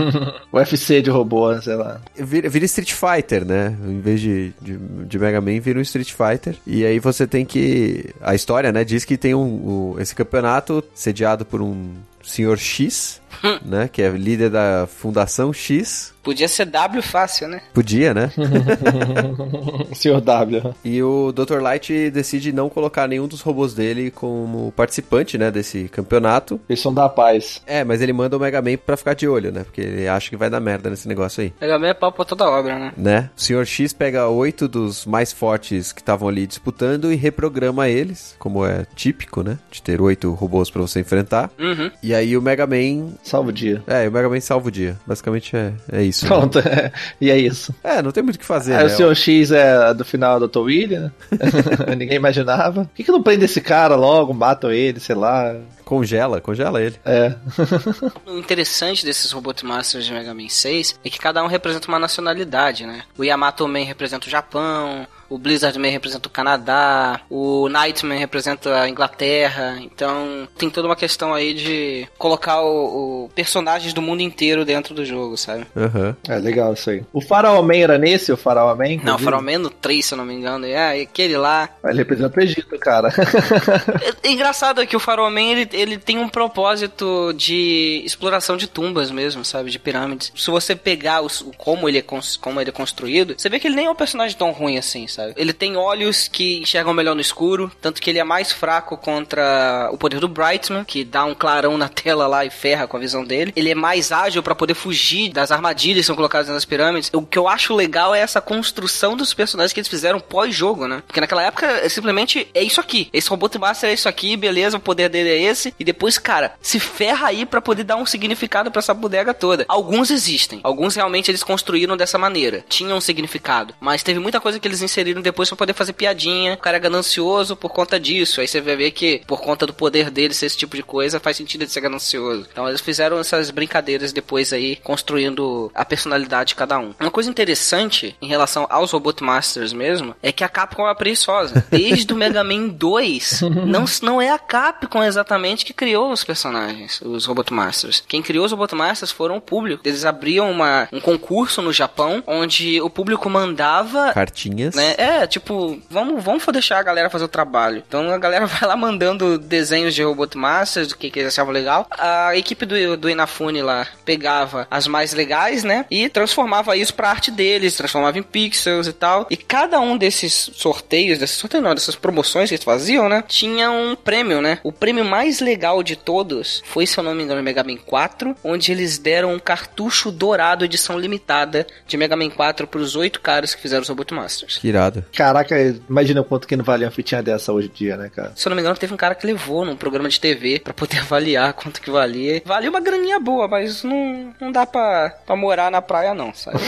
UFC 0.52 1.02
de 1.02 1.10
robô, 1.10 1.60
sei 1.60 1.76
lá. 1.76 2.00
Vira, 2.16 2.48
vira, 2.48 2.64
Street 2.64 2.92
Fighter, 2.92 3.44
né? 3.44 3.76
Em 3.84 4.00
vez 4.00 4.20
de, 4.20 4.52
de, 4.60 4.76
de, 4.78 5.18
Mega 5.18 5.40
Man, 5.40 5.60
vira 5.60 5.78
um 5.78 5.82
Street 5.82 6.12
Fighter. 6.12 6.56
E 6.66 6.84
aí 6.84 6.98
você 6.98 7.26
tem 7.26 7.44
que. 7.44 8.06
A 8.20 8.34
história, 8.34 8.72
né, 8.72 8.84
diz 8.84 9.04
que 9.04 9.16
tem 9.16 9.34
um, 9.34 9.94
um 9.94 10.00
esse 10.00 10.14
campeonato 10.14 10.82
sediado 10.94 11.44
por 11.44 11.60
um 11.60 11.92
senhor 12.22 12.58
X, 12.58 13.20
né? 13.64 13.88
Que 13.88 14.02
é 14.02 14.10
líder 14.10 14.50
da 14.50 14.86
Fundação 14.86 15.52
X. 15.52 16.12
Podia 16.22 16.48
ser 16.48 16.66
W 16.66 17.02
fácil, 17.02 17.48
né? 17.48 17.62
Podia, 17.72 18.12
né? 18.12 18.30
Senhor 19.94 20.20
W. 20.20 20.74
E 20.84 21.02
o 21.02 21.32
Dr. 21.32 21.60
Light 21.60 22.10
decide 22.10 22.52
não 22.52 22.68
colocar 22.68 23.08
nenhum 23.08 23.26
dos 23.26 23.40
robôs 23.40 23.72
dele 23.72 24.10
como 24.10 24.70
participante, 24.72 25.38
né, 25.38 25.50
desse 25.50 25.88
campeonato. 25.88 26.60
Eles 26.68 26.80
são 26.80 26.92
da 26.92 27.08
paz. 27.08 27.62
É, 27.66 27.84
mas 27.84 28.02
ele 28.02 28.12
manda 28.12 28.36
o 28.36 28.40
Mega 28.40 28.60
Man 28.60 28.76
pra 28.76 28.96
ficar 28.96 29.14
de 29.14 29.26
olho, 29.26 29.50
né? 29.50 29.64
Porque 29.64 29.80
ele 29.80 30.08
acha 30.08 30.28
que 30.28 30.36
vai 30.36 30.50
dar 30.50 30.60
merda 30.60 30.90
nesse 30.90 31.08
negócio 31.08 31.42
aí. 31.42 31.54
Mega 31.60 31.78
Man 31.78 31.88
é 31.88 31.94
pau 31.94 32.12
pra 32.12 32.24
toda 32.24 32.48
obra, 32.48 32.78
né? 32.78 32.92
Né? 32.96 33.30
O 33.36 33.40
Sr. 33.40 33.64
X 33.64 33.92
pega 33.94 34.28
oito 34.28 34.68
dos 34.68 35.06
mais 35.06 35.32
fortes 35.32 35.90
que 35.90 36.02
estavam 36.02 36.28
ali 36.28 36.46
disputando 36.46 37.10
e 37.10 37.16
reprograma 37.16 37.88
eles, 37.88 38.36
como 38.38 38.66
é 38.66 38.86
típico, 38.94 39.42
né? 39.42 39.58
De 39.70 39.80
ter 39.80 40.00
oito 40.02 40.32
robôs 40.34 40.70
para 40.70 40.82
você 40.82 41.00
enfrentar. 41.00 41.50
Uhum. 41.58 41.90
E 42.02 42.09
aí 42.14 42.36
o 42.36 42.42
Mega 42.42 42.66
Man... 42.66 43.14
Salva 43.22 43.50
o 43.50 43.52
dia. 43.52 43.82
É, 43.86 44.08
o 44.08 44.12
Mega 44.12 44.28
Man 44.28 44.40
salva 44.40 44.68
o 44.68 44.70
dia. 44.70 44.96
Basicamente 45.06 45.56
é, 45.56 45.72
é 45.92 46.02
isso. 46.02 46.26
Pronto, 46.26 46.58
né? 46.58 46.92
e 47.20 47.30
é 47.30 47.38
isso. 47.38 47.74
É, 47.82 48.02
não 48.02 48.12
tem 48.12 48.22
muito 48.22 48.36
o 48.36 48.38
que 48.38 48.44
fazer, 48.44 48.74
Aí 48.74 48.86
né? 48.86 48.92
o 48.92 48.96
Sr. 48.96 49.14
X 49.14 49.50
é 49.52 49.94
do 49.94 50.04
final 50.04 50.38
do 50.40 50.48
Dr. 50.48 50.58
William, 50.60 51.12
né? 51.30 51.92
Ninguém 51.96 52.16
imaginava. 52.16 52.84
Por 52.84 52.94
que, 52.94 53.04
que 53.04 53.12
não 53.12 53.22
prende 53.22 53.44
esse 53.44 53.60
cara 53.60 53.94
logo, 53.96 54.32
matam 54.32 54.70
ele, 54.72 55.00
sei 55.00 55.14
lá. 55.14 55.54
Congela, 55.90 56.40
congela 56.40 56.80
ele. 56.80 56.94
É. 57.04 57.34
o 58.24 58.38
interessante 58.38 59.04
desses 59.04 59.32
Robot 59.32 59.66
Masters 59.66 60.04
de 60.04 60.12
Mega 60.12 60.32
Man 60.32 60.48
6 60.48 61.00
é 61.04 61.10
que 61.10 61.18
cada 61.18 61.42
um 61.42 61.48
representa 61.48 61.88
uma 61.88 61.98
nacionalidade, 61.98 62.86
né? 62.86 63.02
O 63.18 63.24
Yamato 63.24 63.66
Man 63.66 63.82
representa 63.82 64.28
o 64.28 64.30
Japão, 64.30 65.04
o 65.30 65.38
Blizzard 65.38 65.78
Man 65.78 65.88
representa 65.88 66.26
o 66.26 66.30
Canadá, 66.30 67.20
o 67.30 67.68
Nightman 67.68 68.18
representa 68.18 68.82
a 68.82 68.88
Inglaterra, 68.88 69.78
então 69.80 70.48
tem 70.58 70.68
toda 70.68 70.88
uma 70.88 70.96
questão 70.96 71.32
aí 71.32 71.54
de 71.54 72.08
colocar 72.18 72.60
o, 72.62 73.24
o 73.24 73.28
personagens 73.28 73.94
do 73.94 74.02
mundo 74.02 74.22
inteiro 74.22 74.64
dentro 74.64 74.92
do 74.92 75.04
jogo, 75.04 75.36
sabe? 75.36 75.66
Uhum. 75.76 76.14
É 76.28 76.36
legal 76.36 76.72
isso 76.74 76.90
aí. 76.90 77.04
O 77.12 77.20
Faraó 77.20 77.62
Man 77.62 77.76
era 77.76 77.96
nesse, 77.96 78.32
o 78.32 78.36
Faraó 78.36 78.74
Man? 78.74 79.00
Não, 79.04 79.14
o 79.14 79.18
Faraó 79.18 79.40
Man 79.40 79.58
no 79.58 79.70
3, 79.70 80.04
se 80.04 80.14
eu 80.14 80.18
não 80.18 80.24
me 80.24 80.34
engano, 80.34 80.66
é 80.66 81.00
aquele 81.00 81.36
lá. 81.36 81.68
Ele 81.84 81.98
representa 81.98 82.38
o 82.38 82.42
Egito, 82.42 82.76
cara. 82.80 83.08
é, 84.24 84.28
é 84.28 84.32
engraçado 84.32 84.84
que 84.84 84.96
o 84.96 85.00
Faraó 85.00 85.30
Man, 85.30 85.40
ele, 85.40 85.68
ele 85.80 85.98
tem 85.98 86.18
um 86.18 86.28
propósito 86.28 87.32
de 87.36 88.02
exploração 88.04 88.56
de 88.56 88.66
tumbas 88.66 89.10
mesmo, 89.10 89.44
sabe? 89.44 89.70
De 89.70 89.78
pirâmides. 89.78 90.32
Se 90.36 90.50
você 90.50 90.74
pegar 90.74 91.22
os, 91.22 91.44
como, 91.56 91.88
ele 91.88 91.98
é, 91.98 92.04
como 92.40 92.60
ele 92.60 92.70
é 92.70 92.72
construído, 92.72 93.34
você 93.36 93.48
vê 93.48 93.58
que 93.58 93.66
ele 93.66 93.76
nem 93.76 93.86
é 93.86 93.90
um 93.90 93.94
personagem 93.94 94.36
tão 94.36 94.50
ruim 94.50 94.78
assim, 94.78 95.06
sabe? 95.06 95.34
Ele 95.36 95.52
tem 95.52 95.76
olhos 95.76 96.28
que 96.28 96.58
enxergam 96.58 96.94
melhor 96.94 97.14
no 97.14 97.20
escuro, 97.20 97.70
tanto 97.80 98.00
que 98.00 98.10
ele 98.10 98.18
é 98.18 98.24
mais 98.24 98.52
fraco 98.52 98.96
contra 98.96 99.88
o 99.92 99.98
poder 99.98 100.20
do 100.20 100.28
Brightman, 100.28 100.84
que 100.84 101.04
dá 101.04 101.24
um 101.24 101.34
clarão 101.34 101.76
na 101.76 101.88
tela 101.90 102.26
lá 102.26 102.44
e 102.44 102.50
ferra 102.50 102.86
com 102.86 102.96
a 102.96 103.00
visão 103.00 103.24
dele. 103.24 103.52
Ele 103.56 103.70
é 103.70 103.74
mais 103.74 104.12
ágil 104.12 104.42
para 104.42 104.54
poder 104.54 104.74
fugir 104.74 105.30
das 105.32 105.50
armadilhas 105.50 106.02
que 106.02 106.06
são 106.06 106.16
colocadas 106.16 106.48
nas 106.48 106.64
pirâmides. 106.64 107.10
O 107.12 107.22
que 107.22 107.38
eu 107.38 107.48
acho 107.48 107.74
legal 107.74 108.14
é 108.14 108.20
essa 108.20 108.40
construção 108.40 109.16
dos 109.16 109.34
personagens 109.34 109.72
que 109.72 109.80
eles 109.80 109.88
fizeram 109.88 110.20
pós-jogo, 110.20 110.86
né? 110.86 111.02
Porque 111.06 111.20
naquela 111.20 111.42
época, 111.42 111.66
é 111.66 111.88
simplesmente 111.88 112.48
é 112.54 112.62
isso 112.62 112.80
aqui. 112.80 113.08
Esse 113.12 113.28
robô 113.28 113.50
Master 113.58 113.90
é 113.90 113.92
isso 113.92 114.08
aqui, 114.08 114.36
beleza, 114.36 114.76
o 114.76 114.80
poder 114.80 115.08
dele 115.08 115.28
é 115.28 115.42
esse. 115.42 115.69
E 115.78 115.84
depois, 115.84 116.18
cara, 116.18 116.54
se 116.60 116.78
ferra 116.78 117.28
aí 117.28 117.46
para 117.46 117.60
poder 117.60 117.84
dar 117.84 117.96
um 117.96 118.06
significado 118.06 118.70
para 118.70 118.80
essa 118.80 118.94
bodega 118.94 119.34
toda. 119.34 119.64
Alguns 119.68 120.10
existem. 120.10 120.60
Alguns 120.62 120.94
realmente 120.94 121.30
eles 121.30 121.42
construíram 121.42 121.96
dessa 121.96 122.18
maneira. 122.18 122.64
Tinham 122.68 122.98
um 122.98 123.00
significado. 123.00 123.74
Mas 123.80 124.02
teve 124.02 124.18
muita 124.18 124.40
coisa 124.40 124.58
que 124.58 124.66
eles 124.66 124.82
inseriram 124.82 125.22
depois 125.22 125.48
pra 125.48 125.56
poder 125.56 125.72
fazer 125.72 125.92
piadinha. 125.92 126.54
O 126.54 126.58
cara 126.58 126.76
é 126.76 126.80
ganancioso 126.80 127.56
por 127.56 127.70
conta 127.70 127.98
disso. 127.98 128.40
Aí 128.40 128.48
você 128.48 128.60
vai 128.60 128.76
ver 128.76 128.90
que, 128.90 129.22
por 129.26 129.40
conta 129.40 129.66
do 129.66 129.74
poder 129.74 130.10
dele 130.10 130.34
ser 130.34 130.46
esse 130.46 130.56
tipo 130.56 130.76
de 130.76 130.82
coisa, 130.82 131.20
faz 131.20 131.36
sentido 131.36 131.62
ele 131.62 131.70
ser 131.70 131.80
ganancioso. 131.80 132.46
Então 132.50 132.68
eles 132.68 132.80
fizeram 132.80 133.18
essas 133.18 133.50
brincadeiras 133.50 134.12
depois 134.12 134.52
aí, 134.52 134.76
construindo 134.76 135.70
a 135.74 135.84
personalidade 135.84 136.48
de 136.48 136.54
cada 136.54 136.78
um. 136.78 136.94
Uma 137.00 137.10
coisa 137.10 137.30
interessante 137.30 138.16
em 138.20 138.26
relação 138.26 138.66
aos 138.70 138.90
Robot 138.92 139.22
Masters 139.22 139.72
mesmo, 139.72 140.14
é 140.22 140.32
que 140.32 140.44
a 140.44 140.48
Capcom 140.48 140.88
é 140.88 140.94
preguiçosa. 140.94 141.64
Desde 141.70 142.12
o 142.12 142.16
Mega 142.16 142.42
Man 142.44 142.68
2, 142.68 143.42
não, 143.66 143.84
não 144.02 144.22
é 144.22 144.30
a 144.30 144.38
Capcom 144.38 145.02
exatamente 145.02 145.49
que 145.56 145.72
criou 145.72 146.12
os 146.12 146.24
personagens, 146.24 147.00
os 147.02 147.26
Robot 147.26 147.52
Masters. 147.52 148.02
Quem 148.06 148.22
criou 148.22 148.44
os 148.44 148.52
Robot 148.52 148.74
Masters 148.74 149.10
foram 149.10 149.36
o 149.36 149.40
público. 149.40 149.82
Eles 149.84 150.04
abriam 150.04 150.50
uma, 150.50 150.88
um 150.92 151.00
concurso 151.00 151.62
no 151.62 151.72
Japão, 151.72 152.22
onde 152.26 152.80
o 152.80 152.90
público 152.90 153.28
mandava... 153.28 154.12
Cartinhas. 154.12 154.74
Né? 154.74 154.94
É, 154.96 155.26
tipo, 155.26 155.80
vamos, 155.88 156.22
vamos 156.22 156.44
deixar 156.52 156.78
a 156.78 156.82
galera 156.82 157.10
fazer 157.10 157.24
o 157.24 157.28
trabalho. 157.28 157.82
Então 157.86 158.10
a 158.10 158.18
galera 158.18 158.46
vai 158.46 158.68
lá 158.68 158.76
mandando 158.76 159.38
desenhos 159.38 159.94
de 159.94 160.02
Robot 160.02 160.36
Masters, 160.36 160.88
do 160.88 160.96
que, 160.96 161.10
que 161.10 161.18
eles 161.18 161.32
achavam 161.32 161.52
legal. 161.52 161.86
A 161.90 162.36
equipe 162.36 162.66
do, 162.66 162.96
do 162.96 163.10
Inafune 163.10 163.62
lá 163.62 163.86
pegava 164.04 164.66
as 164.70 164.86
mais 164.86 165.12
legais, 165.12 165.64
né? 165.64 165.84
E 165.90 166.08
transformava 166.08 166.76
isso 166.76 166.94
pra 166.94 167.10
arte 167.10 167.30
deles, 167.30 167.76
transformava 167.76 168.18
em 168.18 168.22
pixels 168.22 168.86
e 168.86 168.92
tal. 168.92 169.26
E 169.30 169.36
cada 169.36 169.80
um 169.80 169.96
desses 169.96 170.50
sorteios, 170.54 171.18
desses 171.18 171.36
sorteios 171.36 171.64
não, 171.64 171.74
dessas 171.74 171.96
promoções 171.96 172.48
que 172.48 172.54
eles 172.54 172.64
faziam, 172.64 173.08
né? 173.08 173.22
Tinha 173.26 173.70
um 173.70 173.96
prêmio, 173.96 174.40
né? 174.40 174.58
O 174.62 174.72
prêmio 174.72 175.04
mais 175.04 175.39
legal 175.44 175.82
de 175.82 175.96
todos 175.96 176.62
foi, 176.66 176.86
se 176.86 176.98
eu 176.98 177.04
não 177.04 177.14
me 177.14 177.22
engano, 177.22 177.42
Mega 177.42 177.64
Man 177.64 177.76
4, 177.76 178.36
onde 178.44 178.72
eles 178.72 178.98
deram 178.98 179.32
um 179.32 179.38
cartucho 179.38 180.10
dourado 180.10 180.64
edição 180.64 180.98
limitada 180.98 181.66
de 181.86 181.96
Mega 181.96 182.16
Man 182.16 182.30
4 182.30 182.66
pros 182.66 182.96
oito 182.96 183.20
caras 183.20 183.54
que 183.54 183.60
fizeram 183.60 183.82
os 183.82 183.88
Robot 183.88 184.14
Masters. 184.14 184.58
Que 184.58 184.68
irado. 184.68 185.04
Caraca, 185.14 185.56
imagina 185.88 186.20
o 186.20 186.24
quanto 186.24 186.46
que 186.46 186.56
não 186.56 186.64
valia 186.64 186.86
uma 186.86 186.92
fitinha 186.92 187.22
dessa 187.22 187.52
hoje 187.52 187.68
em 187.68 187.76
dia, 187.76 187.96
né, 187.96 188.10
cara? 188.14 188.32
Se 188.34 188.46
eu 188.46 188.50
não 188.50 188.56
me 188.56 188.62
engano, 188.62 188.76
teve 188.76 188.92
um 188.92 188.96
cara 188.96 189.14
que 189.14 189.26
levou 189.26 189.64
num 189.64 189.76
programa 189.76 190.08
de 190.08 190.20
TV 190.20 190.58
pra 190.58 190.72
poder 190.72 190.98
avaliar 191.00 191.52
quanto 191.52 191.80
que 191.80 191.90
valia. 191.90 192.42
Valia 192.44 192.70
uma 192.70 192.80
graninha 192.80 193.18
boa, 193.18 193.48
mas 193.48 193.82
não, 193.82 194.34
não 194.40 194.52
dá 194.52 194.66
pra, 194.66 195.10
pra 195.26 195.36
morar 195.36 195.70
na 195.70 195.82
praia, 195.82 196.14
não, 196.14 196.32
sabe? 196.34 196.58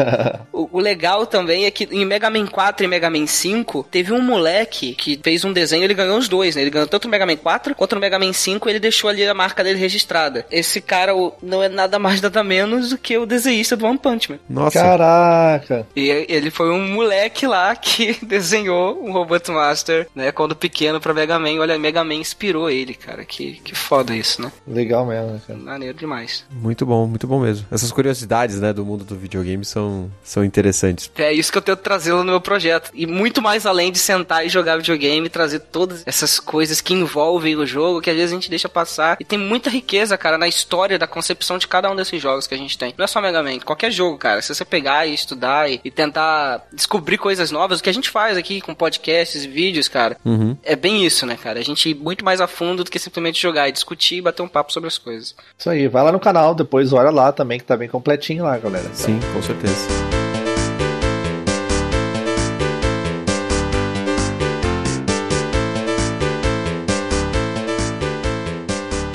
o, 0.52 0.78
o 0.78 0.80
legal 0.80 1.26
também 1.26 1.64
é 1.64 1.70
que 1.70 1.88
em 1.90 2.04
Mega 2.04 2.30
Man 2.30 2.46
4 2.46 2.84
e 2.84 2.88
Mega 2.88 3.10
Man 3.10 3.26
5, 3.26 3.86
teve 3.90 4.12
um 4.12 4.22
moleque 4.22 4.94
que 4.94 5.18
fez 5.22 5.44
um 5.44 5.52
desenho, 5.52 5.84
ele 5.84 5.94
ganhou 5.94 6.18
os 6.18 6.28
dois, 6.28 6.56
né? 6.56 6.62
Ele 6.62 6.70
ganhou 6.70 6.88
tanto 6.88 7.06
no 7.06 7.10
Mega 7.10 7.26
Man 7.26 7.36
4 7.36 7.74
quanto 7.74 7.94
no 7.94 8.00
Mega 8.00 8.09
Man 8.18 8.32
5, 8.32 8.68
ele 8.68 8.80
deixou 8.80 9.08
ali 9.10 9.26
a 9.26 9.34
marca 9.34 9.62
dele 9.62 9.78
registrada. 9.78 10.44
Esse 10.50 10.80
cara 10.80 11.14
o- 11.14 11.32
não 11.42 11.62
é 11.62 11.68
nada 11.68 11.98
mais, 11.98 12.20
nada 12.20 12.42
menos 12.44 12.90
do 12.90 12.98
que 12.98 13.16
o 13.18 13.26
desenhista 13.26 13.76
do 13.76 13.86
One 13.86 13.98
Punch 13.98 14.30
Man. 14.30 14.38
Nossa. 14.48 14.80
Caraca. 14.80 15.86
E 15.94 16.08
ele 16.28 16.50
foi 16.50 16.70
um 16.70 16.88
moleque 16.92 17.46
lá 17.46 17.74
que 17.76 18.16
desenhou 18.24 19.02
um 19.04 19.12
Robot 19.12 19.50
Master, 19.50 20.08
né? 20.14 20.32
Quando 20.32 20.54
pequeno 20.56 21.00
pra 21.00 21.14
Mega 21.14 21.38
Man. 21.38 21.58
Olha, 21.60 21.78
Mega 21.78 22.04
Man 22.04 22.14
inspirou 22.14 22.70
ele, 22.70 22.94
cara. 22.94 23.24
Que, 23.24 23.54
que 23.64 23.74
foda 23.74 24.14
isso, 24.14 24.40
né? 24.42 24.50
Legal 24.66 25.06
mesmo, 25.06 25.32
né, 25.32 25.40
cara. 25.46 25.58
Maneiro 25.58 25.96
demais. 25.98 26.44
Muito 26.50 26.84
bom, 26.86 27.06
muito 27.06 27.26
bom 27.26 27.40
mesmo. 27.40 27.66
Essas 27.70 27.92
curiosidades, 27.92 28.60
né, 28.60 28.72
do 28.72 28.84
mundo 28.84 29.04
do 29.04 29.16
videogame 29.16 29.64
são, 29.64 30.10
são 30.22 30.44
interessantes. 30.44 31.10
É 31.16 31.32
isso 31.32 31.50
que 31.52 31.58
eu 31.58 31.62
tento 31.62 31.80
trazê-lo 31.80 32.18
no 32.24 32.30
meu 32.30 32.40
projeto. 32.40 32.90
E 32.94 33.06
muito 33.06 33.40
mais 33.42 33.66
além 33.66 33.90
de 33.92 33.98
sentar 33.98 34.44
e 34.46 34.48
jogar 34.48 34.76
videogame, 34.76 35.28
trazer 35.28 35.60
todas 35.60 36.02
essas 36.06 36.38
coisas 36.40 36.80
que 36.80 36.94
envolvem 36.94 37.56
o 37.56 37.66
jogo, 37.66 37.99
que 38.00 38.10
às 38.10 38.16
vezes 38.16 38.32
a 38.32 38.34
gente 38.34 38.50
deixa 38.50 38.68
passar. 38.68 39.16
E 39.20 39.24
tem 39.24 39.38
muita 39.38 39.70
riqueza, 39.70 40.16
cara, 40.16 40.36
na 40.38 40.48
história 40.48 40.98
da 40.98 41.06
concepção 41.06 41.58
de 41.58 41.66
cada 41.68 41.90
um 41.90 41.96
desses 41.96 42.20
jogos 42.20 42.46
que 42.46 42.54
a 42.54 42.58
gente 42.58 42.76
tem. 42.78 42.94
Não 42.96 43.04
é 43.04 43.08
só 43.08 43.20
Mega 43.20 43.42
Man, 43.42 43.58
qualquer 43.60 43.90
jogo, 43.90 44.18
cara. 44.18 44.40
Se 44.42 44.54
você 44.54 44.64
pegar 44.64 45.06
e 45.06 45.14
estudar 45.14 45.70
e, 45.70 45.80
e 45.84 45.90
tentar 45.90 46.62
descobrir 46.72 47.18
coisas 47.18 47.50
novas, 47.50 47.80
o 47.80 47.82
que 47.82 47.90
a 47.90 47.94
gente 47.94 48.10
faz 48.10 48.36
aqui 48.36 48.60
com 48.60 48.74
podcasts 48.74 49.44
e 49.44 49.48
vídeos, 49.48 49.88
cara, 49.88 50.16
Uhum. 50.24 50.56
é 50.62 50.76
bem 50.76 51.04
isso, 51.04 51.26
né, 51.26 51.36
cara? 51.40 51.58
A 51.58 51.62
gente 51.64 51.90
ir 51.90 51.94
muito 51.94 52.24
mais 52.24 52.40
a 52.40 52.46
fundo 52.46 52.84
do 52.84 52.90
que 52.90 52.98
simplesmente 52.98 53.40
jogar 53.40 53.68
e 53.68 53.72
discutir 53.72 54.16
e 54.16 54.22
bater 54.22 54.42
um 54.42 54.48
papo 54.48 54.72
sobre 54.72 54.88
as 54.88 54.98
coisas. 54.98 55.34
Isso 55.58 55.68
aí, 55.70 55.88
vai 55.88 56.02
lá 56.02 56.12
no 56.12 56.20
canal, 56.20 56.54
depois 56.54 56.92
olha 56.92 57.10
lá 57.10 57.32
também, 57.32 57.58
que 57.58 57.64
tá 57.64 57.76
bem 57.76 57.88
completinho 57.88 58.44
lá, 58.44 58.56
galera. 58.58 58.88
Sim, 58.94 59.18
com 59.34 59.42
certeza. 59.42 60.29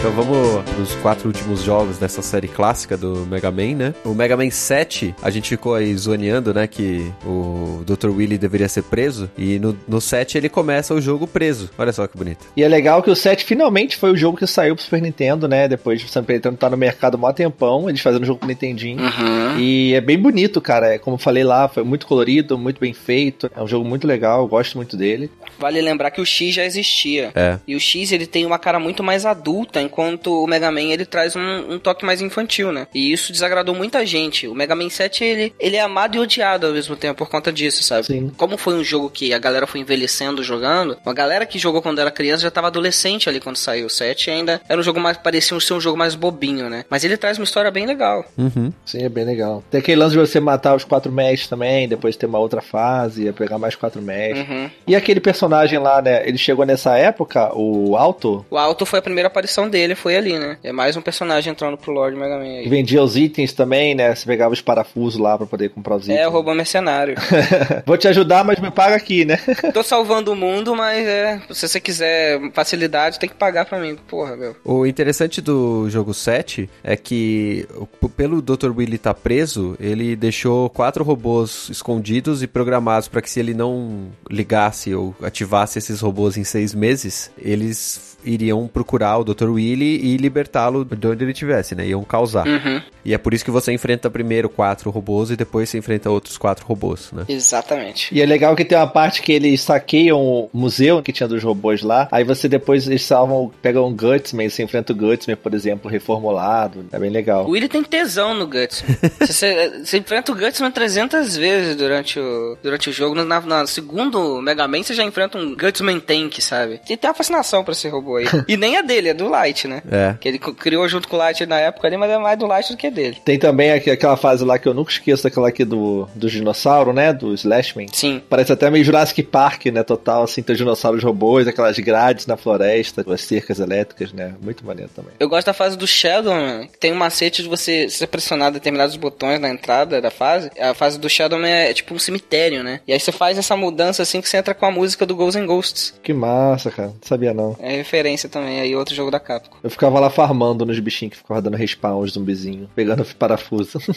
Então 0.05 0.23
vamos 0.23 0.77
nos 0.77 0.93
quatro 0.97 1.27
últimos 1.27 1.63
jogos 1.63 1.97
dessa 1.97 2.21
série 2.21 2.47
clássica 2.47 2.95
do 2.95 3.25
Mega 3.25 3.49
Man, 3.49 3.73
né? 3.75 3.95
O 4.03 4.13
Mega 4.13 4.37
Man 4.37 4.51
7, 4.51 5.15
a 5.19 5.31
gente 5.31 5.49
ficou 5.49 5.73
aí 5.73 5.97
zoneando, 5.97 6.53
né? 6.53 6.67
Que 6.67 7.11
o 7.25 7.81
Dr. 7.83 8.11
Willy 8.11 8.37
deveria 8.37 8.69
ser 8.69 8.83
preso. 8.83 9.27
E 9.35 9.57
no, 9.57 9.75
no 9.87 9.99
7 9.99 10.37
ele 10.37 10.47
começa 10.47 10.93
o 10.93 11.01
jogo 11.01 11.25
preso. 11.25 11.71
Olha 11.75 11.91
só 11.91 12.05
que 12.05 12.15
bonito. 12.15 12.45
E 12.55 12.61
é 12.61 12.67
legal 12.67 13.01
que 13.01 13.09
o 13.09 13.15
7 13.15 13.43
finalmente 13.43 13.97
foi 13.97 14.11
o 14.11 14.15
jogo 14.15 14.37
que 14.37 14.45
saiu 14.45 14.75
pro 14.75 14.83
Super 14.83 15.01
Nintendo, 15.01 15.47
né? 15.47 15.67
Depois 15.67 15.99
de 15.99 16.05
o 16.05 16.07
Super 16.09 16.33
Nintendo 16.33 16.55
tá 16.55 16.69
no 16.69 16.77
mercado 16.77 17.15
há 17.15 17.17
mó 17.17 17.33
tempão, 17.33 17.89
eles 17.89 17.99
fazendo 17.99 18.21
o 18.21 18.27
jogo 18.27 18.41
pro 18.41 18.47
Nintendinho. 18.47 19.01
Uhum. 19.01 19.57
E 19.57 19.95
é 19.95 20.01
bem 20.01 20.19
bonito, 20.19 20.61
cara. 20.61 20.93
É, 20.93 20.99
Como 20.99 21.15
eu 21.15 21.19
falei 21.19 21.43
lá, 21.43 21.67
foi 21.67 21.83
muito 21.83 22.05
colorido, 22.05 22.59
muito 22.59 22.79
bem 22.79 22.93
feito. 22.93 23.49
É 23.57 23.59
um 23.59 23.67
jogo 23.67 23.83
muito 23.83 24.05
legal, 24.05 24.41
eu 24.41 24.47
gosto 24.47 24.77
muito 24.77 24.95
dele. 24.95 25.31
Vale 25.57 25.81
lembrar 25.81 26.11
que 26.11 26.21
o 26.21 26.25
X 26.25 26.53
já 26.53 26.63
existia. 26.63 27.31
É. 27.33 27.57
E 27.67 27.75
o 27.75 27.79
X 27.79 28.11
ele 28.11 28.27
tem 28.27 28.45
uma 28.45 28.59
cara 28.59 28.79
muito 28.79 29.01
mais 29.01 29.25
adulta, 29.25 29.81
enquanto 29.95 30.43
o 30.43 30.45
Mega 30.45 30.69
Man 30.69 30.81
ele 30.81 31.05
traz 31.05 31.35
um, 31.35 31.73
um 31.73 31.79
toque 31.79 32.05
mais 32.05 32.19
infantil, 32.21 32.71
né? 32.71 32.85
E 32.93 33.13
isso 33.13 33.31
desagradou 33.31 33.73
muita 33.73 34.05
gente. 34.05 34.45
O 34.45 34.53
Mega 34.53 34.75
Man 34.75 34.89
7 34.89 35.23
ele, 35.23 35.53
ele 35.57 35.77
é 35.77 35.81
amado 35.81 36.17
e 36.17 36.19
odiado 36.19 36.67
ao 36.67 36.73
mesmo 36.73 36.97
tempo 36.97 37.19
por 37.19 37.29
conta 37.29 37.51
disso, 37.51 37.81
sabe? 37.81 38.05
Sim. 38.05 38.31
Como 38.35 38.57
foi 38.57 38.73
um 38.75 38.83
jogo 38.83 39.09
que 39.09 39.33
a 39.33 39.39
galera 39.39 39.65
foi 39.65 39.79
envelhecendo 39.79 40.43
jogando, 40.43 40.97
a 41.05 41.13
galera 41.13 41.45
que 41.45 41.57
jogou 41.57 41.81
quando 41.81 41.99
era 41.99 42.11
criança 42.11 42.43
já 42.43 42.51
tava 42.51 42.67
adolescente 42.67 43.29
ali 43.29 43.39
quando 43.39 43.55
saiu 43.55 43.87
o 43.87 43.89
7 43.89 44.27
e 44.27 44.33
ainda 44.33 44.61
era 44.67 44.79
um 44.79 44.83
jogo 44.83 44.99
mais 44.99 45.17
parecia 45.17 45.57
ser 45.59 45.73
um 45.73 45.79
jogo 45.79 45.97
mais 45.97 46.15
bobinho, 46.15 46.69
né? 46.69 46.83
Mas 46.89 47.03
ele 47.03 47.15
traz 47.15 47.37
uma 47.37 47.45
história 47.45 47.71
bem 47.71 47.85
legal. 47.85 48.25
Uhum. 48.37 48.73
Sim, 48.85 49.03
é 49.03 49.09
bem 49.09 49.23
legal. 49.23 49.63
Tem 49.71 49.79
aquele 49.79 49.99
lance 49.99 50.11
de 50.11 50.19
você 50.19 50.39
matar 50.39 50.75
os 50.75 50.83
quatro 50.83 51.11
mestres 51.11 51.47
também, 51.47 51.87
depois 51.87 52.17
ter 52.17 52.25
uma 52.25 52.39
outra 52.39 52.61
fase, 52.61 53.31
pegar 53.31 53.57
mais 53.57 53.75
quatro 53.75 54.01
mestres. 54.01 54.47
Uhum. 54.47 54.69
E 54.87 54.95
aquele 54.95 55.19
personagem 55.19 55.79
lá, 55.79 56.01
né? 56.01 56.27
Ele 56.27 56.37
chegou 56.37 56.65
nessa 56.65 56.97
época, 56.97 57.51
o 57.53 57.95
Alto, 57.95 58.45
O 58.49 58.57
Alto 58.57 58.85
foi 58.85 58.99
a 58.99 59.01
primeira 59.01 59.27
aparição 59.27 59.69
dele, 59.69 59.84
foi 59.93 60.15
ali, 60.15 60.39
né? 60.39 60.57
É 60.63 60.71
mais 60.71 60.95
um 60.95 61.01
personagem 61.01 61.51
entrando 61.51 61.77
pro 61.77 61.91
Lord 61.91 62.17
Mega 62.17 62.37
Man 62.37 62.43
aí. 62.43 62.69
vendia 62.69 63.03
os 63.03 63.15
itens 63.15 63.53
também, 63.53 63.93
né? 63.93 64.15
Você 64.15 64.25
pegava 64.25 64.53
os 64.53 64.61
parafusos 64.61 65.19
lá 65.19 65.37
pra 65.37 65.45
poder 65.45 65.69
comprar 65.69 65.97
os 65.97 66.05
itens. 66.05 66.19
É, 66.19 66.27
o 66.27 66.31
robô 66.31 66.53
mercenário. 66.53 67.15
Vou 67.85 67.97
te 67.97 68.07
ajudar, 68.07 68.43
mas 68.43 68.59
me 68.59 68.71
paga 68.71 68.95
aqui, 68.95 69.25
né? 69.25 69.37
Tô 69.73 69.83
salvando 69.83 70.31
o 70.31 70.35
mundo, 70.35 70.75
mas 70.75 71.05
é. 71.05 71.41
Se 71.51 71.67
você 71.67 71.79
quiser 71.79 72.39
facilidade, 72.53 73.19
tem 73.19 73.29
que 73.29 73.35
pagar 73.35 73.65
pra 73.65 73.79
mim. 73.79 73.97
Porra, 74.07 74.35
meu. 74.35 74.55
O 74.63 74.85
interessante 74.85 75.41
do 75.41 75.89
jogo 75.89 76.13
7 76.13 76.69
é 76.83 76.95
que, 76.95 77.67
pelo 78.15 78.41
Dr. 78.41 78.71
Willy 78.75 78.95
estar 78.95 79.13
preso, 79.13 79.75
ele 79.79 80.15
deixou 80.15 80.69
quatro 80.69 81.03
robôs 81.03 81.69
escondidos 81.69 82.41
e 82.41 82.47
programados 82.47 83.07
para 83.07 83.21
que 83.21 83.29
se 83.29 83.39
ele 83.39 83.53
não 83.53 84.07
ligasse 84.29 84.93
ou 84.93 85.13
ativasse 85.21 85.77
esses 85.79 85.99
robôs 85.99 86.37
em 86.37 86.43
seis 86.43 86.73
meses, 86.73 87.31
eles 87.37 88.14
iriam 88.25 88.67
procurar 88.67 89.17
o 89.17 89.23
Dr. 89.23 89.49
Willy 89.49 89.99
e 90.05 90.17
libertá-lo 90.17 90.83
de 90.85 91.07
onde 91.07 91.23
ele 91.23 91.31
estivesse, 91.31 91.75
né? 91.75 91.85
Iam 91.87 92.03
causar. 92.03 92.47
Uhum, 92.47 92.81
E 93.03 93.13
é 93.13 93.17
por 93.17 93.33
isso 93.33 93.45
que 93.45 93.51
você 93.51 93.71
enfrenta 93.71 94.09
primeiro 94.09 94.49
quatro 94.49 94.89
robôs 94.89 95.29
e 95.31 95.35
depois 95.35 95.69
você 95.69 95.77
enfrenta 95.77 96.09
outros 96.09 96.37
quatro 96.37 96.65
robôs, 96.65 97.11
né? 97.11 97.23
exatamente. 97.27 98.13
E 98.13 98.21
é 98.21 98.25
legal 98.25 98.55
que 98.55 98.65
tem 98.65 98.77
uma 98.77 98.87
parte 98.87 99.21
que 99.21 99.31
eles 99.31 99.61
saqueiam 99.61 100.19
o 100.21 100.49
museu 100.53 101.01
que 101.01 101.11
tinha 101.13 101.27
dos 101.27 101.43
robôs 101.43 101.81
lá. 101.81 102.07
Aí 102.11 102.23
você 102.23 102.47
depois 102.47 102.87
eles 102.87 103.03
salvam, 103.03 103.51
pegam 103.61 103.87
um 103.87 103.95
Gutsman, 103.95 104.49
você 104.49 104.63
enfrenta 104.63 104.93
o 104.93 104.95
Gutsman, 104.95 105.35
por 105.35 105.53
exemplo, 105.53 105.89
reformulado. 105.89 106.85
É 106.91 106.99
bem 106.99 107.09
legal. 107.09 107.45
O 107.45 107.51
Willy 107.51 107.67
tem 107.67 107.83
tesão 107.83 108.33
no 108.33 108.47
Gutsman. 108.47 108.95
você, 109.19 109.81
você 109.83 109.97
enfrenta 109.97 110.31
o 110.31 110.35
Gutsman 110.35 110.71
300 110.71 111.37
vezes 111.37 111.75
durante 111.75 112.19
o, 112.19 112.57
durante 112.61 112.89
o 112.89 112.93
jogo. 112.93 113.15
Na, 113.23 113.41
na 113.41 113.67
segundo 113.67 114.41
Mega 114.41 114.67
Man, 114.67 114.83
você 114.83 114.93
já 114.93 115.03
enfrenta 115.03 115.37
um 115.37 115.55
Gutsman 115.55 115.99
Tank, 115.99 116.41
sabe? 116.41 116.79
E 116.89 116.97
tem 116.97 117.09
uma 117.09 117.13
fascinação 117.15 117.63
pra 117.63 117.71
esse 117.73 117.87
robô 117.89 118.14
e 118.47 118.57
nem 118.57 118.77
é 118.77 118.83
dele, 118.83 119.09
é 119.09 119.13
do 119.13 119.27
Light, 119.27 119.67
né? 119.67 119.81
É. 119.91 120.15
Que 120.19 120.27
ele 120.27 120.39
criou 120.39 120.87
junto 120.87 121.07
com 121.07 121.15
o 121.15 121.19
Light 121.19 121.45
na 121.45 121.59
época 121.59 121.87
ali, 121.87 121.97
mas 121.97 122.09
é 122.09 122.17
mais 122.17 122.37
do 122.37 122.45
Light 122.45 122.71
do 122.71 122.77
que 122.77 122.89
dele. 122.89 123.17
Tem 123.23 123.37
também 123.37 123.71
aquela 123.71 124.17
fase 124.17 124.43
lá 124.43 124.57
que 124.57 124.67
eu 124.67 124.73
nunca 124.73 124.91
esqueço, 124.91 125.23
daquela 125.23 125.49
aqui 125.49 125.63
do, 125.65 126.07
do 126.15 126.29
dinossauro, 126.29 126.93
né? 126.93 127.13
Do 127.13 127.33
Slashman. 127.33 127.87
Sim. 127.91 128.21
Parece 128.29 128.51
até 128.51 128.69
meio 128.69 128.83
Jurassic 128.83 129.23
Park, 129.23 129.67
né? 129.67 129.83
Total, 129.83 130.23
assim, 130.23 130.41
tem 130.41 130.53
os 130.53 130.57
dinossauros 130.57 131.03
robôs, 131.03 131.47
aquelas 131.47 131.77
grades 131.79 132.25
na 132.25 132.37
floresta, 132.37 133.05
as 133.07 133.21
cercas 133.21 133.59
elétricas, 133.59 134.13
né? 134.13 134.33
Muito 134.41 134.65
maneiro 134.65 134.91
também. 134.95 135.11
Eu 135.19 135.29
gosto 135.29 135.47
da 135.47 135.53
fase 135.53 135.77
do 135.77 135.87
Shadow, 135.87 136.33
Man, 136.33 136.67
que 136.67 136.77
tem 136.77 136.91
um 136.91 136.95
macete 136.95 137.43
de 137.43 137.49
você, 137.49 137.89
se 137.89 137.97
você 137.97 138.07
pressionar 138.07 138.51
determinados 138.51 138.95
botões 138.95 139.39
na 139.39 139.49
entrada 139.49 140.01
da 140.01 140.11
fase. 140.11 140.49
A 140.59 140.73
fase 140.73 140.99
do 140.99 141.09
Shadow 141.09 141.39
Man 141.39 141.47
é 141.47 141.73
tipo 141.73 141.93
um 141.93 141.99
cemitério, 141.99 142.63
né? 142.63 142.81
E 142.87 142.93
aí 142.93 142.99
você 142.99 143.11
faz 143.11 143.37
essa 143.37 143.55
mudança 143.55 144.03
assim 144.03 144.21
que 144.21 144.29
você 144.29 144.37
entra 144.37 144.53
com 144.53 144.65
a 144.65 144.71
música 144.71 145.05
do 145.05 145.15
Ghosts 145.15 145.41
and 145.41 145.45
Ghosts. 145.45 145.93
Que 146.03 146.13
massa, 146.13 146.71
cara. 146.71 146.89
Não 146.89 146.95
sabia 147.01 147.33
não. 147.33 147.55
É 147.59 147.75
referência 147.75 148.04
também 148.29 148.59
aí, 148.59 148.75
outro 148.75 148.93
jogo 148.93 149.09
da 149.09 149.19
Capcom. 149.19 149.57
Eu 149.63 149.69
ficava 149.69 149.99
lá 149.99 150.09
farmando 150.09 150.65
nos 150.65 150.79
bichinhos 150.79 151.13
que 151.13 151.17
ficavam 151.17 151.41
dando 151.41 151.57
respawn, 151.57 152.01
os 152.01 152.13
zumbizinhos, 152.13 152.69
pegando 152.75 153.05
parafuso. 153.17 153.79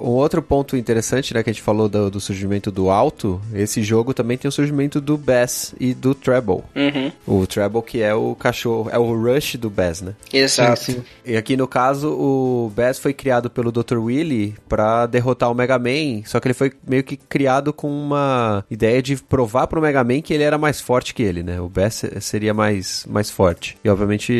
Um 0.00 0.10
outro 0.10 0.42
ponto 0.42 0.76
interessante, 0.76 1.32
né, 1.32 1.42
que 1.42 1.50
a 1.50 1.52
gente 1.52 1.62
falou 1.62 1.88
do, 1.88 2.10
do 2.10 2.20
surgimento 2.20 2.70
do 2.70 2.90
alto, 2.90 3.40
esse 3.54 3.82
jogo 3.82 4.12
também 4.12 4.36
tem 4.36 4.48
o 4.48 4.52
surgimento 4.52 5.00
do 5.00 5.16
Bass 5.16 5.74
e 5.78 5.94
do 5.94 6.14
Treble. 6.14 6.62
Uhum. 6.74 7.12
O 7.26 7.46
Treble 7.46 7.80
que 7.82 8.02
é 8.02 8.12
o 8.12 8.34
cachorro, 8.34 8.90
é 8.90 8.98
o 8.98 9.14
Rush 9.14 9.54
do 9.54 9.70
Bass, 9.70 10.02
né? 10.02 10.14
Exato. 10.32 10.82
Sim, 10.82 10.92
sim. 10.94 11.04
E 11.24 11.36
aqui 11.36 11.56
no 11.56 11.68
caso, 11.68 12.08
o 12.10 12.72
Bass 12.74 12.98
foi 12.98 13.12
criado 13.12 13.48
pelo 13.48 13.70
Dr. 13.70 13.98
Willy 13.98 14.54
pra 14.68 15.06
derrotar 15.06 15.50
o 15.50 15.54
Mega 15.54 15.78
Man, 15.78 16.22
só 16.26 16.40
que 16.40 16.48
ele 16.48 16.54
foi 16.54 16.72
meio 16.86 17.04
que 17.04 17.16
criado 17.16 17.72
com 17.72 17.88
uma 17.88 18.64
ideia 18.70 19.00
de 19.00 19.16
provar 19.16 19.66
pro 19.66 19.80
Mega 19.80 20.02
Man 20.02 20.20
que 20.20 20.34
ele 20.34 20.42
era 20.42 20.58
mais 20.58 20.80
forte 20.80 21.14
que 21.14 21.22
ele, 21.22 21.42
né? 21.42 21.60
O 21.60 21.68
Bass 21.68 22.04
seria 22.20 22.52
mais, 22.52 23.03
mais 23.06 23.30
forte. 23.30 23.76
E 23.84 23.88
obviamente 23.88 24.32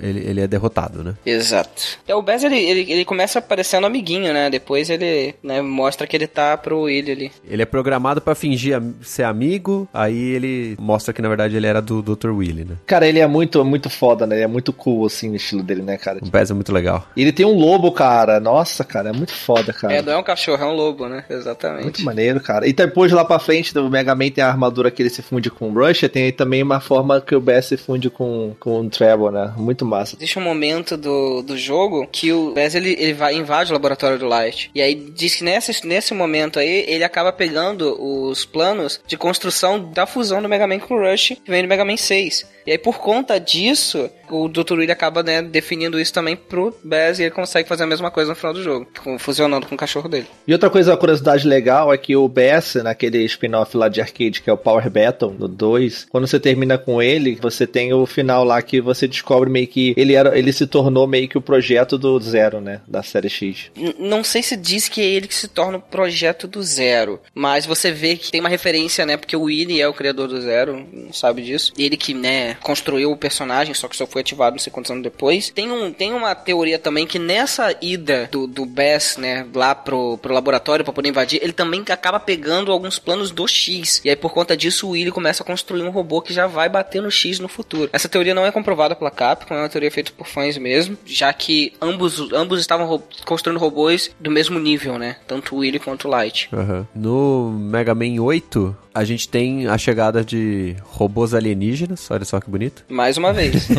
ele, 0.00 0.20
ele 0.20 0.40
é 0.40 0.46
derrotado, 0.46 1.02
né? 1.02 1.14
Exato. 1.24 1.98
É, 2.06 2.14
o 2.14 2.22
Bez, 2.22 2.44
ele, 2.44 2.58
ele, 2.58 2.92
ele 2.92 3.04
começa 3.04 3.38
aparecendo 3.38 3.86
amiguinho, 3.86 4.32
né? 4.32 4.50
Depois 4.50 4.90
ele 4.90 5.34
né, 5.42 5.60
mostra 5.60 6.06
que 6.06 6.16
ele 6.16 6.26
tá 6.26 6.56
pro 6.56 6.82
Willy 6.82 7.12
ali. 7.12 7.32
Ele 7.48 7.62
é 7.62 7.66
programado 7.66 8.20
pra 8.20 8.34
fingir 8.34 8.80
ser 9.02 9.24
amigo, 9.24 9.88
aí 9.92 10.16
ele 10.16 10.76
mostra 10.78 11.12
que 11.12 11.22
na 11.22 11.28
verdade 11.28 11.56
ele 11.56 11.66
era 11.66 11.80
do 11.80 12.02
Dr. 12.02 12.30
Willy, 12.30 12.64
né? 12.64 12.76
Cara, 12.86 13.06
ele 13.06 13.18
é 13.18 13.26
muito, 13.26 13.64
muito 13.64 13.90
foda, 13.90 14.26
né? 14.26 14.36
Ele 14.36 14.44
é 14.44 14.48
muito 14.48 14.72
cool, 14.72 15.06
assim, 15.06 15.30
o 15.30 15.36
estilo 15.36 15.62
dele, 15.62 15.82
né, 15.82 15.96
cara? 15.96 16.18
O 16.22 16.28
Bez 16.28 16.50
é 16.50 16.54
muito 16.54 16.72
legal. 16.72 17.06
E 17.16 17.22
ele 17.22 17.32
tem 17.32 17.46
um 17.46 17.56
lobo, 17.56 17.92
cara. 17.92 18.40
Nossa, 18.40 18.84
cara, 18.84 19.10
é 19.10 19.12
muito 19.12 19.32
foda, 19.32 19.72
cara. 19.72 19.94
É, 19.94 20.02
não 20.02 20.12
é 20.12 20.16
um 20.18 20.22
cachorro, 20.22 20.62
é 20.62 20.66
um 20.66 20.74
lobo, 20.74 21.08
né? 21.08 21.24
Exatamente. 21.28 21.84
Muito 21.84 22.04
maneiro, 22.04 22.40
cara. 22.40 22.66
E 22.66 22.72
depois 22.72 23.12
lá 23.12 23.24
pra 23.24 23.38
frente, 23.38 23.72
do 23.74 23.90
Mega 23.90 24.14
Man 24.14 24.30
tem 24.30 24.44
a 24.44 24.48
armadura 24.48 24.90
que 24.90 25.02
ele 25.02 25.10
se 25.10 25.22
funde 25.22 25.50
com 25.50 25.70
o 25.70 25.72
Rush, 25.72 26.08
tem 26.12 26.24
aí 26.24 26.32
também 26.32 26.62
uma 26.62 26.80
forma 26.80 27.20
que 27.20 27.34
o 27.34 27.40
Bass 27.40 27.66
se 27.66 27.76
funde 27.76 27.99
com, 28.08 28.54
com 28.60 28.80
o 28.80 28.88
Treble, 28.88 29.30
né? 29.30 29.52
Muito 29.56 29.84
massa. 29.84 30.16
Existe 30.16 30.38
um 30.38 30.42
momento 30.42 30.96
do, 30.96 31.42
do 31.42 31.58
jogo 31.58 32.06
que 32.06 32.32
o 32.32 32.52
Bez 32.52 32.74
ele, 32.76 32.96
ele 32.98 33.12
vai 33.12 33.34
invade 33.34 33.70
o 33.70 33.74
laboratório 33.74 34.18
do 34.18 34.28
Light. 34.28 34.70
E 34.72 34.80
aí 34.80 34.94
diz 34.94 35.34
que 35.34 35.44
nesse, 35.44 35.84
nesse 35.84 36.14
momento 36.14 36.58
aí 36.58 36.84
ele 36.86 37.02
acaba 37.02 37.32
pegando 37.32 38.00
os 38.00 38.44
planos 38.44 39.00
de 39.06 39.16
construção 39.16 39.90
da 39.90 40.06
fusão 40.06 40.40
do 40.40 40.48
Mega 40.48 40.66
Man 40.66 40.78
com 40.78 40.94
o 40.94 41.00
Rush 41.00 41.36
que 41.44 41.50
vem 41.50 41.62
do 41.62 41.68
Mega 41.68 41.84
Man 41.84 41.96
6. 41.96 42.59
E 42.70 42.74
aí 42.74 42.78
por 42.78 42.98
conta 43.00 43.36
disso, 43.40 44.08
o 44.30 44.46
Dr. 44.48 44.74
Willy 44.74 44.92
acaba 44.92 45.24
né, 45.24 45.42
definindo 45.42 45.98
isso 45.98 46.12
também 46.12 46.36
pro 46.36 46.72
Bez 46.84 47.18
e 47.18 47.22
ele 47.24 47.32
consegue 47.32 47.68
fazer 47.68 47.82
a 47.82 47.86
mesma 47.86 48.12
coisa 48.12 48.30
no 48.30 48.36
final 48.36 48.54
do 48.54 48.62
jogo, 48.62 48.86
fusionando 49.18 49.66
com 49.66 49.74
o 49.74 49.78
cachorro 49.78 50.08
dele. 50.08 50.26
E 50.46 50.52
outra 50.52 50.70
coisa, 50.70 50.92
uma 50.92 50.96
curiosidade 50.96 51.48
legal 51.48 51.92
é 51.92 51.98
que 51.98 52.14
o 52.14 52.28
Bass, 52.28 52.76
naquele 52.76 53.24
spin-off 53.24 53.76
lá 53.76 53.88
de 53.88 54.00
arcade, 54.00 54.40
que 54.40 54.48
é 54.48 54.52
o 54.52 54.56
Power 54.56 54.88
Battle, 54.88 55.34
no 55.36 55.48
2, 55.48 56.06
quando 56.10 56.28
você 56.28 56.38
termina 56.38 56.78
com 56.78 57.02
ele, 57.02 57.36
você 57.42 57.66
tem 57.66 57.92
o 57.92 58.06
final 58.06 58.44
lá 58.44 58.62
que 58.62 58.80
você 58.80 59.08
descobre 59.08 59.50
meio 59.50 59.66
que 59.66 59.92
ele 59.96 60.14
era, 60.14 60.38
ele 60.38 60.52
se 60.52 60.64
tornou 60.64 61.08
meio 61.08 61.28
que 61.28 61.36
o 61.36 61.42
projeto 61.42 61.98
do 61.98 62.20
Zero, 62.20 62.60
né? 62.60 62.82
Da 62.86 63.02
série 63.02 63.28
X. 63.28 63.72
N- 63.76 63.96
Não 63.98 64.22
sei 64.22 64.44
se 64.44 64.56
diz 64.56 64.88
que 64.88 65.00
é 65.00 65.04
ele 65.06 65.26
que 65.26 65.34
se 65.34 65.48
torna 65.48 65.78
o 65.78 65.82
projeto 65.82 66.46
do 66.46 66.62
Zero, 66.62 67.20
mas 67.34 67.66
você 67.66 67.90
vê 67.90 68.14
que 68.16 68.30
tem 68.30 68.40
uma 68.40 68.48
referência, 68.48 69.04
né? 69.04 69.16
Porque 69.16 69.36
o 69.36 69.42
Willy 69.42 69.80
é 69.80 69.88
o 69.88 69.92
criador 69.92 70.28
do 70.28 70.40
Zero, 70.40 70.86
não 70.92 71.12
sabe 71.12 71.42
disso. 71.42 71.72
Ele 71.76 71.96
que, 71.96 72.14
né, 72.14 72.56
construiu 72.62 73.10
o 73.12 73.16
personagem, 73.16 73.74
só 73.74 73.88
que 73.88 73.96
só 73.96 74.06
foi 74.06 74.20
ativado 74.20 74.52
não 74.52 74.58
sei 74.60 74.72
quantos 74.72 74.90
anos 74.90 75.02
depois. 75.02 75.50
Tem, 75.50 75.70
um, 75.70 75.92
tem 75.92 76.12
uma 76.12 76.34
teoria 76.34 76.78
também 76.78 77.06
que 77.06 77.18
nessa 77.18 77.74
ida 77.80 78.28
do, 78.30 78.46
do 78.46 78.64
Bass, 78.66 79.16
né, 79.16 79.46
lá 79.54 79.74
pro, 79.74 80.18
pro 80.18 80.34
laboratório 80.34 80.84
pra 80.84 80.92
poder 80.94 81.08
invadir, 81.08 81.40
ele 81.42 81.52
também 81.52 81.82
acaba 81.90 82.20
pegando 82.20 82.70
alguns 82.72 82.98
planos 82.98 83.30
do 83.30 83.46
X. 83.46 84.00
E 84.04 84.10
aí, 84.10 84.16
por 84.16 84.32
conta 84.32 84.56
disso, 84.56 84.86
o 84.86 84.90
Willy 84.90 85.10
começa 85.10 85.42
a 85.42 85.46
construir 85.46 85.82
um 85.82 85.90
robô 85.90 86.20
que 86.20 86.32
já 86.32 86.46
vai 86.46 86.68
bater 86.68 87.02
no 87.02 87.10
X 87.10 87.38
no 87.38 87.48
futuro. 87.48 87.88
Essa 87.92 88.08
teoria 88.08 88.34
não 88.34 88.44
é 88.46 88.52
comprovada 88.52 88.94
pela 88.94 89.10
Capcom, 89.10 89.54
é 89.54 89.58
uma 89.58 89.68
teoria 89.68 89.90
feita 89.90 90.12
por 90.16 90.26
fãs 90.26 90.56
mesmo, 90.58 90.96
já 91.04 91.32
que 91.32 91.72
ambos, 91.80 92.32
ambos 92.32 92.60
estavam 92.60 92.86
ro- 92.86 93.02
construindo 93.24 93.58
robôs 93.58 94.10
do 94.20 94.30
mesmo 94.30 94.58
nível, 94.58 94.98
né? 94.98 95.16
Tanto 95.26 95.54
o 95.54 95.58
Willy 95.58 95.78
quanto 95.78 96.06
o 96.06 96.10
Light. 96.10 96.48
Aham. 96.52 96.86
No 96.94 97.50
Mega 97.50 97.94
Man 97.94 98.20
8, 98.20 98.76
a 98.94 99.04
gente 99.04 99.28
tem 99.28 99.66
a 99.66 99.76
chegada 99.78 100.24
de 100.24 100.74
robôs 100.82 101.34
alienígenas, 101.34 102.10
olha 102.10 102.24
só 102.24 102.40
que 102.40 102.50
bonito. 102.50 102.84
Mais 102.88 103.16
uma 103.16 103.32
vez. 103.32 103.68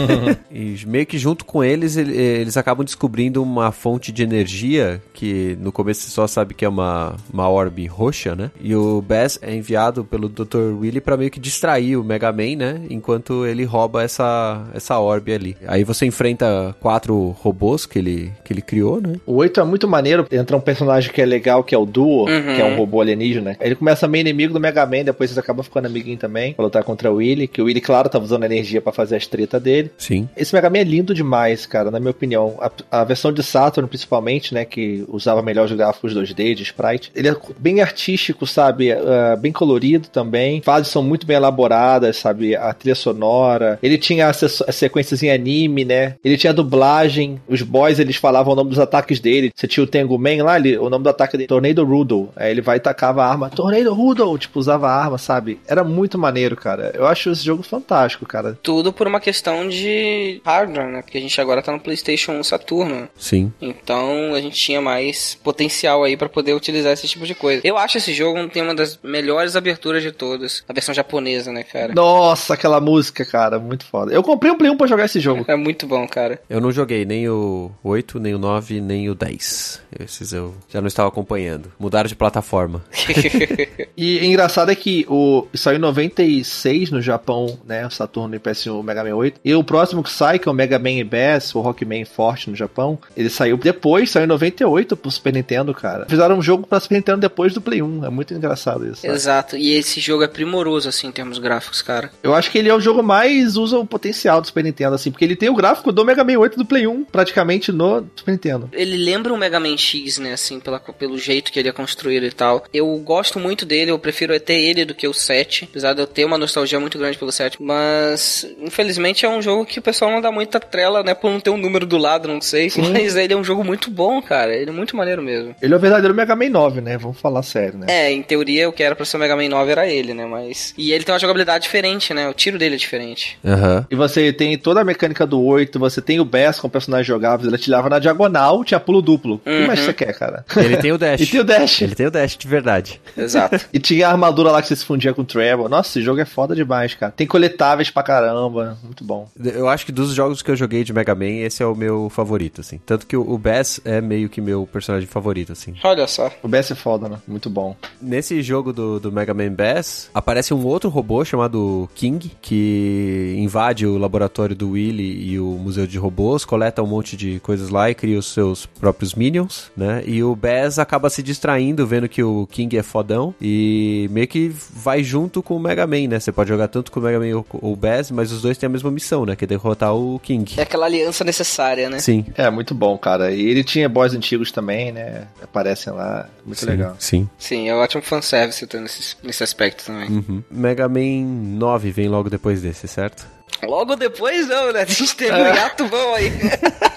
E 0.53 0.77
meio 0.85 1.05
que 1.05 1.17
junto 1.17 1.45
com 1.45 1.63
eles, 1.63 1.95
ele- 1.95 2.15
eles 2.15 2.57
acabam 2.57 2.83
descobrindo 2.83 3.41
uma 3.41 3.71
fonte 3.71 4.11
de 4.11 4.21
energia 4.21 5.01
que 5.13 5.57
no 5.61 5.71
começo 5.71 6.01
você 6.01 6.09
só 6.09 6.27
sabe 6.27 6.53
que 6.53 6.65
é 6.65 6.69
uma, 6.69 7.15
uma 7.33 7.49
orbe 7.49 7.85
roxa, 7.87 8.35
né? 8.35 8.51
E 8.59 8.75
o 8.75 9.01
Bass 9.01 9.39
é 9.41 9.55
enviado 9.55 10.03
pelo 10.03 10.27
Dr. 10.27 10.75
Willy 10.79 10.99
pra 10.99 11.15
meio 11.15 11.31
que 11.31 11.39
distrair 11.39 11.95
o 11.95 12.03
Mega 12.03 12.31
Man, 12.31 12.55
né? 12.57 12.81
Enquanto 12.89 13.45
ele 13.45 13.63
rouba 13.63 14.03
essa, 14.03 14.65
essa 14.73 14.99
orbe 14.99 15.33
ali. 15.33 15.57
Aí 15.67 15.83
você 15.85 16.05
enfrenta 16.05 16.75
quatro 16.81 17.29
robôs 17.39 17.85
que 17.85 17.97
ele, 17.99 18.31
que 18.43 18.51
ele 18.51 18.61
criou, 18.61 18.99
né? 19.01 19.15
O 19.25 19.35
8 19.35 19.61
é 19.61 19.63
muito 19.63 19.87
maneiro, 19.87 20.25
entra 20.31 20.57
um 20.57 20.61
personagem 20.61 21.11
que 21.13 21.21
é 21.21 21.25
legal, 21.25 21.63
que 21.63 21.73
é 21.73 21.77
o 21.77 21.85
Duo, 21.85 22.21
Uhum. 22.29 22.55
que 22.55 22.61
é 22.61 22.65
um 22.65 22.75
robô 22.75 22.99
alienígena. 23.01 23.55
Ele 23.61 23.75
começa 23.75 24.07
meio 24.07 24.21
inimigo 24.21 24.53
do 24.53 24.59
Mega 24.59 24.85
Man, 24.85 25.00
depois 25.03 25.29
eles 25.29 25.37
acabam 25.37 25.63
ficando 25.63 25.85
amiguinho 25.87 26.17
também, 26.17 26.53
pra 26.53 26.63
lutar 26.65 26.83
contra 26.83 27.11
o 27.11 27.15
Willy, 27.15 27.47
que 27.47 27.61
o 27.61 27.65
Willy, 27.65 27.81
claro, 27.81 28.09
tá 28.09 28.19
usando 28.19 28.43
energia 28.43 28.81
pra 28.81 28.91
fazer 28.91 29.15
as 29.15 29.27
tretas 29.27 29.61
dele. 29.61 29.91
Sim. 29.97 30.27
Esse 30.35 30.53
Mega 30.53 30.69
Man 30.69 30.79
é 30.79 30.83
lindo 30.83 31.13
demais, 31.13 31.65
cara, 31.65 31.89
na 31.91 31.99
minha 31.99 32.11
opinião. 32.11 32.57
A, 32.59 33.01
a 33.01 33.03
versão 33.03 33.31
de 33.31 33.43
Saturn, 33.43 33.87
principalmente, 33.87 34.53
né, 34.53 34.65
que 34.65 35.03
usava 35.07 35.41
melhor 35.41 35.65
os 35.65 35.71
gráficos 35.73 36.13
2D, 36.15 36.55
de 36.55 36.63
sprite, 36.63 37.11
ele 37.15 37.29
é 37.29 37.35
bem 37.57 37.81
artístico, 37.81 38.45
sabe? 38.47 38.91
Ah, 38.91 39.35
bem 39.39 39.51
colorido 39.51 40.07
também. 40.09 40.61
Fases 40.61 40.91
são 40.91 41.01
muito 41.03 41.25
bem 41.25 41.37
elaboradas, 41.37 42.17
sabe? 42.17 42.55
A 42.55 42.73
trilha 42.73 42.95
sonora. 42.95 43.79
Ele 43.81 43.97
tinha 43.97 44.27
as, 44.27 44.37
se- 44.37 44.63
as 44.67 44.75
sequências 44.75 45.21
em 45.23 45.31
anime, 45.31 45.85
né? 45.85 46.15
Ele 46.23 46.37
tinha 46.37 46.53
dublagem. 46.53 47.39
Os 47.47 47.61
boys, 47.61 47.99
eles 47.99 48.15
falavam 48.15 48.53
o 48.53 48.55
nome 48.55 48.69
dos 48.69 48.79
ataques 48.79 49.19
dele. 49.19 49.51
Você 49.55 49.67
tinha 49.67 49.83
o 49.83 49.87
Tengu 49.87 50.17
Man 50.17 50.43
lá, 50.43 50.57
ele, 50.57 50.77
o 50.77 50.89
nome 50.89 51.03
do 51.03 51.09
ataque 51.09 51.37
dele, 51.37 51.47
Tornado 51.47 51.83
Rudol. 51.85 52.29
Aí 52.35 52.51
ele 52.51 52.61
vai 52.61 52.77
e 52.77 52.79
tacava 52.79 53.23
a 53.23 53.29
arma, 53.29 53.49
Tornado 53.49 53.93
Rudol, 53.93 54.37
tipo, 54.37 54.59
usava 54.59 54.87
a 54.87 54.90
arma, 54.91 55.17
sabe? 55.17 55.59
Era 55.67 55.83
muito 55.83 56.17
maneiro, 56.17 56.55
cara. 56.55 56.91
Eu 56.95 57.07
acho 57.07 57.29
esse 57.31 57.43
jogo 57.43 57.63
fantástico, 57.63 58.25
cara. 58.25 58.57
Tudo 58.61 58.91
por 58.93 59.07
uma 59.07 59.19
questão 59.19 59.67
de 59.67 60.41
hardware, 60.45 60.87
né? 60.87 61.01
Porque 61.01 61.17
a 61.17 61.21
gente 61.21 61.39
agora 61.39 61.61
tá 61.61 61.71
no 61.71 61.79
PlayStation 61.79 62.33
1 62.33 62.43
Saturno. 62.43 63.07
Sim. 63.17 63.51
Então 63.61 64.33
a 64.33 64.41
gente 64.41 64.55
tinha 64.55 64.81
mais 64.81 65.35
potencial 65.43 66.03
aí 66.03 66.15
pra 66.15 66.29
poder 66.29 66.53
utilizar 66.53 66.93
esse 66.93 67.07
tipo 67.07 67.25
de 67.25 67.35
coisa. 67.35 67.61
Eu 67.63 67.77
acho 67.77 67.97
esse 67.97 68.13
jogo 68.13 68.47
tem 68.49 68.61
uma 68.61 68.75
das 68.75 68.99
melhores 69.03 69.55
aberturas 69.55 70.03
de 70.03 70.11
todas. 70.11 70.63
A 70.67 70.73
versão 70.73 70.93
japonesa, 70.93 71.51
né, 71.51 71.63
cara? 71.63 71.93
Nossa, 71.93 72.53
aquela 72.53 72.79
música, 72.79 73.25
cara, 73.25 73.59
muito 73.59 73.85
foda. 73.85 74.11
Eu 74.13 74.23
comprei 74.23 74.51
um 74.51 74.57
Play 74.57 74.71
1 74.71 74.77
pra 74.77 74.87
jogar 74.87 75.05
esse 75.05 75.19
jogo. 75.19 75.45
É 75.47 75.55
muito 75.55 75.85
bom, 75.85 76.07
cara. 76.07 76.41
Eu 76.49 76.61
não 76.61 76.71
joguei 76.71 77.05
nem 77.05 77.27
o 77.29 77.71
8, 77.83 78.19
nem 78.19 78.33
o 78.35 78.39
9, 78.39 78.81
nem 78.81 79.09
o 79.09 79.15
10. 79.15 79.81
Esses 79.99 80.33
eu 80.33 80.53
já 80.69 80.79
não 80.81 80.87
estava 80.87 81.09
acompanhando. 81.09 81.71
Mudaram 81.79 82.07
de 82.07 82.15
plataforma. 82.15 82.83
E 83.97 84.25
engraçado 84.25 84.71
é 84.71 84.75
que 84.75 84.80
o 85.07 85.47
saiu 85.53 85.77
em 85.77 85.79
96 85.79 86.91
no 86.91 87.01
Japão, 87.01 87.59
né? 87.65 87.85
O 87.85 87.91
Saturno 87.91 88.35
e 88.35 88.39
PS1, 88.39 88.79
o 88.79 88.83
Mega 88.83 89.03
Man 89.03 89.15
8. 89.15 89.39
E 89.43 89.53
o 89.55 89.63
próximo 89.63 90.03
que 90.03 90.11
sai, 90.11 90.39
que 90.39 90.47
é 90.47 90.51
o 90.51 90.55
Mega 90.55 90.79
Man 90.79 90.91
e 90.91 91.03
Bass, 91.03 91.53
o 91.55 91.61
Rockman 91.61 92.05
Forte 92.05 92.49
no 92.49 92.55
Japão, 92.55 92.97
ele 93.15 93.29
saiu 93.29 93.57
depois, 93.57 94.09
saiu 94.09 94.25
em 94.25 94.27
98 94.27 94.95
pro 94.95 95.11
Super 95.11 95.33
Nintendo, 95.33 95.73
cara. 95.73 96.05
Fizeram 96.07 96.37
um 96.37 96.41
jogo 96.41 96.65
pra 96.65 96.79
Super 96.79 96.95
Nintendo 96.95 97.19
depois 97.21 97.53
do 97.53 97.61
Play 97.61 97.81
1. 97.81 98.05
É 98.05 98.09
muito 98.09 98.33
engraçado 98.33 98.85
isso. 98.85 99.01
sabe? 99.01 99.13
Exato. 99.13 99.57
E 99.57 99.73
esse 99.73 99.99
jogo 99.99 100.23
é 100.23 100.27
primoroso, 100.27 100.87
assim, 100.89 101.07
em 101.07 101.11
termos 101.11 101.37
gráficos, 101.37 101.81
cara. 101.81 102.11
Eu 102.23 102.33
acho 102.33 102.49
que 102.51 102.57
ele 102.57 102.69
é 102.69 102.73
o 102.73 102.79
jogo 102.79 103.03
mais 103.03 103.57
usa 103.57 103.77
o 103.77 103.85
potencial 103.85 104.41
do 104.41 104.47
Super 104.47 104.63
Nintendo, 104.63 104.95
assim, 104.95 105.11
porque 105.11 105.25
ele 105.25 105.35
tem 105.35 105.49
o 105.49 105.55
gráfico 105.55 105.91
do 105.91 106.05
Mega 106.05 106.23
Man 106.23 106.37
8 106.37 106.57
do 106.57 106.65
Play 106.65 106.87
1, 106.87 107.05
praticamente 107.05 107.71
no 107.71 108.05
Super 108.15 108.31
Nintendo. 108.31 108.69
Ele 108.71 108.97
lembra 108.97 109.33
o 109.33 109.37
Mega 109.37 109.59
Man 109.59 109.77
X, 109.77 110.17
né, 110.17 110.33
assim, 110.33 110.59
pela, 110.59 110.79
pelo 110.79 111.17
jeito 111.17 111.51
que 111.51 111.59
ele 111.59 111.69
é 111.69 111.71
construído 111.71 112.25
e 112.25 112.31
tal. 112.31 112.63
Eu 112.73 112.95
gosto 112.97 113.39
muito 113.39 113.65
dele, 113.65 113.91
eu 113.91 113.99
prefiro 113.99 114.33
até 114.35 114.57
ele 114.59 114.70
do 114.85 114.95
que 114.95 115.07
o 115.07 115.13
7, 115.13 115.65
apesar 115.69 115.93
de 115.93 116.01
eu 116.01 116.07
ter 116.07 116.25
uma 116.25 116.37
nostalgia 116.37 116.79
muito 116.79 116.97
grande 116.97 117.17
pelo 117.17 117.31
7. 117.31 117.57
Mas, 117.61 118.45
infelizmente, 118.61 119.25
é 119.25 119.29
um 119.29 119.41
jogo 119.41 119.65
que 119.65 119.79
o 119.79 119.81
pessoal 119.81 120.11
não 120.11 120.21
dá 120.21 120.31
muita 120.31 120.59
trela, 120.59 121.03
né, 121.03 121.13
por 121.13 121.29
não 121.29 121.39
ter 121.39 121.49
um 121.49 121.57
número 121.57 121.85
do 121.85 121.97
lado, 121.97 122.27
não 122.27 122.41
sei. 122.41 122.71
Mas 122.91 123.15
ele 123.15 123.33
é 123.33 123.37
um 123.37 123.43
jogo 123.43 123.63
muito 123.63 123.89
bom, 123.91 124.21
cara. 124.21 124.55
Ele 124.55 124.69
é 124.69 124.73
muito 124.73 124.95
maneiro 124.95 125.21
mesmo. 125.21 125.55
Ele 125.61 125.73
é 125.73 125.77
o 125.77 125.79
verdadeiro 125.79 126.13
Mega 126.15 126.35
Man 126.35 126.49
9, 126.49 126.81
né? 126.81 126.97
Vamos 126.97 127.19
falar 127.19 127.43
sério, 127.43 127.77
né? 127.79 127.87
É, 127.89 128.11
em 128.11 128.21
teoria 128.21 128.67
o 128.69 128.73
que 128.73 128.81
era 128.83 128.95
pra 128.95 129.05
ser 129.05 129.17
o 129.17 129.19
Mega 129.19 129.35
Man 129.35 129.49
9 129.49 129.71
era 129.71 129.87
ele, 129.87 130.13
né? 130.13 130.25
Mas. 130.25 130.73
E 130.77 130.91
ele 130.91 131.03
tem 131.03 131.13
uma 131.13 131.19
jogabilidade 131.19 131.63
diferente, 131.63 132.13
né? 132.13 132.27
O 132.29 132.33
tiro 132.33 132.57
dele 132.57 132.75
é 132.75 132.77
diferente. 132.77 133.37
Aham. 133.45 133.85
E 133.89 133.95
você 133.95 134.31
tem 134.33 134.57
toda 134.57 134.81
a 134.81 134.83
mecânica 134.83 135.25
do 135.25 135.41
8, 135.41 135.77
você 135.79 136.01
tem 136.01 136.19
o 136.19 136.25
Bass 136.25 136.59
com 136.59 136.69
personagens 136.69 137.07
jogáveis, 137.07 137.47
ele 137.47 137.55
atirava 137.55 137.89
na 137.89 137.99
diagonal, 137.99 138.63
tinha 138.63 138.79
pulo 138.79 139.01
duplo. 139.01 139.35
O 139.35 139.39
que 139.39 139.49
Uhum. 139.49 139.67
mais 139.67 139.79
você 139.79 139.93
quer, 139.93 140.13
cara? 140.17 140.45
Ele 140.57 140.77
tem 140.77 140.91
o 140.91 140.97
dash. 140.99 141.21
E 141.21 141.27
tem 141.27 141.39
o 141.39 141.43
dash. 141.43 141.81
Ele 141.81 141.95
tem 141.95 142.05
o 142.07 142.11
dash 142.11 142.37
de 142.37 142.47
verdade. 142.47 143.01
Exato. 143.17 143.59
E 143.73 143.79
tinha 143.79 144.07
a 144.07 144.11
armadura 144.11 144.51
lá 144.51 144.60
que 144.61 144.67
você 144.67 144.75
se 144.75 144.85
fundia 144.85 145.13
com 145.13 145.21
o 145.21 145.25
Trevor. 145.25 145.67
Nossa, 145.67 145.89
esse 145.89 146.01
jogo 146.01 146.19
é 146.19 146.25
foda 146.25 146.55
demais, 146.55 146.93
cara. 146.93 147.11
Tem 147.11 147.25
coletáveis 147.25 147.89
pra 147.89 148.03
caramba. 148.03 148.77
Muito 148.83 149.03
bom. 149.03 149.27
Eu 149.43 149.67
acho 149.67 149.85
que 149.85 149.91
dos 149.91 150.13
jogos 150.13 150.41
que 150.41 150.51
eu 150.51 150.55
joguei 150.55 150.83
de 150.83 150.93
Mega 150.93 151.15
Man, 151.15 151.25
esse 151.25 151.63
é 151.63 151.65
o 151.65 151.75
meu 151.75 152.09
favorito, 152.09 152.61
assim. 152.61 152.79
Tanto 152.85 153.07
que 153.07 153.17
o 153.17 153.31
o 153.31 153.37
Bass 153.37 153.79
é 153.85 154.01
meio 154.01 154.29
que 154.29 154.41
meu 154.41 154.67
personagem 154.67 155.07
favorito, 155.07 155.53
assim. 155.53 155.73
Olha 155.83 156.05
só. 156.07 156.29
O 156.43 156.47
Bass 156.47 156.69
é 156.71 156.75
foda, 156.75 157.07
né? 157.07 157.17
Muito 157.27 157.49
bom. 157.49 157.75
Nesse 158.01 158.41
jogo 158.41 158.73
do, 158.73 158.99
do 158.99 159.11
Mega 159.11 159.33
Man 159.33 159.53
Bass, 159.53 160.09
aparece 160.13 160.53
um 160.53 160.65
outro 160.65 160.89
robô 160.89 161.23
chamado 161.23 161.89
King, 161.95 162.31
que 162.41 163.35
invade 163.37 163.85
o 163.85 163.97
laboratório 163.97 164.55
do 164.55 164.71
Willy 164.71 165.31
e 165.31 165.39
o 165.39 165.45
museu 165.45 165.87
de 165.87 165.97
robôs, 165.97 166.43
coleta 166.43 166.83
um 166.83 166.87
monte 166.87 167.15
de 167.15 167.39
coisas 167.39 167.69
lá 167.69 167.89
e 167.89 167.95
cria 167.95 168.19
os 168.19 168.33
seus 168.33 168.65
próprios 168.65 169.15
minions, 169.15 169.71
né? 169.77 170.03
E 170.05 170.21
o 170.23 170.35
Bass 170.35 170.77
acaba 170.77 171.09
se 171.09 171.23
distraindo, 171.23 171.87
vendo 171.87 172.09
que 172.09 172.23
o 172.23 172.47
King 172.47 172.77
é 172.77 172.83
fodão 172.83 173.33
e 173.41 174.09
meio 174.11 174.27
que 174.27 174.50
vai 174.51 175.03
junto 175.03 175.41
com 175.41 175.55
o 175.55 175.59
Mega 175.59 175.85
Man, 175.87 176.07
né? 176.07 176.19
Você 176.19 176.31
pode 176.31 176.49
jogar 176.49 176.67
tanto 176.67 176.91
com 176.91 176.99
o 176.99 177.03
Mega 177.03 177.19
Man 177.19 177.35
ou 177.35 177.45
ou 177.61 177.73
o 177.73 177.75
Bass, 177.75 178.11
mas 178.11 178.31
os 178.31 178.41
dois 178.41 178.57
têm 178.57 178.67
a 178.67 178.69
mesma 178.69 178.91
missão, 178.91 179.25
né? 179.25 179.35
Que 179.35 179.45
é 179.45 179.47
derrotar 179.47 179.93
o 179.95 180.19
King. 180.19 180.53
É 180.57 180.63
aquela 180.63 180.85
aliança 180.85 181.23
necessária, 181.23 181.89
né? 181.89 181.99
Sim. 181.99 182.25
É, 182.35 182.49
muito 182.49 182.73
bom, 182.73 182.97
cara. 182.97 183.31
E 183.31 183.41
ele 183.41 183.63
tinha 183.63 183.89
boys 183.89 184.13
antigos 184.13 184.51
também, 184.51 184.91
né? 184.91 185.27
Aparecem 185.41 185.91
lá. 185.93 186.29
Muito 186.45 186.59
sim, 186.59 186.65
legal. 186.65 186.95
Sim. 186.99 187.29
Sim, 187.37 187.69
é 187.69 187.75
um 187.75 187.79
ótimo 187.79 188.01
fanservice 188.01 188.67
nesse, 188.73 189.15
nesse 189.23 189.43
aspecto 189.43 189.85
também. 189.85 190.09
Uhum. 190.09 190.43
Mega 190.49 190.87
Man 190.87 191.25
9 191.57 191.91
vem 191.91 192.07
logo 192.07 192.29
depois 192.29 192.61
desse, 192.61 192.87
certo? 192.87 193.25
Logo 193.63 193.95
depois, 193.95 194.47
não, 194.47 194.71
né? 194.73 194.81
A 194.81 194.85
gente 194.85 195.15
teve 195.15 195.33
um 195.33 195.45
hiato 195.45 195.87
bom 195.87 196.15
aí. 196.15 196.31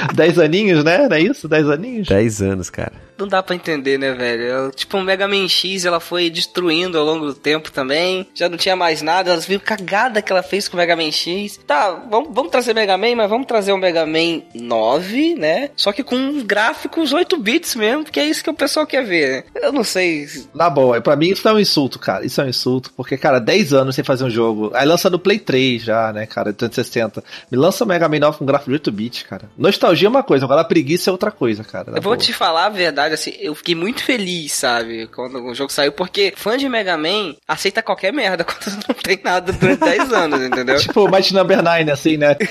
Dez 0.14 0.38
aninhos, 0.38 0.82
né? 0.84 1.08
Não 1.08 1.16
é 1.16 1.20
isso? 1.20 1.48
Dez 1.48 1.68
aninhos? 1.68 2.08
10 2.08 2.42
anos, 2.42 2.70
cara. 2.70 2.92
Não 3.18 3.28
dá 3.28 3.42
pra 3.42 3.54
entender, 3.54 3.98
né, 3.98 4.12
velho? 4.12 4.42
Eu- 4.42 4.70
Tipo, 4.72 4.96
o 4.98 5.02
Mega 5.02 5.28
Man 5.28 5.46
X, 5.48 5.84
ela 5.84 6.00
foi 6.00 6.28
destruindo 6.30 6.98
ao 6.98 7.04
longo 7.04 7.26
do 7.26 7.34
tempo 7.34 7.70
também. 7.70 8.26
Já 8.34 8.48
não 8.48 8.56
tinha 8.56 8.74
mais 8.74 9.00
nada. 9.02 9.30
Elas 9.30 9.46
viram 9.46 9.62
cagada 9.64 10.20
que 10.22 10.32
ela 10.32 10.42
fez 10.42 10.66
com 10.66 10.76
o 10.76 10.80
Mega 10.80 10.96
Man 10.96 11.10
X. 11.12 11.58
Tá, 11.66 11.90
vamos, 12.10 12.30
vamos 12.34 12.50
trazer 12.50 12.74
Mega 12.74 12.96
Man, 12.96 13.14
mas 13.16 13.28
vamos 13.30 13.46
trazer 13.46 13.72
o 13.72 13.78
Mega 13.78 14.04
Man 14.06 14.42
9, 14.54 15.34
né? 15.36 15.70
Só 15.76 15.92
que 15.92 16.02
com 16.02 16.42
gráficos 16.44 17.12
8 17.12 17.36
bits 17.36 17.76
mesmo, 17.76 18.04
porque 18.04 18.18
é 18.18 18.24
isso 18.24 18.42
que 18.42 18.50
o 18.50 18.54
pessoal 18.54 18.86
quer 18.86 19.04
ver. 19.04 19.44
né? 19.54 19.60
Eu 19.62 19.72
não 19.72 19.84
sei. 19.84 20.26
Na 20.54 20.68
boa, 20.70 21.00
pra 21.00 21.14
mim 21.14 21.28
isso 21.28 21.46
é 21.48 21.52
um 21.52 21.58
insulto, 21.60 21.98
cara. 21.98 22.24
Isso 22.26 22.40
é 22.40 22.44
um 22.44 22.48
insulto, 22.48 22.92
porque, 22.96 23.16
cara, 23.16 23.38
10 23.38 23.72
anos 23.72 23.94
sem 23.94 24.02
fazer 24.04 24.24
um 24.24 24.30
jogo. 24.30 24.70
Aí 24.74 24.86
lança 24.86 25.08
no 25.10 25.18
Play 25.18 25.38
3 25.38 25.82
já, 25.82 26.12
né, 26.12 26.26
cara, 26.26 26.52
360. 26.52 27.22
Me 27.50 27.58
lança 27.58 27.84
o 27.84 27.86
Mega 27.86 28.08
Man 28.08 28.18
9 28.18 28.38
com 28.38 28.46
gráfico 28.46 28.70
de 28.70 28.78
8-bit, 28.78 29.24
cara. 29.26 29.48
Nostalgia 29.56 29.81
é 29.86 30.08
uma 30.08 30.22
coisa, 30.22 30.44
agora 30.44 30.60
a 30.60 30.64
preguiça 30.64 31.10
é 31.10 31.12
outra 31.12 31.30
coisa, 31.30 31.62
cara. 31.64 31.88
Eu 31.88 31.94
vou 31.94 32.02
boa. 32.02 32.16
te 32.16 32.32
falar 32.32 32.66
a 32.66 32.68
verdade, 32.68 33.14
assim, 33.14 33.32
eu 33.40 33.54
fiquei 33.54 33.74
muito 33.74 34.02
feliz, 34.04 34.52
sabe, 34.52 35.06
quando 35.08 35.42
o 35.44 35.54
jogo 35.54 35.72
saiu, 35.72 35.92
porque 35.92 36.32
fã 36.36 36.56
de 36.56 36.68
Mega 36.68 36.96
Man 36.96 37.34
aceita 37.46 37.82
qualquer 37.82 38.12
merda 38.12 38.44
quando 38.44 38.74
não 38.88 38.94
tem 38.94 39.18
nada 39.22 39.52
durante 39.52 39.80
10 39.80 40.12
anos, 40.12 40.40
entendeu? 40.42 40.78
Tipo, 40.78 41.10
Mighty 41.10 41.34
Number 41.34 41.62
9, 41.62 41.90
assim, 41.90 42.16
né? 42.16 42.36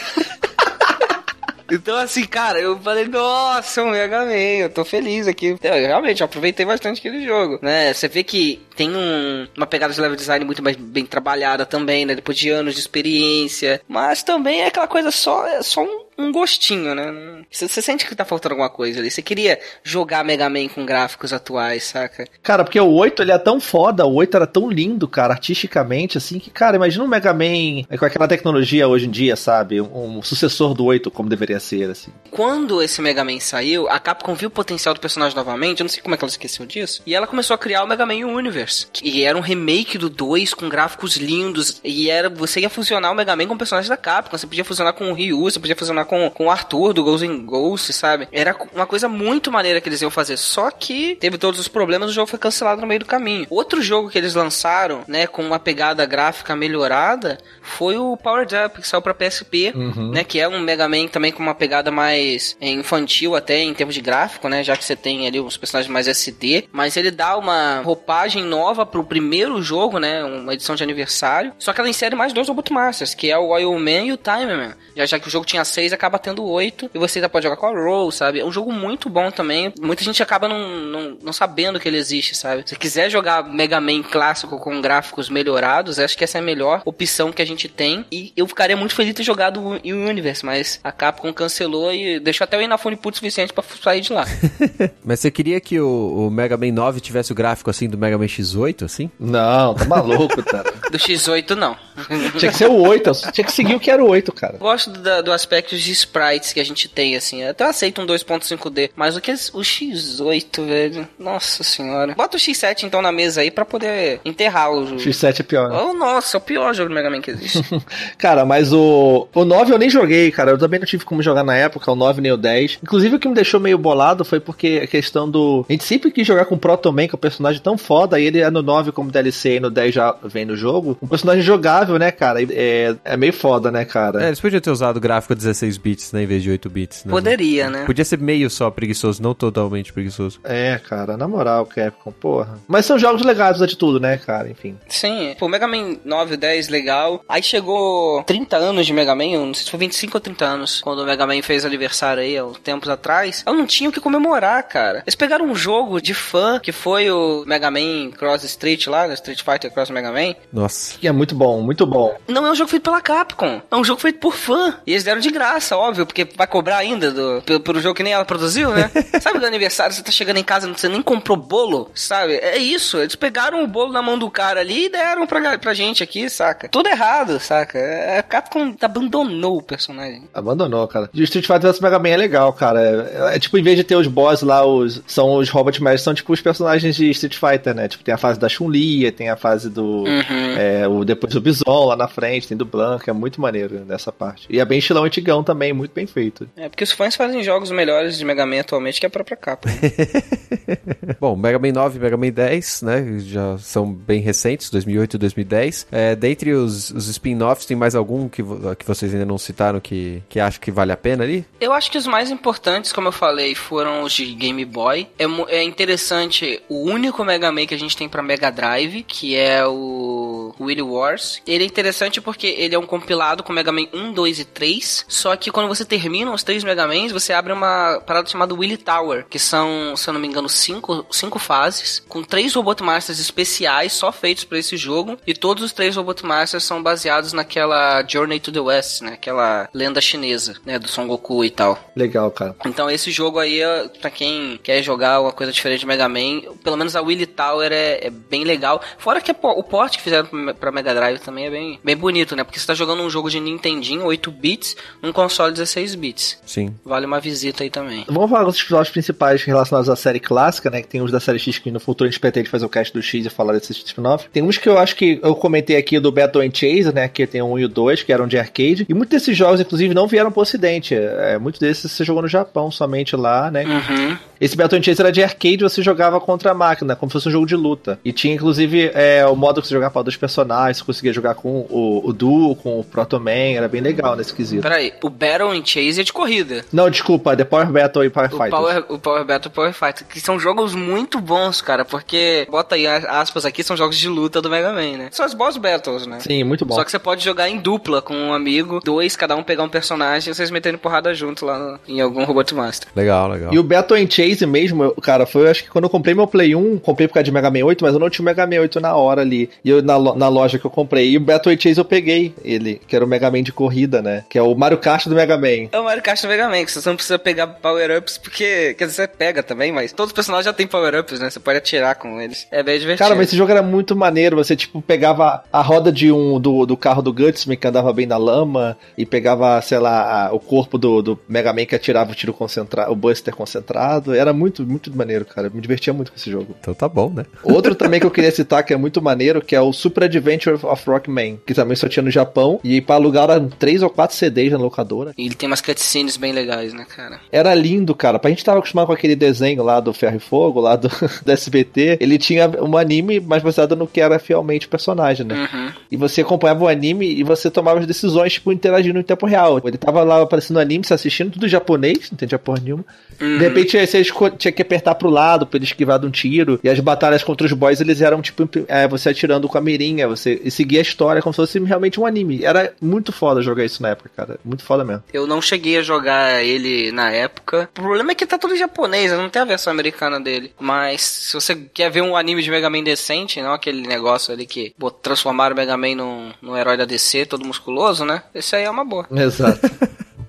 Então, 1.74 1.96
assim, 1.98 2.26
cara, 2.26 2.60
eu 2.60 2.78
falei, 2.80 3.08
nossa, 3.08 3.82
um 3.82 3.92
Mega 3.92 4.26
Man, 4.26 4.34
eu 4.34 4.70
tô 4.70 4.84
feliz 4.84 5.26
aqui. 5.26 5.56
Eu, 5.64 5.74
realmente, 5.74 6.20
eu 6.20 6.26
aproveitei 6.26 6.66
bastante 6.66 7.00
aquele 7.00 7.26
jogo, 7.26 7.60
né? 7.62 7.94
Você 7.94 8.10
vê 8.10 8.26
que 8.26 8.62
tem 8.76 8.90
um- 8.94 9.48
uma 9.56 9.66
pegada 9.66 9.94
de 9.94 10.02
level 10.02 10.18
design 10.18 10.44
muito 10.44 10.62
mais 10.62 10.76
bem 10.76 11.06
trabalhada 11.06 11.66
também, 11.66 12.06
né? 12.06 12.14
Depois 12.14 12.38
de 12.38 12.50
anos 12.50 12.74
de 12.74 12.82
experiência. 12.82 13.80
Mas 13.88 14.22
também 14.22 14.60
é 14.64 14.68
aquela 14.68 14.86
coisa 14.88 15.12
só, 15.12 15.48
é 15.48 15.64
só 15.64 15.82
um, 15.82 16.02
um 16.26 16.32
gostinho, 16.32 16.96
né? 16.96 17.44
Você, 17.52 17.82
sente 17.82 18.06
que 18.06 18.16
tá 18.16 18.26
faltando 18.26 18.54
alguma 18.54 18.70
coisa 18.70 19.00
ali. 19.00 19.10
Você 19.12 19.22
queria 19.22 19.60
jogar 19.84 20.24
Mega 20.24 20.50
Man 20.50 20.68
com 20.68 20.86
gráficos 20.86 21.34
atuais, 21.34 21.84
saca? 21.84 22.28
Cara, 22.42 22.64
porque 22.64 22.80
o 22.80 22.92
8 22.92 23.22
ele 23.22 23.32
é 23.32 23.38
tão 23.38 23.60
foda, 23.60 24.06
o 24.06 24.14
8 24.16 24.38
era 24.38 24.48
tão 24.48 24.70
lindo, 24.70 25.08
cara, 25.08 25.34
artisticamente, 25.34 26.18
assim, 26.18 26.40
que, 26.40 26.50
cara, 26.50 26.76
imagina 26.76 27.04
um 27.04 27.08
Mega 27.08 27.34
Man 27.34 27.84
com 27.98 28.06
aquela 28.06 28.28
tecnologia 28.28 28.88
hoje 28.88 29.08
em 29.08 29.12
dia, 29.12 29.36
sabe? 29.36 29.82
Um, 29.82 30.18
um 30.18 30.22
sucessor 30.22 30.74
do 30.74 30.86
8, 30.86 31.10
como 31.12 31.30
deveria 31.30 31.60
ser, 31.60 31.90
assim. 31.90 32.12
Quando 32.30 32.82
esse 32.82 33.02
Mega 33.02 33.24
Man 33.24 33.40
saiu, 33.40 33.90
a 33.90 34.00
Capcom 34.00 34.34
viu 34.34 34.48
o 34.48 34.52
potencial 34.52 34.94
do 34.94 35.00
personagem 35.00 35.36
novamente, 35.36 35.82
eu 35.82 35.84
não 35.84 35.90
sei 35.90 36.02
como 36.02 36.16
é 36.16 36.18
que 36.18 36.24
ela 36.24 36.32
esqueceu 36.32 36.66
disso, 36.66 37.02
e 37.06 37.14
ela 37.14 37.28
começou 37.28 37.54
a 37.54 37.58
criar 37.58 37.84
o 37.84 37.88
Mega 37.88 38.06
Man 38.06 38.26
Universe, 38.26 38.88
que 38.92 39.24
era 39.24 39.38
um 39.38 39.42
remake 39.42 39.98
do 39.98 40.10
2 40.10 40.54
com 40.54 40.70
gráficos 40.70 41.18
lindos, 41.18 41.80
e 41.84 42.10
era 42.10 42.30
você 42.30 42.62
ia 42.62 42.70
fusionar 42.70 43.12
o 43.12 43.16
Mega 43.16 43.36
Man 43.36 43.48
com 43.48 43.54
o 43.54 43.58
personagem 43.58 43.90
da 43.90 43.98
Capcom, 43.98 44.38
você 44.38 44.48
podia 44.48 44.66
fusionar 44.66 44.94
com 44.94 45.12
o 45.12 45.14
Ryu, 45.14 45.42
você 45.42 45.60
podia 45.60 45.76
fusionar 45.76 46.06
com, 46.06 46.11
com 46.30 46.46
o 46.46 46.52
Arthur 46.52 46.94
do 46.94 47.04
Ghost 47.04 47.26
in 47.26 47.46
Ghost, 47.46 47.94
sabe? 47.94 48.28
Era 48.32 48.56
uma 48.74 48.86
coisa 48.86 49.08
muito 49.08 49.52
maneira 49.52 49.80
que 49.80 49.88
eles 49.88 50.02
iam 50.02 50.12
fazer, 50.12 50.38
só 50.38 50.70
que 50.72 51.16
teve 51.16 51.38
todos 51.38 51.60
os 51.60 51.68
problemas, 51.68 52.10
o 52.10 52.14
jogo 52.14 52.28
foi 52.28 52.40
cancelado 52.40 52.82
no 52.82 52.88
meio 52.88 53.00
do 53.00 53.06
caminho. 53.06 53.48
Outro 53.50 53.82
jogo 53.82 54.10
que 54.10 54.18
eles 54.18 54.36
lançaram, 54.36 55.04
né, 55.08 55.28
com 55.28 55.44
uma 55.44 55.60
pegada 55.60 56.06
gráfica 56.06 56.56
melhorada, 56.56 57.38
foi 57.62 57.98
o 57.98 58.18
Power 58.18 58.48
Up, 58.66 58.82
que 58.82 58.88
saiu 58.88 59.02
pra 59.02 59.14
PSP, 59.14 59.74
né, 60.12 60.24
que 60.24 60.40
é 60.40 60.48
um 60.48 60.60
Mega 60.60 60.88
Man 60.88 61.08
também 61.08 61.32
com 61.32 61.42
uma 61.42 61.56
pegada 61.56 61.92
mais 61.92 62.56
é, 62.60 62.70
infantil 62.70 63.36
até 63.36 63.60
em 63.60 63.74
termos 63.74 63.96
de 63.96 64.02
gráfico, 64.02 64.48
né, 64.50 64.64
já 64.64 64.76
que 64.76 64.84
você 64.84 64.96
tem 64.96 65.28
ali 65.28 65.40
uns 65.40 65.58
personagens 65.58 65.92
mais 65.92 66.08
SD, 66.08 66.66
mas 66.72 66.98
ele 66.98 67.12
dá 67.12 67.38
uma 67.38 67.82
roupagem 67.82 68.44
nova 68.44 68.86
pro 68.86 69.04
primeiro 69.04 69.62
jogo, 69.62 70.00
né, 70.00 70.24
uma 70.24 70.54
edição 70.54 70.76
de 70.76 70.84
aniversário, 70.84 71.54
só 71.58 71.74
que 71.74 71.80
ela 71.80 71.90
insere 71.90 72.16
mais 72.16 72.34
dois 72.34 72.48
Robot 72.48 72.74
Masters, 72.74 73.14
que 73.14 73.32
é 73.32 73.38
o 73.38 73.50
Oil 73.50 73.78
Man 73.80 74.06
e 74.06 74.12
o 74.14 74.18
Timer 74.18 74.58
Man. 74.58 74.76
Já, 74.96 75.06
já 75.06 75.20
que 75.20 75.28
o 75.28 75.32
jogo 75.32 75.46
tinha 75.46 75.64
seis, 75.64 75.94
acaba 76.02 76.18
tendo 76.18 76.44
oito, 76.44 76.90
e 76.94 76.98
você 76.98 77.20
ainda 77.20 77.30
pode 77.30 77.44
jogar 77.44 77.58
com 77.58 77.68
a 77.68 77.72
Roll, 77.72 78.12
sabe? 78.12 78.40
É 78.40 78.46
um 78.46 78.52
jogo 78.52 78.72
muito 78.72 79.08
bom 79.08 79.30
também. 79.30 79.72
Muita 79.80 80.04
gente 80.04 80.24
acaba 80.24 80.48
não, 80.48 80.68
não, 80.68 81.18
não 81.22 81.34
sabendo 81.34 81.80
que 81.80 81.88
ele 81.88 81.98
existe, 81.98 82.36
sabe? 82.36 82.64
Se 82.66 82.76
quiser 82.76 83.10
jogar 83.10 83.44
Mega 83.44 83.80
Man 83.80 84.02
clássico 84.02 84.58
com 84.58 84.82
gráficos 84.82 85.30
melhorados, 85.30 86.00
acho 86.00 86.18
que 86.18 86.24
essa 86.24 86.40
é 86.40 86.42
a 86.42 86.44
melhor 86.44 86.82
opção 86.86 87.32
que 87.32 87.42
a 87.42 87.46
gente 87.46 87.68
tem. 87.68 88.06
E 88.12 88.34
eu 88.36 88.48
ficaria 88.48 88.76
muito 88.76 88.96
feliz 88.96 89.12
de 89.12 89.18
ter 89.18 89.24
jogado 89.24 89.60
o 89.60 89.92
o 89.92 90.10
Universe, 90.10 90.46
mas 90.46 90.80
a 90.84 90.92
Capcom 90.92 91.34
cancelou 91.34 91.94
e 91.94 92.20
deixou 92.20 92.46
até 92.46 92.58
o 92.58 92.62
Inafune 92.62 92.96
puto 92.96 93.16
o 93.16 93.18
suficiente 93.18 93.54
pra 93.54 93.64
sair 93.64 94.02
de 94.02 94.14
lá. 94.14 94.26
Mas 95.04 95.20
você 95.20 95.32
queria 95.32 95.60
que 95.60 95.80
o, 95.80 96.28
o 96.28 96.32
Mega 96.32 96.56
Man 96.56 96.72
9 96.72 97.02
tivesse 97.02 97.32
o 97.32 97.36
gráfico 97.36 97.70
assim 97.70 97.90
do 97.90 97.98
Mega 97.98 98.18
Man 98.18 98.26
X8, 98.26 98.84
assim? 98.86 99.10
Não, 99.20 99.74
tá 99.74 99.86
maluco, 99.86 100.42
cara. 100.44 100.72
Do 100.90 100.98
X8, 100.98 101.56
não. 101.56 101.76
Tinha 102.38 102.52
que 102.52 102.58
ser 102.58 102.68
o 102.70 102.76
8, 102.82 103.12
tinha 103.34 103.46
que 103.46 103.52
seguir 103.52 103.76
o 103.76 103.80
que 103.80 103.90
era 103.92 104.04
o 104.04 104.08
8, 104.10 104.32
cara. 104.34 104.58
Gosto 104.58 104.90
da- 104.92 105.22
do 105.22 105.32
aspecto 105.32 105.76
de 105.78 105.92
sprites 105.92 106.54
que 106.54 106.60
a 106.60 106.66
gente 106.66 106.88
tem, 106.88 107.16
assim. 107.16 107.42
Eu 107.44 107.52
até 107.52 107.66
aceito 107.66 108.02
um 108.02 108.06
2.5D, 108.06 108.92
mas 108.96 109.16
o 109.16 109.22
que 109.22 109.32
é 109.32 109.34
o 109.54 109.62
X8, 109.62 110.66
velho? 110.66 111.08
Nossa 111.20 111.64
senhora. 111.64 112.14
Bota 112.16 112.38
o 112.38 112.40
X7 112.40 112.84
então 112.84 113.02
na 113.02 113.12
mesa 113.12 113.42
aí 113.42 113.52
pra 113.52 113.66
poder 113.66 114.20
enterrar 114.26 114.72
o 114.72 114.86
jogo. 114.88 115.02
X7 115.02 115.40
é 115.40 115.44
pior. 115.44 115.72
Oh, 115.72 115.94
nossa, 115.94 116.38
é 116.38 116.40
o 116.40 116.42
pior 116.42 116.74
jogo 116.74 116.90
do 116.90 116.96
Mega 116.96 117.10
Man 117.10 117.22
que 117.22 117.32
existe. 117.32 117.62
Cara, 118.18 118.46
mas 118.46 118.72
o, 118.74 119.28
o 119.34 119.46
9 119.46 119.74
eu 119.74 119.78
nem 119.78 119.90
joguei, 119.90 120.32
cara. 120.32 120.52
Eu 120.52 120.58
também 120.58 120.80
não 120.80 120.86
tive 120.88 121.06
como 121.06 121.22
jogar 121.22 121.44
na 121.44 121.56
época, 121.56 121.92
o 121.92 121.96
9 121.96 122.22
nem 122.22 122.32
o 122.32 122.38
10. 122.38 122.80
Inclusive, 122.84 123.16
o 123.16 123.20
que 123.20 123.28
me 123.28 123.36
deixou 123.36 123.60
meio 123.60 123.78
bolado 123.78 124.24
foi 124.26 124.40
porque 124.40 124.82
a 124.84 124.88
questão 124.88 125.30
do. 125.30 125.66
A 125.68 125.72
gente 125.72 125.84
sempre 125.84 126.12
quis 126.12 126.26
jogar 126.26 126.46
com 126.46 126.56
o 126.56 126.60
Proto 126.60 126.92
Man, 126.92 127.08
que 127.08 127.16
é 127.16 127.18
um 127.18 127.20
personagem 127.20 127.62
tão 127.62 127.78
foda, 127.78 128.20
e 128.20 128.26
ele 128.26 128.40
é 128.40 128.50
no 128.50 128.62
9 128.62 128.92
como 128.92 129.12
DLC 129.12 129.56
e 129.56 129.60
no 129.60 129.70
10 129.70 129.94
já 129.94 130.16
vem 130.24 130.46
no 130.46 130.56
jogo. 130.56 130.98
Um 131.02 131.08
personagem 131.08 131.42
jogável, 131.44 131.91
né, 131.98 132.12
cara? 132.12 132.40
É, 132.44 132.96
é 133.04 133.18
meio 133.18 133.34
foda, 133.34 133.72
né, 133.72 133.86
cara? 133.86 134.24
É, 134.24 134.28
eles 134.28 134.40
podiam 134.40 134.62
ter 134.62 134.72
usado 134.72 134.98
o 134.98 135.02
gráfico 135.02 135.36
16 135.36 135.78
bits, 135.78 136.12
né, 136.12 136.24
em 136.24 136.26
vez 136.26 136.44
de 136.44 136.50
8 136.50 136.70
bits. 136.70 137.06
Né? 137.06 137.12
Poderia, 137.12 137.70
né? 137.70 137.86
Podia 137.86 138.06
ser 138.06 138.20
meio 138.20 138.50
só 138.50 138.70
preguiçoso, 138.70 139.22
não 139.22 139.34
totalmente 139.34 139.92
preguiçoso. 139.94 140.40
É, 140.44 140.80
cara, 140.88 141.18
na 141.18 141.28
moral, 141.28 141.66
Capcom, 141.66 142.12
porra. 142.12 142.60
Mas 142.68 142.86
são 142.86 142.98
jogos 142.98 143.22
apesar 143.52 143.66
de 143.66 143.78
tudo, 143.78 144.00
né, 144.00 144.18
cara? 144.18 144.50
Enfim. 144.50 144.78
Sim, 144.88 145.36
pô, 145.38 145.48
Mega 145.48 145.68
Man 145.68 145.98
9 146.04 146.38
10, 146.38 146.70
legal. 146.70 147.24
Aí 147.28 147.42
chegou 147.42 148.24
30 148.24 148.58
anos 148.58 148.86
de 148.86 148.94
Mega 148.94 149.16
Man, 149.16 149.46
não 149.46 149.54
sei 149.54 149.66
se 149.66 149.72
foi 149.72 149.80
25 149.80 150.18
ou 150.18 150.22
30 150.22 150.46
anos, 150.46 150.82
quando 150.82 151.00
o 151.00 151.06
Mega 151.06 151.26
Man 151.26 151.42
fez 151.42 151.66
aniversário 151.66 152.24
aí, 152.24 152.38
há 152.38 152.46
uns 152.46 152.60
tempos 152.60 152.90
atrás. 152.90 153.44
Eu 153.46 153.54
não 153.54 153.66
tinha 153.66 153.90
o 153.90 153.94
que 153.94 154.00
comemorar, 154.00 154.62
cara. 154.64 155.00
Eles 155.00 155.16
pegaram 155.16 155.46
um 155.46 155.56
jogo 155.56 156.02
de 156.02 156.14
fã, 156.14 156.60
que 156.60 156.72
foi 156.72 157.10
o 157.12 157.44
Mega 157.46 157.72
Man 157.72 158.12
Cross 158.12 158.44
Street 158.44 158.88
lá, 158.88 159.08
né, 159.08 159.14
Street 159.16 159.42
Fighter 159.44 159.72
Cross 159.72 159.90
Mega 159.90 160.12
Man. 160.12 160.36
Nossa. 160.52 160.98
Que 160.98 161.08
é 161.08 161.12
muito 161.12 161.36
bom, 161.36 161.62
muito 161.62 161.71
bom. 161.86 162.16
Não 162.28 162.46
é 162.46 162.52
um 162.52 162.56
jogo 162.56 162.70
feito 162.70 162.84
pela 162.84 163.02
Capcom, 163.02 163.62
é 163.70 163.76
um 163.76 163.84
jogo 163.84 164.02
feito 164.02 164.20
por 164.20 164.36
fã. 164.36 164.76
E 164.86 164.92
eles 164.92 165.04
deram 165.04 165.22
de 165.22 165.32
graça, 165.32 165.78
óbvio, 165.78 166.06
porque 166.06 166.28
vai 166.36 166.48
cobrar 166.48 166.78
ainda 166.78 167.12
do, 167.12 167.42
pelo, 167.46 167.60
pelo 167.60 167.82
jogo 167.82 167.96
que 167.96 168.04
nem 168.04 168.14
ela 168.14 168.26
produziu, 168.26 168.72
né? 168.72 168.90
sabe 169.22 169.40
do 169.40 169.46
aniversário, 169.46 169.94
você 169.94 170.04
tá 170.04 170.12
chegando 170.12 170.38
em 170.38 170.44
casa, 170.44 170.68
você 170.68 170.88
nem 170.88 171.02
comprou 171.02 171.38
bolo, 171.38 171.90
sabe? 171.94 172.34
É 172.36 172.58
isso, 172.58 172.98
eles 172.98 173.16
pegaram 173.16 173.64
o 173.64 173.68
bolo 173.68 173.92
na 173.92 174.02
mão 174.02 174.18
do 174.18 174.30
cara 174.30 174.60
ali 174.60 174.86
e 174.86 174.90
deram 174.90 175.28
pra, 175.28 175.58
pra 175.58 175.74
gente 175.74 176.04
aqui, 176.04 176.30
saca? 176.30 176.70
Tudo 176.70 176.88
errado, 176.90 177.40
saca? 177.40 177.78
É, 177.78 178.20
A 178.20 178.24
Capcom 178.24 178.76
abandonou 178.82 179.58
o 179.58 179.64
personagem. 179.64 180.24
Abandonou, 180.34 180.88
cara. 180.88 181.10
De 181.14 181.24
Street 181.24 181.46
Fighter 181.46 181.72
vs 181.72 181.80
Mega 181.80 182.00
Man 182.00 182.10
é 182.10 182.18
legal, 182.18 182.54
cara. 182.54 182.82
É, 182.82 183.36
é 183.36 183.40
tipo, 183.40 183.58
em 183.58 183.64
vez 183.64 183.78
de 183.78 183.84
ter 183.84 183.96
os 183.96 184.08
boss 184.08 184.42
lá, 184.42 184.66
os, 184.66 185.02
são 185.08 185.36
os 185.36 185.50
Robot 185.50 185.82
Masters, 185.82 186.02
são 186.02 186.14
tipo 186.14 186.34
os 186.34 186.42
personagens 186.42 186.96
de 186.96 187.10
Street 187.12 187.38
Fighter, 187.38 187.74
né? 187.74 187.88
Tipo, 187.88 188.04
tem 188.04 188.14
a 188.14 188.18
fase 188.18 188.40
da 188.40 188.50
Chun-Li, 188.50 189.12
tem 189.12 189.30
a 189.30 189.36
fase 189.36 189.70
do. 189.70 190.04
Uhum. 190.04 190.56
É, 190.58 190.88
o, 190.88 191.04
depois 191.04 191.34
do 191.34 191.42
Bison 191.64 191.86
lá 191.86 191.96
na 191.96 192.08
frente, 192.08 192.48
tem 192.48 192.58
do 192.58 192.66
Blanco, 192.66 193.10
é 193.10 193.14
muito 193.14 193.40
maneiro 193.40 193.86
nessa 193.86 194.12
parte. 194.12 194.48
E 194.50 194.60
é 194.60 194.66
bem 194.66 194.80
estilão 194.80 195.04
antigão 195.04 195.44
também, 195.44 195.74
muito 195.74 195.94
bem 195.94 196.06
feito. 196.06 196.50
É, 196.56 196.68
porque 196.68 196.84
os 196.84 196.92
fãs 196.92 197.16
fazem 197.16 197.44
jogos 197.44 197.72
melhores 197.72 198.18
de 198.18 198.26
Mega 198.26 198.46
Man 198.46 198.62
atualmente 198.62 199.00
que 199.00 199.06
a 199.06 199.10
própria 199.10 199.38
Capcom. 199.38 199.70
Bom, 201.20 201.36
Mega 201.36 201.60
Man 201.60 201.72
9 201.72 201.98
e 201.98 202.02
Mega 202.02 202.18
Man 202.18 202.30
10, 202.30 202.82
né, 202.82 203.20
já 203.20 203.58
são 203.58 203.92
bem 203.92 204.22
recentes, 204.22 204.70
2008 204.70 205.16
e 205.16 205.18
2010. 205.18 205.88
É, 205.92 206.16
dentre 206.16 206.54
os, 206.54 206.92
os 206.92 207.08
spin-offs, 207.08 207.66
tem 207.66 207.78
mais 207.78 207.96
algum 207.96 208.28
que, 208.28 208.44
que 208.78 208.86
vocês 208.86 209.14
ainda 209.14 209.26
não 209.26 209.38
citaram 209.38 209.80
que, 209.80 210.22
que 210.30 210.40
acham 210.40 210.62
que 210.62 210.72
vale 210.72 210.92
a 210.92 210.98
pena 210.98 211.24
ali? 211.24 211.46
Eu 211.60 211.74
acho 211.74 211.92
que 211.92 211.98
os 211.98 212.08
mais 212.08 212.32
importantes, 212.32 212.92
como 212.92 213.08
eu 213.08 213.12
falei, 213.12 213.56
foram 213.56 214.04
os 214.04 214.14
de 214.14 214.26
Game 214.34 214.64
Boy. 214.66 215.08
É, 215.18 215.26
é 215.56 215.64
interessante 215.64 216.62
o 216.70 216.90
único 216.90 217.24
Mega 217.24 217.52
Man 217.52 217.66
que 217.66 217.74
a 217.74 217.80
gente 217.80 217.96
tem 217.96 218.10
pra 218.10 218.22
Mega 218.22 218.52
Drive, 218.52 219.04
que 219.04 219.36
é 219.36 219.66
o 219.66 220.54
Willy 220.60 220.82
Wars. 220.82 221.42
Ele 221.52 221.66
é 221.66 221.68
interessante 221.68 222.22
porque 222.22 222.48
ele 222.48 222.74
é 222.74 222.80
um 222.80 222.86
compilado 222.86 223.44
com 223.44 223.52
Mega 223.52 223.74
Man 223.74 223.88
1, 223.94 224.14
2 224.14 224.40
e 224.40 224.46
3. 224.46 225.06
Só 225.06 225.36
que 225.36 225.52
quando 225.52 225.68
você 225.68 225.84
termina 225.84 226.32
os 226.32 226.44
três 226.44 226.64
Mega 226.64 226.88
Mans, 226.88 227.12
você 227.12 227.34
abre 227.34 227.52
uma 227.52 228.02
parada 228.06 228.30
chamada 228.30 228.54
Willy 228.54 228.78
Tower, 228.78 229.26
que 229.30 229.38
são, 229.38 229.94
se 229.98 230.10
eu 230.10 230.14
não 230.14 230.22
me 230.22 230.28
engano, 230.28 230.48
cinco, 230.48 231.06
cinco 231.12 231.38
fases, 231.40 232.02
com 232.08 232.24
três 232.24 232.54
Robot 232.54 232.82
Masters 232.82 233.20
especiais 233.20 233.92
só 233.92 234.14
feitos 234.14 234.46
pra 234.46 234.60
esse 234.60 234.78
jogo. 234.78 235.18
E 235.28 235.34
todos 235.34 235.62
os 235.62 235.74
três 235.74 235.98
Robot 235.98 236.26
Masters 236.26 236.64
são 236.64 236.82
baseados 236.82 237.34
naquela 237.34 238.02
Journey 238.08 238.40
to 238.40 238.52
the 238.52 238.62
West, 238.62 239.02
né? 239.02 239.14
Aquela 239.14 239.68
lenda 239.74 240.00
chinesa, 240.00 240.56
né? 240.66 240.80
Do 240.80 240.88
Son 240.88 241.06
Goku 241.06 241.44
e 241.44 241.50
tal. 241.50 241.78
Legal, 241.94 242.32
cara. 242.32 242.56
Então 242.66 242.90
esse 242.90 243.12
jogo 243.12 243.40
aí, 243.40 243.60
pra 244.00 244.10
quem 244.10 244.58
quer 244.64 244.82
jogar 244.82 245.20
uma 245.20 245.34
coisa 245.34 245.52
diferente 245.52 245.82
de 245.82 245.86
Mega 245.86 246.08
Man, 246.08 246.54
pelo 246.64 246.78
menos 246.78 246.96
a 246.96 247.02
Willy 247.02 247.26
Tower 247.26 247.74
é, 247.74 248.08
é 248.08 248.10
bem 248.10 248.46
legal. 248.46 248.82
Fora 248.98 249.20
que 249.20 249.32
é 249.32 249.36
o 249.42 249.64
port 249.64 249.98
que 249.98 250.02
fizeram 250.02 250.30
pra 250.58 250.72
Mega 250.72 250.94
Drive 250.94 251.20
também 251.20 251.41
também 251.42 251.46
é 251.46 251.50
bem, 251.50 251.80
bem 251.84 251.98
bonito, 251.98 252.36
né? 252.36 252.44
Porque 252.44 252.60
você 252.60 252.68
tá 252.68 252.74
jogando 252.74 253.02
um 253.02 253.10
jogo 253.10 253.30
de 253.30 253.40
Nintendinho, 253.40 254.06
8 254.06 254.32
bits, 254.32 254.76
num 255.02 255.12
console 255.12 255.54
16 255.54 255.96
bits. 255.96 256.38
Sim. 256.46 256.76
Vale 256.86 257.06
uma 257.06 257.20
visita 257.20 257.64
aí 257.64 257.70
também. 257.70 258.06
Vamos 258.08 258.30
falar 258.30 258.44
dos 258.44 258.60
episódios 258.60 258.90
principais 258.90 259.44
relacionados 259.44 259.90
à 259.90 259.96
série 259.96 260.20
clássica, 260.20 260.70
né? 260.70 260.82
Que 260.82 260.88
tem 260.88 261.02
os 261.02 261.12
da 261.12 261.20
série 261.20 261.40
X 261.40 261.58
que 261.58 261.72
no 261.72 261.80
futuro 261.80 262.08
a 262.08 262.12
gente 262.12 262.20
pretende 262.20 262.50
fazer 262.50 262.66
o 262.66 262.70
cast 262.70 262.94
do 262.94 263.02
X 263.02 263.26
e 263.26 263.30
falar 263.30 263.54
desses 263.54 263.78
spin-off. 263.78 264.28
Tem 264.32 264.44
uns 264.44 264.58
que 264.58 264.70
eu 264.70 264.78
acho 264.78 264.96
que 264.96 265.20
eu 265.24 265.36
comentei 265.36 265.78
aqui 265.78 266.00
do 266.00 266.12
Battle 266.12 266.44
and 266.44 266.54
Chase, 266.54 266.94
né? 266.94 267.08
Que 267.08 267.26
tem 267.26 267.42
1 267.42 267.60
e 267.60 267.66
o 267.66 267.70
2, 267.70 268.04
que 268.04 268.14
eram 268.14 268.28
de 268.28 268.38
arcade. 268.38 268.86
E 268.88 268.94
muitos 268.94 269.12
desses 269.12 269.36
jogos, 269.36 269.60
inclusive, 269.60 269.94
não 269.94 270.08
vieram 270.08 270.32
pro 270.32 270.42
ocidente. 270.42 270.94
É, 270.96 271.38
muitos 271.40 271.60
desses 271.60 271.92
você 271.92 272.04
jogou 272.04 272.22
no 272.22 272.28
Japão 272.28 272.70
somente 272.72 273.16
lá, 273.16 273.50
né? 273.50 273.64
Uhum. 273.66 274.18
Esse 274.42 274.58
Battle 274.58 274.80
and 274.80 274.84
Chase 274.84 275.00
era 275.00 275.12
de 275.12 275.22
arcade, 275.22 275.58
você 275.62 275.84
jogava 275.84 276.20
contra 276.20 276.50
a 276.50 276.54
máquina, 276.54 276.96
como 276.96 277.12
se 277.12 277.14
fosse 277.14 277.30
um 277.30 277.32
jogo 277.32 277.46
de 277.46 277.56
luta. 277.56 278.00
E 278.04 278.12
tinha, 278.12 278.34
inclusive, 278.34 278.90
é, 278.96 279.24
o 279.28 279.36
modo 279.36 279.62
que 279.62 279.68
você 279.68 279.74
jogava 279.76 279.94
para 279.94 280.02
dois 280.02 280.18
personagens, 280.18 280.78
você 280.78 280.84
conseguia 280.84 281.14
jogar 281.14 281.31
com 281.36 281.66
o, 281.70 282.02
o 282.06 282.14
Duo, 282.14 282.56
com 282.56 282.80
o 282.80 282.84
Proto 282.84 283.20
Man, 283.20 283.32
era 283.56 283.68
bem 283.68 283.82
legal 283.82 284.16
nesse 284.16 284.34
quesito. 284.34 284.62
Peraí, 284.62 284.94
o 285.02 285.10
Battle 285.10 285.52
and 285.52 285.66
Chase 285.66 286.02
é 286.02 286.04
de 286.04 286.14
corrida. 286.14 286.64
Não, 286.72 286.90
desculpa, 286.90 287.36
The 287.36 287.44
Power 287.44 287.68
Battle 287.72 288.06
e 288.06 288.10
Power 288.10 288.30
Fighter. 288.30 288.50
Power, 288.50 288.86
o 288.90 289.00
Power 289.00 289.26
Battle 289.26 289.50
e 289.50 289.52
o 289.52 289.56
Power 289.56 289.74
Fighter, 289.74 290.06
que 290.08 290.20
são 290.20 290.40
jogos 290.40 290.74
muito 290.76 291.20
bons, 291.20 291.62
cara, 291.62 291.84
porque, 291.86 292.48
bota 292.50 292.76
aí 292.76 292.86
aspas 292.88 293.46
aqui, 293.46 293.64
são 293.64 293.76
jogos 293.78 293.98
de 293.98 294.08
luta 294.08 294.42
do 294.42 294.50
Mega 294.50 294.72
Man, 294.72 294.98
né? 294.98 295.08
São 295.12 295.26
as 295.26 295.34
boss 295.34 295.58
battles, 295.58 296.06
né? 296.08 296.20
Sim, 296.20 296.44
muito 296.44 296.66
bom. 296.66 296.76
Só 296.76 296.84
que 296.84 296.92
você 296.92 297.00
pode 297.00 297.24
jogar 297.24 297.50
em 297.50 297.58
dupla 297.60 298.02
com 298.02 298.14
um 298.14 298.34
amigo, 298.34 298.80
dois, 298.84 299.16
cada 299.16 299.36
um 299.36 299.44
pegar 299.44 299.64
um 299.64 299.70
personagem 299.70 300.32
e 300.32 300.36
vocês 300.36 300.52
meterem 300.52 300.78
porrada 300.78 301.14
junto 301.14 301.46
lá 301.46 301.58
no- 301.58 301.80
em 301.88 302.02
algum 302.02 302.24
Robot 302.24 302.54
Master. 302.56 302.88
Legal, 302.96 303.30
legal. 303.30 303.54
E 303.54 303.60
o 303.60 303.64
Battle 303.64 303.98
and 304.00 304.10
Chase 304.10 304.46
mesmo, 304.46 304.92
cara, 305.02 305.26
foi 305.26 305.50
acho 305.50 305.64
que 305.64 305.70
quando 305.70 305.86
eu 305.86 305.90
comprei 305.90 306.14
meu 306.14 306.28
Play 306.28 306.56
1, 306.56 306.80
comprei 306.80 307.08
por 307.08 307.16
causa 307.16 307.24
de 307.26 307.32
Mega 307.32 307.50
Man 307.50 307.66
8, 307.66 307.84
mas 307.84 307.94
eu 307.94 308.00
não 308.00 308.10
tinha 308.10 308.24
o 308.24 308.26
Mega 308.26 308.46
Man 308.48 308.62
8 308.62 308.80
na 308.80 308.96
hora 308.96 309.22
ali. 309.22 309.50
E 309.64 309.70
eu 309.70 309.82
na, 309.82 309.98
na 310.16 310.28
loja 310.28 310.58
que 310.60 310.66
eu 310.66 310.72
comprei. 310.72 311.14
Battle 311.22 311.56
Chase 311.60 311.78
eu 311.80 311.86
peguei 311.86 312.34
ele, 312.44 312.82
que 312.88 312.96
era 312.96 313.04
o 313.06 313.08
Mega 313.08 313.30
Man 313.32 313.44
de 313.44 313.52
corrida, 313.52 314.02
né? 314.02 314.24
Que 314.30 314.38
é 314.38 314.42
o 314.42 314.54
Mario 314.56 314.78
Kart 314.78 315.08
do 315.08 315.16
Mega 315.16 315.38
Man. 315.38 315.70
É 315.72 315.80
o 315.80 315.84
Mario 315.84 316.04
Kart 316.04 316.22
do 316.22 316.28
Mega 316.28 316.50
Man, 316.50 316.66
que 316.66 316.72
você 316.72 316.88
não 316.90 316.96
precisa 316.96 317.18
pegar 317.20 317.48
power-ups, 317.48 318.18
porque, 318.18 318.74
quer 318.78 318.86
dizer, 318.86 319.04
você 319.04 319.08
pega 319.08 319.42
também, 319.44 319.72
mas 319.72 319.92
todos 319.92 320.10
os 320.12 320.14
personagens 320.14 320.46
já 320.46 320.54
têm 320.54 320.68
power-ups, 320.68 321.20
né? 321.20 321.30
Você 321.30 321.40
pode 321.40 321.58
atirar 321.58 321.96
com 321.96 322.20
eles. 322.22 322.48
É 322.52 322.62
bem 322.64 322.80
divertido. 322.80 323.04
Cara, 323.08 323.16
mas 323.16 323.28
esse 323.28 323.38
jogo 323.38 323.52
era 323.52 323.62
muito 323.62 323.96
maneiro. 323.96 324.36
Você, 324.38 324.56
tipo, 324.56 324.82
pegava 324.82 325.44
a 325.52 325.62
roda 325.62 325.92
de 325.92 326.12
um 326.12 326.40
do, 326.40 326.66
do 326.66 326.76
carro 326.78 327.02
do 327.02 327.14
Gutsman 327.14 327.56
que 327.58 327.68
andava 327.68 327.92
bem 327.94 328.06
na 328.06 328.18
lama 328.18 328.78
e 328.98 329.06
pegava, 329.06 329.62
sei 329.62 329.80
lá, 329.80 330.28
a- 330.28 330.34
o 330.34 330.40
corpo 330.40 330.78
do, 330.78 331.02
do 331.02 331.20
Mega 331.28 331.54
Man 331.54 331.66
que 331.66 331.76
atirava 331.76 332.12
o 332.12 332.16
tiro 332.16 332.34
concentrado, 332.34 332.92
o 332.92 332.96
Buster 332.96 333.36
concentrado. 333.36 334.14
Era 334.14 334.34
muito, 334.34 334.64
muito 334.66 334.96
maneiro, 334.96 335.26
cara. 335.26 335.48
Eu 335.48 335.52
me 335.52 335.62
divertia 335.62 335.94
muito 335.94 336.12
com 336.12 336.18
esse 336.18 336.30
jogo. 336.32 336.56
Então 336.60 336.74
tá 336.74 336.88
bom, 336.88 337.10
né? 337.14 337.26
Outro 337.44 337.76
também 337.76 338.00
que 338.00 338.06
eu 338.06 338.12
queria 338.12 338.32
citar 338.32 338.64
que 338.64 338.74
é 338.74 338.78
muito 338.78 339.02
maneiro, 339.02 339.42
que 339.42 339.56
é 339.56 339.62
o 339.62 339.72
Super 339.74 340.04
Adventure 340.06 340.60
of 340.64 340.90
Rockman, 341.12 341.40
que 341.46 341.54
também 341.54 341.76
só 341.76 341.88
tinha 341.88 342.02
no 342.02 342.10
Japão. 342.10 342.60
E 342.64 342.80
pra 342.80 342.96
alugar 342.96 343.30
eram 343.30 343.50
três 343.50 343.84
ou 343.84 343.90
quatro 343.90 344.16
CDs 344.16 344.52
na 344.52 344.58
locadora. 344.58 345.14
E 345.18 345.26
ele 345.26 345.36
tem 345.36 345.48
umas 345.48 345.62
cutscenes 345.62 346.18
bem 346.18 346.32
legais, 346.32 346.74
né, 346.74 346.86
cara? 346.88 347.20
Era 347.32 347.54
lindo, 347.54 347.94
cara. 347.94 348.18
Pra 348.18 348.30
gente 348.30 348.44
tava 348.44 348.60
acostumado 348.60 348.88
com 348.88 348.94
aquele 348.94 349.16
desenho 349.16 349.64
lá 349.64 349.80
do 349.80 349.94
Ferro 349.94 350.16
e 350.16 350.20
Fogo, 350.20 350.62
lá 350.62 350.76
do, 350.76 350.88
do 351.24 351.32
SBT, 351.32 351.98
ele 352.00 352.18
tinha 352.18 352.50
um 352.62 352.78
anime 352.78 353.20
mais 353.20 353.44
baseado 353.44 353.76
no 353.76 353.88
que 353.88 354.00
era 354.00 354.18
fielmente 354.18 354.66
o 354.66 354.70
personagem, 354.70 355.26
né? 355.26 355.50
Uhum. 355.54 355.72
E 355.92 355.98
você 355.98 356.22
acompanhava 356.22 356.64
o 356.64 356.68
anime 356.68 357.06
e 357.08 357.24
você 357.24 357.52
tomava 357.52 357.80
as 357.80 357.86
decisões, 357.86 358.34
tipo, 358.34 358.52
interagindo 358.52 359.00
em 359.00 359.04
tempo 359.04 359.26
real. 359.26 359.62
Ele 359.64 359.78
tava 359.78 360.04
lá 360.04 360.22
aparecendo 360.22 360.56
no 360.56 360.62
anime, 360.62 360.86
você 360.86 360.94
assistindo, 360.94 361.32
tudo 361.32 361.48
japonês, 361.48 362.10
não 362.12 362.16
entendia 362.16 362.40
porra 362.40 362.60
nenhuma. 362.64 362.86
Uhum. 363.20 363.38
De 363.38 363.44
repente 363.44 363.86
você 363.86 364.04
tinha 364.38 364.52
que 364.52 364.62
apertar 364.62 364.96
pro 364.96 365.10
lado 365.10 365.46
pra 365.46 365.58
ele 365.58 365.66
esquivar 365.66 366.00
de 366.00 366.08
um 366.08 366.12
tiro. 366.12 366.60
E 366.64 366.70
as 366.70 366.80
batalhas 366.80 367.24
contra 367.24 367.46
os 367.46 367.54
boys, 367.54 367.82
eles 367.82 368.02
eram, 368.02 368.22
tipo, 368.22 368.50
é, 368.68 368.88
você 368.88 369.10
atirando 369.10 369.48
com 369.48 369.58
a 369.58 369.62
mirinha, 369.62 370.08
você 370.08 370.42
e 370.44 370.52
seguia 370.52 370.80
a 370.80 370.82
história 370.82 371.01
como 371.22 371.34
se 371.34 371.38
fosse 371.38 371.60
realmente 371.60 372.00
um 372.00 372.06
anime. 372.06 372.44
Era 372.44 372.74
muito 372.82 373.12
foda 373.12 373.42
jogar 373.42 373.66
isso 373.66 373.82
na 373.82 373.90
época, 373.90 374.10
cara. 374.16 374.40
Muito 374.44 374.64
foda 374.64 374.84
mesmo. 374.84 375.04
Eu 375.14 375.28
não 375.28 375.42
cheguei 375.42 375.78
a 375.78 375.82
jogar 375.82 376.44
ele 376.44 376.92
na 376.92 377.12
época. 377.12 377.70
O 377.72 377.82
problema 377.82 378.12
é 378.12 378.16
que 378.16 378.26
tá 378.26 378.38
tudo 378.38 378.54
em 378.54 378.58
japonês, 378.58 379.12
não 379.12 379.30
tem 379.30 379.42
a 379.42 379.46
versão 379.46 379.72
americana 379.72 380.20
dele. 380.20 380.54
Mas 380.60 381.02
se 381.02 381.34
você 381.34 381.56
quer 381.56 381.90
ver 381.90 382.02
um 382.02 382.16
anime 382.16 382.42
de 382.42 382.52
Mega 382.52 382.70
Man 382.70 382.84
decente, 382.84 383.42
não 383.42 383.54
aquele 383.54 383.88
negócio 383.88 384.34
ali 384.34 384.46
que 384.46 384.74
transformaram 385.02 385.54
o 385.54 385.58
Mega 385.58 385.78
Man 385.78 385.96
num, 385.96 386.32
num 386.42 386.58
herói 386.58 386.78
da 386.78 386.86
DC, 386.86 387.26
todo 387.26 387.46
musculoso, 387.46 388.06
né? 388.06 388.24
Esse 388.34 388.56
aí 388.56 388.64
é 388.64 388.70
uma 388.70 388.86
boa. 388.86 389.08
Exato. 389.12 389.60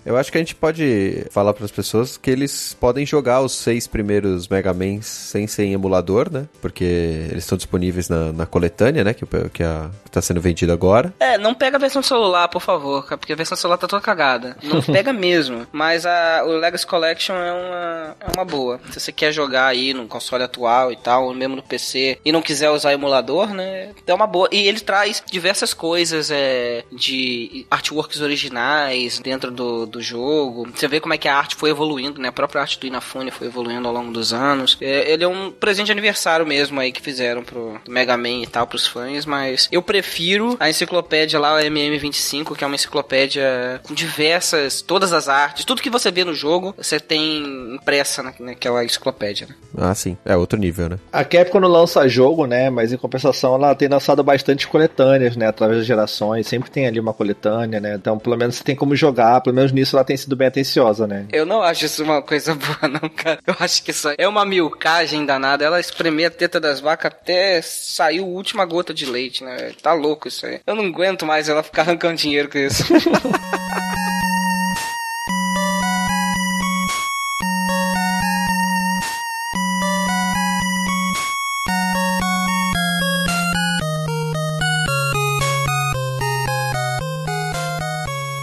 Eu 0.04 0.16
acho 0.16 0.30
que 0.30 0.38
a 0.38 0.40
gente 0.40 0.54
pode 0.54 1.26
falar 1.30 1.54
para 1.54 1.64
as 1.64 1.70
pessoas 1.70 2.16
que 2.16 2.30
eles 2.30 2.76
podem 2.78 3.06
jogar 3.06 3.40
os 3.40 3.52
seis 3.52 3.86
primeiros 3.86 4.48
Mega 4.48 4.72
Mans 4.74 5.06
sem 5.06 5.46
ser 5.46 5.64
em 5.64 5.72
emulador, 5.72 6.30
né? 6.30 6.48
Porque 6.60 6.84
eles 6.84 7.44
estão 7.44 7.56
disponíveis 7.56 8.08
na, 8.08 8.32
na 8.32 8.46
coletânea, 8.46 9.04
né? 9.04 9.14
Que, 9.14 9.24
que, 9.26 9.62
a, 9.62 9.90
que 10.04 10.10
tá 10.10 10.20
sendo 10.20 10.40
vendida 10.40 10.72
agora. 10.72 11.12
É, 11.20 11.38
não 11.38 11.54
pega 11.54 11.76
a 11.76 11.80
versão 11.80 12.02
celular, 12.02 12.48
por 12.48 12.60
favor, 12.60 13.04
cara, 13.04 13.18
porque 13.18 13.32
a 13.32 13.36
versão 13.36 13.56
celular 13.56 13.78
tá 13.78 13.86
toda 13.86 14.02
cagada. 14.02 14.56
Não 14.62 14.82
pega 14.82 15.12
mesmo. 15.12 15.66
Mas 15.72 16.04
a, 16.04 16.42
o 16.44 16.52
Legacy 16.58 16.86
Collection 16.86 17.36
é 17.36 17.52
uma, 17.52 18.16
é 18.20 18.26
uma 18.36 18.44
boa. 18.44 18.80
Se 18.90 19.00
você 19.00 19.12
quer 19.12 19.32
jogar 19.32 19.66
aí 19.66 19.94
no 19.94 20.06
console 20.06 20.42
atual 20.42 20.90
e 20.90 20.96
tal, 20.96 21.26
ou 21.26 21.34
mesmo 21.34 21.56
no 21.56 21.62
PC, 21.62 22.18
e 22.24 22.32
não 22.32 22.42
quiser 22.42 22.70
usar 22.70 22.92
emulador, 22.92 23.54
né? 23.54 23.90
É 24.06 24.14
uma 24.14 24.26
boa. 24.26 24.48
E 24.50 24.66
ele 24.66 24.80
traz 24.80 25.22
diversas 25.30 25.72
coisas 25.72 26.30
é, 26.30 26.84
de 26.90 27.66
artworks 27.70 28.20
originais 28.20 29.18
dentro 29.20 29.50
do, 29.50 29.86
do 29.92 30.02
jogo. 30.02 30.66
Você 30.74 30.88
vê 30.88 30.98
como 31.00 31.14
é 31.14 31.18
que 31.18 31.28
a 31.28 31.36
arte 31.36 31.54
foi 31.54 31.70
evoluindo, 31.70 32.20
né? 32.20 32.28
A 32.28 32.32
própria 32.32 32.60
arte 32.60 32.78
do 32.80 32.86
Inafune 32.86 33.30
foi 33.30 33.46
evoluindo 33.46 33.86
ao 33.86 33.94
longo 33.94 34.10
dos 34.10 34.32
anos. 34.32 34.76
É, 34.80 35.12
ele 35.12 35.24
é 35.24 35.28
um 35.28 35.50
presente 35.50 35.86
de 35.86 35.92
aniversário 35.92 36.46
mesmo 36.46 36.80
aí 36.80 36.90
que 36.90 37.00
fizeram 37.00 37.44
pro 37.44 37.80
Mega 37.88 38.16
Man 38.16 38.42
e 38.42 38.46
tal, 38.46 38.66
pros 38.66 38.86
fãs, 38.86 39.26
mas 39.26 39.68
eu 39.70 39.82
prefiro 39.82 40.56
a 40.58 40.68
enciclopédia 40.68 41.38
lá, 41.38 41.54
o 41.54 41.58
MM25, 41.58 42.56
que 42.56 42.64
é 42.64 42.66
uma 42.66 42.76
enciclopédia 42.76 43.80
com 43.82 43.94
diversas, 43.94 44.82
todas 44.82 45.12
as 45.12 45.28
artes, 45.28 45.64
tudo 45.64 45.82
que 45.82 45.90
você 45.90 46.10
vê 46.10 46.24
no 46.24 46.34
jogo, 46.34 46.74
você 46.76 46.98
tem 46.98 47.74
impressa 47.74 48.22
na, 48.22 48.32
naquela 48.40 48.84
enciclopédia, 48.84 49.46
né? 49.48 49.54
Ah, 49.76 49.94
sim. 49.94 50.16
É 50.24 50.36
outro 50.36 50.58
nível, 50.58 50.88
né? 50.88 50.98
A 51.12 51.24
Capcom 51.24 51.60
não 51.60 51.68
lança 51.68 52.08
jogo, 52.08 52.46
né? 52.46 52.70
Mas 52.70 52.92
em 52.92 52.96
compensação 52.96 53.54
ela 53.54 53.74
tem 53.74 53.88
lançado 53.88 54.22
bastante 54.22 54.66
coletâneas, 54.66 55.36
né? 55.36 55.46
Através 55.46 55.78
das 55.78 55.86
gerações. 55.86 56.46
Sempre 56.46 56.70
tem 56.70 56.86
ali 56.86 57.00
uma 57.00 57.12
coletânea, 57.12 57.80
né? 57.80 57.94
Então 57.94 58.18
pelo 58.18 58.36
menos 58.36 58.56
você 58.56 58.64
tem 58.64 58.76
como 58.76 58.94
jogar. 58.94 59.40
Pelo 59.40 59.56
menos 59.56 59.72
nisso 59.72 59.81
ela 59.94 60.04
tem 60.04 60.16
sido 60.16 60.36
bem 60.36 60.48
atenciosa, 60.48 61.06
né? 61.06 61.26
Eu 61.32 61.46
não 61.46 61.62
acho 61.62 61.84
isso 61.84 62.02
uma 62.02 62.22
coisa 62.22 62.54
boa, 62.56 62.88
não, 62.88 63.08
cara. 63.08 63.38
Eu 63.46 63.54
acho 63.58 63.82
que 63.82 63.90
isso 63.90 64.08
é 64.16 64.28
uma 64.28 64.44
milcagem 64.44 65.24
danada. 65.24 65.64
Ela 65.64 65.80
espremer 65.80 66.26
a 66.26 66.30
teta 66.30 66.60
das 66.60 66.80
vacas 66.80 67.12
até 67.12 67.60
sair 67.62 68.20
a 68.20 68.24
última 68.24 68.64
gota 68.64 68.92
de 68.92 69.06
leite, 69.06 69.44
né? 69.44 69.72
Tá 69.82 69.92
louco 69.92 70.28
isso 70.28 70.46
aí. 70.46 70.60
Eu 70.66 70.74
não 70.74 70.84
aguento 70.84 71.26
mais 71.26 71.48
ela 71.48 71.62
ficar 71.62 71.82
arrancando 71.82 72.16
dinheiro 72.16 72.48
com 72.48 72.58
isso. 72.58 72.84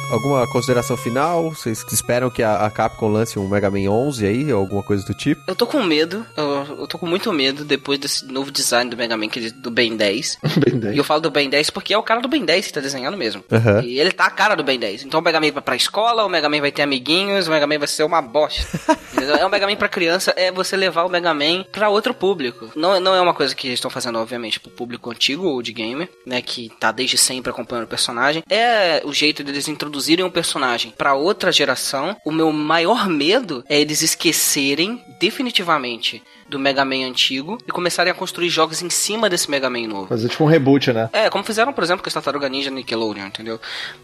Alguma 0.10 0.48
consideração 0.48 0.98
final? 0.98 1.52
Vocês 1.52 1.86
esperam 1.92 2.30
que 2.30 2.42
a, 2.42 2.66
a 2.66 2.72
Capcom 2.72 3.08
lance 3.10 3.38
um 3.38 3.48
Mega 3.48 3.70
Man 3.70 3.90
11 3.90 4.26
aí, 4.26 4.52
ou 4.54 4.60
alguma 4.62 4.82
coisa 4.84 5.06
do 5.06 5.14
tipo? 5.14 5.42
Eu 5.48 5.56
tô 5.56 5.68
com 5.68 5.84
medo, 5.84 6.26
eu, 6.36 6.78
eu 6.80 6.88
tô 6.88 6.98
com 6.98 7.06
muito 7.06 7.32
medo 7.32 7.64
depois 7.64 8.00
desse 8.00 8.26
novo 8.26 8.52
design 8.52 8.90
do 8.90 8.98
Mega 8.98 9.16
Man, 9.16 9.30
que 9.30 9.40
ele- 9.40 9.52
do 9.52 9.70
Ben 9.70 9.96
10. 9.96 10.38
Bem 10.58 10.76
E 10.76 10.80
daí. 10.80 10.98
eu 10.98 11.04
falo 11.04 11.22
do 11.22 11.30
Ben 11.30 11.50
10 11.50 11.70
porque 11.70 11.94
é 11.94 11.98
o 11.98 12.04
cara 12.04 12.22
do 12.22 12.28
Ben 12.28 12.44
10 12.44 12.68
que 12.68 12.74
tá 12.74 12.80
desenhando 12.82 13.18
mesmo. 13.18 13.44
Aham. 13.52 13.82
E 13.84 14.00
ele 14.00 14.12
tá 14.12 14.26
a 14.26 14.32
cara 14.32 14.56
do 14.56 14.64
Ben 14.64 14.80
10. 14.80 15.04
Então 15.06 15.20
o 15.20 15.24
Mega 15.24 15.40
Man 15.40 15.52
vai 15.52 15.62
pra 15.62 15.76
escola, 15.76 16.26
o 16.26 16.30
Mega 16.30 16.50
Man 16.50 16.60
vai 16.62 16.72
ter 16.72 16.82
amiguinhos, 16.82 17.48
o 17.48 17.52
Mega 17.52 17.68
Man 17.68 17.78
vai 17.78 17.88
ser 17.88 18.04
uma 18.04 18.22
bosta. 18.22 18.68
É 19.20 19.46
o 19.46 19.50
Mega 19.50 19.68
Man 19.68 19.76
pra 19.76 19.90
criança, 19.90 20.34
é 20.38 20.50
você 20.52 20.78
levar 20.78 21.04
o 21.04 21.10
Mega 21.10 21.34
Man 21.34 21.64
pra 21.72 21.90
outro 21.90 22.14
público. 22.14 22.70
Não, 22.76 23.00
não 23.02 23.14
é 23.14 23.20
uma 23.20 23.34
coisa 23.34 23.54
que 23.54 23.68
eles 23.68 23.78
estão 23.78 23.92
fazendo, 23.92 24.18
obviamente, 24.18 24.60
pro 24.60 24.72
público 24.72 25.12
antigo 25.12 25.46
ou 25.46 25.62
de 25.62 25.74
gamer, 25.74 26.10
né? 26.26 26.42
Que 26.42 26.72
tá 26.80 26.92
desde 26.92 27.18
sempre 27.18 27.50
acompanhando 27.52 27.84
o 27.86 27.90
personagem. 27.90 28.44
É 28.50 29.02
o 29.04 29.12
jeito 29.14 29.44
deles 29.44 29.68
introduzirem 30.00 30.26
um 30.26 30.30
personagem 30.30 30.94
pra 30.98 31.14
outra 31.14 31.52
geração. 31.52 32.16
O 32.24 32.32
meu 32.32 32.52
maior 32.52 33.08
medo 33.08 33.64
é 33.68 33.80
eles 33.80 34.02
esquecerem 34.02 35.04
definitivamente 35.20 36.24
do 36.50 36.60
Mega 36.60 36.84
Man 36.84 37.06
antigo 37.06 37.58
e 37.68 37.72
começarem 37.72 38.12
a 38.12 38.16
construir 38.16 38.50
jogos 38.50 38.82
em 38.82 38.90
cima 38.90 39.30
desse 39.30 39.50
Mega 39.50 39.70
Man 39.70 39.88
novo. 39.88 40.08
Fazer 40.08 40.28
tipo 40.28 40.44
um 40.44 40.48
reboot, 40.48 40.92
né? 40.92 41.10
É, 41.14 41.30
como 41.30 41.44
fizeram, 41.44 41.72
por 41.72 41.84
exemplo, 41.84 42.04
com 42.04 42.10
as 42.10 42.14
Tartaruga 42.14 42.50
Ninja 42.50 42.72
Nickelodeon, 42.72 43.28
entendeu? 43.28 43.60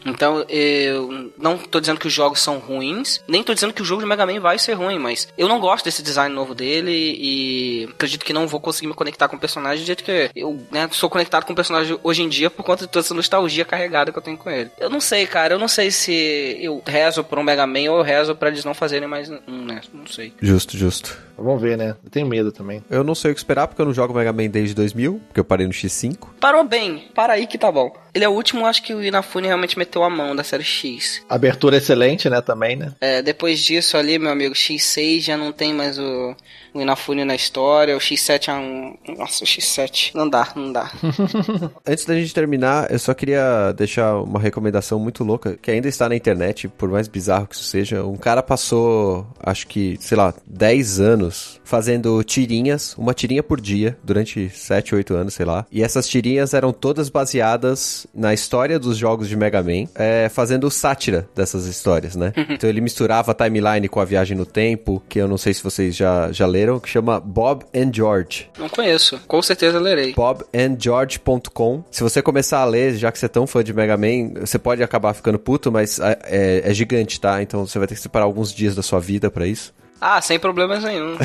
Então, 0.06 0.46
eu 0.48 1.32
não 1.38 1.58
tô 1.58 1.80
dizendo 1.80 2.00
que 2.00 2.08
os 2.08 2.14
jogos 2.14 2.40
são 2.40 2.60
ruins, 2.60 3.22
nem 3.28 3.44
tô 3.44 3.54
dizendo 3.54 3.74
que 3.74 3.82
o 3.82 3.86
jogo 3.86 4.02
de 4.02 4.08
Mega 4.08 4.26
Man 4.26 4.40
vai 4.40 4.60
ser 4.60 4.74
ruim, 4.74 5.00
mas 5.00 5.28
eu 5.38 5.48
não 5.48 5.60
gosto 5.60 5.86
desse 5.86 6.04
design 6.04 6.34
novo 6.34 6.54
dele 6.54 6.92
e 6.92 7.90
acredito 7.92 8.24
que 8.24 8.34
não 8.34 8.48
vou 8.48 8.60
conseguir 8.60 8.88
me 8.88 8.94
conectar 8.94 9.28
com 9.28 9.36
o 9.36 9.40
personagem 9.40 9.84
do 9.84 9.88
jeito 9.88 10.04
que 10.04 10.30
eu 10.36 10.60
né, 10.72 10.88
sou 10.92 11.10
conectado 11.10 11.46
com 11.46 11.54
o 11.54 11.56
personagem 11.56 11.98
hoje 12.04 12.22
em 12.22 12.30
dia 12.30 12.50
por 12.50 12.64
conta 12.64 12.86
de 12.86 12.92
toda 12.92 13.06
essa 13.06 13.14
nostalgia 13.14 13.66
carregada 13.66 14.12
que 14.12 14.18
eu 14.18 14.22
tenho 14.22 14.38
com 14.38 14.50
ele. 14.50 14.70
Eu 14.78 14.90
não 14.90 15.02
sei, 15.02 15.26
cara, 15.26 15.54
eu 15.54 15.60
não 15.60 15.68
sei 15.68 15.92
se 15.92 16.58
eu 16.62 16.82
rezo 16.86 17.24
por 17.24 17.40
um 17.40 17.44
Mega 17.44 17.66
Man 17.66 17.92
ou 17.92 17.98
eu 17.98 18.04
rezo 18.04 18.36
pra 18.36 18.50
eles 18.50 18.64
não 18.64 18.74
fazerem 18.74 19.08
mais 19.08 19.30
um, 19.48 19.66
né? 19.66 19.82
Não 19.94 20.08
sei. 20.08 20.34
Justo, 20.42 20.78
justo. 20.78 21.18
Vamos 21.38 21.62
ver, 21.62 21.78
né? 21.78 21.96
Eu 22.04 22.10
tenho 22.10 22.28
medo 22.28 22.52
também. 22.52 22.84
Eu 22.90 23.04
não 23.04 23.16
sei 23.16 23.32
o 23.32 23.34
que 23.34 23.40
esperar, 23.40 23.68
porque 23.68 23.82
eu 23.82 23.86
não 23.86 23.94
jogo 23.94 24.14
Mega 24.14 24.32
Man 24.32 24.48
desde 24.48 24.74
2000, 24.74 25.22
porque 25.28 25.40
eu 25.40 25.46
parei 25.46 25.68
no 25.68 25.74
X5. 25.74 26.18
Parou 26.40 26.64
bem, 26.64 27.10
para 27.14 27.34
aí 27.34 27.48
que 27.48 27.58
tá 27.58 27.72
bom. 27.72 27.94
Ele 28.14 28.24
é 28.24 28.30
o 28.30 28.32
último, 28.32 28.66
acho 28.66 28.82
que 28.82 28.94
o 28.94 29.04
Inafune 29.04 29.48
realmente 29.48 29.78
meteu 29.78 30.04
a 30.04 30.10
mão 30.10 30.36
da 30.36 30.44
série 30.44 30.64
X. 30.64 31.22
Abertura 31.30 31.78
excelente, 31.78 32.30
né, 32.30 32.42
também, 32.42 32.76
né? 32.76 32.94
É, 33.02 33.22
depois 33.22 33.60
disso 33.60 33.98
ali, 33.98 34.18
meu 34.18 34.32
amigo, 34.32 34.56
X6 34.56 35.22
já 35.22 35.38
não 35.38 35.52
tem 35.52 35.74
mais 35.74 36.00
o, 36.00 36.36
o 36.76 36.82
Inafune 36.82 37.24
na 37.24 37.34
história, 37.34 37.96
o 37.96 38.00
X7 38.00 38.50
é 38.50 38.54
um... 38.54 38.98
Nossa, 39.18 39.46
o 39.46 39.48
X7. 39.48 40.12
Não 40.14 40.30
dá, 40.30 40.50
não 40.56 40.74
dá. 40.74 40.92
Antes 41.88 42.04
da 42.04 42.14
gente 42.14 42.34
terminar, 42.34 42.92
eu 42.92 43.00
só 43.00 43.14
queria 43.14 43.72
deixar 43.72 44.18
uma 44.18 44.40
recomendação 44.40 45.00
muito 45.00 45.24
louca, 45.24 45.58
que 45.62 45.72
ainda 45.72 45.88
está 45.88 46.10
na 46.10 46.16
internet, 46.16 46.68
por 46.68 46.90
mais 46.90 47.08
bizarro 47.08 47.48
que 47.48 47.56
isso 47.56 47.64
seja. 47.64 48.04
Um 48.04 48.18
cara 48.18 48.44
passou, 48.44 49.26
acho 49.40 49.68
que, 49.68 49.98
sei 50.02 50.18
lá, 50.18 50.34
10 50.46 51.00
anos 51.00 51.62
fazendo 51.64 52.22
tirinhas, 52.24 52.94
uma 52.98 53.14
tirinha 53.14 53.42
por 53.42 53.62
dia, 53.62 53.98
durante 54.04 54.50
7, 54.50 54.96
8 54.96 55.14
anos, 55.14 55.34
sei 55.34 55.46
lá. 55.46 55.66
E 55.72 55.82
essas 55.82 56.08
tirinhas 56.08 56.54
eram 56.54 56.74
todas 56.74 57.08
baseadas 57.08 58.06
na 58.14 58.34
história 58.34 58.78
dos 58.78 58.98
jogos 58.98 59.30
de 59.30 59.36
Mega 59.38 59.64
Man, 59.64 59.88
é, 59.96 60.28
fazendo 60.28 60.70
sátira 60.70 61.28
dessas 61.34 61.66
histórias, 61.66 62.18
né? 62.18 62.34
então 62.50 62.70
ele 62.70 62.82
misturava 62.82 63.32
a 63.32 63.34
timeline 63.34 63.88
com 63.88 64.00
a 64.00 64.06
viagem 64.06 64.36
no 64.36 64.46
tempo, 64.46 65.02
que 65.08 65.20
eu 65.20 65.28
não 65.28 65.38
sei 65.38 65.54
se 65.54 65.64
vocês 65.64 65.96
já, 65.96 66.32
já 66.32 66.46
leram, 66.46 66.65
que 66.80 66.90
chama 66.90 67.20
Bob 67.20 67.64
and 67.76 67.92
George. 67.94 68.50
Não 68.58 68.68
conheço, 68.70 69.20
com 69.28 69.42
certeza 69.42 69.80
lerei. 69.80 70.14
bobandgeorge.com. 70.14 71.84
Se 71.92 72.04
você 72.04 72.22
começar 72.22 72.60
a 72.60 72.66
ler, 72.66 72.96
já 72.96 73.12
que 73.12 73.20
você 73.20 73.26
é 73.26 73.30
tão 73.30 73.48
fã 73.48 73.64
de 73.64 73.74
Mega 73.74 73.98
Man, 73.98 74.40
você 74.42 74.58
pode 74.60 74.82
acabar 74.84 75.14
ficando 75.14 75.40
puto, 75.40 75.72
mas 75.72 76.00
é, 76.00 76.18
é- 76.24 76.62
é 76.66 76.74
gigante, 76.74 77.20
tá? 77.20 77.42
Então 77.42 77.66
você 77.66 77.78
vai 77.80 77.88
ter 77.88 77.96
que 77.96 78.02
separar 78.02 78.26
alguns 78.26 78.54
dias 78.54 78.76
da 78.76 78.82
sua 78.82 79.00
vida 79.00 79.30
pra 79.32 79.46
isso. 79.48 79.74
Ah, 80.08 80.22
sem 80.22 80.38
problemas 80.38 80.84
nenhum. 80.84 81.18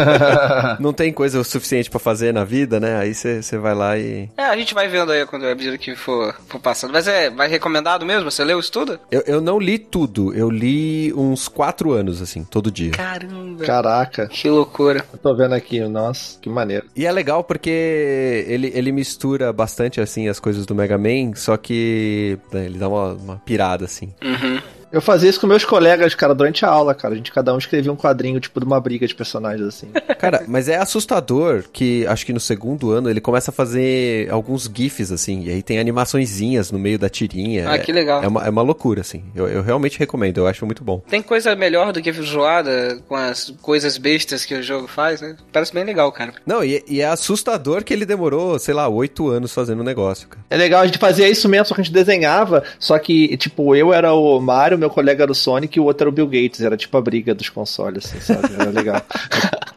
Não 0.80 0.94
tem 0.94 1.12
coisa 1.12 1.38
o 1.38 1.44
suficiente 1.44 1.90
pra 1.90 2.00
fazer 2.00 2.32
na 2.32 2.42
vida, 2.42 2.80
né? 2.80 2.96
Aí 2.96 3.12
você 3.12 3.58
vai 3.58 3.74
lá 3.74 3.98
e. 3.98 4.30
É, 4.34 4.44
a 4.44 4.56
gente 4.56 4.72
vai 4.72 4.88
vendo 4.88 5.12
aí 5.12 5.26
quando 5.26 5.44
à 5.44 5.54
medida 5.54 5.76
que 5.76 5.94
for, 5.94 6.34
for 6.48 6.58
passando. 6.58 6.90
Mas 6.90 7.06
é 7.06 7.28
mais 7.28 7.50
recomendado 7.50 8.06
mesmo? 8.06 8.30
Você 8.30 8.42
leu 8.42 8.58
isso 8.58 8.72
tudo? 8.72 8.98
Eu, 9.10 9.22
eu 9.26 9.40
não 9.42 9.58
li 9.58 9.78
tudo, 9.78 10.32
eu 10.34 10.48
li 10.48 11.12
uns 11.12 11.48
quatro 11.48 11.92
anos, 11.92 12.22
assim, 12.22 12.44
todo 12.44 12.70
dia. 12.70 12.92
Caramba. 12.92 13.62
Caraca, 13.66 14.26
Que 14.26 14.48
loucura. 14.48 15.04
eu 15.12 15.18
tô 15.18 15.36
vendo 15.36 15.54
aqui, 15.54 15.78
nossa, 15.80 16.38
que 16.40 16.48
maneiro. 16.48 16.86
E 16.96 17.04
é 17.04 17.12
legal 17.12 17.44
porque 17.44 18.46
ele, 18.48 18.72
ele 18.74 18.90
mistura 18.90 19.52
bastante, 19.52 20.00
assim, 20.00 20.28
as 20.28 20.40
coisas 20.40 20.64
do 20.64 20.74
Mega 20.74 20.96
Man, 20.96 21.34
só 21.34 21.58
que 21.58 22.38
né, 22.50 22.64
ele 22.64 22.78
dá 22.78 22.88
uma, 22.88 23.12
uma 23.12 23.36
pirada, 23.44 23.84
assim. 23.84 24.14
Uhum. 24.22 24.62
Eu 24.90 25.00
fazia 25.00 25.28
isso 25.28 25.40
com 25.40 25.46
meus 25.46 25.64
colegas, 25.64 26.14
cara, 26.14 26.34
durante 26.34 26.64
a 26.64 26.68
aula, 26.68 26.94
cara. 26.94 27.14
A 27.14 27.16
gente 27.16 27.30
cada 27.32 27.52
um 27.54 27.58
escrevia 27.58 27.92
um 27.92 27.96
quadrinho, 27.96 28.40
tipo, 28.40 28.58
de 28.60 28.66
uma 28.66 28.80
briga 28.80 29.06
de 29.06 29.14
personagens, 29.14 29.66
assim. 29.66 29.88
Cara, 30.18 30.42
mas 30.48 30.68
é 30.68 30.76
assustador 30.76 31.64
que 31.72 32.04
acho 32.06 32.26
que 32.26 32.32
no 32.32 32.40
segundo 32.40 32.90
ano 32.90 33.08
ele 33.08 33.20
começa 33.20 33.50
a 33.52 33.54
fazer 33.54 34.28
alguns 34.30 34.68
GIFs, 34.72 35.12
assim, 35.12 35.44
e 35.44 35.50
aí 35.50 35.62
tem 35.62 35.78
animaçõezinhas 35.78 36.72
no 36.72 36.78
meio 36.78 36.98
da 36.98 37.08
tirinha. 37.08 37.68
Ah, 37.70 37.74
É- 37.76 37.78
que 37.78 37.92
legal. 37.92 38.22
É 38.22 38.26
uma, 38.28 38.46
é 38.46 38.50
uma 38.50 38.62
loucura, 38.62 39.00
assim. 39.02 39.22
Eu, 39.34 39.46
eu 39.46 39.62
realmente 39.62 39.98
recomendo, 39.98 40.38
eu 40.38 40.46
acho 40.46 40.64
muito 40.66 40.82
bom. 40.82 41.00
Tem 41.08 41.22
coisa 41.22 41.54
melhor 41.54 41.92
do 41.92 42.00
que 42.02 42.10
zoada 42.12 42.98
com 43.06 43.14
as 43.14 43.50
coisas 43.62 43.96
bestas 43.98 44.44
que 44.44 44.54
o 44.54 44.62
jogo 44.62 44.88
faz, 44.88 45.20
né? 45.20 45.36
Parece 45.52 45.72
bem 45.72 45.84
legal, 45.84 46.10
cara. 46.10 46.32
Não, 46.46 46.64
e, 46.64 46.82
e 46.88 47.00
é 47.00 47.06
assustador 47.06 47.84
que 47.84 47.92
ele 47.92 48.04
demorou, 48.06 48.58
sei 48.58 48.74
lá, 48.74 48.88
oito 48.88 49.28
anos 49.28 49.52
fazendo 49.52 49.80
o 49.80 49.84
negócio, 49.84 50.28
cara. 50.28 50.44
É 50.50 50.56
legal, 50.56 50.80
a 50.82 50.86
gente 50.86 50.98
fazia 50.98 51.28
isso 51.28 51.48
mesmo, 51.48 51.66
só 51.66 51.74
que 51.74 51.80
a 51.80 51.84
gente 51.84 51.92
desenhava, 51.94 52.64
só 52.78 52.98
que, 52.98 53.36
tipo, 53.36 53.74
eu 53.76 53.92
era 53.92 54.12
o 54.14 54.40
Mario, 54.40 54.77
meu 54.78 54.90
colega 54.90 55.24
era 55.24 55.32
o 55.32 55.34
Sonic 55.34 55.76
e 55.76 55.80
o 55.80 55.84
outro 55.84 56.04
era 56.04 56.10
o 56.10 56.12
Bill 56.12 56.26
Gates. 56.26 56.60
Era 56.60 56.76
tipo 56.76 56.96
a 56.96 57.00
briga 57.00 57.34
dos 57.34 57.48
consoles, 57.48 58.06
assim, 58.06 58.20
sabe? 58.20 58.54
Era 58.54 58.70
legal. 58.70 59.02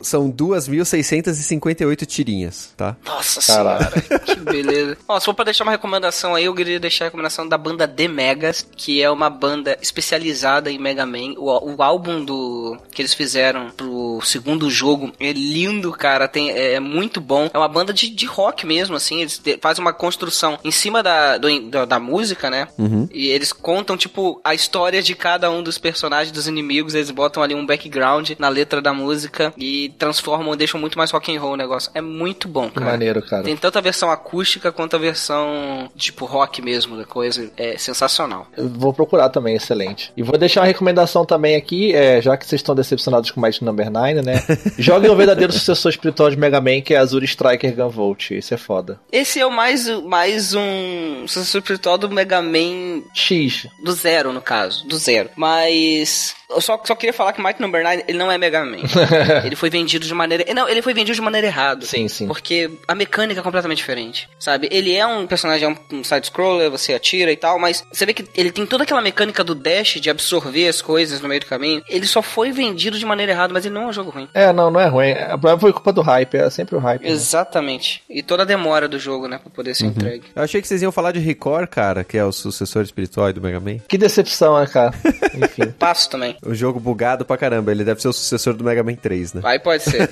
São 0.00 0.30
2.658 0.30 2.06
tirinhas, 2.06 2.72
tá? 2.76 2.96
Nossa 3.04 3.40
Caraca. 3.52 4.00
senhora, 4.00 4.18
que 4.24 4.36
beleza. 4.40 4.96
Ó, 5.06 5.18
se 5.18 5.26
for 5.26 5.34
pra 5.34 5.44
deixar 5.44 5.64
uma 5.64 5.72
recomendação 5.72 6.34
aí, 6.34 6.44
eu 6.44 6.54
queria 6.54 6.80
deixar 6.80 7.04
a 7.04 7.08
recomendação 7.08 7.48
da 7.48 7.58
banda 7.58 7.86
The 7.86 8.08
Megas, 8.08 8.66
que 8.76 9.02
é 9.02 9.10
uma 9.10 9.30
banda 9.30 9.76
especializada 9.80 10.70
em 10.70 10.78
Mega 10.78 11.04
Man. 11.06 11.34
O, 11.36 11.74
o 11.76 11.82
álbum 11.82 12.24
do 12.24 12.76
que 12.92 13.02
eles 13.02 13.14
fizeram 13.14 13.70
pro 13.70 14.20
segundo 14.22 14.70
jogo 14.70 15.12
é 15.20 15.32
lindo, 15.32 15.90
cara. 15.92 16.28
Tem, 16.28 16.50
é, 16.50 16.74
é 16.74 16.80
muito 16.80 17.20
bom. 17.20 17.50
É 17.52 17.58
uma 17.58 17.68
banda 17.68 17.92
de, 17.92 18.08
de 18.08 18.26
rock 18.26 18.66
mesmo, 18.66 18.96
assim. 18.96 19.20
Eles 19.20 19.38
te- 19.38 19.58
fazem 19.60 19.82
uma 19.84 19.92
construção 19.92 20.58
em 20.64 20.70
cima 20.70 21.02
da, 21.02 21.38
do- 21.38 21.68
da, 21.70 21.84
da 21.84 21.98
música, 22.00 22.50
né? 22.50 22.68
E 23.12 23.28
eles 23.28 23.52
contam, 23.52 23.96
tipo, 23.96 24.40
a 24.44 24.54
história 24.54 25.02
de 25.02 25.14
cada 25.14 25.50
um 25.50 25.62
dos 25.62 25.78
personagens, 25.78 26.32
dos 26.32 26.46
inimigos. 26.46 26.94
Eles 26.94 27.10
botam 27.10 27.42
ali 27.42 27.54
um 27.54 27.66
background 27.66 28.30
na 28.38 28.48
letra 28.48 28.80
da 28.80 28.92
música 28.92 29.52
e 29.56 29.87
transformam, 29.98 30.56
deixam 30.56 30.80
muito 30.80 30.98
mais 30.98 31.10
rock 31.10 31.34
and 31.34 31.40
roll 31.40 31.52
o 31.52 31.56
negócio. 31.56 31.90
É 31.94 32.00
muito 32.00 32.48
bom, 32.48 32.70
cara. 32.70 32.86
maneiro, 32.86 33.22
cara. 33.22 33.42
Tem 33.42 33.56
tanto 33.56 33.78
a 33.78 33.80
versão 33.80 34.10
acústica 34.10 34.72
quanto 34.72 34.96
a 34.96 34.98
versão 34.98 35.90
tipo 35.96 36.24
rock 36.24 36.62
mesmo 36.62 36.96
da 36.96 37.04
coisa. 37.04 37.50
É 37.56 37.76
sensacional. 37.78 38.46
Eu 38.56 38.68
vou 38.68 38.92
procurar 38.92 39.28
também, 39.28 39.54
excelente. 39.54 40.12
E 40.16 40.22
vou 40.22 40.38
deixar 40.38 40.60
uma 40.60 40.66
recomendação 40.66 41.24
também 41.24 41.56
aqui, 41.56 41.94
é, 41.94 42.20
já 42.20 42.36
que 42.36 42.46
vocês 42.46 42.60
estão 42.60 42.74
decepcionados 42.74 43.30
com 43.30 43.40
Mighty 43.40 43.64
Number 43.64 43.90
9, 43.90 44.22
né? 44.22 44.44
Joguem 44.78 45.10
o 45.10 45.16
verdadeiro 45.16 45.52
sucessor 45.52 45.90
espiritual 45.90 46.30
de 46.30 46.36
Mega 46.36 46.60
Man, 46.60 46.80
que 46.80 46.94
é 46.94 46.98
Azure 46.98 47.24
Striker 47.24 47.74
Gunvolt. 47.74 48.30
Esse 48.30 48.54
é 48.54 48.56
foda. 48.56 49.00
Esse 49.10 49.40
é 49.40 49.46
o 49.46 49.50
mais, 49.50 49.88
mais 50.02 50.54
um 50.54 51.26
sucessor 51.26 51.60
espiritual 51.60 51.98
do 51.98 52.10
Mega 52.10 52.40
Man 52.42 53.02
X. 53.14 53.66
do 53.82 53.92
zero, 53.92 54.32
no 54.32 54.40
caso. 54.40 54.86
Do 54.86 54.96
zero. 54.96 55.30
Mas. 55.36 56.34
Eu 56.50 56.62
só, 56.62 56.80
só 56.82 56.94
queria 56.94 57.12
falar 57.12 57.34
que 57.34 57.42
Mighty 57.42 57.60
Number 57.60 57.82
9 57.82 58.04
ele 58.08 58.16
não 58.16 58.32
é 58.32 58.38
Mega 58.38 58.64
Man. 58.64 58.78
ele 59.44 59.54
foi 59.54 59.68
vendido 59.78 60.06
de 60.06 60.14
maneira. 60.14 60.44
Não, 60.54 60.68
ele 60.68 60.82
foi 60.82 60.92
vendido 60.94 61.14
de 61.14 61.20
maneira 61.22 61.46
errada. 61.46 61.84
Sim, 61.86 62.08
sim. 62.08 62.26
Porque 62.26 62.70
a 62.86 62.94
mecânica 62.94 63.40
é 63.40 63.42
completamente 63.42 63.78
diferente, 63.78 64.28
sabe? 64.38 64.68
Ele 64.70 64.94
é 64.94 65.06
um 65.06 65.26
personagem, 65.26 65.68
é 65.68 65.94
um- 65.94 66.04
side-scroller, 66.04 66.70
você 66.70 66.94
atira 66.94 67.30
e 67.32 67.36
tal, 67.36 67.58
mas 67.58 67.84
você 67.92 68.04
vê 68.06 68.12
que 68.12 68.24
ele 68.36 68.50
tem 68.50 68.66
toda 68.66 68.82
aquela 68.84 69.00
mecânica 69.00 69.42
do 69.44 69.54
dash, 69.54 70.00
de 70.00 70.10
absorver 70.10 70.68
as 70.68 70.82
coisas 70.82 71.20
no 71.20 71.28
meio 71.28 71.40
do 71.40 71.46
caminho. 71.46 71.82
Ele 71.88 72.06
só 72.06 72.20
foi 72.22 72.50
vendido 72.52 72.98
de 72.98 73.06
maneira 73.06 73.32
errada, 73.32 73.52
mas 73.52 73.64
ele 73.64 73.74
não 73.74 73.82
é 73.82 73.86
um 73.86 73.92
jogo 73.92 74.10
ruim. 74.10 74.28
É, 74.34 74.52
não, 74.52 74.70
não 74.70 74.80
é 74.80 74.86
ruim. 74.88 75.12
O 75.12 75.28
problema 75.38 75.58
foi 75.60 75.72
culpa 75.72 75.92
do 75.92 76.02
hype, 76.02 76.34
é 76.36 76.50
sempre 76.50 76.74
o 76.76 76.78
hype. 76.78 77.02
né? 77.02 77.10
Exatamente. 77.10 78.02
E 78.08 78.22
toda 78.22 78.42
a 78.42 78.46
demora 78.46 78.88
do 78.88 78.98
jogo, 78.98 79.28
né, 79.28 79.38
pra 79.38 79.50
poder 79.50 79.74
ser 79.74 79.86
entregue. 79.86 80.24
Eu 80.34 80.42
achei 80.42 80.60
que 80.60 80.66
vocês 80.68 80.82
iam 80.82 80.90
falar 80.92 81.12
de 81.12 81.18
Record, 81.20 81.68
cara, 81.68 82.02
que 82.04 82.16
é 82.18 82.24
o 82.24 82.32
sucessor 82.32 82.82
espiritual 82.82 83.32
do 83.32 83.40
Mega 83.40 83.60
Man. 83.60 83.78
Que 83.88 83.96
decepção, 83.98 84.58
né, 84.58 84.66
cara? 84.66 84.92
Enfim. 85.34 85.70
Passo 85.78 86.08
também. 86.10 86.36
O 86.44 86.54
jogo 86.54 86.80
bugado 86.80 87.24
pra 87.24 87.36
caramba, 87.36 87.70
ele 87.70 87.84
deve 87.84 88.00
ser 88.02 88.08
o 88.08 88.12
sucessor 88.12 88.54
do 88.54 88.64
Mega 88.64 88.82
Man 88.82 88.94
3, 88.94 89.34
né? 89.34 89.42
Aí 89.44 89.58
pode 89.68 89.82
ser. 89.82 90.08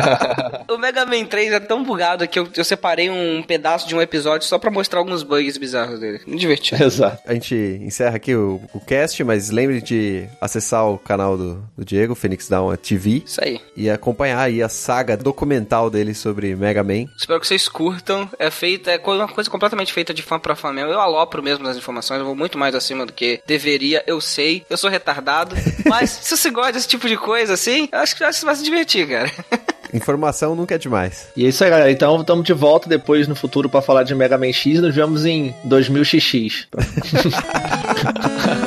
o 0.70 0.78
Mega 0.78 1.04
Man 1.04 1.26
3 1.26 1.52
é 1.52 1.60
tão 1.60 1.84
bugado 1.84 2.26
que 2.26 2.38
eu, 2.38 2.48
eu 2.56 2.64
separei 2.64 3.10
um 3.10 3.42
pedaço 3.42 3.86
de 3.86 3.94
um 3.94 4.00
episódio 4.00 4.48
só 4.48 4.58
pra 4.58 4.70
mostrar 4.70 5.00
alguns 5.00 5.22
bugs 5.22 5.58
bizarros 5.58 6.00
dele. 6.00 6.22
Muito 6.26 6.40
divertido. 6.40 6.82
Exato. 6.82 7.20
A 7.26 7.34
gente 7.34 7.54
encerra 7.54 8.16
aqui 8.16 8.34
o, 8.34 8.58
o 8.72 8.80
cast, 8.80 9.22
mas 9.22 9.50
lembre 9.50 9.82
de 9.82 10.26
acessar 10.40 10.88
o 10.88 10.96
canal 10.96 11.36
do, 11.36 11.62
do 11.76 11.84
Diego, 11.84 12.14
Phoenix 12.14 12.48
Down 12.48 12.74
TV, 12.76 13.22
Isso 13.26 13.44
aí. 13.44 13.60
e 13.76 13.90
acompanhar 13.90 14.40
aí 14.40 14.62
a 14.62 14.68
saga 14.68 15.14
documental 15.14 15.90
dele 15.90 16.14
sobre 16.14 16.56
Mega 16.56 16.82
Man. 16.82 17.04
Espero 17.18 17.38
que 17.38 17.46
vocês 17.46 17.68
curtam. 17.68 18.30
É 18.38 18.50
feita, 18.50 18.90
é 18.90 18.98
uma 18.98 19.28
coisa 19.28 19.50
completamente 19.50 19.92
feita 19.92 20.14
de 20.14 20.22
fã 20.22 20.38
pra 20.38 20.56
fã 20.56 20.72
mesmo. 20.72 20.90
Eu 20.90 21.00
alopro 21.00 21.42
mesmo 21.42 21.64
nas 21.64 21.76
informações, 21.76 22.20
eu 22.20 22.24
vou 22.24 22.34
muito 22.34 22.56
mais 22.56 22.74
acima 22.74 23.04
do 23.04 23.12
que 23.12 23.42
deveria, 23.46 24.02
eu 24.06 24.22
sei. 24.22 24.64
Eu 24.70 24.78
sou 24.78 24.88
retardado. 24.88 25.54
mas 25.84 26.08
se 26.08 26.34
você 26.34 26.48
gosta 26.50 26.72
desse 26.72 26.88
tipo 26.88 27.06
de 27.06 27.18
coisa 27.18 27.52
assim, 27.52 27.86
eu 27.92 27.98
acho 27.98 28.16
que 28.16 28.24
acho 28.24 28.40
que 28.40 28.46
vai 28.46 28.54
se 28.54 28.69
divertir, 28.70 29.08
cara. 29.08 29.30
Informação 29.92 30.54
nunca 30.54 30.76
é 30.76 30.78
demais. 30.78 31.28
E 31.36 31.44
é 31.44 31.48
isso 31.48 31.64
aí, 31.64 31.70
galera. 31.70 31.90
Então 31.90 32.20
estamos 32.20 32.44
de 32.44 32.52
volta 32.52 32.88
depois 32.88 33.26
no 33.26 33.34
futuro 33.34 33.68
pra 33.68 33.82
falar 33.82 34.04
de 34.04 34.14
Mega 34.14 34.38
Man 34.38 34.52
X. 34.52 34.80
Nos 34.80 34.94
vemos 34.94 35.26
em 35.26 35.52
2000XX. 35.66 36.66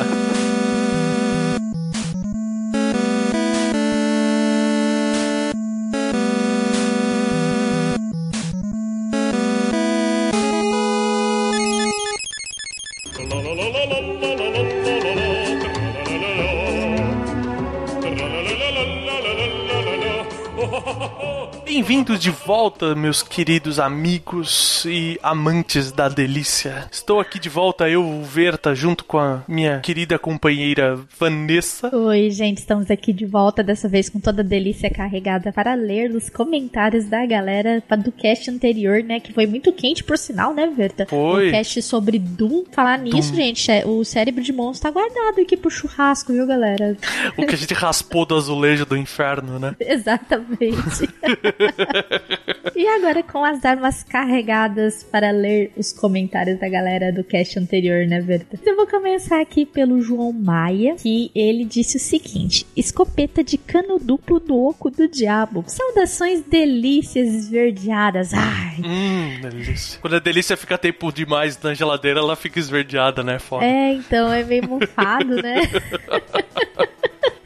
Bem-vindos 22.01 22.19
de 22.23 22.31
volta, 22.31 22.95
meus 22.95 23.21
queridos 23.21 23.79
amigos 23.79 24.83
e 24.87 25.19
amantes 25.21 25.91
da 25.91 26.09
delícia. 26.09 26.89
Estou 26.91 27.19
aqui 27.19 27.37
de 27.37 27.47
volta, 27.47 27.87
eu, 27.87 28.23
Verta, 28.23 28.73
junto 28.73 29.05
com 29.05 29.19
a 29.19 29.43
minha 29.47 29.81
querida 29.81 30.17
companheira 30.17 30.99
Vanessa. 31.19 31.95
Oi, 31.95 32.31
gente, 32.31 32.57
estamos 32.57 32.89
aqui 32.89 33.13
de 33.13 33.27
volta, 33.27 33.61
dessa 33.61 33.87
vez 33.87 34.09
com 34.09 34.19
toda 34.19 34.41
a 34.41 34.43
delícia 34.43 34.89
carregada 34.89 35.53
para 35.53 35.75
ler 35.75 36.09
os 36.09 36.27
comentários 36.27 37.05
da 37.05 37.23
galera 37.23 37.83
do 38.03 38.11
cast 38.11 38.49
anterior, 38.49 39.03
né? 39.03 39.19
Que 39.19 39.31
foi 39.31 39.45
muito 39.45 39.71
quente, 39.71 40.03
por 40.03 40.17
sinal, 40.17 40.55
né, 40.55 40.73
Verta? 40.75 41.05
Foi. 41.05 41.49
O 41.49 41.51
cast 41.51 41.83
sobre 41.83 42.17
Doom. 42.17 42.63
Falar 42.71 42.97
nisso, 42.97 43.35
gente, 43.35 43.69
é- 43.69 43.85
o 43.85 44.03
cérebro 44.03 44.41
de 44.41 44.51
monstro 44.51 44.91
tá 44.91 44.99
guardado 44.99 45.39
aqui 45.39 45.55
pro 45.55 45.69
churrasco, 45.69 46.33
viu, 46.33 46.47
galera? 46.47 46.97
O 47.37 47.45
que 47.45 47.53
a 47.53 47.57
gente 47.57 47.75
raspou 47.75 48.25
do 48.25 48.35
azulejo 48.35 48.87
do 48.87 48.97
inferno, 48.97 49.59
né? 49.59 49.75
Exatamente. 49.79 51.07
e 52.75 52.87
agora 52.87 53.23
com 53.23 53.43
as 53.43 53.63
armas 53.65 54.03
carregadas 54.03 55.03
para 55.03 55.31
ler 55.31 55.71
os 55.75 55.91
comentários 55.91 56.59
da 56.59 56.69
galera 56.69 57.11
do 57.11 57.23
cast 57.23 57.57
anterior, 57.59 58.05
né, 58.07 58.21
Verta? 58.21 58.59
Eu 58.65 58.75
vou 58.75 58.87
começar 58.87 59.41
aqui 59.41 59.65
pelo 59.65 60.01
João 60.01 60.31
Maia, 60.31 60.95
que 60.95 61.31
ele 61.35 61.65
disse 61.65 61.97
o 61.97 61.99
seguinte: 61.99 62.65
escopeta 62.75 63.43
de 63.43 63.57
cano 63.57 63.99
duplo 63.99 64.39
do 64.39 64.57
oco 64.57 64.89
do 64.89 65.07
diabo. 65.07 65.63
Saudações 65.67 66.41
delícias 66.41 67.27
esverdeadas. 67.27 68.33
Ai. 68.33 68.77
Hum, 68.83 69.41
delícia. 69.41 69.99
Quando 69.99 70.15
a 70.15 70.19
delícia 70.19 70.57
fica 70.57 70.77
tempo 70.77 71.11
demais 71.11 71.61
na 71.61 71.73
geladeira, 71.73 72.19
ela 72.19 72.35
fica 72.35 72.59
esverdeada, 72.59 73.23
né? 73.23 73.39
Foda. 73.39 73.65
É, 73.65 73.93
então 73.93 74.31
é 74.31 74.43
meio 74.43 74.67
mofado, 74.67 75.35
né? 75.41 75.61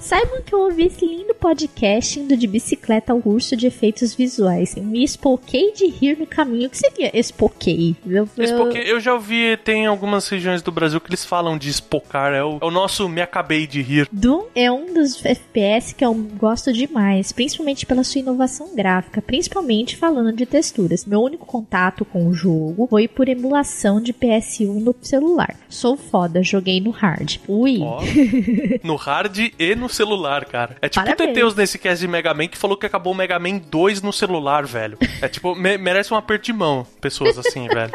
Saibam 0.05 0.39
que 0.45 0.53
eu 0.53 0.59
ouvi 0.59 0.85
esse 0.85 1.03
lindo 1.03 1.33
podcast 1.33 2.19
indo 2.19 2.37
de 2.37 2.45
bicicleta 2.45 3.11
ao 3.11 3.19
curso 3.19 3.57
de 3.57 3.65
efeitos 3.65 4.13
visuais. 4.13 4.75
Me 4.75 5.03
espoquei 5.03 5.73
de 5.73 5.87
rir 5.87 6.15
no 6.15 6.27
caminho. 6.27 6.67
O 6.67 6.69
que 6.69 6.77
seria 6.77 7.09
espoquei? 7.17 7.95
Eu, 8.05 8.29
eu... 8.37 8.71
eu 8.71 8.99
já 8.99 9.15
ouvi, 9.15 9.57
tem 9.57 9.87
algumas 9.87 10.27
regiões 10.27 10.61
do 10.61 10.71
Brasil 10.71 11.01
que 11.01 11.09
eles 11.09 11.25
falam 11.25 11.57
de 11.57 11.71
espocar. 11.71 12.33
É 12.33 12.43
o, 12.43 12.59
é 12.61 12.65
o 12.65 12.69
nosso 12.69 13.09
me 13.09 13.19
acabei 13.19 13.65
de 13.65 13.81
rir. 13.81 14.07
Doom 14.11 14.43
é 14.53 14.71
um 14.71 14.93
dos 14.93 15.25
FPS 15.25 15.95
que 15.95 16.05
eu 16.05 16.13
gosto 16.13 16.71
demais, 16.71 17.31
principalmente 17.31 17.83
pela 17.87 18.03
sua 18.03 18.19
inovação 18.19 18.75
gráfica, 18.75 19.23
principalmente 19.23 19.97
falando 19.97 20.31
de 20.31 20.45
texturas. 20.45 21.03
Meu 21.03 21.19
único 21.19 21.47
contato 21.47 22.05
com 22.05 22.27
o 22.27 22.33
jogo 22.33 22.85
foi 22.91 23.07
por 23.07 23.27
emulação 23.27 23.99
de 23.99 24.13
PS1 24.13 24.83
no 24.83 24.95
celular. 25.01 25.55
Sou 25.67 25.97
foda, 25.97 26.43
joguei 26.43 26.79
no 26.79 26.91
hard. 26.91 27.37
Ui. 27.47 27.79
Oh, 27.81 28.01
no 28.85 28.95
hard 28.97 29.51
e 29.57 29.73
no 29.73 29.94
celular, 29.95 30.45
cara. 30.45 30.75
É 30.81 30.89
tipo 30.89 31.03
Parabéns. 31.05 31.29
o 31.29 31.33
Teteus 31.33 31.55
nesse 31.55 31.77
cast 31.79 31.99
de 31.99 32.07
Mega 32.07 32.33
Man 32.33 32.47
que 32.47 32.57
falou 32.57 32.77
que 32.77 32.85
acabou 32.85 33.13
o 33.13 33.15
Mega 33.15 33.39
Man 33.39 33.57
2 33.57 34.01
no 34.01 34.11
celular, 34.13 34.65
velho. 34.65 34.97
É 35.21 35.27
tipo, 35.27 35.55
me 35.55 35.77
merece 35.77 36.13
um 36.13 36.17
aperto 36.17 36.45
de 36.45 36.53
mão, 36.53 36.85
pessoas 37.01 37.37
assim, 37.37 37.67
velho. 37.73 37.91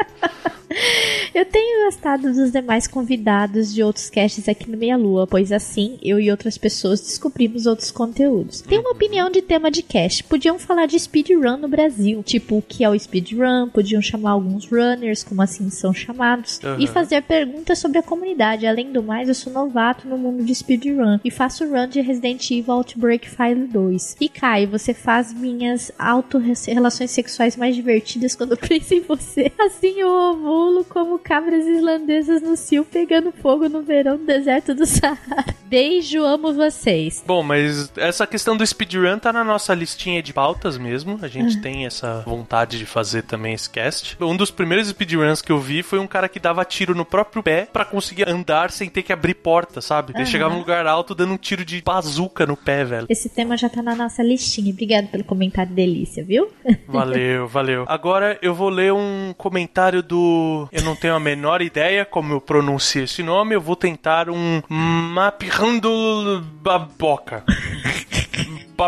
Eu 1.33 1.45
tenho 1.45 1.85
gostado 1.85 2.31
dos 2.33 2.51
demais 2.51 2.87
convidados 2.87 3.73
de 3.73 3.83
outros 3.83 4.09
casts 4.09 4.47
aqui 4.49 4.69
no 4.69 4.77
Meia 4.77 4.97
Lua, 4.97 5.25
pois 5.25 5.51
assim 5.51 5.97
eu 6.01 6.19
e 6.19 6.29
outras 6.29 6.57
pessoas 6.57 6.99
descobrimos 6.99 7.65
outros 7.65 7.91
conteúdos. 7.91 8.61
Tenho 8.61 8.81
uma 8.81 8.91
opinião 8.91 9.29
de 9.29 9.41
tema 9.41 9.71
de 9.71 9.81
cast. 9.81 10.23
Podiam 10.25 10.59
falar 10.59 10.87
de 10.87 10.99
speedrun 10.99 11.57
no 11.57 11.67
Brasil, 11.67 12.21
tipo 12.23 12.57
o 12.57 12.61
que 12.61 12.83
é 12.83 12.89
o 12.89 12.99
speedrun, 12.99 13.69
podiam 13.69 14.01
chamar 14.01 14.31
alguns 14.31 14.65
runners, 14.65 15.23
como 15.23 15.41
assim 15.41 15.69
são 15.69 15.93
chamados, 15.93 16.59
uhum. 16.63 16.79
e 16.79 16.87
fazer 16.87 17.21
perguntas 17.23 17.79
sobre 17.79 17.97
a 17.97 18.03
comunidade. 18.03 18.67
Além 18.67 18.91
do 18.91 19.01
mais, 19.01 19.27
eu 19.27 19.35
sou 19.35 19.53
novato 19.53 20.07
no 20.07 20.17
mundo 20.17 20.43
de 20.43 20.53
speedrun 20.53 21.19
e 21.23 21.31
faço 21.31 21.65
run 21.65 21.87
de 21.87 22.01
Resident 22.01 22.49
Evil 22.51 22.73
Outbreak 22.73 23.29
File 23.29 23.67
2. 23.67 24.17
E 24.19 24.29
Kai, 24.29 24.65
você 24.65 24.93
faz 24.93 25.33
minhas 25.33 25.91
auto-relações 25.97 27.11
sexuais 27.11 27.55
mais 27.55 27.75
divertidas 27.75 28.35
quando 28.35 28.51
eu 28.53 28.57
penso 28.57 28.93
em 28.93 29.01
você. 29.01 29.51
Assim 29.57 29.99
eu 29.99 30.13
amo 30.13 30.60
pulo 30.61 30.85
como 30.85 31.17
cabras 31.17 31.65
islandesas 31.65 32.39
no 32.39 32.55
cio 32.55 32.85
pegando 32.85 33.31
fogo 33.31 33.67
no 33.67 33.81
verão 33.81 34.15
do 34.15 34.25
deserto 34.25 34.75
do 34.75 34.85
Saara. 34.85 35.17
Beijo, 35.65 36.23
amo 36.23 36.53
vocês. 36.53 37.23
Bom, 37.25 37.41
mas 37.41 37.91
essa 37.95 38.27
questão 38.27 38.55
do 38.57 38.67
speedrun 38.67 39.17
tá 39.17 39.31
na 39.31 39.43
nossa 39.43 39.73
listinha 39.73 40.21
de 40.21 40.33
pautas 40.33 40.77
mesmo. 40.77 41.17
A 41.21 41.27
gente 41.27 41.55
uhum. 41.55 41.61
tem 41.61 41.85
essa 41.85 42.21
vontade 42.27 42.77
de 42.77 42.85
fazer 42.85 43.23
também 43.23 43.53
esse 43.53 43.69
cast. 43.69 44.17
Um 44.21 44.35
dos 44.35 44.51
primeiros 44.51 44.89
speedruns 44.89 45.41
que 45.41 45.51
eu 45.51 45.57
vi 45.57 45.81
foi 45.81 45.97
um 45.97 46.05
cara 46.05 46.27
que 46.27 46.39
dava 46.39 46.63
tiro 46.65 46.93
no 46.93 47.05
próprio 47.05 47.41
pé 47.41 47.67
para 47.71 47.85
conseguir 47.85 48.29
andar 48.29 48.69
sem 48.69 48.89
ter 48.89 49.01
que 49.01 49.13
abrir 49.13 49.33
porta, 49.35 49.79
sabe? 49.79 50.13
Ele 50.13 50.25
chegava 50.25 50.53
num 50.53 50.59
lugar 50.59 50.85
alto 50.85 51.15
dando 51.15 51.33
um 51.33 51.37
tiro 51.37 51.63
de 51.63 51.81
bazuca 51.81 52.45
no 52.45 52.57
pé, 52.57 52.83
velho. 52.83 53.07
Esse 53.09 53.29
tema 53.29 53.55
já 53.55 53.69
tá 53.69 53.81
na 53.81 53.95
nossa 53.95 54.21
listinha. 54.21 54.71
Obrigado 54.71 55.07
pelo 55.07 55.23
comentário 55.23 55.73
delícia, 55.73 56.23
viu? 56.23 56.49
Valeu, 56.85 57.47
valeu. 57.47 57.85
Agora 57.87 58.37
eu 58.41 58.53
vou 58.53 58.67
ler 58.67 58.91
um 58.91 59.33
comentário 59.37 60.03
do 60.03 60.50
eu 60.71 60.81
não 60.83 60.95
tenho 60.95 61.15
a 61.15 61.19
menor 61.19 61.61
ideia 61.61 62.05
como 62.05 62.33
eu 62.33 62.41
pronuncio 62.41 63.03
esse 63.03 63.23
nome. 63.23 63.55
Eu 63.55 63.61
vou 63.61 63.75
tentar 63.75 64.29
um 64.29 64.61
Mapirando 64.69 66.43
Baboca. 66.61 67.43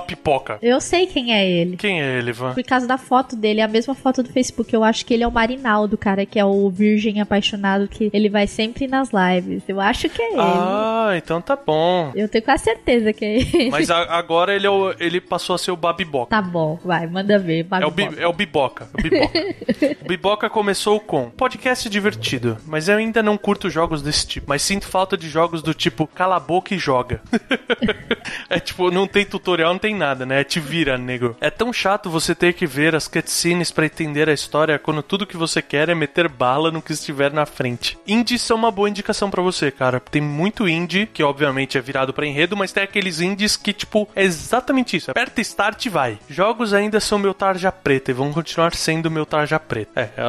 Pipoca. 0.01 0.57
Eu 0.61 0.79
sei 0.81 1.07
quem 1.07 1.33
é 1.33 1.47
ele. 1.47 1.77
Quem 1.77 2.01
é 2.01 2.17
ele, 2.17 2.31
Van? 2.31 2.53
Por 2.53 2.63
causa 2.63 2.87
da 2.87 2.97
foto 2.97 3.35
dele, 3.35 3.61
a 3.61 3.67
mesma 3.67 3.93
foto 3.93 4.23
do 4.23 4.29
Facebook. 4.29 4.73
Eu 4.73 4.83
acho 4.83 5.05
que 5.05 5.13
ele 5.13 5.23
é 5.23 5.27
o 5.27 5.31
Marinaldo, 5.31 5.97
cara, 5.97 6.25
que 6.25 6.39
é 6.39 6.45
o 6.45 6.69
virgem 6.69 7.21
apaixonado 7.21 7.87
que 7.87 8.09
ele 8.13 8.29
vai 8.29 8.47
sempre 8.47 8.87
nas 8.87 9.09
lives. 9.11 9.63
Eu 9.67 9.79
acho 9.79 10.09
que 10.09 10.21
é 10.21 10.31
ele. 10.31 10.39
Ah, 10.39 11.13
então 11.15 11.41
tá 11.41 11.55
bom. 11.55 12.11
Eu 12.15 12.27
tenho 12.27 12.43
quase 12.43 12.63
certeza 12.63 13.13
que 13.13 13.25
é 13.25 13.35
ele. 13.37 13.69
Mas 13.69 13.89
a, 13.89 14.17
agora 14.17 14.55
ele, 14.55 14.67
é 14.67 14.69
o, 14.69 14.93
ele 14.99 15.19
passou 15.21 15.55
a 15.55 15.57
ser 15.57 15.71
o 15.71 15.77
Babiboca. 15.77 16.29
Tá 16.29 16.41
bom, 16.41 16.79
vai, 16.83 17.07
manda 17.07 17.37
ver. 17.39 17.65
É 17.81 17.85
o, 17.85 17.91
bi, 17.91 18.09
é 18.17 18.27
o 18.27 18.33
Biboca. 18.33 18.87
O 18.93 19.01
Biboca. 19.01 19.39
o 20.03 20.07
Biboca 20.07 20.49
começou 20.49 20.99
com 20.99 21.29
podcast 21.29 21.89
divertido, 21.89 22.57
mas 22.65 22.87
eu 22.87 22.97
ainda 22.97 23.21
não 23.21 23.37
curto 23.37 23.69
jogos 23.69 24.01
desse 24.01 24.27
tipo. 24.27 24.47
Mas 24.49 24.61
sinto 24.61 24.87
falta 24.87 25.17
de 25.17 25.29
jogos 25.29 25.61
do 25.61 25.73
tipo 25.73 26.07
cala 26.07 26.37
a 26.37 26.39
boca 26.39 26.73
e 26.73 26.77
joga. 26.77 27.21
é 28.49 28.59
tipo, 28.59 28.91
não 28.91 29.07
tem 29.07 29.25
tutorial, 29.25 29.73
não 29.73 29.79
tem 29.79 29.95
nada, 29.95 30.25
né? 30.25 30.43
Te 30.43 30.59
vira, 30.59 30.97
nego. 30.97 31.35
É 31.39 31.49
tão 31.49 31.71
chato 31.71 32.09
você 32.09 32.33
ter 32.35 32.53
que 32.53 32.65
ver 32.65 32.95
as 32.95 33.07
cutscenes 33.07 33.71
para 33.71 33.85
entender 33.85 34.29
a 34.29 34.33
história 34.33 34.79
quando 34.79 35.03
tudo 35.03 35.25
que 35.25 35.37
você 35.37 35.61
quer 35.61 35.89
é 35.89 35.95
meter 35.95 36.27
bala 36.27 36.71
no 36.71 36.81
que 36.81 36.93
estiver 36.93 37.31
na 37.31 37.45
frente. 37.45 37.97
Indies 38.07 38.41
são 38.41 38.57
uma 38.57 38.71
boa 38.71 38.89
indicação 38.89 39.29
para 39.29 39.41
você, 39.41 39.71
cara. 39.71 39.99
Tem 39.99 40.21
muito 40.21 40.67
indie 40.67 41.05
que 41.05 41.23
obviamente 41.23 41.77
é 41.77 41.81
virado 41.81 42.13
para 42.13 42.25
enredo, 42.25 42.55
mas 42.55 42.71
tem 42.71 42.83
aqueles 42.83 43.19
indies 43.19 43.55
que 43.55 43.73
tipo 43.73 44.07
é 44.15 44.23
exatamente 44.23 44.97
isso. 44.97 45.11
Aperta 45.11 45.41
start 45.41 45.85
e 45.85 45.89
vai. 45.89 46.17
Jogos 46.29 46.73
ainda 46.73 46.99
são 46.99 47.19
meu 47.19 47.33
tarja 47.33 47.71
preta 47.71 48.11
e 48.11 48.13
vão 48.13 48.31
continuar 48.31 48.73
sendo 48.75 49.11
meu 49.11 49.25
tarja 49.25 49.59
preta. 49.59 49.91
É, 49.95 50.09
é 50.17 50.23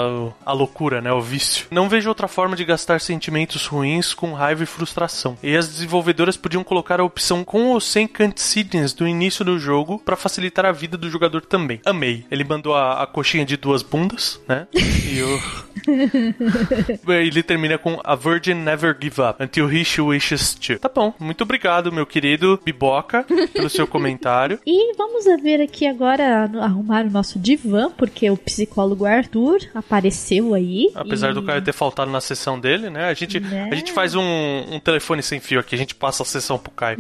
a 0.45 0.53
loucura, 0.53 1.01
né? 1.01 1.13
O 1.13 1.21
vício. 1.21 1.67
Não 1.71 1.89
vejo 1.89 2.09
outra 2.09 2.29
forma 2.29 2.57
de 2.57 2.65
gastar 2.65 3.01
sentimentos 3.01 3.67
ruins 3.67 4.15
com 4.15 4.33
raiva 4.33 4.63
e 4.63 4.67
frustração. 4.67 5.37
E 5.43 5.57
as 5.57 5.69
desenvolvedoras 5.69 6.37
podiam 6.37 6.65
colocar 6.65 7.01
a 7.01 7.05
opção 7.05 7.45
com 7.45 7.71
ou 7.71 7.81
sem 7.85 8.07
cutscenes 8.07 8.93
do 8.93 9.07
início 9.07 9.45
do 9.45 9.59
jogo 9.59 9.99
para 9.99 10.17
facilitar 10.17 10.65
a 10.65 10.73
vida 10.73 10.97
do 10.97 11.11
jogador 11.11 11.43
também. 11.43 11.81
Amei. 11.85 12.25
Ele 12.31 12.45
mandou 12.45 12.75
a, 12.75 13.03
a 13.03 13.07
coxinha 13.07 13.45
de 13.45 13.57
duas 13.57 13.83
bundas, 13.83 14.41
né? 14.49 14.67
E 15.05 15.23
o. 15.23 15.41
Ele 17.13 17.43
termina 17.43 17.77
com 17.79 18.01
A 18.03 18.15
Virgin 18.15 18.55
Never 18.55 18.97
Give 19.01 19.21
Up 19.21 19.43
Until 19.43 19.71
He 19.71 19.85
Wishes 20.01 20.55
To. 20.55 20.79
Tá 20.79 20.89
bom, 20.89 21.13
muito 21.19 21.43
obrigado, 21.43 21.93
meu 21.93 22.07
querido 22.07 22.59
Biboca, 22.65 23.25
pelo 23.53 23.69
seu 23.69 23.87
comentário. 23.87 24.59
E 24.67 24.95
vamos 24.97 25.25
ver 25.43 25.61
aqui 25.61 25.87
agora 25.87 26.51
arrumar 26.61 27.05
o 27.05 27.11
nosso 27.11 27.39
divã, 27.39 27.91
porque 27.91 28.31
o 28.31 28.37
psicólogo 28.37 29.05
Arthur 29.05 29.59
apareceu 29.75 30.55
aí. 30.55 30.91
Apesar 30.95 31.31
e... 31.31 31.35
do 31.35 31.43
Caio 31.43 31.63
ter 31.63 31.73
faltado 31.73 32.11
na 32.11 32.21
sessão 32.21 32.59
dele, 32.59 32.89
né? 32.91 33.05
A 33.05 33.15
gente, 33.15 33.39
né? 33.39 33.69
A 33.71 33.75
gente 33.75 33.93
faz 33.93 34.15
um, 34.15 34.23
um 34.23 34.81
telefone 34.81 35.23
sem 35.23 35.39
fio 35.39 35.61
aqui, 35.61 35.75
a 35.75 35.79
gente 35.79 35.95
passa 35.95 36.23
a 36.23 36.27
sessão 36.27 36.59
pro 36.59 36.73
Caio. 36.73 36.99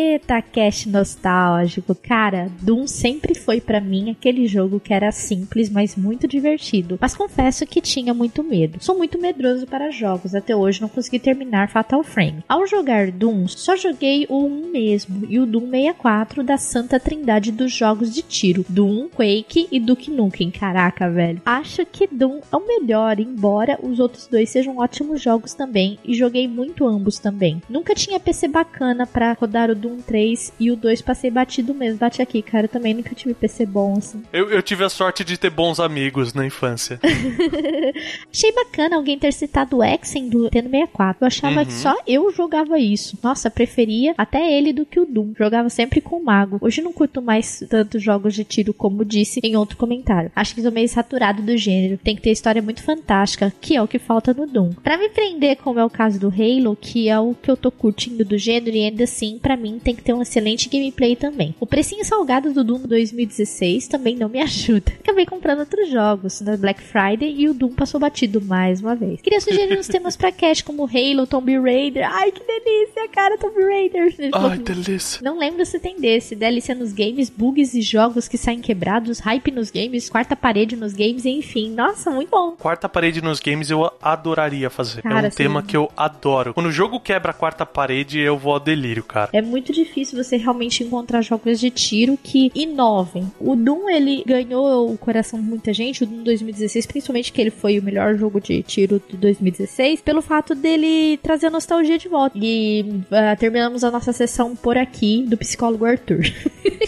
Eita, 0.00 0.40
cash 0.40 0.86
nostálgico. 0.86 1.94
Cara, 1.94 2.50
Doom 2.62 2.86
sempre 2.86 3.34
foi 3.34 3.60
para 3.60 3.82
mim 3.82 4.10
aquele 4.10 4.46
jogo 4.46 4.80
que 4.80 4.94
era 4.94 5.12
simples, 5.12 5.68
mas 5.68 5.94
muito 5.94 6.26
divertido. 6.26 6.96
Mas 6.98 7.14
confesso 7.14 7.66
que 7.66 7.82
tinha 7.82 8.14
muito 8.14 8.42
medo. 8.42 8.82
Sou 8.82 8.96
muito 8.96 9.20
medroso 9.20 9.66
para 9.66 9.90
jogos, 9.90 10.34
até 10.34 10.56
hoje 10.56 10.80
não 10.80 10.88
consegui 10.88 11.18
terminar 11.18 11.68
Fatal 11.68 12.02
Frame. 12.02 12.42
Ao 12.48 12.66
jogar 12.66 13.10
Doom, 13.10 13.46
só 13.46 13.76
joguei 13.76 14.26
o 14.30 14.46
1 14.46 14.70
mesmo 14.70 15.26
e 15.28 15.38
o 15.38 15.44
Doom 15.44 15.68
64 15.70 16.42
da 16.42 16.56
Santa 16.56 16.98
Trindade 16.98 17.52
dos 17.52 17.70
jogos 17.70 18.14
de 18.14 18.22
tiro: 18.22 18.64
Doom, 18.70 19.08
Quake 19.08 19.68
e 19.70 19.78
Duke 19.78 20.10
Nukem. 20.10 20.50
Caraca, 20.50 21.10
velho. 21.10 21.42
Acho 21.44 21.84
que 21.84 22.06
Doom 22.06 22.40
é 22.50 22.56
o 22.56 22.66
melhor, 22.66 23.20
embora 23.20 23.78
os 23.82 24.00
outros 24.00 24.26
dois 24.26 24.48
sejam 24.48 24.78
ótimos 24.78 25.20
jogos 25.20 25.52
também 25.52 25.98
e 26.02 26.14
joguei 26.14 26.48
muito 26.48 26.86
ambos 26.86 27.18
também. 27.18 27.60
Nunca 27.68 27.94
tinha 27.94 28.18
PC 28.18 28.48
bacana 28.48 29.06
para 29.06 29.34
rodar 29.34 29.70
o 29.70 29.74
Doom 29.74 29.89
3 29.98 30.52
e 30.58 30.70
o 30.70 30.76
2 30.76 31.02
passei 31.02 31.30
batido 31.30 31.74
mesmo. 31.74 31.98
Bate 31.98 32.22
aqui, 32.22 32.42
cara, 32.42 32.64
eu 32.64 32.68
também 32.68 32.94
nunca 32.94 33.14
tive 33.14 33.34
PC 33.34 33.66
bom 33.66 33.94
assim. 33.96 34.22
Eu, 34.32 34.50
eu 34.50 34.62
tive 34.62 34.84
a 34.84 34.88
sorte 34.88 35.24
de 35.24 35.36
ter 35.36 35.50
bons 35.50 35.80
amigos 35.80 36.32
na 36.34 36.46
infância. 36.46 37.00
Achei 38.32 38.52
bacana 38.52 38.96
alguém 38.96 39.18
ter 39.18 39.32
citado 39.32 39.78
o 39.78 39.84
Exen 39.84 40.28
do 40.28 40.44
Nintendo 40.44 40.70
64. 40.70 41.22
Eu 41.22 41.26
achava 41.26 41.60
uhum. 41.60 41.66
que 41.66 41.72
só 41.72 41.96
eu 42.06 42.32
jogava 42.32 42.78
isso. 42.78 43.18
Nossa, 43.22 43.50
preferia 43.50 44.14
até 44.16 44.52
ele 44.52 44.72
do 44.72 44.86
que 44.86 45.00
o 45.00 45.06
Doom. 45.06 45.32
Jogava 45.36 45.68
sempre 45.68 46.00
com 46.00 46.16
o 46.16 46.24
Mago. 46.24 46.58
Hoje 46.60 46.82
não 46.82 46.92
curto 46.92 47.20
mais 47.20 47.64
tantos 47.68 48.02
jogos 48.02 48.34
de 48.34 48.44
tiro 48.44 48.72
como 48.72 49.04
disse 49.04 49.40
em 49.42 49.56
outro 49.56 49.76
comentário. 49.76 50.30
Acho 50.34 50.54
que 50.54 50.62
sou 50.62 50.72
meio 50.72 50.88
saturado 50.88 51.42
do 51.42 51.56
gênero. 51.56 51.98
Tem 51.98 52.16
que 52.16 52.22
ter 52.22 52.30
história 52.30 52.62
muito 52.62 52.82
fantástica, 52.82 53.52
que 53.60 53.76
é 53.76 53.82
o 53.82 53.88
que 53.88 53.98
falta 53.98 54.32
no 54.34 54.46
Doom. 54.46 54.70
Para 54.82 54.98
me 54.98 55.08
prender, 55.08 55.56
como 55.56 55.78
é 55.78 55.84
o 55.84 55.90
caso 55.90 56.18
do 56.18 56.28
Halo, 56.28 56.76
que 56.76 57.08
é 57.08 57.18
o 57.18 57.34
que 57.34 57.50
eu 57.50 57.56
tô 57.56 57.70
curtindo 57.70 58.24
do 58.24 58.38
gênero, 58.38 58.76
e 58.76 58.84
ainda 58.84 59.04
assim, 59.04 59.38
para 59.38 59.56
mim, 59.56 59.79
tem 59.80 59.94
que 59.94 60.02
ter 60.02 60.12
um 60.14 60.22
excelente 60.22 60.68
gameplay 60.68 61.16
também. 61.16 61.54
O 61.58 61.66
precinho 61.66 62.04
salgado 62.04 62.52
do 62.52 62.62
Doom 62.62 62.80
2016 62.86 63.88
também 63.88 64.16
não 64.16 64.28
me 64.28 64.40
ajuda. 64.42 64.92
Acabei 65.00 65.26
comprando 65.26 65.60
outros 65.60 65.88
jogos 65.90 66.40
na 66.40 66.56
Black 66.56 66.80
Friday 66.82 67.34
e 67.36 67.48
o 67.48 67.54
Doom 67.54 67.72
passou 67.74 67.98
batido 68.00 68.40
mais 68.40 68.80
uma 68.80 68.94
vez. 68.94 69.20
Queria 69.20 69.40
sugerir 69.40 69.78
uns 69.78 69.86
temas 69.88 70.16
pra 70.16 70.32
cast 70.32 70.64
como 70.64 70.84
Halo, 70.84 71.26
Tomb 71.26 71.58
Raider. 71.58 72.08
Ai, 72.10 72.30
que 72.32 72.42
delícia, 72.44 73.08
cara, 73.08 73.36
Tomb 73.38 73.60
Raider. 73.62 74.30
Falou 74.30 74.50
Ai, 74.50 74.58
delícia. 74.58 75.20
não 75.22 75.38
lembro 75.38 75.64
se 75.64 75.78
tem 75.78 76.00
desse. 76.00 76.34
Delícia 76.34 76.74
nos 76.74 76.92
games, 76.92 77.28
bugs 77.30 77.74
e 77.74 77.82
jogos 77.82 78.28
que 78.28 78.38
saem 78.38 78.60
quebrados, 78.60 79.18
hype 79.20 79.50
nos 79.50 79.70
games, 79.70 80.08
quarta 80.08 80.36
parede 80.36 80.76
nos 80.76 80.92
games, 80.92 81.24
enfim. 81.24 81.70
Nossa, 81.70 82.10
muito 82.10 82.30
bom. 82.30 82.52
Quarta 82.52 82.88
parede 82.88 83.20
nos 83.22 83.40
games 83.40 83.70
eu 83.70 83.90
adoraria 84.00 84.70
fazer. 84.70 85.00
é 85.00 85.02
Cara, 85.02 85.28
um 85.28 85.30
tema 85.30 85.60
sim. 85.60 85.66
que 85.66 85.76
eu 85.76 85.90
adoro. 85.96 86.54
Quando 86.54 86.66
o 86.66 86.72
jogo 86.72 87.00
quebra 87.00 87.30
a 87.30 87.34
quarta 87.34 87.64
parede, 87.66 88.18
eu 88.18 88.36
vou 88.38 88.52
ao 88.54 88.60
delírio, 88.60 89.02
cara. 89.02 89.30
É 89.32 89.42
muito 89.42 89.69
difícil 89.70 90.22
você 90.22 90.36
realmente 90.36 90.82
encontrar 90.82 91.22
jogos 91.22 91.60
de 91.60 91.70
tiro 91.70 92.18
que 92.22 92.50
inovem. 92.54 93.30
O 93.38 93.56
Doom, 93.56 93.88
ele 93.88 94.22
ganhou 94.26 94.92
o 94.92 94.98
coração 94.98 95.40
de 95.40 95.46
muita 95.46 95.72
gente, 95.72 96.04
o 96.04 96.06
Doom 96.06 96.22
2016, 96.22 96.86
principalmente 96.86 97.32
que 97.32 97.40
ele 97.40 97.50
foi 97.50 97.78
o 97.78 97.82
melhor 97.82 98.16
jogo 98.16 98.40
de 98.40 98.62
tiro 98.62 99.02
de 99.08 99.16
2016, 99.16 100.00
pelo 100.00 100.22
fato 100.22 100.54
dele 100.54 101.18
trazer 101.22 101.46
a 101.46 101.50
nostalgia 101.50 101.98
de 101.98 102.08
volta. 102.08 102.38
E 102.40 103.02
ah, 103.10 103.36
terminamos 103.36 103.84
a 103.84 103.90
nossa 103.90 104.12
sessão 104.12 104.54
por 104.54 104.76
aqui 104.76 105.24
do 105.26 105.36
psicólogo 105.36 105.84
Arthur. 105.84 106.20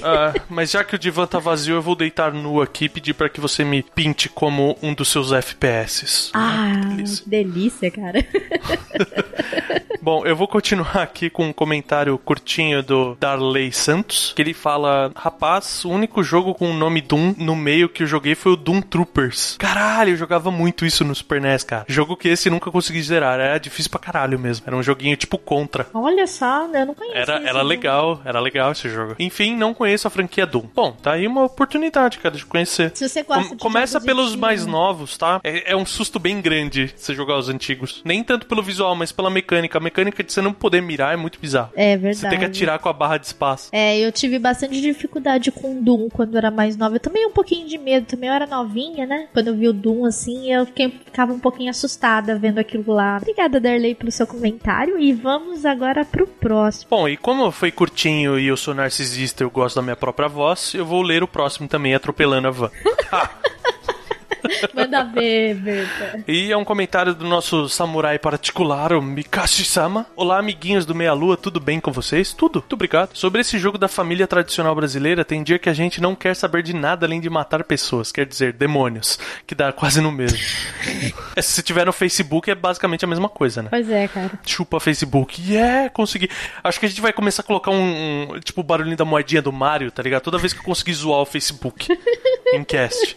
Ah, 0.05 0.33
mas 0.49 0.73
já 0.73 0.83
que 0.83 0.97
o 0.97 0.99
divã 0.99 1.27
tá 1.27 1.39
vazio, 1.39 1.77
eu 1.77 1.83
vou 1.83 1.95
deitar 1.95 2.33
nu 2.33 2.61
aqui 2.61 2.87
e 2.87 2.89
pedir 2.89 3.15
pra 3.15 3.29
que 3.29 3.41
você 3.41 3.63
me 3.63 3.85
pinte 3.95 4.29
como 4.29 4.77
um 4.83 4.93
dos 4.93 5.09
seus 5.09 5.31
FPS. 5.31 6.31
Ah, 6.35 6.73
delícia. 6.89 7.25
delícia, 7.25 7.91
cara. 7.91 8.27
Bom, 10.03 10.22
eu 10.27 10.37
vou 10.37 10.47
continuar 10.49 10.97
aqui 11.03 11.29
com 11.31 11.47
um 11.47 11.53
comentário 11.53 12.17
curtinho 12.19 12.83
do 12.83 13.17
Darley 13.19 13.73
Santos, 13.73 14.33
que 14.35 14.43
ele 14.43 14.55
fala: 14.55 15.11
Rapaz, 15.17 15.85
o 15.85 15.91
único 15.91 16.23
jogo 16.23 16.55
com 16.55 16.71
o 16.71 16.75
nome 16.75 17.01
Doom 17.01 17.35
no 17.39 17.55
meio 17.57 17.89
que 17.89 18.03
eu 18.03 18.07
joguei 18.07 18.35
foi 18.35 18.53
o 18.53 18.57
Doom 18.57 18.81
Troopers. 18.83 19.57
Caralho, 19.59 20.11
eu 20.13 20.17
jogava 20.17 20.51
muito 20.51 20.85
isso 20.85 21.05
no 21.05 21.15
Super 21.15 21.41
NES, 21.41 21.65
cara. 21.65 21.85
Jogo 21.89 22.17
que 22.17 22.29
esse 22.29 22.51
nunca 22.51 22.71
consegui 22.71 23.03
zerar, 23.03 23.39
era 23.41 23.59
difícil 23.59 23.91
pra 23.91 24.01
caralho 24.01 24.39
mesmo. 24.39 24.65
Era 24.67 24.77
um 24.77 24.83
joguinho 24.83 25.17
tipo 25.17 25.39
contra. 25.39 25.87
Olha 25.95 26.27
só, 26.27 26.67
eu 26.67 26.87
não 26.87 26.95
conheço 26.95 27.17
Era, 27.17 27.35
era 27.37 27.53
jogo. 27.55 27.65
legal, 27.65 28.21
era 28.25 28.41
legal 28.41 28.73
esse 28.73 28.89
jogo. 28.89 29.15
Enfim, 29.19 29.57
não 29.57 29.73
conheço 29.75 30.07
a 30.07 30.11
franquia 30.11 30.47
Doom. 30.47 30.65
Bom, 30.75 30.93
tá 30.93 31.13
aí 31.13 31.27
uma 31.27 31.45
oportunidade, 31.45 32.19
cara, 32.19 32.35
de 32.37 32.45
conhecer. 32.45 32.91
Se 32.95 33.09
você 33.09 33.23
gosta 33.23 33.49
Com- 33.51 33.57
de 33.57 33.63
começa 33.63 34.01
pelos 34.01 34.35
mais 34.37 34.67
novos, 34.67 35.17
tá? 35.17 35.41
É, 35.45 35.73
é 35.73 35.77
um 35.77 35.87
susto 35.87 36.19
bem 36.19 36.41
grande 36.41 36.93
você 36.97 37.15
jogar 37.15 37.37
os 37.39 37.49
antigos. 37.49 38.03
Nem 38.05 38.23
tanto 38.25 38.47
pelo 38.47 38.63
visual, 38.63 38.95
mas 38.95 39.13
pela 39.13 39.31
mecânica. 39.31 39.79
A 39.79 39.81
mecânica 39.81 40.12
de 40.21 40.33
você 40.33 40.41
não 40.41 40.53
poder 40.53 40.83
mirar 40.83 41.15
é 41.15 41.17
muito 41.17 41.39
bizarro. 41.39 41.71
É 41.75 41.97
verdade. 41.97 42.17
Você 42.17 42.29
tem 42.29 42.39
que 42.39 42.45
atirar 42.45 42.79
com 42.79 42.89
a 42.89 42.93
barra 42.93 43.19
de 43.19 43.27
espaço. 43.27 43.69
É, 43.73 43.99
eu 43.99 44.11
tive 44.11 44.39
bastante 44.39 44.81
dificuldade 44.81 45.51
com 45.53 45.81
Doom 45.81 46.09
quando 46.09 46.35
eu 46.35 46.39
era 46.39 46.51
mais 46.51 46.77
nova. 46.77 46.97
Eu 46.97 47.01
também 47.01 47.27
um 47.27 47.33
pouquinho 47.33 47.69
de 47.69 47.79
medo, 47.79 48.07
também 48.07 48.29
eu 48.29 48.35
era 48.35 48.47
novinha, 48.47 49.07
né? 49.07 49.29
Quando 49.33 49.49
eu 49.49 49.57
vi 49.57 49.69
o 49.69 49.73
Doom 49.73 50.05
assim, 50.05 50.53
eu 50.53 50.67
fiquei, 50.67 50.91
ficava 50.91 51.33
um 51.33 51.39
pouquinho 51.39 51.71
assustada 51.71 52.39
vendo 52.39 52.59
aquilo 52.59 52.93
lá. 52.93 53.19
Obrigada, 53.21 53.61
Darley, 53.61 53.95
pelo 53.95 54.11
seu 54.11 54.27
comentário. 54.27 54.99
E 54.99 55.13
vamos 55.13 55.65
agora 55.65 56.05
pro 56.05 56.27
próximo. 56.27 56.89
Bom, 56.91 57.09
e 57.09 57.17
como 57.17 57.51
foi 57.51 57.71
curtinho 57.71 58.39
e 58.39 58.47
eu 58.47 58.57
sou 58.57 58.75
narcisista 58.75 59.43
e 59.43 59.47
eu 59.47 59.51
gosto 59.51 59.77
da 59.77 59.83
minha 59.83 59.97
própria 59.97 60.29
voz, 60.29 60.75
eu 60.75 60.85
vou 60.85 61.03
ler 61.03 61.23
o 61.23 61.29
próximo 61.29 61.69
também, 61.69 61.95
atropelando 61.95 62.49
a 62.49 62.51
van. 62.51 62.71
Manda 64.75 65.05
ver, 65.05 65.55
Berta. 65.55 66.25
E 66.27 66.51
é 66.51 66.57
um 66.57 66.65
comentário 66.65 67.15
do 67.15 67.25
nosso 67.27 67.69
samurai 67.69 68.19
particular, 68.19 68.93
o 68.93 69.01
Mikashi-sama. 69.03 70.07
Olá, 70.17 70.39
amiguinhos 70.39 70.85
do 70.85 70.95
Meia 70.95 71.13
Lua, 71.13 71.37
tudo 71.37 71.61
bem 71.61 71.79
com 71.81 71.93
vocês? 71.93 72.33
Tudo, 72.33 72.61
muito 72.61 72.73
obrigado. 72.75 73.11
Sobre 73.17 73.41
esse 73.41 73.59
jogo 73.59 73.79
da 73.79 73.89
família 73.89 74.27
tradicional 74.27 74.75
brasileira, 74.75 75.25
tem 75.25 75.43
dia 75.43 75.59
que 75.59 75.69
a 75.69 75.73
gente 75.75 76.01
não 76.01 76.15
quer 76.15 76.35
saber 76.35 76.63
de 76.63 76.75
nada 76.75 77.07
além 77.07 77.21
de 77.21 77.31
matar 77.31 77.63
pessoas, 77.65 78.11
quer 78.11 78.27
dizer, 78.27 78.53
demônios, 78.53 79.19
que 79.47 79.55
dá 79.55 79.73
quase 79.73 80.01
no 80.01 80.11
mesmo. 80.11 80.39
É, 81.37 81.41
Se 81.41 81.63
tiver 81.63 81.87
no 81.87 81.93
Facebook, 81.93 82.51
é 82.51 82.55
basicamente 82.55 83.05
a 83.05 83.09
mesma 83.09 83.29
coisa, 83.29 83.63
né? 83.63 83.69
Pois 83.71 83.89
é, 83.91 84.07
cara. 84.09 84.31
Chupa 84.45 84.79
Facebook. 84.81 85.41
Yeah, 85.49 85.89
consegui. 85.91 86.29
Acho 86.63 86.79
que 86.81 86.87
a 86.87 86.89
gente 86.89 87.01
vai 87.01 87.13
começar 87.13 87.43
a 87.43 87.45
colocar 87.45 87.71
um, 87.71 88.33
um- 88.35 88.41
tipo 88.41 88.61
o 88.61 88.65
barulhinho 88.65 88.97
da 88.97 89.05
moedinha 89.05 89.41
do 89.41 89.53
Mario, 89.53 89.91
tá 89.91 90.03
ligado? 90.03 90.23
Toda 90.23 90.37
vez 90.39 90.53
que 90.53 90.59
eu 90.61 90.65
conseguir 90.65 90.93
zoar 90.95 91.21
o 91.21 91.25
Facebook 91.27 91.87
em 92.53 92.63
cast. 92.65 93.17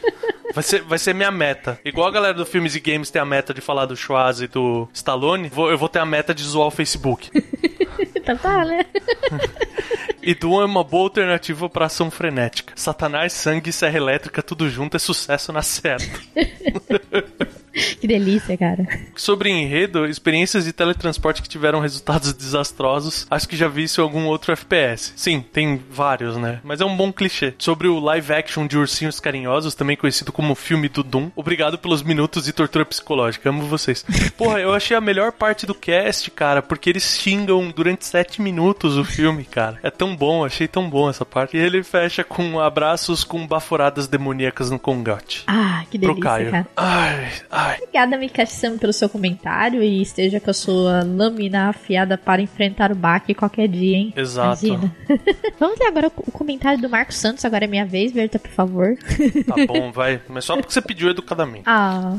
Vai 0.54 0.64
ser, 0.64 0.82
vai 0.84 0.98
ser 1.00 1.14
minha 1.16 1.32
meta. 1.32 1.80
Igual 1.84 2.08
a 2.08 2.12
galera 2.12 2.34
do 2.36 2.46
Filmes 2.46 2.76
e 2.76 2.80
Games 2.80 3.10
tem 3.10 3.22
a 3.22 3.26
meta 3.26 3.54
de 3.54 3.62
falar 3.62 3.86
do 3.88 3.96
Schwarz 3.96 4.42
e 4.42 4.48
do 4.48 4.88
Stallone, 4.94 5.50
vou- 5.50 5.72
eu 5.72 5.78
vou 5.78 5.90
ter 5.90 6.00
a 6.00 6.06
meta 6.06 6.34
de 6.34 6.44
zoar 6.44 6.68
o 6.68 6.72
Facebook. 6.72 7.30
Então 8.16 8.38
tá, 8.38 8.64
né? 8.66 8.86
E 10.28 10.34
Doom 10.34 10.60
é 10.62 10.66
uma 10.66 10.84
boa 10.84 11.04
alternativa 11.04 11.70
pra 11.70 11.86
ação 11.86 12.10
frenética. 12.10 12.74
Satanás, 12.76 13.32
sangue 13.32 13.70
e 13.70 13.74
serra 13.74 13.96
elétrica, 13.98 14.42
tudo 14.42 14.68
junto 14.68 14.98
é 14.98 15.00
sucesso 15.00 15.54
na 15.54 15.62
certa. 15.62 16.20
Que 18.00 18.08
delícia, 18.08 18.58
cara. 18.58 18.86
Sobre 19.16 19.50
enredo, 19.50 20.06
experiências 20.06 20.66
de 20.66 20.74
teletransporte 20.74 21.42
que 21.42 21.50
tiveram 21.50 21.80
resultados 21.80 22.32
desastrosos, 22.34 23.26
acho 23.30 23.48
que 23.48 23.56
já 23.56 23.68
vi 23.68 23.84
isso 23.84 24.00
em 24.02 24.04
algum 24.04 24.26
outro 24.26 24.52
FPS. 24.52 25.14
Sim, 25.16 25.44
tem 25.54 25.82
vários, 25.90 26.38
né? 26.38 26.60
Mas 26.64 26.82
é 26.82 26.86
um 26.86 26.96
bom 26.96 27.12
clichê. 27.12 27.54
Sobre 27.58 27.88
o 27.88 28.00
live 28.00 28.34
action 28.34 28.68
de 28.68 28.78
Ursinhos 28.78 29.20
Carinhosos, 29.20 29.76
também 29.76 29.98
conhecido 29.98 30.32
como 30.32 30.56
filme 30.56 30.88
do 30.90 31.04
Doom, 31.04 31.32
obrigado 31.36 31.78
pelos 31.78 32.04
minutos 32.04 32.46
de 32.46 32.54
tortura 32.54 32.86
psicológica. 32.86 33.50
Amo 33.50 33.64
vocês. 33.64 34.06
Porra, 34.38 34.60
eu 34.60 34.74
achei 34.74 34.96
a 34.96 35.02
melhor 35.02 35.32
parte 35.32 35.66
do 35.66 35.74
cast, 35.76 36.30
cara, 36.32 36.62
porque 36.62 36.90
eles 36.90 37.18
xingam 37.20 37.72
durante 37.76 38.06
sete 38.06 38.42
minutos 38.42 38.98
o 38.98 39.04
filme, 39.04 39.44
cara. 39.46 39.80
É 39.84 39.90
tão 39.90 40.16
bom, 40.16 40.46
achei 40.46 40.68
tão 40.68 40.90
bom 40.90 41.10
essa 41.10 41.26
parte. 41.26 41.58
E 41.58 41.60
ele 41.60 41.84
fecha 41.84 42.24
com 42.24 42.60
abraços 42.60 43.24
com 43.24 43.46
baforadas 43.48 44.08
demoníacas 44.08 44.70
no 44.70 44.80
congote. 44.80 45.44
Ah, 45.48 45.84
que 45.90 45.98
Pro 45.98 46.10
delícia, 46.10 46.30
Caio. 46.30 46.52
cara. 46.52 46.68
Ai, 46.76 47.32
ai. 47.50 47.65
Obrigada, 47.74 48.18
Mikashi-sama, 48.18 48.78
pelo 48.78 48.94
seu 48.94 49.10
comentário 49.10 49.82
e 49.82 50.02
esteja 50.02 50.40
com 50.40 50.50
a 50.50 50.54
sua 50.54 51.04
lâmina 51.04 51.70
afiada 51.70 52.18
para 52.18 52.42
enfrentar 52.42 52.92
o 52.92 52.96
baque 52.96 53.34
qualquer 53.34 53.68
dia, 53.68 53.98
hein? 53.98 54.14
Exato. 54.16 54.66
Vamos 55.60 55.80
ler 55.80 55.88
agora 55.88 56.08
o 56.08 56.32
comentário 56.32 56.82
do 56.82 56.90
Marcos 56.90 57.18
Santos, 57.18 57.46
agora 57.46 57.66
é 57.66 57.68
minha 57.68 57.86
vez, 57.86 58.12
Berta, 58.12 58.40
por 58.40 58.52
favor. 58.52 58.98
Tá 59.46 59.56
bom, 59.68 59.92
vai. 59.92 60.22
Mas 60.28 60.46
só 60.46 60.56
porque 60.56 60.72
você 60.72 60.82
pediu 60.82 61.10
educadamente. 61.10 61.64
Ah, 61.66 62.18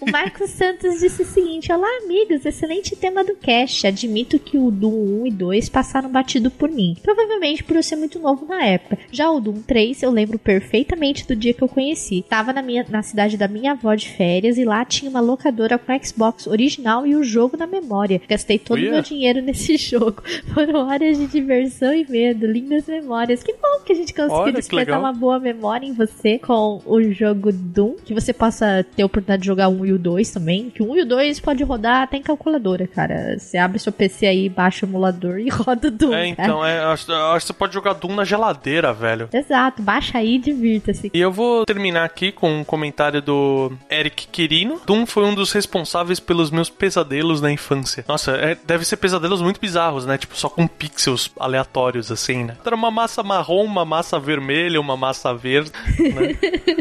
o 0.00 0.10
Marcos 0.10 0.50
Santos 0.50 1.00
disse 1.00 1.22
o 1.22 1.26
seguinte: 1.26 1.72
Olá, 1.72 1.88
amigos, 2.04 2.44
excelente 2.44 2.96
tema 2.96 3.22
do 3.22 3.36
cast. 3.36 3.86
Admito 3.86 4.38
que 4.38 4.56
o 4.56 4.70
Doom 4.70 5.22
1 5.22 5.26
e 5.26 5.30
2 5.30 5.68
passaram 5.68 6.08
batido 6.08 6.50
por 6.50 6.70
mim, 6.70 6.96
provavelmente 7.02 7.62
por 7.62 7.76
eu 7.76 7.82
ser 7.82 7.96
muito 7.96 8.18
novo 8.18 8.46
na 8.46 8.64
época. 8.64 8.98
Já 9.12 9.30
o 9.30 9.40
Doom 9.40 9.62
3 9.62 10.02
eu 10.02 10.10
lembro 10.10 10.38
perfeitamente 10.38 11.26
do 11.26 11.36
dia 11.36 11.52
que 11.52 11.62
eu 11.62 11.68
conheci. 11.68 12.24
Tava 12.28 12.52
na, 12.52 12.62
minha, 12.62 12.84
na 12.88 13.02
cidade 13.02 13.36
da 13.36 13.46
minha 13.46 13.72
avó 13.72 13.94
de 13.94 14.08
férias 14.08 14.56
e 14.56 14.64
lá 14.64 14.79
tinha 14.84 15.10
uma 15.10 15.20
locadora 15.20 15.78
com 15.78 15.98
Xbox 16.02 16.46
original 16.46 17.06
e 17.06 17.14
o 17.14 17.22
jogo 17.24 17.56
na 17.56 17.66
memória. 17.66 18.20
Gastei 18.28 18.58
todo 18.58 18.78
o 18.78 18.82
meu 18.90 19.02
dinheiro 19.02 19.40
nesse 19.42 19.76
jogo. 19.78 20.22
Foram 20.54 20.86
horas 20.88 21.18
de 21.18 21.26
diversão 21.26 21.92
e 21.94 22.06
medo, 22.08 22.46
lindas 22.46 22.86
memórias. 22.86 23.42
Que 23.42 23.52
bom 23.54 23.80
que 23.84 23.92
a 23.92 23.96
gente 23.96 24.12
conseguiu 24.14 24.36
Olha, 24.36 24.52
despertar 24.52 24.98
uma 24.98 25.12
boa 25.12 25.38
memória 25.38 25.86
em 25.86 25.92
você 25.92 26.38
com 26.38 26.80
o 26.84 27.02
jogo 27.12 27.50
Doom, 27.52 27.96
que 28.04 28.14
você 28.14 28.32
possa 28.32 28.84
ter 28.96 29.02
a 29.02 29.06
oportunidade 29.06 29.42
de 29.42 29.46
jogar 29.46 29.68
o 29.68 29.80
1 29.80 29.86
e 29.86 29.92
o 29.92 29.98
2 29.98 30.30
também, 30.30 30.70
que 30.70 30.82
o 30.82 30.90
1 30.92 30.96
e 30.96 31.02
o 31.02 31.06
2 31.06 31.40
pode 31.40 31.62
rodar 31.64 32.02
até 32.02 32.16
em 32.16 32.22
calculadora, 32.22 32.86
cara. 32.86 33.38
Você 33.38 33.58
abre 33.58 33.78
seu 33.78 33.92
PC 33.92 34.26
aí, 34.26 34.48
baixa 34.48 34.84
o 34.84 34.88
emulador 34.88 35.38
e 35.38 35.48
roda 35.50 35.88
o 35.88 35.90
Doom, 35.90 36.12
É, 36.14 36.34
cara. 36.34 36.48
então, 36.48 36.64
é, 36.64 36.78
acho, 36.84 37.12
acho 37.12 37.46
que 37.46 37.52
você 37.52 37.58
pode 37.58 37.74
jogar 37.74 37.94
Doom 37.94 38.14
na 38.14 38.24
geladeira, 38.24 38.92
velho. 38.92 39.28
Exato, 39.32 39.82
baixa 39.82 40.18
aí 40.18 40.34
e 40.34 40.38
divirta-se. 40.38 41.10
E 41.12 41.20
eu 41.20 41.30
vou 41.32 41.64
terminar 41.64 42.04
aqui 42.04 42.30
com 42.32 42.60
um 42.60 42.64
comentário 42.64 43.20
do 43.22 43.72
Eric 43.90 44.26
Quirino. 44.28 44.69
Doom 44.86 45.06
foi 45.06 45.24
um 45.24 45.34
dos 45.34 45.52
responsáveis 45.52 46.20
pelos 46.20 46.50
meus 46.50 46.68
pesadelos 46.70 47.40
na 47.40 47.50
infância. 47.50 48.04
Nossa, 48.06 48.32
é- 48.32 48.56
deve 48.64 48.84
ser 48.84 48.96
pesadelos 48.96 49.40
muito 49.40 49.60
bizarros, 49.60 50.06
né? 50.06 50.18
Tipo, 50.18 50.36
só 50.36 50.48
com 50.48 50.66
pixels 50.66 51.30
aleatórios, 51.38 52.10
assim, 52.12 52.44
né? 52.44 52.56
Era 52.64 52.74
uma 52.74 52.90
massa 52.90 53.22
marrom, 53.22 53.64
uma 53.64 53.84
massa 53.84 54.18
vermelha, 54.18 54.80
uma 54.80 54.96
massa 54.96 55.34
verde, 55.34 55.72
né? 55.98 56.36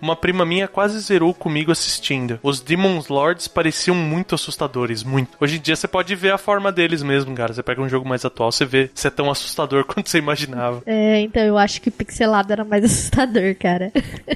Uma 0.00 0.14
prima 0.14 0.44
minha 0.46 0.68
quase 0.68 0.98
zerou 1.00 1.34
comigo 1.34 1.72
assistindo. 1.72 2.38
Os 2.42 2.60
Demon's 2.60 3.08
Lords 3.08 3.48
pareciam 3.48 3.96
muito 3.96 4.34
assustadores, 4.34 5.02
muito. 5.02 5.36
Hoje 5.40 5.56
em 5.56 5.60
dia 5.60 5.74
você 5.74 5.88
pode 5.88 6.14
ver 6.14 6.32
a 6.32 6.38
forma 6.38 6.70
deles 6.70 7.02
mesmo, 7.02 7.34
cara. 7.34 7.52
Você 7.52 7.62
pega 7.64 7.82
um 7.82 7.88
jogo 7.88 8.08
mais 8.08 8.24
atual, 8.24 8.52
você 8.52 8.64
vê 8.64 8.90
se 8.94 9.06
é 9.08 9.10
tão 9.10 9.28
assustador 9.30 9.84
quanto 9.92 10.08
você 10.08 10.18
imaginava. 10.18 10.82
É, 10.86 11.20
então 11.20 11.42
eu 11.42 11.58
acho 11.58 11.82
que 11.82 11.90
pixelado 11.90 12.52
era 12.52 12.64
mais 12.64 12.84
assustador, 12.84 13.54
cara. 13.58 13.92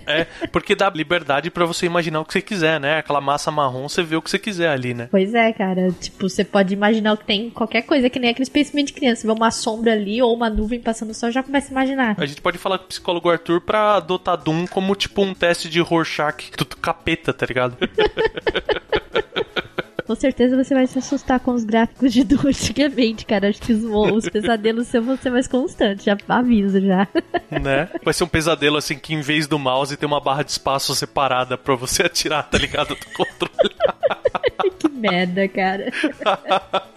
É, 0.07 0.27
porque 0.51 0.75
dá 0.75 0.91
liberdade 0.91 1.49
pra 1.51 1.65
você 1.65 1.87
imaginar 1.87 2.21
o 2.21 2.25
que 2.25 2.33
você 2.33 2.43
quiser, 2.43 2.72
né? 2.79 2.99
Aquela 2.99 3.21
massa 3.21 3.51
marrom, 3.51 3.89
você 3.89 4.03
vê 4.03 4.17
o 4.17 4.23
que 4.23 4.31
você 4.31 4.39
quiser 4.39 4.69
ali, 4.69 4.95
né? 4.95 5.09
Pois 5.11 5.35
é, 5.35 5.53
cara. 5.53 5.91
Tipo, 5.93 6.29
você 6.29 6.45
pode 6.45 6.75
imaginar 6.75 7.13
o 7.13 7.17
que 7.17 7.25
tem 7.25 7.47
em 7.47 7.51
qualquer 7.51 7.83
coisa, 7.83 8.09
que 8.11 8.19
nem 8.19 8.31
aqueles 8.31 8.49
pensamentos 8.49 8.93
de 8.93 8.99
criança. 8.99 9.23
Você 9.23 9.27
vê 9.27 9.33
uma 9.33 9.51
sombra 9.51 9.93
ali 9.93 10.23
ou 10.23 10.35
uma 10.35 10.49
nuvem 10.51 10.81
passando 10.81 11.09
no 11.09 11.15
céu, 11.15 11.31
já 11.31 11.43
começa 11.43 11.69
a 11.69 11.73
imaginar. 11.73 12.17
A 12.19 12.27
gente 12.27 12.41
pode 12.41 12.59
falar 12.59 12.79
com 12.79 12.85
o 12.85 12.89
psicólogo 12.89 13.31
Arthur 13.31 13.61
pra 13.61 13.97
adotar 13.97 14.37
Doom 14.37 14.67
como 14.67 14.95
tipo 14.95 15.23
um 15.23 15.35
teste 15.35 15.69
de 15.69 15.81
Rorschach 15.81 16.51
do 16.57 16.65
capeta, 16.65 17.33
tá 17.33 17.47
ligado? 17.47 17.77
Com 20.07 20.15
certeza 20.15 20.57
você 20.57 20.75
vai 20.75 20.87
se 20.87 20.99
assustar 20.99 21.41
com 21.41 21.53
os 21.53 21.65
gráficos 21.65 22.13
de 22.13 22.25
do 22.25 22.49
antigamente, 22.49 23.25
cara. 23.25 23.49
Acho 23.49 23.61
que 23.61 23.73
os, 23.73 23.85
os 23.85 24.29
pesadelos 24.29 24.89
seus 24.89 25.05
vão 25.05 25.17
ser 25.17 25.31
mais 25.31 25.47
constantes, 25.47 26.05
já 26.05 26.17
aviso 26.29 26.81
já. 26.81 27.07
Né? 27.51 27.89
Vai 28.05 28.15
ser 28.15 28.25
um 28.25 28.29
pesadelo 28.29 28.77
assim 28.77 28.99
que 28.99 29.15
em 29.15 29.21
vez 29.21 29.47
do 29.47 29.59
mouse 29.59 29.97
tem 29.97 30.07
uma 30.07 30.21
barra 30.21 30.43
de 30.43 30.51
espaço 30.51 30.95
separada 30.95 31.57
pra 31.57 31.75
você 31.75 32.03
atirar, 32.07 32.49
tá 32.49 32.59
ligado? 32.59 32.95
Do 32.95 33.07
controle. 33.15 33.75
que 34.79 34.89
merda, 34.89 35.47
cara. 35.49 35.93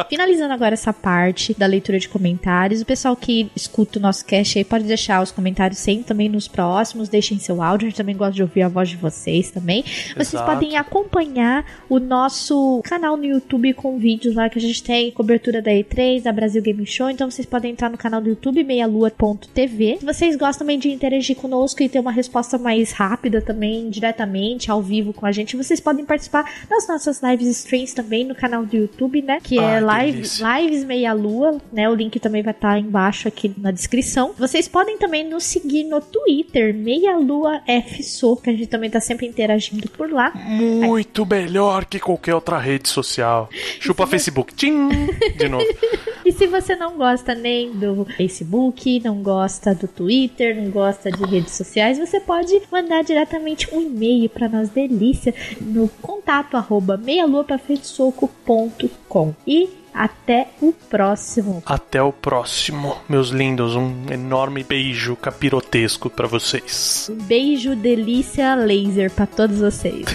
Finalizando 0.09 0.53
agora 0.53 0.73
essa 0.73 0.93
parte 0.93 1.53
da 1.53 1.65
leitura 1.65 1.99
de 1.99 2.09
comentários, 2.09 2.81
o 2.81 2.85
pessoal 2.85 3.15
que 3.15 3.49
escuta 3.55 3.99
o 3.99 4.01
nosso 4.01 4.25
cast 4.25 4.57
aí 4.57 4.63
pode 4.63 4.85
deixar 4.85 5.21
os 5.21 5.31
comentários 5.31 5.79
sempre 5.79 6.05
também 6.05 6.29
nos 6.29 6.47
próximos, 6.47 7.09
deixem 7.09 7.37
seu 7.39 7.61
áudio, 7.61 7.87
a 7.87 7.89
gente 7.89 7.97
também 7.97 8.15
gosta 8.15 8.33
de 8.33 8.41
ouvir 8.41 8.63
a 8.63 8.67
voz 8.67 8.89
de 8.89 8.97
vocês 8.97 9.51
também. 9.51 9.83
Vocês 9.83 10.33
Exato. 10.33 10.51
podem 10.51 10.77
acompanhar 10.77 11.65
o 11.89 11.99
nosso 11.99 12.81
canal 12.83 12.94
no 12.99 13.25
YouTube 13.25 13.73
com 13.73 13.97
vídeos 13.97 14.35
lá 14.35 14.49
que 14.49 14.57
a 14.57 14.61
gente 14.61 14.81
tem 14.81 15.11
cobertura 15.11 15.61
da 15.61 15.71
E3, 15.71 16.21
da 16.21 16.31
Brasil 16.31 16.61
Game 16.61 16.85
Show, 16.85 17.09
então 17.09 17.29
vocês 17.29 17.45
podem 17.45 17.71
entrar 17.71 17.89
no 17.89 17.97
canal 17.97 18.21
do 18.21 18.29
YouTube 18.29 18.63
meialua.tv. 18.63 19.97
Se 19.99 20.05
vocês 20.05 20.35
gostam 20.35 20.65
também 20.65 20.79
de 20.79 20.89
interagir 20.89 21.35
conosco 21.35 21.83
e 21.83 21.89
ter 21.89 21.99
uma 21.99 22.11
resposta 22.11 22.57
mais 22.57 22.91
rápida 22.91 23.41
também, 23.41 23.89
diretamente, 23.89 24.71
ao 24.71 24.81
vivo 24.81 25.13
com 25.13 25.25
a 25.25 25.31
gente, 25.31 25.55
vocês 25.55 25.79
podem 25.79 26.05
participar 26.05 26.49
das 26.69 26.87
nossas 26.87 27.21
lives 27.21 27.47
streams 27.47 27.93
também 27.93 28.23
no 28.23 28.33
canal 28.33 28.65
do 28.65 28.75
YouTube, 28.75 29.21
né? 29.21 29.39
Que 29.43 29.59
é 29.59 29.63
Ai, 29.63 29.79
que 29.79 29.85
live, 29.85 30.11
delícia. 30.13 30.59
Lives 30.59 30.83
Meia 30.83 31.13
Lua, 31.13 31.61
né? 31.71 31.89
O 31.89 31.93
link 31.93 32.19
também 32.19 32.41
vai 32.41 32.53
estar 32.53 32.79
embaixo 32.79 33.27
aqui 33.27 33.53
na 33.57 33.71
descrição. 33.71 34.33
Vocês 34.37 34.67
podem 34.67 34.97
também 34.97 35.27
nos 35.27 35.43
seguir 35.43 35.83
no 35.83 36.01
Twitter, 36.01 36.73
Meia 36.73 37.17
Lua 37.17 37.61
FSO, 37.67 38.37
que 38.37 38.49
a 38.49 38.53
gente 38.53 38.67
também 38.67 38.89
tá 38.89 38.99
sempre 38.99 39.27
interagindo 39.27 39.89
por 39.89 40.11
lá. 40.11 40.31
Muito 40.35 41.25
melhor 41.25 41.85
que 41.85 41.99
qualquer 41.99 42.33
outra 42.33 42.57
rede 42.57 42.84
social. 42.89 43.49
Chupa 43.79 44.07
Facebook. 44.07 44.53
Tchim! 44.53 44.89
De 45.37 45.47
novo. 45.47 45.65
E 46.25 46.31
se 46.31 46.47
você 46.47 46.75
não 46.75 46.97
gosta 46.97 47.35
nem 47.35 47.71
do 47.71 48.03
Facebook, 48.17 48.99
não 49.03 49.21
gosta 49.21 49.75
do 49.75 49.87
Twitter, 49.87 50.55
não 50.55 50.71
gosta 50.71 51.11
de 51.11 51.23
redes 51.23 51.53
sociais, 51.53 51.99
você 51.99 52.19
pode 52.19 52.59
mandar 52.71 53.03
diretamente 53.03 53.69
um 53.71 53.79
e-mail 53.79 54.27
para 54.27 54.49
nós, 54.49 54.69
delícia, 54.69 55.35
no 55.61 55.87
contato 56.01 56.57
arroba 56.57 56.97
meialuapafeitosoco.com. 56.97 59.35
E 59.45 59.69
até 59.95 60.49
o 60.61 60.73
próximo. 60.73 61.63
Até 61.65 62.01
o 62.01 62.11
próximo, 62.11 62.97
meus 63.07 63.29
lindos. 63.29 63.75
Um 63.75 64.11
enorme 64.11 64.63
beijo 64.63 65.15
capirotesco 65.15 66.09
pra 66.09 66.27
vocês. 66.27 67.09
Um 67.09 67.23
beijo, 67.23 67.75
delícia, 67.75 68.53
laser 68.55 69.09
para 69.09 69.25
todos 69.25 69.59
vocês. 69.59 70.05